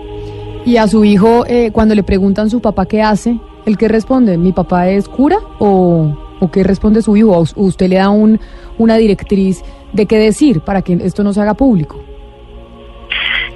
Y 0.64 0.76
a 0.76 0.86
su 0.86 1.04
hijo, 1.04 1.44
eh, 1.46 1.70
cuando 1.72 1.94
le 1.94 2.02
preguntan 2.02 2.48
su 2.50 2.60
papá 2.60 2.86
qué 2.86 3.02
hace, 3.02 3.38
¿el 3.66 3.76
qué 3.76 3.88
responde? 3.88 4.38
¿Mi 4.38 4.52
papá 4.52 4.88
es 4.88 5.08
cura? 5.08 5.38
¿O, 5.58 6.16
o 6.40 6.50
qué 6.50 6.62
responde 6.62 7.02
su 7.02 7.16
hijo? 7.16 7.30
¿O 7.32 7.40
us- 7.40 7.54
usted 7.56 7.88
le 7.88 7.96
da 7.96 8.10
un, 8.10 8.38
una 8.78 8.96
directriz 8.96 9.64
de 9.92 10.06
qué 10.06 10.18
decir 10.18 10.60
para 10.60 10.82
que 10.82 10.92
esto 10.94 11.24
no 11.24 11.32
se 11.32 11.40
haga 11.40 11.54
público? 11.54 12.00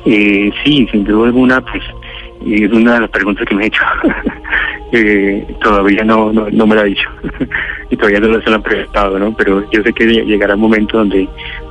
Eh, 0.05 0.51
sí, 0.65 0.87
sin 0.91 1.05
duda 1.05 1.27
alguna, 1.27 1.61
pues 1.61 1.83
y 2.45 2.65
es 2.65 2.73
una 2.73 2.95
de 2.95 3.01
las 3.01 3.11
preguntas 3.11 3.47
que 3.47 3.55
me 3.55 3.65
he 3.65 3.67
hecho. 3.69 3.83
Eh, 4.93 5.47
todavía 5.63 6.03
no, 6.03 6.33
no, 6.33 6.49
no 6.51 6.67
me 6.67 6.75
la 6.75 6.81
ha 6.81 6.85
dicho 6.85 7.09
y 7.91 7.97
todavía 7.97 8.19
no 8.19 8.41
se 8.43 8.51
lo 8.51 8.57
han 8.57 8.63
preguntado, 8.65 9.21
¿no? 9.21 9.33
Pero 9.37 9.63
yo 9.71 9.85
sé 9.85 9.93
que 9.93 10.05
lle- 10.05 10.25
llegará 10.25 10.57
un 10.57 10.63
momento 10.63 10.99
donde 10.99 11.29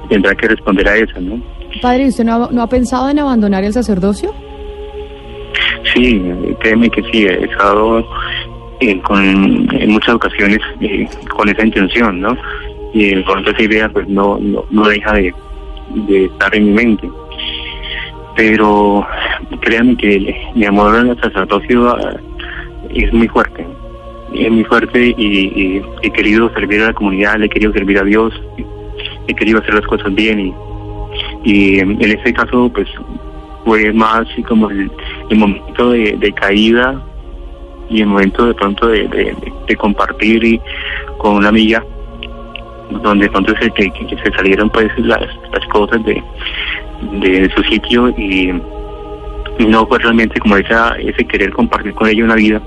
tendrá 0.08 0.34
que 0.36 0.48
responder 0.48 0.88
a 0.88 0.96
eso, 0.96 1.20
¿no? 1.20 1.38
Padre, 1.82 2.08
¿usted 2.08 2.24
no 2.24 2.46
ha, 2.46 2.50
no 2.50 2.62
ha 2.62 2.68
pensado 2.68 3.10
en 3.10 3.20
abandonar 3.20 3.66
el 3.66 3.74
sacerdocio? 3.74 4.34
Sí, 5.94 6.22
créeme 6.62 6.90
que 6.90 7.02
sí, 7.12 7.26
he 7.26 7.44
estado 7.44 8.06
eh, 8.80 9.00
con, 9.02 9.22
en 9.74 9.91
muchas 9.91 10.16
ocasiones 10.16 10.60
eh, 10.80 11.06
con 11.36 11.50
esa 11.50 11.66
intención, 11.66 12.22
¿no? 12.22 12.38
Y 12.94 13.16
pronto 13.24 13.52
esa 13.52 13.64
idea 13.64 13.90
pues 13.90 14.08
no, 14.08 14.38
no, 14.40 14.64
no 14.70 14.88
deja 14.88 15.14
de, 15.16 15.34
de 16.08 16.26
estar 16.26 16.56
en 16.56 16.68
mi 16.68 16.72
mente. 16.72 17.10
Pero 18.40 19.06
créanme 19.60 19.98
que 19.98 20.34
mi 20.56 20.66
amor 20.66 20.95
al 20.95 21.20
sacerdocio 21.20 21.90
ah, 21.90 22.16
es 22.90 23.11
muy 23.11 23.28
fuerte, 23.28 23.68
es 24.34 24.49
muy 24.49 24.64
fuerte 24.64 25.14
y, 25.18 25.82
he 26.02 26.10
querido 26.11 26.49
servir 26.53 26.84
a 26.84 26.86
la 26.86 26.94
comunidad, 26.94 27.36
le 27.36 27.48
he 27.48 27.49
querido 27.49 27.74
servir 27.74 27.99
a 27.99 28.03
Dios, 28.06 28.34
he 29.28 29.34
querido 29.34 29.60
hacer 29.60 29.74
las 29.74 29.86
cosas 29.86 30.16
bien 30.16 30.40
y, 30.40 30.53
y 31.44 31.80
en 31.80 32.02
este 32.02 32.32
caso 32.32 32.72
pues 32.74 32.88
fue 33.66 33.91
más 33.91 34.26
como 34.48 34.70
el, 34.70 34.90
momento 35.32 35.90
de, 35.90 36.34
caída 36.34 36.98
y 37.90 37.99
el 37.99 38.07
momento 38.07 38.45
de 38.45 38.53
pronto 38.53 38.88
de, 38.88 39.36
compartir 39.78 40.61
con 41.18 41.36
una 41.36 41.49
amiga 41.49 41.84
donde 43.03 43.26
de 43.26 43.32
pronto 43.32 43.53
se, 43.60 44.32
salieron 44.32 44.70
pues 44.70 44.98
las 44.99 45.68
cosas 45.74 46.02
de, 46.06 46.24
de 47.02 47.50
su 47.56 47.64
sitio 47.64 48.10
y 48.10 48.52
no 49.68 49.86
fue 49.88 50.00
realmente 50.00 50.40
como 50.40 50.58
esa, 50.58 50.96
ese 50.98 51.26
querer 51.26 51.52
compartir 51.52 51.94
con 51.94 52.08
ella 52.08 52.24
una 52.24 52.36
vida 52.36 52.62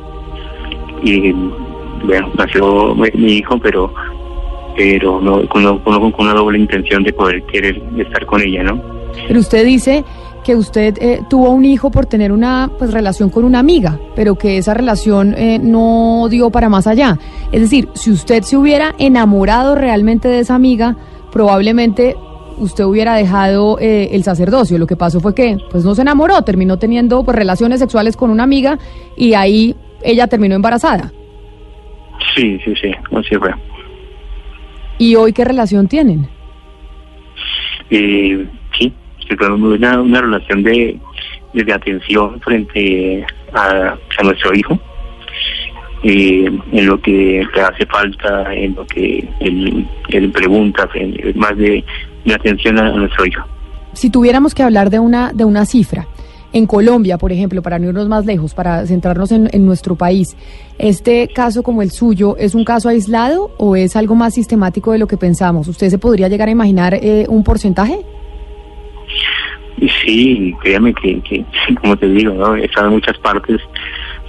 y 1.02 1.32
bueno 1.32 2.30
nació 2.36 2.94
mi, 2.94 3.32
hijo 3.32 3.58
pero 3.58 3.92
pero 4.76 5.20
no 5.20 5.46
con 5.48 5.64
una 6.18 6.34
doble 6.34 6.58
intención 6.58 7.02
de 7.02 7.12
poder 7.12 7.42
querer 7.44 7.82
estar 7.98 8.24
con 8.26 8.40
ella 8.40 8.62
no 8.62 8.80
Pero 9.26 9.40
usted 9.40 9.64
dice 9.64 10.04
que 10.44 10.56
usted 10.56 10.98
eh, 11.00 11.22
tuvo 11.28 11.50
un 11.50 11.64
hijo 11.64 11.90
por 11.90 12.06
tener 12.06 12.32
una 12.32 12.70
pues 12.78 12.92
relación 12.92 13.30
con 13.30 13.44
una 13.44 13.60
amiga, 13.60 13.98
pero 14.16 14.34
que 14.34 14.58
esa 14.58 14.74
relación 14.74 15.34
eh, 15.36 15.60
no 15.62 16.26
dio 16.28 16.50
para 16.50 16.68
más 16.68 16.88
allá. 16.88 17.18
Es 17.52 17.60
decir, 17.60 17.88
si 17.94 18.10
usted 18.10 18.42
se 18.42 18.56
hubiera 18.56 18.94
enamorado 18.98 19.74
realmente 19.76 20.26
de 20.26 20.40
esa 20.40 20.56
amiga, 20.56 20.96
probablemente 21.30 22.16
usted 22.62 22.84
hubiera 22.84 23.14
dejado 23.14 23.78
eh, 23.80 24.10
el 24.12 24.22
sacerdocio. 24.22 24.78
Lo 24.78 24.86
que 24.86 24.96
pasó 24.96 25.20
fue 25.20 25.34
que 25.34 25.58
pues 25.70 25.84
no 25.84 25.94
se 25.94 26.02
enamoró, 26.02 26.42
terminó 26.42 26.78
teniendo 26.78 27.24
pues 27.24 27.36
relaciones 27.36 27.80
sexuales 27.80 28.16
con 28.16 28.30
una 28.30 28.44
amiga 28.44 28.78
y 29.16 29.34
ahí 29.34 29.74
ella 30.02 30.26
terminó 30.26 30.54
embarazada. 30.54 31.12
sí 32.34 32.58
sí 32.64 32.74
sí 32.80 32.90
así 33.16 33.36
fue 33.36 33.50
¿Y 34.98 35.16
hoy 35.16 35.32
qué 35.32 35.44
relación 35.44 35.88
tienen? 35.88 36.28
Eh, 37.90 38.46
sí, 38.78 38.92
una, 39.40 40.00
una 40.00 40.20
relación 40.20 40.62
de, 40.62 40.96
de, 41.52 41.72
atención 41.72 42.40
frente 42.40 43.26
a, 43.52 43.96
a 44.18 44.22
nuestro 44.22 44.54
hijo, 44.54 44.78
eh, 46.04 46.50
en 46.72 46.86
lo 46.86 47.00
que 47.00 47.46
le 47.54 47.60
hace 47.60 47.86
falta, 47.86 48.54
en 48.54 48.74
lo 48.74 48.86
que 48.86 49.28
él, 49.40 49.86
él 50.08 50.30
pregunta, 50.30 50.88
más 51.34 51.56
de, 51.56 51.84
de 52.24 52.34
atención 52.34 52.78
a, 52.78 52.90
nuestro 52.92 53.26
hijo. 53.26 53.42
Si 53.92 54.10
tuviéramos 54.10 54.54
que 54.54 54.62
hablar 54.62 54.90
de 54.90 54.98
una, 54.98 55.32
de 55.32 55.44
una 55.44 55.66
cifra, 55.66 56.06
en 56.54 56.66
Colombia, 56.66 57.16
por 57.16 57.32
ejemplo, 57.32 57.62
para 57.62 57.78
no 57.78 57.88
irnos 57.88 58.08
más 58.08 58.26
lejos, 58.26 58.54
para 58.54 58.86
centrarnos 58.86 59.32
en, 59.32 59.48
en 59.52 59.64
nuestro 59.64 59.96
país, 59.96 60.36
¿este 60.78 61.28
caso 61.28 61.62
como 61.62 61.80
el 61.82 61.90
suyo 61.90 62.36
es 62.36 62.54
un 62.54 62.64
caso 62.64 62.90
aislado 62.90 63.50
o 63.56 63.74
es 63.74 63.96
algo 63.96 64.14
más 64.14 64.34
sistemático 64.34 64.92
de 64.92 64.98
lo 64.98 65.06
que 65.06 65.16
pensamos? 65.16 65.68
¿Usted 65.68 65.88
se 65.88 65.98
podría 65.98 66.28
llegar 66.28 66.48
a 66.48 66.50
imaginar 66.50 66.94
eh, 66.94 67.24
un 67.28 67.42
porcentaje? 67.42 68.00
Sí, 70.04 70.54
créame 70.62 70.94
que, 70.94 71.20
que, 71.22 71.44
como 71.80 71.96
te 71.96 72.08
digo, 72.08 72.34
¿no? 72.34 72.54
he 72.54 72.66
estado 72.66 72.88
en 72.88 72.94
muchas 72.94 73.18
partes 73.18 73.60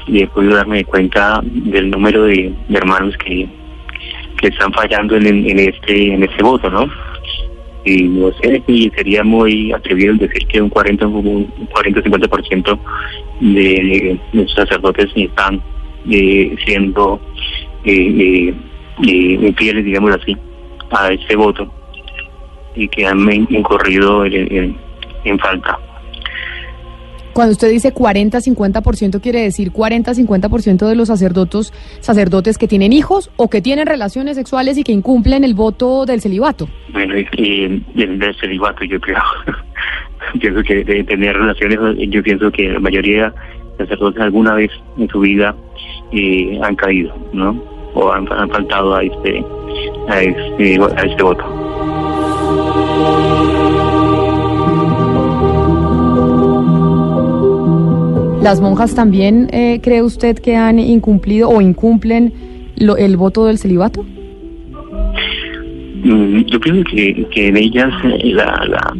y 0.07 0.23
he 0.23 0.27
podido 0.27 0.55
darme 0.55 0.83
cuenta 0.83 1.41
del 1.43 1.89
número 1.89 2.23
de, 2.23 2.53
de 2.67 2.77
hermanos 2.77 3.15
que, 3.17 3.47
que 4.39 4.47
están 4.47 4.71
fallando 4.73 5.15
en, 5.15 5.27
en 5.27 5.59
este 5.59 6.13
en 6.13 6.23
este 6.23 6.43
voto, 6.43 6.69
¿no? 6.69 6.89
Y 7.85 8.03
sé 8.33 8.63
si 8.65 8.89
sería 8.95 9.23
muy 9.23 9.71
atrevido 9.73 10.13
decir 10.15 10.47
que 10.47 10.61
un 10.61 10.69
40 10.69 11.07
un 11.07 11.45
40 11.71 12.01
50% 12.01 12.79
de 13.41 14.19
los 14.31 14.53
sacerdotes 14.53 15.11
están 15.15 15.61
eh, 16.09 16.55
siendo 16.65 17.19
eh, 17.83 18.53
eh, 18.53 18.53
eh, 19.05 19.83
digamos 19.83 20.15
así, 20.15 20.37
a 20.91 21.11
este 21.11 21.35
voto 21.35 21.71
y 22.75 22.87
que 22.87 23.05
han 23.05 23.19
en, 24.25 24.77
en 25.25 25.39
falta. 25.39 25.77
Cuando 27.33 27.51
usted 27.53 27.69
dice 27.71 27.93
40-50%, 27.93 29.21
quiere 29.21 29.41
decir 29.41 29.71
40-50% 29.71 30.87
de 30.87 30.95
los 30.95 31.07
sacerdotes, 31.07 31.73
sacerdotes 31.99 32.57
que 32.57 32.67
tienen 32.67 32.93
hijos 32.93 33.31
o 33.37 33.49
que 33.49 33.61
tienen 33.61 33.87
relaciones 33.87 34.37
sexuales 34.37 34.77
y 34.77 34.83
que 34.83 34.91
incumplen 34.91 35.43
el 35.43 35.55
voto 35.55 36.05
del 36.05 36.21
celibato. 36.21 36.67
Bueno, 36.91 37.17
y, 37.17 37.27
y 37.95 38.01
el 38.01 38.19
del 38.19 38.35
celibato, 38.39 38.83
yo 38.85 38.99
creo. 38.99 39.17
pienso 40.39 40.63
que 40.63 40.83
tener 41.03 41.37
relaciones, 41.37 41.79
yo 42.09 42.23
pienso 42.23 42.51
que 42.51 42.69
la 42.69 42.79
mayoría 42.79 43.33
de 43.77 43.85
sacerdotes 43.85 44.21
alguna 44.21 44.55
vez 44.55 44.71
en 44.97 45.09
su 45.09 45.19
vida 45.19 45.55
eh, 46.11 46.59
han 46.61 46.75
caído, 46.75 47.15
¿no? 47.33 47.61
O 47.93 48.11
han, 48.11 48.31
han 48.31 48.49
faltado 48.49 48.95
a 48.95 49.03
este, 49.03 49.43
a 50.07 50.21
este, 50.21 50.79
a 50.97 51.01
este 51.05 51.23
voto. 51.23 51.43
¿Las 58.43 58.59
monjas 58.59 58.93
también 58.93 59.47
eh, 59.53 59.79
cree 59.81 60.01
usted 60.03 60.37
que 60.37 60.55
han 60.55 60.77
incumplido 60.79 61.49
o 61.49 61.61
incumplen 61.61 62.33
lo- 62.77 62.97
el 62.97 63.15
voto 63.17 63.45
del 63.45 63.57
celibato? 63.57 64.05
Mm, 66.03 66.41
Yo 66.51 66.59
pienso 66.59 66.83
que, 66.91 67.25
que 67.31 67.47
en 67.47 67.55
ellas 67.57 67.89
eh, 68.03 68.31
la, 68.33 68.65
la, 68.67 68.93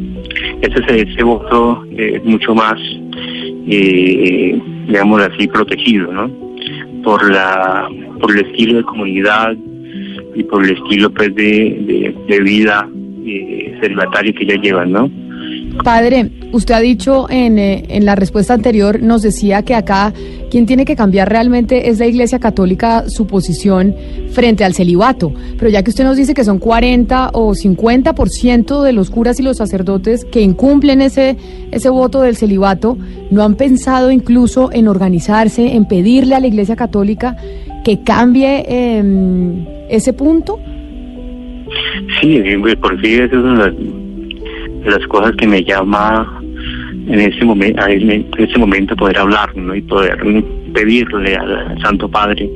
ese, 0.61 1.01
ese 1.01 1.23
voto 1.23 1.83
es 1.97 2.23
mucho 2.23 2.55
más, 2.55 2.79
eh, 3.67 4.57
digamos 4.87 5.21
así, 5.21 5.47
protegido, 5.47 6.11
¿no? 6.13 6.31
Por, 7.03 7.29
la, 7.29 7.89
por 8.21 8.31
el 8.31 8.45
estilo 8.45 8.77
de 8.77 8.83
comunidad 8.83 9.53
y 10.35 10.43
por 10.43 10.63
el 10.63 10.71
estilo 10.77 11.09
pues, 11.11 11.35
de, 11.35 11.43
de, 11.43 12.15
de 12.29 12.39
vida 12.39 12.87
eh, 13.25 13.77
celibataria 13.81 14.31
que 14.31 14.43
ellas 14.45 14.59
llevan, 14.61 14.91
¿no? 14.93 15.11
Padre, 15.83 16.31
usted 16.51 16.75
ha 16.75 16.79
dicho 16.79 17.27
en, 17.29 17.57
eh, 17.57 17.85
en 17.89 18.05
la 18.05 18.15
respuesta 18.15 18.53
anterior, 18.53 19.01
nos 19.01 19.21
decía 19.21 19.63
que 19.63 19.75
acá 19.75 20.13
quien 20.53 20.67
tiene 20.67 20.85
que 20.85 20.95
cambiar 20.95 21.29
realmente 21.29 21.89
es 21.89 21.97
la 21.97 22.05
Iglesia 22.05 22.37
Católica 22.37 23.09
su 23.09 23.25
posición 23.25 23.95
frente 24.29 24.63
al 24.63 24.75
celibato. 24.75 25.33
Pero 25.57 25.71
ya 25.71 25.81
que 25.81 25.89
usted 25.89 26.03
nos 26.03 26.15
dice 26.15 26.35
que 26.35 26.43
son 26.43 26.59
40 26.59 27.31
o 27.33 27.55
50% 27.55 28.83
de 28.83 28.93
los 28.93 29.09
curas 29.09 29.39
y 29.39 29.43
los 29.43 29.57
sacerdotes 29.57 30.25
que 30.25 30.41
incumplen 30.41 31.01
ese, 31.01 31.37
ese 31.71 31.89
voto 31.89 32.21
del 32.21 32.35
celibato, 32.35 32.99
¿no 33.31 33.41
han 33.41 33.55
pensado 33.55 34.11
incluso 34.11 34.69
en 34.71 34.87
organizarse, 34.87 35.73
en 35.73 35.87
pedirle 35.87 36.35
a 36.35 36.39
la 36.39 36.45
Iglesia 36.45 36.75
Católica 36.75 37.35
que 37.83 38.03
cambie 38.03 38.63
em, 38.67 39.65
ese 39.89 40.13
punto? 40.13 40.59
Sí, 42.21 42.37
eh, 42.37 42.77
por 42.79 43.01
sí 43.01 43.17
de 44.83 44.91
las, 44.91 45.05
cosas 45.07 45.35
que 45.35 45.47
me 45.47 45.63
llama 45.63 46.41
en 47.07 47.19
este 47.19 47.43
momento, 47.45 47.85
en 47.87 48.25
este 48.37 48.57
momento 48.57 48.95
poder 48.95 49.17
hablar. 49.17 49.51
Y 49.55 49.81
poder 49.81 50.17
pedirle 50.73 51.35
al 51.35 51.79
Santo 51.81 52.09
Padre 52.09 52.49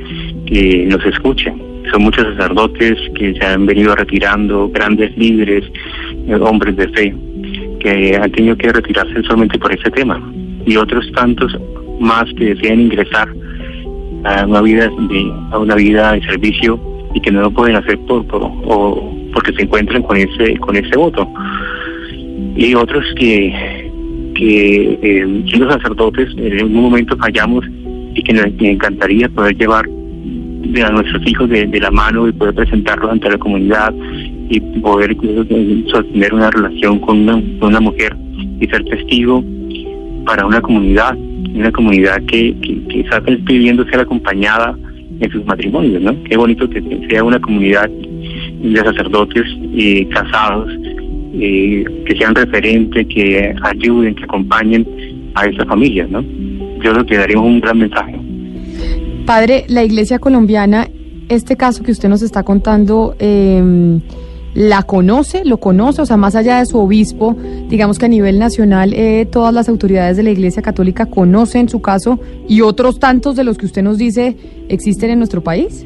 que 0.46 0.86
nos 0.88 1.06
escuche. 1.06 1.54
Son 1.92 2.04
muchos 2.04 2.26
sacerdotes 2.36 2.98
que 3.16 3.34
se 3.34 3.46
han 3.46 3.66
venido 3.66 3.96
retirando, 3.96 4.70
grandes 4.70 5.16
líderes, 5.18 5.64
eh, 6.28 6.36
hombres 6.36 6.76
de 6.76 6.90
fe, 6.90 7.16
que 7.80 8.18
han 8.18 8.32
tenido 8.32 8.58
que 8.58 8.74
retirarse 8.74 9.24
solamente 9.24 9.58
por 9.58 9.72
este 9.72 9.90
tema. 9.92 10.22
Y 10.66 10.76
otros 10.76 11.10
tantos 11.14 11.58
más 12.00 12.26
que 12.38 12.56
desean 12.56 12.82
ingresar 12.82 13.30
a 14.26 14.46
una 14.46 14.62
vida 14.62 14.90
de, 14.90 15.34
a 15.52 15.60
una 15.60 15.76
vida 15.76 16.12
de 16.14 16.22
servicio 16.24 16.80
y 17.14 17.22
que 17.22 17.32
no 17.32 17.42
lo 17.42 17.52
pueden 17.52 17.78
hacer 17.78 17.98
por, 18.00 18.26
por 18.28 18.42
o 18.44 19.16
porque 19.34 19.54
se 19.54 19.64
encuentran 19.64 20.04
con 20.04 20.18
ese 20.18 20.58
con 20.58 20.76
ese 20.76 20.96
voto 20.98 21.28
y 22.56 22.74
otros 22.76 23.06
que 23.16 23.88
que 24.36 25.00
eh, 25.02 25.44
siendo 25.48 25.72
sacerdotes 25.72 26.30
en 26.38 26.60
algún 26.60 26.82
momento 26.84 27.18
fallamos 27.18 27.66
y 28.14 28.22
que 28.22 28.34
nos 28.34 28.46
encantaría 28.60 29.28
poder 29.30 29.58
llevar 29.58 29.86
a 29.86 30.90
nuestros 30.92 31.26
hijos 31.28 31.50
de, 31.50 31.68
la 31.80 31.90
mano 31.90 32.28
y 32.28 32.32
poder 32.34 32.54
presentarlos 32.54 33.12
ante 33.12 33.30
la 33.30 33.38
comunidad 33.38 33.94
y 34.50 34.60
poder 34.60 35.12
eh, 35.24 35.84
sostener 35.88 36.34
una 36.34 36.52
relación 36.52 37.00
con 37.00 37.28
una, 37.62 37.80
mujer 37.80 38.16
y 38.60 38.68
ser 38.68 38.84
testigo 38.86 39.44
para 40.26 40.46
una 40.46 40.62
comunidad, 40.62 41.18
una 41.56 41.72
comunidad 41.72 42.22
que, 42.28 42.56
que, 42.62 42.88
que 42.90 43.00
está 43.00 43.22
pidiendo 43.22 43.86
ser 43.86 44.02
acompañada 44.02 44.78
en 45.20 45.32
sus 45.32 45.44
matrimonios, 45.46 46.02
¿no? 46.02 46.16
Qué 46.24 46.38
bonito 46.38 46.70
que 46.70 46.84
sea 47.10 47.24
una 47.24 47.40
comunidad 47.40 47.90
de 47.90 48.80
sacerdotes 48.80 49.46
eh, 49.76 50.08
casados 50.10 50.70
eh, 51.34 51.84
que 52.06 52.16
sean 52.18 52.36
referentes, 52.36 53.06
que 53.08 53.54
ayuden, 53.64 54.16
que 54.16 54.24
acompañen 54.24 54.88
a 55.36 55.46
esa 55.46 55.66
familia, 55.66 56.08
¿no? 56.10 56.22
Yo 56.84 56.94
creo 56.94 57.06
que 57.06 57.18
daríamos 57.18 57.46
un 57.46 57.60
gran 57.60 57.80
mensaje. 57.80 58.16
Padre, 59.26 59.66
la 59.68 59.84
Iglesia 59.84 60.20
colombiana, 60.20 60.88
este 61.30 61.58
caso 61.58 61.84
que 61.84 61.92
usted 61.92 62.10
nos 62.10 62.22
está 62.22 62.44
contando, 62.44 63.16
eh, 63.20 64.00
¿la 64.54 64.84
conoce? 64.84 65.44
¿Lo 65.46 65.58
conoce? 65.58 66.02
O 66.02 66.06
sea, 66.06 66.18
más 66.18 66.36
allá 66.36 66.60
de 66.60 66.66
su 66.66 66.80
obispo, 66.80 67.36
digamos 67.70 68.00
que 68.00 68.06
a 68.06 68.10
nivel 68.10 68.40
nacional 68.40 68.94
eh, 68.94 69.28
todas 69.30 69.54
las 69.54 69.70
autoridades 69.70 70.18
de 70.18 70.24
la 70.24 70.32
Iglesia 70.32 70.62
Católica 70.62 71.06
conocen 71.06 71.70
su 71.70 71.82
caso 71.82 72.20
y 72.48 72.62
otros 72.62 73.00
tantos 73.00 73.36
de 73.36 73.44
los 73.44 73.58
que 73.58 73.66
usted 73.66 73.84
nos 73.84 73.98
dice 73.98 74.36
existen 74.70 75.12
en 75.12 75.20
nuestro 75.20 75.42
país. 75.44 75.86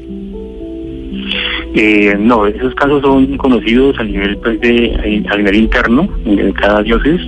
Eh, 1.74 2.14
no, 2.18 2.46
esos 2.46 2.74
casos 2.74 3.00
son 3.00 3.36
conocidos 3.38 3.98
a 3.98 4.04
nivel 4.04 4.36
pues 4.38 4.60
de 4.60 5.24
a 5.30 5.36
nivel 5.36 5.54
interno 5.54 6.06
en 6.26 6.52
cada 6.52 6.82
diócesis, 6.82 7.22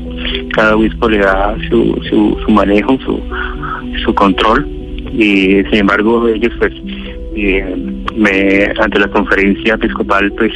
cada 0.55 0.77
obispo 0.77 1.09
le 1.09 1.19
da 1.19 1.57
su, 1.71 1.99
su, 2.11 2.37
su 2.45 2.51
manejo, 2.51 2.99
su, 3.05 3.19
su 4.05 4.15
control. 4.15 4.69
Y 5.13 5.63
sin 5.71 5.75
embargo 5.77 6.29
ellos 6.29 6.53
pues 6.59 6.73
eh, 7.37 7.75
me, 8.17 8.65
ante 8.83 8.99
la 8.99 9.09
conferencia 9.09 9.75
episcopal 9.75 10.31
pues 10.33 10.53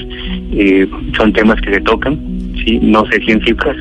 eh, 0.52 0.86
son 1.16 1.32
temas 1.32 1.60
que 1.62 1.74
se 1.74 1.80
tocan, 1.80 2.18
sí, 2.64 2.78
no 2.82 3.06
sé 3.06 3.20
si 3.24 3.32
en 3.32 3.44
cifras, 3.44 3.76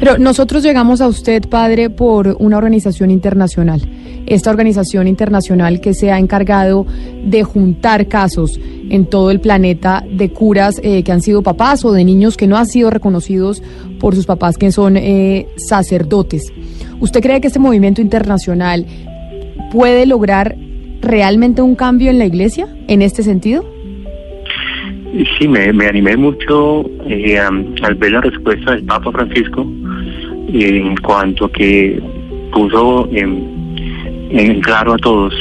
Pero 0.00 0.18
nosotros 0.18 0.62
llegamos 0.62 1.00
a 1.00 1.08
usted, 1.08 1.42
padre, 1.48 1.90
por 1.90 2.36
una 2.38 2.56
organización 2.56 3.10
internacional. 3.10 3.80
Esta 4.26 4.50
organización 4.50 5.06
internacional 5.06 5.80
que 5.80 5.94
se 5.94 6.10
ha 6.10 6.18
encargado 6.18 6.86
de 7.24 7.42
juntar 7.42 8.08
casos 8.08 8.58
en 8.90 9.06
todo 9.06 9.30
el 9.30 9.40
planeta 9.40 10.04
de 10.10 10.30
curas 10.30 10.80
eh, 10.82 11.02
que 11.02 11.12
han 11.12 11.20
sido 11.20 11.42
papás 11.42 11.84
o 11.84 11.92
de 11.92 12.04
niños 12.04 12.36
que 12.36 12.46
no 12.46 12.56
han 12.56 12.66
sido 12.66 12.90
reconocidos 12.90 13.62
por 14.00 14.14
sus 14.14 14.26
papás 14.26 14.56
que 14.56 14.72
son 14.72 14.96
eh, 14.96 15.46
sacerdotes. 15.56 16.52
¿Usted 17.00 17.20
cree 17.20 17.40
que 17.40 17.48
este 17.48 17.58
movimiento 17.58 18.00
internacional 18.00 18.86
puede 19.72 20.06
lograr 20.06 20.56
realmente 21.00 21.62
un 21.62 21.74
cambio 21.74 22.10
en 22.10 22.18
la 22.18 22.26
iglesia 22.26 22.66
en 22.88 23.02
este 23.02 23.22
sentido? 23.22 23.64
Sí, 25.38 25.46
me, 25.46 25.86
animé 25.86 26.16
mucho 26.16 26.90
eh, 27.06 27.38
al 27.38 27.94
ver 27.96 28.12
la 28.12 28.20
respuesta 28.20 28.72
del 28.72 28.84
Papa 28.84 29.12
Francisco 29.12 29.64
en 30.52 30.96
cuanto 30.96 31.48
que 31.50 32.02
puso 32.52 33.08
en, 33.12 33.63
en 34.34 34.60
claro 34.60 34.94
a 34.94 34.98
todos 34.98 35.32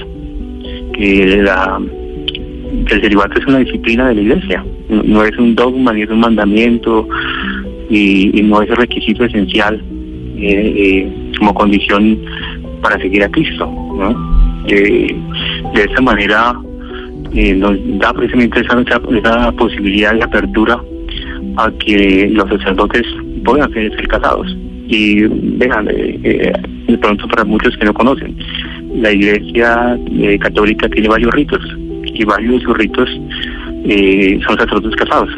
que, 0.93 1.41
la, 1.43 1.79
el 2.89 3.01
celibato 3.01 3.39
es 3.39 3.45
una 3.47 3.59
disciplina 3.59 4.07
de 4.07 4.15
la 4.15 4.21
Iglesia, 4.21 4.65
no, 4.89 5.23
es 5.23 5.37
un 5.37 5.55
dogma 5.55 5.93
ni 5.93 6.03
es 6.03 6.09
un 6.09 6.19
mandamiento 6.19 7.07
y, 7.89 8.41
no 8.43 8.61
es 8.61 8.69
el 8.69 8.77
requisito 8.77 9.25
esencial 9.25 9.81
eh, 10.37 10.73
eh, 10.77 11.31
como 11.37 11.53
condición 11.53 12.19
para 12.81 12.99
seguir 12.99 13.23
a 13.23 13.29
Cristo. 13.29 13.65
¿no? 13.65 14.63
Eh, 14.67 15.15
de 15.73 15.83
esa 15.83 16.01
manera 16.01 16.53
nos 17.55 17.77
da 17.99 18.13
precisamente 18.13 18.61
esa, 18.61 18.79
esa, 18.81 19.51
posibilidad 19.53 20.13
de 20.13 20.23
apertura 20.23 20.79
a 21.57 21.71
que 21.79 22.29
los 22.31 22.47
sacerdotes 22.49 23.03
puedan 23.43 23.71
ser, 23.73 24.07
casados. 24.07 24.55
Y 24.87 25.23
vean, 25.57 25.85
de 25.85 26.97
pronto 27.01 27.27
para 27.27 27.43
muchos 27.43 27.75
que 27.77 27.85
no 27.85 27.93
conocen, 27.93 28.35
la 28.95 29.11
Iglesia 29.11 29.97
eh, 30.19 30.37
Católica 30.39 30.87
tiene 30.89 31.07
varios 31.09 31.31
ritos 31.33 31.59
y 32.05 32.23
varios 32.25 32.59
de 32.59 32.65
sus 32.65 32.77
ritos 32.77 33.09
eh, 33.85 34.39
son 34.47 34.57
sacerdotes 34.57 34.95
casados. 34.95 35.29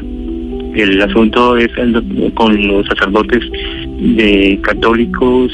El 0.75 1.01
asunto 1.01 1.55
es 1.57 1.69
el- 1.77 2.31
con 2.33 2.67
los 2.67 2.85
sacerdotes 2.87 3.39
de 3.97 4.59
católicos 4.61 5.51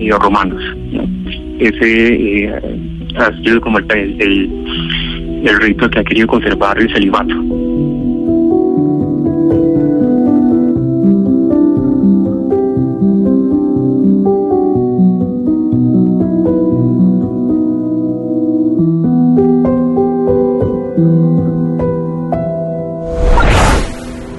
y 0.00 0.10
romanos. 0.10 0.60
¿no? 0.92 1.04
Ese 1.60 2.44
eh, 2.44 2.52
ha 3.16 3.32
sido 3.42 3.60
como 3.60 3.78
el, 3.78 3.86
el, 4.20 4.50
el 5.46 5.60
rito 5.60 5.88
que 5.88 6.00
ha 6.00 6.04
querido 6.04 6.26
conservar 6.26 6.76
el 6.80 6.92
celibato. 6.92 7.34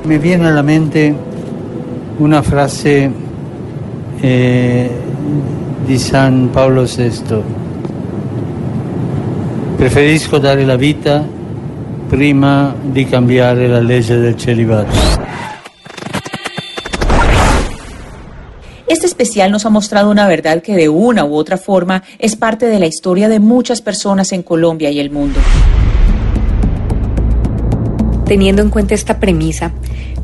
Me 0.05 0.19
viene 0.19 0.47
a 0.47 0.51
la 0.51 0.61
mente 0.61 1.15
una 2.19 2.43
frase 2.43 3.11
eh, 4.21 4.89
di 5.83 5.97
San 5.97 6.49
Paolo 6.51 6.83
VI. 6.83 7.41
Preferisco 9.75 10.37
dare 10.37 10.63
la 10.63 10.75
vita 10.75 11.27
prima 12.07 12.75
di 12.83 13.05
cambiare 13.05 13.67
la 13.67 13.79
legge 13.79 14.17
del 14.17 14.35
celibato. 14.39 14.95
Este 18.85 19.07
especial 19.07 19.49
nos 19.49 19.65
ha 19.65 19.71
mostrado 19.71 20.11
una 20.11 20.27
verdad 20.27 20.61
que 20.61 20.75
de 20.75 20.87
una 20.87 21.25
u 21.25 21.33
otra 21.33 21.57
forma 21.57 22.03
es 22.19 22.35
parte 22.35 22.67
de 22.67 22.77
la 22.77 22.85
historia 22.85 23.27
de 23.27 23.39
muchas 23.39 23.81
personas 23.81 24.31
en 24.33 24.43
Colombia 24.43 24.91
y 24.91 24.99
el 24.99 25.09
mundo. 25.09 25.39
Teniendo 28.25 28.63
en 28.63 28.71
cuenta 28.71 28.95
esta 28.95 29.19
premisa, 29.19 29.71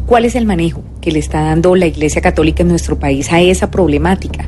¿cuál 0.08 0.26
es 0.26 0.34
el 0.36 0.48
manejo 0.48 0.84
que 1.02 1.12
le 1.12 1.20
está 1.20 1.42
dando 1.42 1.76
la 1.76 1.86
Iglesia 1.86 2.20
Católica 2.20 2.64
en 2.64 2.70
nuestro 2.70 2.98
país 2.98 3.32
a 3.32 3.42
esa 3.42 3.70
problemática? 3.70 4.48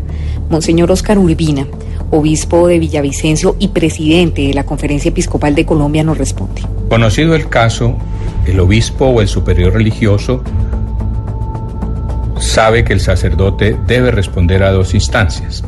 Monseñor 0.49 0.91
Oscar 0.91 1.19
Urbina, 1.19 1.67
obispo 2.09 2.67
de 2.67 2.79
Villavicencio 2.79 3.55
y 3.59 3.67
presidente 3.67 4.41
de 4.41 4.55
la 4.55 4.65
Conferencia 4.65 5.09
Episcopal 5.09 5.53
de 5.53 5.67
Colombia, 5.67 6.03
nos 6.03 6.17
responde. 6.17 6.63
Conocido 6.89 7.35
el 7.35 7.47
caso, 7.47 7.95
el 8.47 8.59
obispo 8.59 9.05
o 9.05 9.21
el 9.21 9.27
superior 9.27 9.73
religioso 9.73 10.43
sabe 12.39 12.83
que 12.83 12.93
el 12.93 13.01
sacerdote 13.01 13.77
debe 13.85 14.09
responder 14.09 14.63
a 14.63 14.71
dos 14.71 14.95
instancias. 14.95 15.63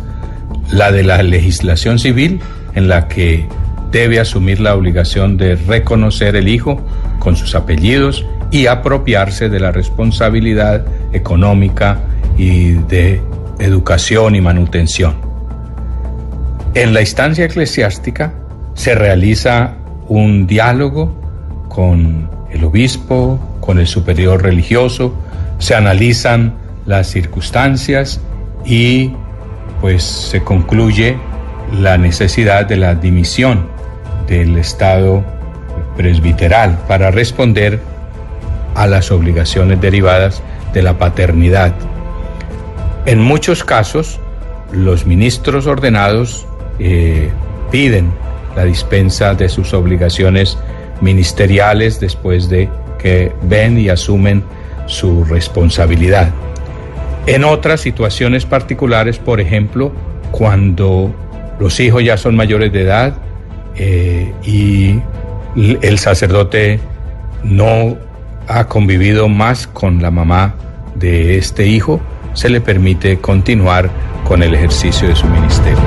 La 0.71 0.91
de 0.91 1.03
la 1.03 1.21
legislación 1.21 1.99
civil, 1.99 2.39
en 2.73 2.87
la 2.87 3.07
que 3.07 3.47
debe 3.91 4.19
asumir 4.19 4.59
la 4.59 4.75
obligación 4.75 5.37
de 5.37 5.55
reconocer 5.55 6.35
el 6.35 6.47
hijo 6.47 6.81
con 7.19 7.35
sus 7.35 7.55
apellidos 7.55 8.25
y 8.51 8.67
apropiarse 8.67 9.49
de 9.49 9.59
la 9.59 9.71
responsabilidad 9.71 10.85
económica 11.13 11.99
y 12.37 12.71
de 12.73 13.21
educación 13.59 14.35
y 14.35 14.41
manutención. 14.41 15.15
En 16.73 16.93
la 16.93 17.01
instancia 17.01 17.45
eclesiástica 17.45 18.33
se 18.73 18.95
realiza 18.95 19.75
un 20.07 20.45
diálogo 20.45 21.15
con 21.69 22.29
el 22.51 22.63
obispo, 22.63 23.39
con 23.61 23.79
el 23.79 23.87
superior 23.87 24.43
religioso, 24.43 25.15
se 25.57 25.75
analizan 25.75 26.53
las 26.85 27.07
circunstancias 27.07 28.19
y 28.65 29.13
pues 29.81 30.03
se 30.03 30.43
concluye 30.43 31.17
la 31.79 31.97
necesidad 31.97 32.65
de 32.65 32.77
la 32.77 32.95
dimisión 32.95 33.67
del 34.27 34.57
Estado 34.57 35.23
presbiteral 35.97 36.77
para 36.87 37.11
responder 37.11 37.79
a 38.75 38.87
las 38.87 39.11
obligaciones 39.11 39.79
derivadas 39.81 40.41
de 40.73 40.81
la 40.81 40.97
paternidad. 40.97 41.73
En 43.05 43.21
muchos 43.21 43.63
casos, 43.63 44.19
los 44.71 45.05
ministros 45.05 45.67
ordenados 45.67 46.45
eh, 46.79 47.29
piden 47.71 48.11
la 48.55 48.65
dispensa 48.65 49.33
de 49.33 49.49
sus 49.49 49.73
obligaciones 49.73 50.57
ministeriales 51.01 51.99
después 51.99 52.49
de 52.49 52.69
que 52.99 53.31
ven 53.43 53.77
y 53.77 53.89
asumen 53.89 54.43
su 54.87 55.23
responsabilidad. 55.25 56.29
En 57.27 57.43
otras 57.43 57.81
situaciones 57.81 58.45
particulares, 58.45 59.17
por 59.17 59.41
ejemplo, 59.41 59.91
cuando 60.31 61.13
los 61.59 61.79
hijos 61.79 62.03
ya 62.03 62.17
son 62.17 62.35
mayores 62.35 62.71
de 62.71 62.81
edad 62.81 63.15
eh, 63.77 64.31
y 64.43 64.99
el 65.55 65.99
sacerdote 65.99 66.79
no 67.43 67.97
ha 68.47 68.65
convivido 68.67 69.29
más 69.29 69.67
con 69.67 70.01
la 70.01 70.11
mamá 70.11 70.55
de 70.95 71.37
este 71.37 71.67
hijo, 71.67 72.01
se 72.33 72.49
le 72.49 72.61
permite 72.61 73.17
continuar 73.17 73.89
con 74.27 74.43
el 74.43 74.53
ejercicio 74.53 75.07
de 75.07 75.15
su 75.15 75.27
ministerio. 75.27 75.79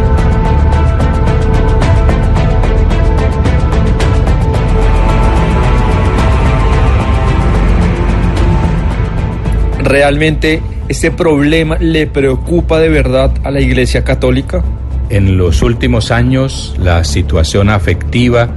¿Realmente 9.80 10.60
este 10.88 11.10
problema 11.10 11.76
le 11.78 12.06
preocupa 12.06 12.78
de 12.78 12.88
verdad 12.88 13.32
a 13.44 13.50
la 13.50 13.60
Iglesia 13.60 14.04
Católica? 14.04 14.62
En 15.08 15.38
los 15.38 15.62
últimos 15.62 16.10
años, 16.10 16.76
la 16.78 17.04
situación 17.04 17.70
afectiva 17.70 18.50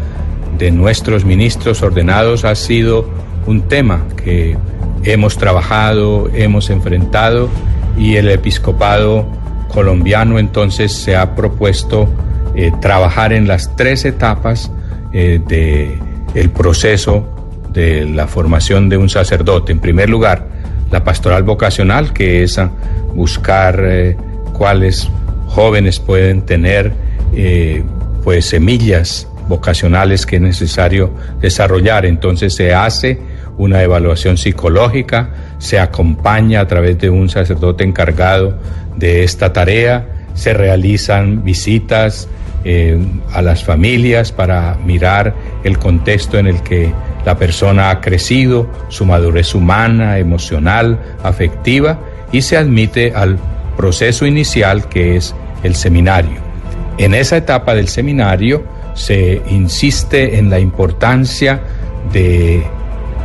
de 0.57 0.71
nuestros 0.71 1.25
ministros 1.25 1.81
ordenados 1.81 2.45
ha 2.45 2.55
sido 2.55 3.09
un 3.45 3.63
tema 3.63 4.05
que 4.23 4.57
hemos 5.03 5.37
trabajado, 5.37 6.29
hemos 6.33 6.69
enfrentado 6.69 7.49
y 7.97 8.15
el 8.15 8.29
episcopado 8.29 9.25
colombiano 9.71 10.37
entonces 10.39 10.91
se 10.91 11.15
ha 11.15 11.35
propuesto 11.35 12.07
eh, 12.55 12.71
trabajar 12.81 13.33
en 13.33 13.47
las 13.47 13.75
tres 13.75 14.05
etapas 14.05 14.71
eh, 15.13 15.39
del 16.33 16.49
proceso 16.49 17.25
de 17.71 18.05
la 18.05 18.27
formación 18.27 18.89
de 18.89 18.97
un 18.97 19.09
sacerdote. 19.09 19.71
En 19.71 19.79
primer 19.79 20.09
lugar, 20.09 20.47
la 20.91 21.03
pastoral 21.03 21.43
vocacional, 21.43 22.11
que 22.11 22.43
es 22.43 22.59
buscar 23.15 23.79
eh, 23.81 24.17
cuáles 24.53 25.09
jóvenes 25.47 25.99
pueden 25.99 26.41
tener 26.43 26.93
pues 28.23 28.45
semillas 28.45 29.27
vocacionales 29.47 30.25
que 30.25 30.37
es 30.37 30.41
necesario 30.41 31.11
desarrollar. 31.39 32.05
Entonces 32.05 32.55
se 32.55 32.73
hace 32.73 33.19
una 33.57 33.81
evaluación 33.83 34.37
psicológica, 34.37 35.29
se 35.59 35.79
acompaña 35.79 36.61
a 36.61 36.67
través 36.67 36.97
de 36.99 37.09
un 37.09 37.29
sacerdote 37.29 37.83
encargado 37.83 38.57
de 38.95 39.23
esta 39.23 39.53
tarea, 39.53 40.07
se 40.33 40.53
realizan 40.53 41.43
visitas 41.43 42.27
eh, 42.63 42.97
a 43.33 43.41
las 43.41 43.63
familias 43.63 44.31
para 44.31 44.77
mirar 44.85 45.33
el 45.63 45.77
contexto 45.77 46.37
en 46.37 46.47
el 46.47 46.61
que 46.61 46.93
la 47.25 47.37
persona 47.37 47.89
ha 47.89 48.01
crecido, 48.01 48.69
su 48.89 49.05
madurez 49.05 49.53
humana, 49.53 50.17
emocional, 50.17 50.99
afectiva, 51.23 51.99
y 52.31 52.41
se 52.41 52.57
admite 52.57 53.13
al 53.15 53.37
proceso 53.77 54.25
inicial 54.25 54.87
que 54.89 55.17
es 55.17 55.35
el 55.63 55.75
seminario. 55.75 56.39
En 56.97 57.13
esa 57.13 57.37
etapa 57.37 57.73
del 57.73 57.87
seminario 57.87 58.63
se 58.93 59.41
insiste 59.49 60.37
en 60.37 60.49
la 60.49 60.59
importancia 60.59 61.61
de 62.11 62.63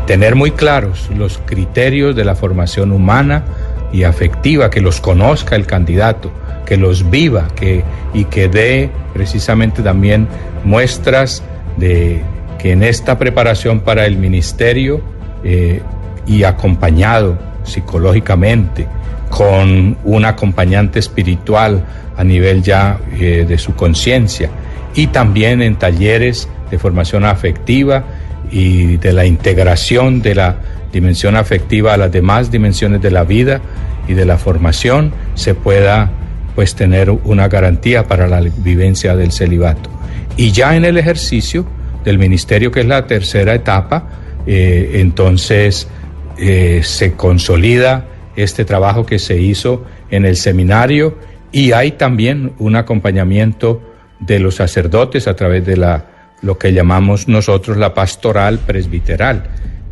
tener 0.06 0.34
muy 0.34 0.52
claros 0.52 1.10
los 1.16 1.38
criterios 1.44 2.14
de 2.14 2.24
la 2.24 2.34
formación 2.34 2.92
humana 2.92 3.44
y 3.92 4.04
afectiva, 4.04 4.70
que 4.70 4.80
los 4.80 5.00
conozca 5.00 5.56
el 5.56 5.66
candidato, 5.66 6.30
que 6.64 6.76
los 6.76 7.10
viva 7.10 7.48
que, 7.54 7.82
y 8.14 8.24
que 8.24 8.48
dé 8.48 8.90
precisamente 9.12 9.82
también 9.82 10.28
muestras 10.64 11.42
de 11.76 12.20
que 12.58 12.72
en 12.72 12.82
esta 12.82 13.18
preparación 13.18 13.80
para 13.80 14.06
el 14.06 14.16
ministerio 14.16 15.00
eh, 15.44 15.80
y 16.26 16.44
acompañado 16.44 17.38
psicológicamente 17.64 18.86
con 19.28 19.96
un 20.04 20.24
acompañante 20.24 20.98
espiritual 20.98 21.84
a 22.16 22.24
nivel 22.24 22.62
ya 22.62 22.98
eh, 23.18 23.44
de 23.46 23.58
su 23.58 23.74
conciencia 23.74 24.50
y 24.96 25.08
también 25.08 25.62
en 25.62 25.76
talleres 25.76 26.48
de 26.70 26.78
formación 26.78 27.24
afectiva 27.24 28.04
y 28.50 28.96
de 28.96 29.12
la 29.12 29.26
integración 29.26 30.22
de 30.22 30.34
la 30.34 30.56
dimensión 30.92 31.36
afectiva 31.36 31.94
a 31.94 31.96
las 31.96 32.10
demás 32.10 32.50
dimensiones 32.50 33.02
de 33.02 33.10
la 33.10 33.24
vida 33.24 33.60
y 34.08 34.14
de 34.14 34.24
la 34.24 34.38
formación 34.38 35.12
se 35.34 35.54
pueda 35.54 36.10
pues 36.54 36.74
tener 36.74 37.10
una 37.10 37.48
garantía 37.48 38.08
para 38.08 38.26
la 38.26 38.40
vivencia 38.40 39.14
del 39.14 39.30
celibato. 39.30 39.90
Y 40.38 40.52
ya 40.52 40.74
en 40.74 40.86
el 40.86 40.96
ejercicio 40.96 41.66
del 42.02 42.18
ministerio, 42.18 42.70
que 42.70 42.80
es 42.80 42.86
la 42.86 43.06
tercera 43.06 43.54
etapa, 43.54 44.08
eh, 44.46 44.92
entonces 44.94 45.86
eh, 46.38 46.80
se 46.82 47.12
consolida 47.12 48.06
este 48.36 48.64
trabajo 48.64 49.04
que 49.04 49.18
se 49.18 49.38
hizo 49.38 49.84
en 50.10 50.24
el 50.24 50.36
seminario 50.36 51.18
y 51.52 51.72
hay 51.72 51.92
también 51.92 52.52
un 52.58 52.76
acompañamiento 52.76 53.82
de 54.20 54.38
los 54.38 54.56
sacerdotes 54.56 55.28
a 55.28 55.36
través 55.36 55.64
de 55.66 55.76
la 55.76 56.04
lo 56.42 56.58
que 56.58 56.72
llamamos 56.72 57.28
nosotros 57.28 57.76
la 57.76 57.94
pastoral 57.94 58.58
presbiteral, 58.58 59.44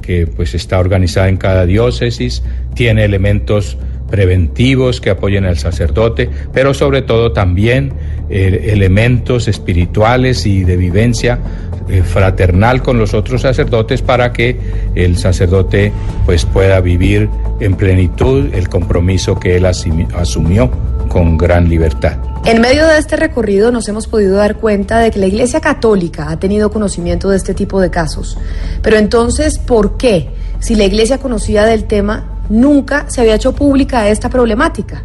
que 0.02 0.26
pues 0.26 0.54
está 0.54 0.78
organizada 0.78 1.28
en 1.28 1.36
cada 1.36 1.66
diócesis, 1.66 2.42
tiene 2.74 3.04
elementos 3.04 3.78
preventivos 4.14 5.00
que 5.00 5.10
apoyen 5.10 5.44
al 5.44 5.58
sacerdote, 5.58 6.30
pero 6.52 6.72
sobre 6.72 7.02
todo 7.02 7.32
también 7.32 7.92
eh, 8.30 8.66
elementos 8.68 9.48
espirituales 9.48 10.46
y 10.46 10.62
de 10.62 10.76
vivencia 10.76 11.40
eh, 11.88 12.00
fraternal 12.04 12.80
con 12.80 12.96
los 12.96 13.12
otros 13.12 13.42
sacerdotes 13.42 14.02
para 14.02 14.32
que 14.32 14.56
el 14.94 15.18
sacerdote 15.18 15.90
pues 16.26 16.44
pueda 16.44 16.80
vivir 16.80 17.28
en 17.58 17.74
plenitud 17.74 18.54
el 18.54 18.68
compromiso 18.68 19.36
que 19.40 19.56
él 19.56 19.66
asumió 19.66 20.70
con 21.08 21.36
gran 21.36 21.68
libertad. 21.68 22.16
En 22.44 22.60
medio 22.60 22.86
de 22.86 22.98
este 22.98 23.16
recorrido 23.16 23.72
nos 23.72 23.88
hemos 23.88 24.06
podido 24.06 24.36
dar 24.36 24.58
cuenta 24.58 25.00
de 25.00 25.10
que 25.10 25.18
la 25.18 25.26
Iglesia 25.26 25.60
Católica 25.60 26.30
ha 26.30 26.38
tenido 26.38 26.70
conocimiento 26.70 27.30
de 27.30 27.36
este 27.36 27.52
tipo 27.52 27.80
de 27.80 27.90
casos. 27.90 28.38
Pero 28.80 28.96
entonces, 28.96 29.58
¿por 29.58 29.96
qué, 29.96 30.28
si 30.60 30.76
la 30.76 30.84
Iglesia 30.84 31.18
conocía 31.18 31.64
del 31.64 31.84
tema, 31.84 32.33
nunca 32.48 33.06
se 33.08 33.20
había 33.20 33.34
hecho 33.34 33.54
pública 33.54 34.08
esta 34.08 34.28
problemática? 34.28 35.02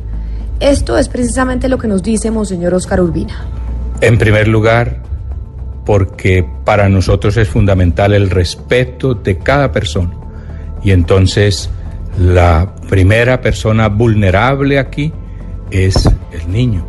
Esto 0.60 0.98
es 0.98 1.08
precisamente 1.08 1.70
lo 1.70 1.78
que 1.78 1.88
nos 1.88 2.04
dice 2.04 2.32
Monseñor 2.32 2.74
Oscar 2.74 3.02
Urbina. 3.02 3.46
En 4.02 4.18
primer 4.18 4.48
lugar, 4.48 5.02
porque 5.86 6.46
para 6.66 6.90
nosotros 6.90 7.38
es 7.38 7.48
fundamental 7.48 8.14
el 8.14 8.30
respeto 8.30 9.14
de 9.14 9.38
cada 9.38 9.72
persona. 9.72 10.12
Y 10.84 10.92
entonces 10.92 11.70
la 12.18 12.76
primera 12.90 13.42
persona 13.42 13.88
vulnerable 13.88 14.80
aquí 14.80 15.12
es 15.72 16.10
el 16.32 16.52
niño 16.52 16.86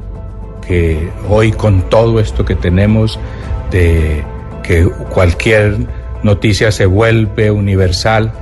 que 0.66 1.10
hoy 1.28 1.52
con 1.52 1.88
todo 1.88 2.20
esto 2.20 2.44
que 2.44 2.54
tenemos 2.54 3.18
de 3.70 4.22
que 4.62 4.84
cualquier 4.84 5.76
noticia 6.22 6.70
se 6.70 6.86
vuelve 6.86 7.50
universal, 7.50 8.32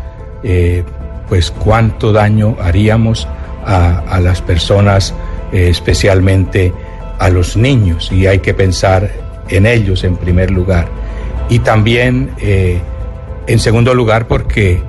eh, 0.42 0.84
pues 1.28 1.50
cuánto 1.50 2.12
daño 2.12 2.56
haríamos 2.60 3.28
a, 3.64 4.18
las 4.20 4.40
personas, 4.40 5.14
eh, 5.52 5.68
especialmente 5.68 6.72
a 7.18 7.28
los 7.28 7.56
niños 7.56 8.10
y 8.10 8.26
hay 8.26 8.38
que 8.38 8.54
pensar 8.54 9.10
en 9.48 9.66
ellos 9.66 10.04
en 10.04 10.16
primer 10.16 10.50
lugar. 10.50 10.88
Y 11.50 11.58
también, 11.58 12.30
eh, 12.38 12.80
en 13.46 13.58
segundo 13.58 13.94
lugar, 13.94 14.26
porque 14.26 14.82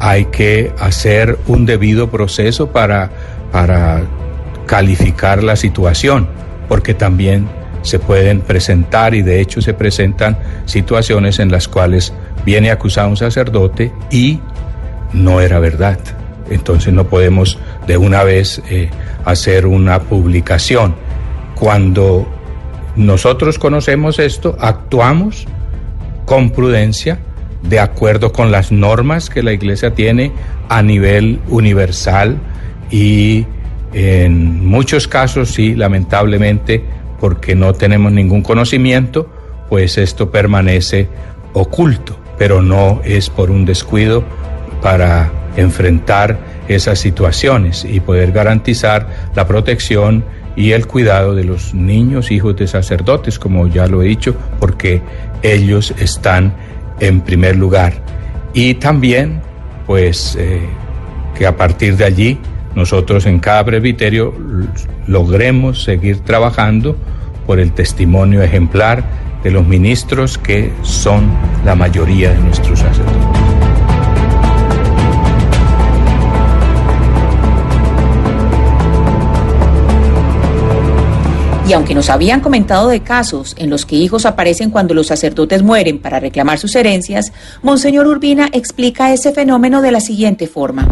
hay 0.00 0.26
que 0.26 0.72
hacer 0.80 1.38
un 1.46 1.66
debido 1.66 2.10
proceso 2.10 2.68
para, 2.70 3.10
para 3.50 4.02
calificar 4.66 5.42
la 5.42 5.56
situación, 5.56 6.28
porque 6.68 6.94
también 6.94 7.46
se 7.82 7.98
pueden 7.98 8.40
presentar 8.40 9.14
y 9.14 9.22
de 9.22 9.40
hecho 9.40 9.60
se 9.60 9.74
presentan 9.74 10.38
situaciones 10.66 11.38
en 11.38 11.50
las 11.50 11.68
cuales 11.68 12.12
viene 12.44 12.70
acusado 12.70 13.08
un 13.08 13.16
sacerdote 13.16 13.92
y 14.10 14.40
no 15.12 15.40
era 15.40 15.58
verdad. 15.58 15.98
Entonces 16.50 16.92
no 16.92 17.06
podemos 17.06 17.58
de 17.86 17.96
una 17.96 18.24
vez 18.24 18.62
eh, 18.68 18.90
hacer 19.24 19.66
una 19.66 20.00
publicación. 20.00 20.94
Cuando 21.54 22.26
nosotros 22.96 23.58
conocemos 23.58 24.18
esto, 24.18 24.56
actuamos 24.60 25.46
con 26.24 26.50
prudencia, 26.50 27.18
de 27.62 27.78
acuerdo 27.78 28.32
con 28.32 28.50
las 28.50 28.72
normas 28.72 29.30
que 29.30 29.42
la 29.42 29.52
Iglesia 29.52 29.94
tiene 29.94 30.32
a 30.68 30.82
nivel 30.82 31.40
universal 31.48 32.38
y 32.90 33.46
en 33.92 34.66
muchos 34.66 35.06
casos, 35.06 35.50
sí, 35.50 35.74
lamentablemente, 35.74 36.82
porque 37.20 37.54
no 37.54 37.72
tenemos 37.72 38.10
ningún 38.12 38.42
conocimiento, 38.42 39.30
pues 39.68 39.96
esto 39.96 40.30
permanece 40.30 41.08
oculto, 41.52 42.18
pero 42.36 42.62
no 42.62 43.00
es 43.04 43.30
por 43.30 43.50
un 43.50 43.64
descuido 43.64 44.24
para 44.82 45.30
enfrentar 45.56 46.38
esas 46.68 46.98
situaciones 46.98 47.84
y 47.84 48.00
poder 48.00 48.32
garantizar 48.32 49.06
la 49.34 49.46
protección 49.46 50.24
y 50.56 50.72
el 50.72 50.86
cuidado 50.86 51.34
de 51.34 51.44
los 51.44 51.72
niños, 51.72 52.30
hijos 52.30 52.56
de 52.56 52.66
sacerdotes, 52.66 53.38
como 53.38 53.68
ya 53.68 53.86
lo 53.86 54.02
he 54.02 54.06
dicho, 54.06 54.34
porque 54.60 55.00
ellos 55.42 55.94
están 55.98 56.52
en 57.00 57.20
primer 57.22 57.56
lugar. 57.56 57.94
Y 58.52 58.74
también, 58.74 59.40
pues, 59.86 60.36
eh, 60.38 60.60
que 61.36 61.46
a 61.46 61.56
partir 61.56 61.96
de 61.96 62.04
allí 62.04 62.38
nosotros 62.74 63.26
en 63.26 63.38
cada 63.38 63.64
presbiterio 63.64 64.34
logremos 65.06 65.82
seguir 65.82 66.20
trabajando 66.20 66.96
por 67.46 67.58
el 67.58 67.72
testimonio 67.72 68.42
ejemplar 68.42 69.04
de 69.42 69.50
los 69.50 69.66
ministros 69.66 70.38
que 70.38 70.70
son 70.82 71.30
la 71.64 71.74
mayoría 71.74 72.32
de 72.32 72.40
nuestros 72.40 72.78
sacerdotes. 72.78 73.31
Y 81.66 81.74
aunque 81.74 81.94
nos 81.94 82.10
habían 82.10 82.40
comentado 82.40 82.88
de 82.88 83.00
casos 83.00 83.54
en 83.56 83.70
los 83.70 83.86
que 83.86 83.94
hijos 83.94 84.26
aparecen 84.26 84.70
cuando 84.70 84.94
los 84.94 85.06
sacerdotes 85.06 85.62
mueren 85.62 85.98
para 85.98 86.18
reclamar 86.18 86.58
sus 86.58 86.74
herencias, 86.74 87.32
Monseñor 87.62 88.08
Urbina 88.08 88.48
explica 88.52 89.12
ese 89.12 89.32
fenómeno 89.32 89.80
de 89.80 89.92
la 89.92 90.00
siguiente 90.00 90.48
forma. 90.48 90.88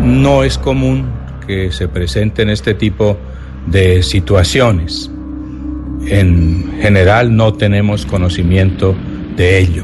No 0.00 0.44
es 0.44 0.56
común 0.56 1.10
que 1.46 1.72
se 1.72 1.88
presenten 1.88 2.48
este 2.48 2.74
tipo 2.74 3.18
de 3.66 4.04
situaciones. 4.04 5.10
En 6.06 6.78
general 6.80 7.34
no 7.34 7.54
tenemos 7.54 8.06
conocimiento 8.06 8.94
de 9.36 9.58
ello. 9.58 9.82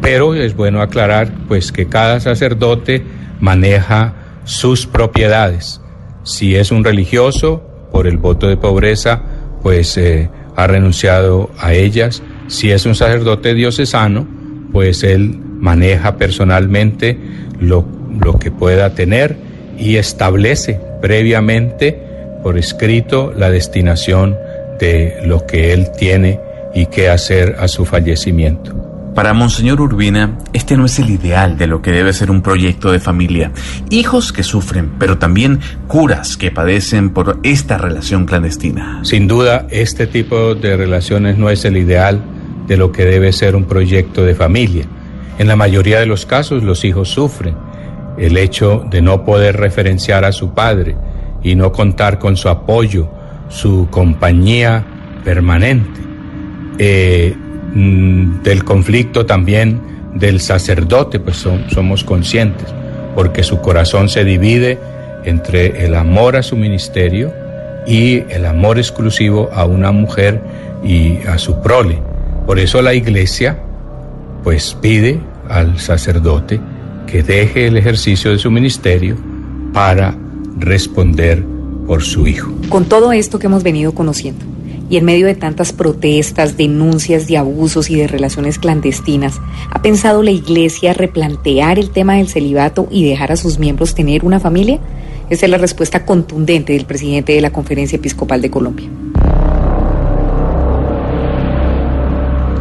Pero 0.00 0.34
es 0.34 0.56
bueno 0.56 0.80
aclarar 0.80 1.30
pues 1.46 1.72
que 1.72 1.86
cada 1.86 2.20
sacerdote 2.20 3.04
maneja 3.40 4.14
sus 4.44 4.86
propiedades 4.86 5.82
si 6.24 6.56
es 6.56 6.70
un 6.72 6.84
religioso, 6.84 7.62
por 7.92 8.08
el 8.08 8.16
voto 8.16 8.48
de 8.48 8.56
pobreza, 8.56 9.22
pues 9.62 9.96
eh, 9.96 10.28
ha 10.56 10.66
renunciado 10.66 11.50
a 11.58 11.74
ellas. 11.74 12.22
Si 12.48 12.72
es 12.72 12.86
un 12.86 12.96
sacerdote 12.96 13.54
diocesano, 13.54 14.26
pues 14.72 15.04
él 15.04 15.38
maneja 15.60 16.16
personalmente 16.16 17.16
lo, 17.60 17.86
lo 18.20 18.38
que 18.38 18.50
pueda 18.50 18.94
tener 18.94 19.36
y 19.78 19.96
establece 19.96 20.80
previamente 21.00 21.98
por 22.42 22.58
escrito 22.58 23.32
la 23.36 23.50
destinación 23.50 24.36
de 24.80 25.18
lo 25.24 25.46
que 25.46 25.72
él 25.72 25.92
tiene 25.96 26.40
y 26.74 26.86
qué 26.86 27.08
hacer 27.08 27.56
a 27.58 27.68
su 27.68 27.84
fallecimiento. 27.84 28.83
Para 29.14 29.32
Monseñor 29.32 29.80
Urbina, 29.80 30.38
este 30.52 30.76
no 30.76 30.86
es 30.86 30.98
el 30.98 31.08
ideal 31.08 31.56
de 31.56 31.68
lo 31.68 31.80
que 31.80 31.92
debe 31.92 32.12
ser 32.12 32.32
un 32.32 32.42
proyecto 32.42 32.90
de 32.90 32.98
familia. 32.98 33.52
Hijos 33.88 34.32
que 34.32 34.42
sufren, 34.42 34.94
pero 34.98 35.18
también 35.18 35.60
curas 35.86 36.36
que 36.36 36.50
padecen 36.50 37.10
por 37.10 37.38
esta 37.44 37.78
relación 37.78 38.26
clandestina. 38.26 39.04
Sin 39.04 39.28
duda, 39.28 39.68
este 39.70 40.08
tipo 40.08 40.56
de 40.56 40.76
relaciones 40.76 41.38
no 41.38 41.48
es 41.48 41.64
el 41.64 41.76
ideal 41.76 42.24
de 42.66 42.76
lo 42.76 42.90
que 42.90 43.04
debe 43.04 43.32
ser 43.32 43.54
un 43.54 43.66
proyecto 43.66 44.24
de 44.24 44.34
familia. 44.34 44.86
En 45.38 45.46
la 45.46 45.54
mayoría 45.54 46.00
de 46.00 46.06
los 46.06 46.26
casos 46.26 46.64
los 46.64 46.84
hijos 46.84 47.08
sufren 47.08 47.54
el 48.18 48.36
hecho 48.36 48.84
de 48.90 49.00
no 49.00 49.24
poder 49.24 49.56
referenciar 49.56 50.24
a 50.24 50.32
su 50.32 50.54
padre 50.54 50.96
y 51.40 51.54
no 51.54 51.70
contar 51.70 52.18
con 52.18 52.36
su 52.36 52.48
apoyo, 52.48 53.08
su 53.48 53.86
compañía 53.92 54.84
permanente. 55.22 56.03
Eh, 56.78 57.34
Mm, 57.74 58.42
del 58.44 58.62
conflicto 58.62 59.26
también 59.26 59.80
del 60.14 60.40
sacerdote, 60.40 61.18
pues 61.18 61.44
somos 61.68 62.04
conscientes, 62.04 62.68
porque 63.16 63.42
su 63.42 63.60
corazón 63.60 64.08
se 64.08 64.24
divide 64.24 64.78
entre 65.24 65.84
el 65.84 65.96
amor 65.96 66.36
a 66.36 66.42
su 66.44 66.54
ministerio 66.54 67.32
y 67.84 68.22
el 68.30 68.46
amor 68.46 68.78
exclusivo 68.78 69.50
a 69.52 69.64
una 69.64 69.90
mujer 69.90 70.40
y 70.84 71.18
a 71.26 71.36
su 71.36 71.60
prole. 71.62 72.00
Por 72.46 72.60
eso 72.60 72.80
la 72.80 72.94
iglesia 72.94 73.58
pues 74.44 74.76
pide 74.80 75.18
al 75.48 75.80
sacerdote 75.80 76.60
que 77.08 77.24
deje 77.24 77.66
el 77.66 77.76
ejercicio 77.76 78.30
de 78.30 78.38
su 78.38 78.52
ministerio 78.52 79.16
para 79.72 80.14
responder 80.58 81.44
por 81.88 82.02
su 82.02 82.28
hijo. 82.28 82.52
Con 82.68 82.84
todo 82.84 83.10
esto 83.10 83.40
que 83.40 83.46
hemos 83.48 83.64
venido 83.64 83.92
conociendo, 83.92 84.44
y 84.90 84.96
en 84.96 85.04
medio 85.04 85.26
de 85.26 85.34
tantas 85.34 85.72
protestas, 85.72 86.56
denuncias 86.56 87.26
de 87.26 87.38
abusos 87.38 87.90
y 87.90 87.96
de 87.96 88.06
relaciones 88.06 88.58
clandestinas, 88.58 89.40
¿ha 89.70 89.82
pensado 89.82 90.22
la 90.22 90.30
Iglesia 90.30 90.92
replantear 90.92 91.78
el 91.78 91.90
tema 91.90 92.14
del 92.16 92.28
celibato 92.28 92.88
y 92.90 93.08
dejar 93.08 93.32
a 93.32 93.36
sus 93.36 93.58
miembros 93.58 93.94
tener 93.94 94.24
una 94.24 94.40
familia? 94.40 94.78
Esa 95.30 95.46
es 95.46 95.50
la 95.50 95.58
respuesta 95.58 96.04
contundente 96.04 96.74
del 96.74 96.84
presidente 96.84 97.32
de 97.32 97.40
la 97.40 97.50
Conferencia 97.50 97.96
Episcopal 97.96 98.42
de 98.42 98.50
Colombia. 98.50 98.88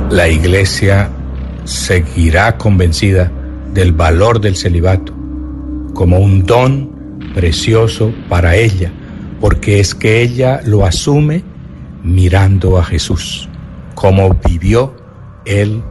La 0.09 0.29
Iglesia 0.29 1.09
seguirá 1.65 2.57
convencida 2.57 3.31
del 3.73 3.91
valor 3.91 4.39
del 4.39 4.55
celibato 4.55 5.13
como 5.93 6.19
un 6.19 6.45
don 6.45 7.19
precioso 7.33 8.13
para 8.29 8.55
ella, 8.55 8.91
porque 9.41 9.79
es 9.79 9.93
que 9.95 10.21
ella 10.21 10.61
lo 10.65 10.85
asume 10.85 11.43
mirando 12.03 12.77
a 12.77 12.83
Jesús, 12.83 13.49
cómo 13.95 14.35
vivió 14.47 14.95
él 15.45 15.81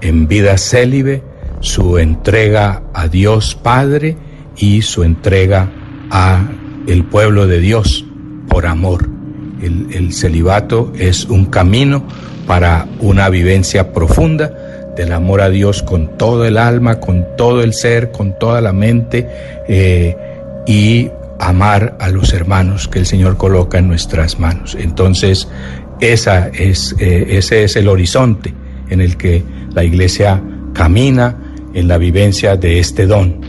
en 0.00 0.28
vida 0.28 0.56
célibe 0.58 1.22
su 1.60 1.98
entrega 1.98 2.82
a 2.94 3.08
Dios 3.08 3.56
Padre 3.56 4.16
y 4.56 4.82
su 4.82 5.02
entrega 5.02 5.68
a 6.10 6.48
el 6.86 7.04
pueblo 7.04 7.46
de 7.46 7.60
Dios 7.60 8.04
por 8.48 8.66
amor. 8.66 9.08
El, 9.60 9.88
el 9.92 10.12
celibato 10.12 10.92
es 10.96 11.24
un 11.24 11.46
camino 11.46 12.04
para 12.46 12.86
una 13.00 13.28
vivencia 13.28 13.92
profunda 13.92 14.52
del 14.98 15.12
amor 15.12 15.40
a 15.40 15.48
Dios 15.48 15.82
con 15.82 16.18
todo 16.18 16.44
el 16.44 16.58
alma, 16.58 16.98
con 16.98 17.24
todo 17.36 17.62
el 17.62 17.72
ser, 17.72 18.10
con 18.10 18.36
toda 18.38 18.60
la 18.60 18.72
mente 18.72 19.28
eh, 19.68 20.16
y 20.66 21.10
amar 21.38 21.96
a 22.00 22.08
los 22.08 22.32
hermanos 22.32 22.88
que 22.88 22.98
el 22.98 23.06
Señor 23.06 23.36
coloca 23.36 23.78
en 23.78 23.88
nuestras 23.88 24.38
manos. 24.38 24.76
Entonces, 24.78 25.48
esa 26.00 26.48
es, 26.48 26.94
eh, 26.98 27.26
ese 27.30 27.64
es 27.64 27.76
el 27.76 27.88
horizonte 27.88 28.54
en 28.88 29.00
el 29.00 29.16
que 29.16 29.42
la 29.72 29.84
Iglesia 29.84 30.42
camina 30.72 31.36
en 31.74 31.88
la 31.88 31.98
vivencia 31.98 32.56
de 32.56 32.78
este 32.78 33.06
don. 33.06 33.40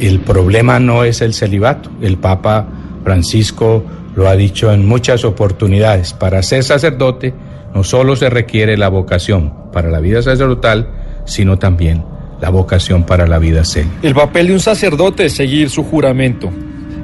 El 0.00 0.20
problema 0.20 0.78
no 0.80 1.04
es 1.04 1.20
el 1.20 1.34
celibato. 1.34 1.90
El 2.00 2.18
Papa 2.18 2.68
Francisco 3.04 3.84
lo 4.16 4.28
ha 4.28 4.36
dicho 4.36 4.72
en 4.72 4.86
muchas 4.86 5.24
oportunidades. 5.24 6.12
Para 6.12 6.42
ser 6.42 6.64
sacerdote 6.64 7.34
no 7.74 7.84
solo 7.84 8.16
se 8.16 8.30
requiere 8.30 8.76
la 8.76 8.88
vocación 8.88 9.52
para 9.72 9.90
la 9.90 10.00
vida 10.00 10.22
sacerdotal, 10.22 10.88
sino 11.24 11.58
también 11.58 12.04
la 12.40 12.50
vocación 12.50 13.04
para 13.04 13.26
la 13.26 13.38
vida 13.38 13.64
célibe. 13.64 13.94
El 14.02 14.14
papel 14.14 14.48
de 14.48 14.52
un 14.54 14.60
sacerdote 14.60 15.26
es 15.26 15.32
seguir 15.32 15.70
su 15.70 15.82
juramento, 15.84 16.50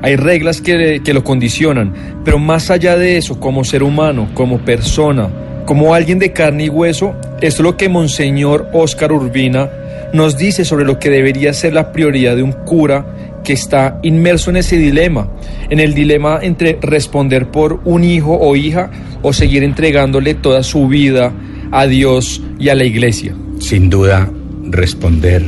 hay 0.03 0.17
reglas 0.17 0.61
que, 0.61 1.01
lo 1.13 1.25
condicionan, 1.25 1.93
pero 2.25 2.39
más 2.39 2.71
allá 2.71 2.97
de 2.97 3.17
eso, 3.17 3.39
como 3.39 3.65
ser 3.65 3.83
humano, 3.83 4.31
como 4.35 4.59
persona, 4.59 5.29
como 5.67 5.95
alguien 5.95 6.19
de 6.19 6.33
carne 6.33 6.65
y 6.65 6.69
hueso, 6.69 7.15
esto 7.41 7.47
es 7.47 7.61
lo 7.61 7.77
que 7.77 7.89
Monseñor 7.89 8.69
Óscar 8.73 9.13
Urbina 9.13 9.71
nos 10.13 10.37
dice 10.37 10.65
sobre 10.65 10.85
lo 10.85 10.99
que 10.99 11.11
debería 11.11 11.53
ser 11.53 11.75
la 11.75 11.93
prioridad 11.93 12.37
de 12.37 12.43
un 12.43 12.53
cura 12.53 13.07
que 13.45 13.53
está 13.53 13.99
inmerso 14.03 14.51
en 14.51 14.57
ese 14.57 14.77
dilema, 14.77 15.29
en 15.69 15.81
el 15.81 15.95
dilema 15.95 16.41
entre 16.43 16.79
responder 16.81 17.47
por 17.47 17.81
un 17.85 18.05
hijo 18.05 18.37
o 18.39 18.57
hija 18.57 18.91
o 19.23 19.33
seguir 19.33 19.63
entregándole 19.63 20.35
toda 20.35 20.63
su 20.63 20.89
vida 20.89 21.33
a 21.71 21.87
Dios 21.87 22.43
y 22.59 22.69
a 22.69 22.75
la 22.75 22.85
iglesia. 22.85 23.35
Sin 23.61 23.91
duda, 23.91 24.31
responder 24.65 25.43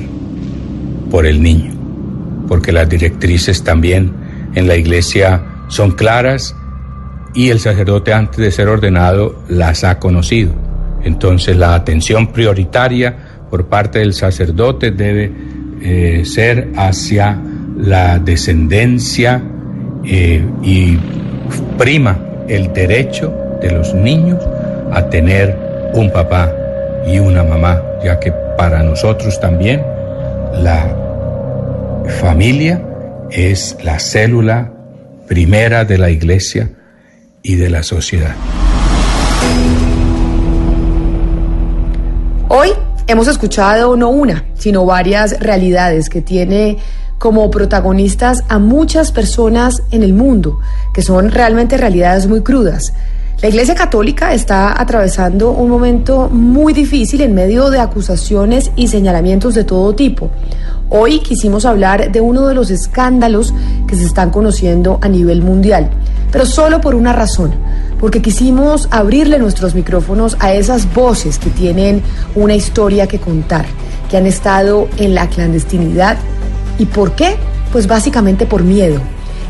por 1.11 1.27
el 1.27 1.43
niño, 1.43 1.73
porque 2.49 2.73
las 2.73 2.89
directrices 2.89 3.65
también 3.65 4.22
en 4.55 4.69
la 4.69 4.77
iglesia 4.77 5.43
son 5.69 5.93
claras 5.93 6.55
y 7.35 7.51
el 7.51 7.61
sacerdote 7.61 8.13
antes 8.13 8.39
de 8.39 8.51
ser 8.51 8.69
ordenado 8.69 9.43
las 9.49 9.85
ha 9.85 9.99
conocido. 9.99 10.53
Entonces 11.03 11.57
la 11.57 11.75
atención 11.75 12.33
prioritaria 12.33 13.17
por 13.51 13.67
parte 13.67 14.01
del 14.01 14.15
sacerdote 14.15 14.91
debe 14.91 15.33
eh, 15.81 16.23
ser 16.25 16.73
hacia 16.77 17.39
la 17.77 18.19
descendencia 18.19 19.43
eh, 20.05 20.45
y 20.63 20.99
prima 21.79 22.19
el 22.49 22.73
derecho 22.73 23.33
de 23.61 23.73
los 23.73 23.95
niños 23.95 24.39
a 24.93 25.09
tener 25.09 25.57
un 25.95 26.11
papá 26.13 26.53
y 27.07 27.19
una 27.19 27.43
mamá, 27.43 27.81
ya 28.05 28.21
que 28.21 28.33
para 28.57 28.83
nosotros 28.83 29.41
también 29.41 29.83
la 30.63 30.95
familia 32.21 32.81
es 33.33 33.77
la 33.83 33.99
célula 33.99 34.73
primera 35.27 35.85
de 35.85 35.97
la 35.97 36.11
iglesia 36.11 36.70
y 37.43 37.55
de 37.55 37.70
la 37.70 37.83
sociedad. 37.83 38.35
Hoy 42.49 42.69
hemos 43.07 43.28
escuchado 43.28 43.97
no 43.97 44.11
una, 44.11 44.44
sino 44.55 44.85
varias 44.85 45.41
realidades 45.41 46.11
que 46.11 46.20
tiene 46.20 46.77
como 47.19 47.51
protagonistas 47.51 48.43
a 48.49 48.59
muchas 48.59 49.12
personas 49.12 49.83
en 49.91 50.02
el 50.02 50.12
mundo, 50.12 50.59
que 50.93 51.01
son 51.01 51.31
realmente 51.31 51.78
realidades 51.78 52.27
muy 52.27 52.43
crudas. 52.43 52.93
La 53.41 53.49
Iglesia 53.49 53.75
Católica 53.75 54.35
está 54.35 54.81
atravesando 54.81 55.51
un 55.51 55.69
momento 55.69 56.28
muy 56.28 56.73
difícil 56.73 57.23
en 57.23 57.35
medio 57.35 57.70
de 57.70 57.81
acusaciones 57.81 58.70
y 58.77 58.89
señalamientos 58.89 59.55
de 59.55 59.65
todo 59.65 59.94
tipo. 59.94 60.31
Hoy 60.95 61.21
quisimos 61.21 61.65
hablar 61.65 62.12
de 62.12 62.21
uno 62.21 62.47
de 62.47 62.55
los 62.55 62.71
escándalos 62.71 63.55
que 63.87 63.97
se 63.97 64.05
están 64.05 64.29
conociendo 64.29 64.99
a 65.01 65.09
nivel 65.09 65.41
mundial, 65.41 65.89
pero 66.31 66.45
solo 66.45 66.83
por 66.83 66.95
una 66.95 67.15
razón, 67.15 67.55
porque 67.99 68.21
quisimos 68.21 68.89
abrirle 68.91 69.39
nuestros 69.39 69.75
micrófonos 69.75 70.37
a 70.39 70.53
esas 70.53 70.93
voces 70.93 71.39
que 71.39 71.49
tienen 71.49 72.03
una 72.35 72.55
historia 72.55 73.07
que 73.07 73.19
contar, 73.19 73.65
que 74.11 74.19
han 74.19 74.27
estado 74.27 74.87
en 74.99 75.15
la 75.15 75.31
clandestinidad. 75.31 76.19
¿Y 76.79 76.85
por 76.85 77.12
qué? 77.12 77.37
Pues 77.73 77.87
básicamente 77.87 78.45
por 78.45 78.62
miedo. 78.62 79.01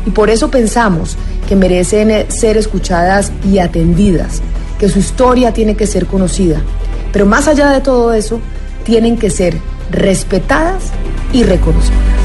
Y 0.05 0.11
por 0.11 0.29
eso 0.29 0.49
pensamos 0.49 1.17
que 1.49 1.57
merecen 1.57 2.31
ser 2.31 2.55
escuchadas 2.55 3.33
y 3.51 3.59
atendidas, 3.59 4.41
que 4.79 4.87
su 4.87 4.99
historia 4.99 5.51
tiene 5.51 5.75
que 5.75 5.87
ser 5.87 6.05
conocida. 6.05 6.61
Pero 7.11 7.25
más 7.25 7.49
allá 7.49 7.69
de 7.71 7.81
todo 7.81 8.13
eso, 8.13 8.39
tienen 8.85 9.17
que 9.17 9.29
ser 9.29 9.57
respetadas 9.89 10.91
y 11.31 11.43
reconocidas. 11.43 12.22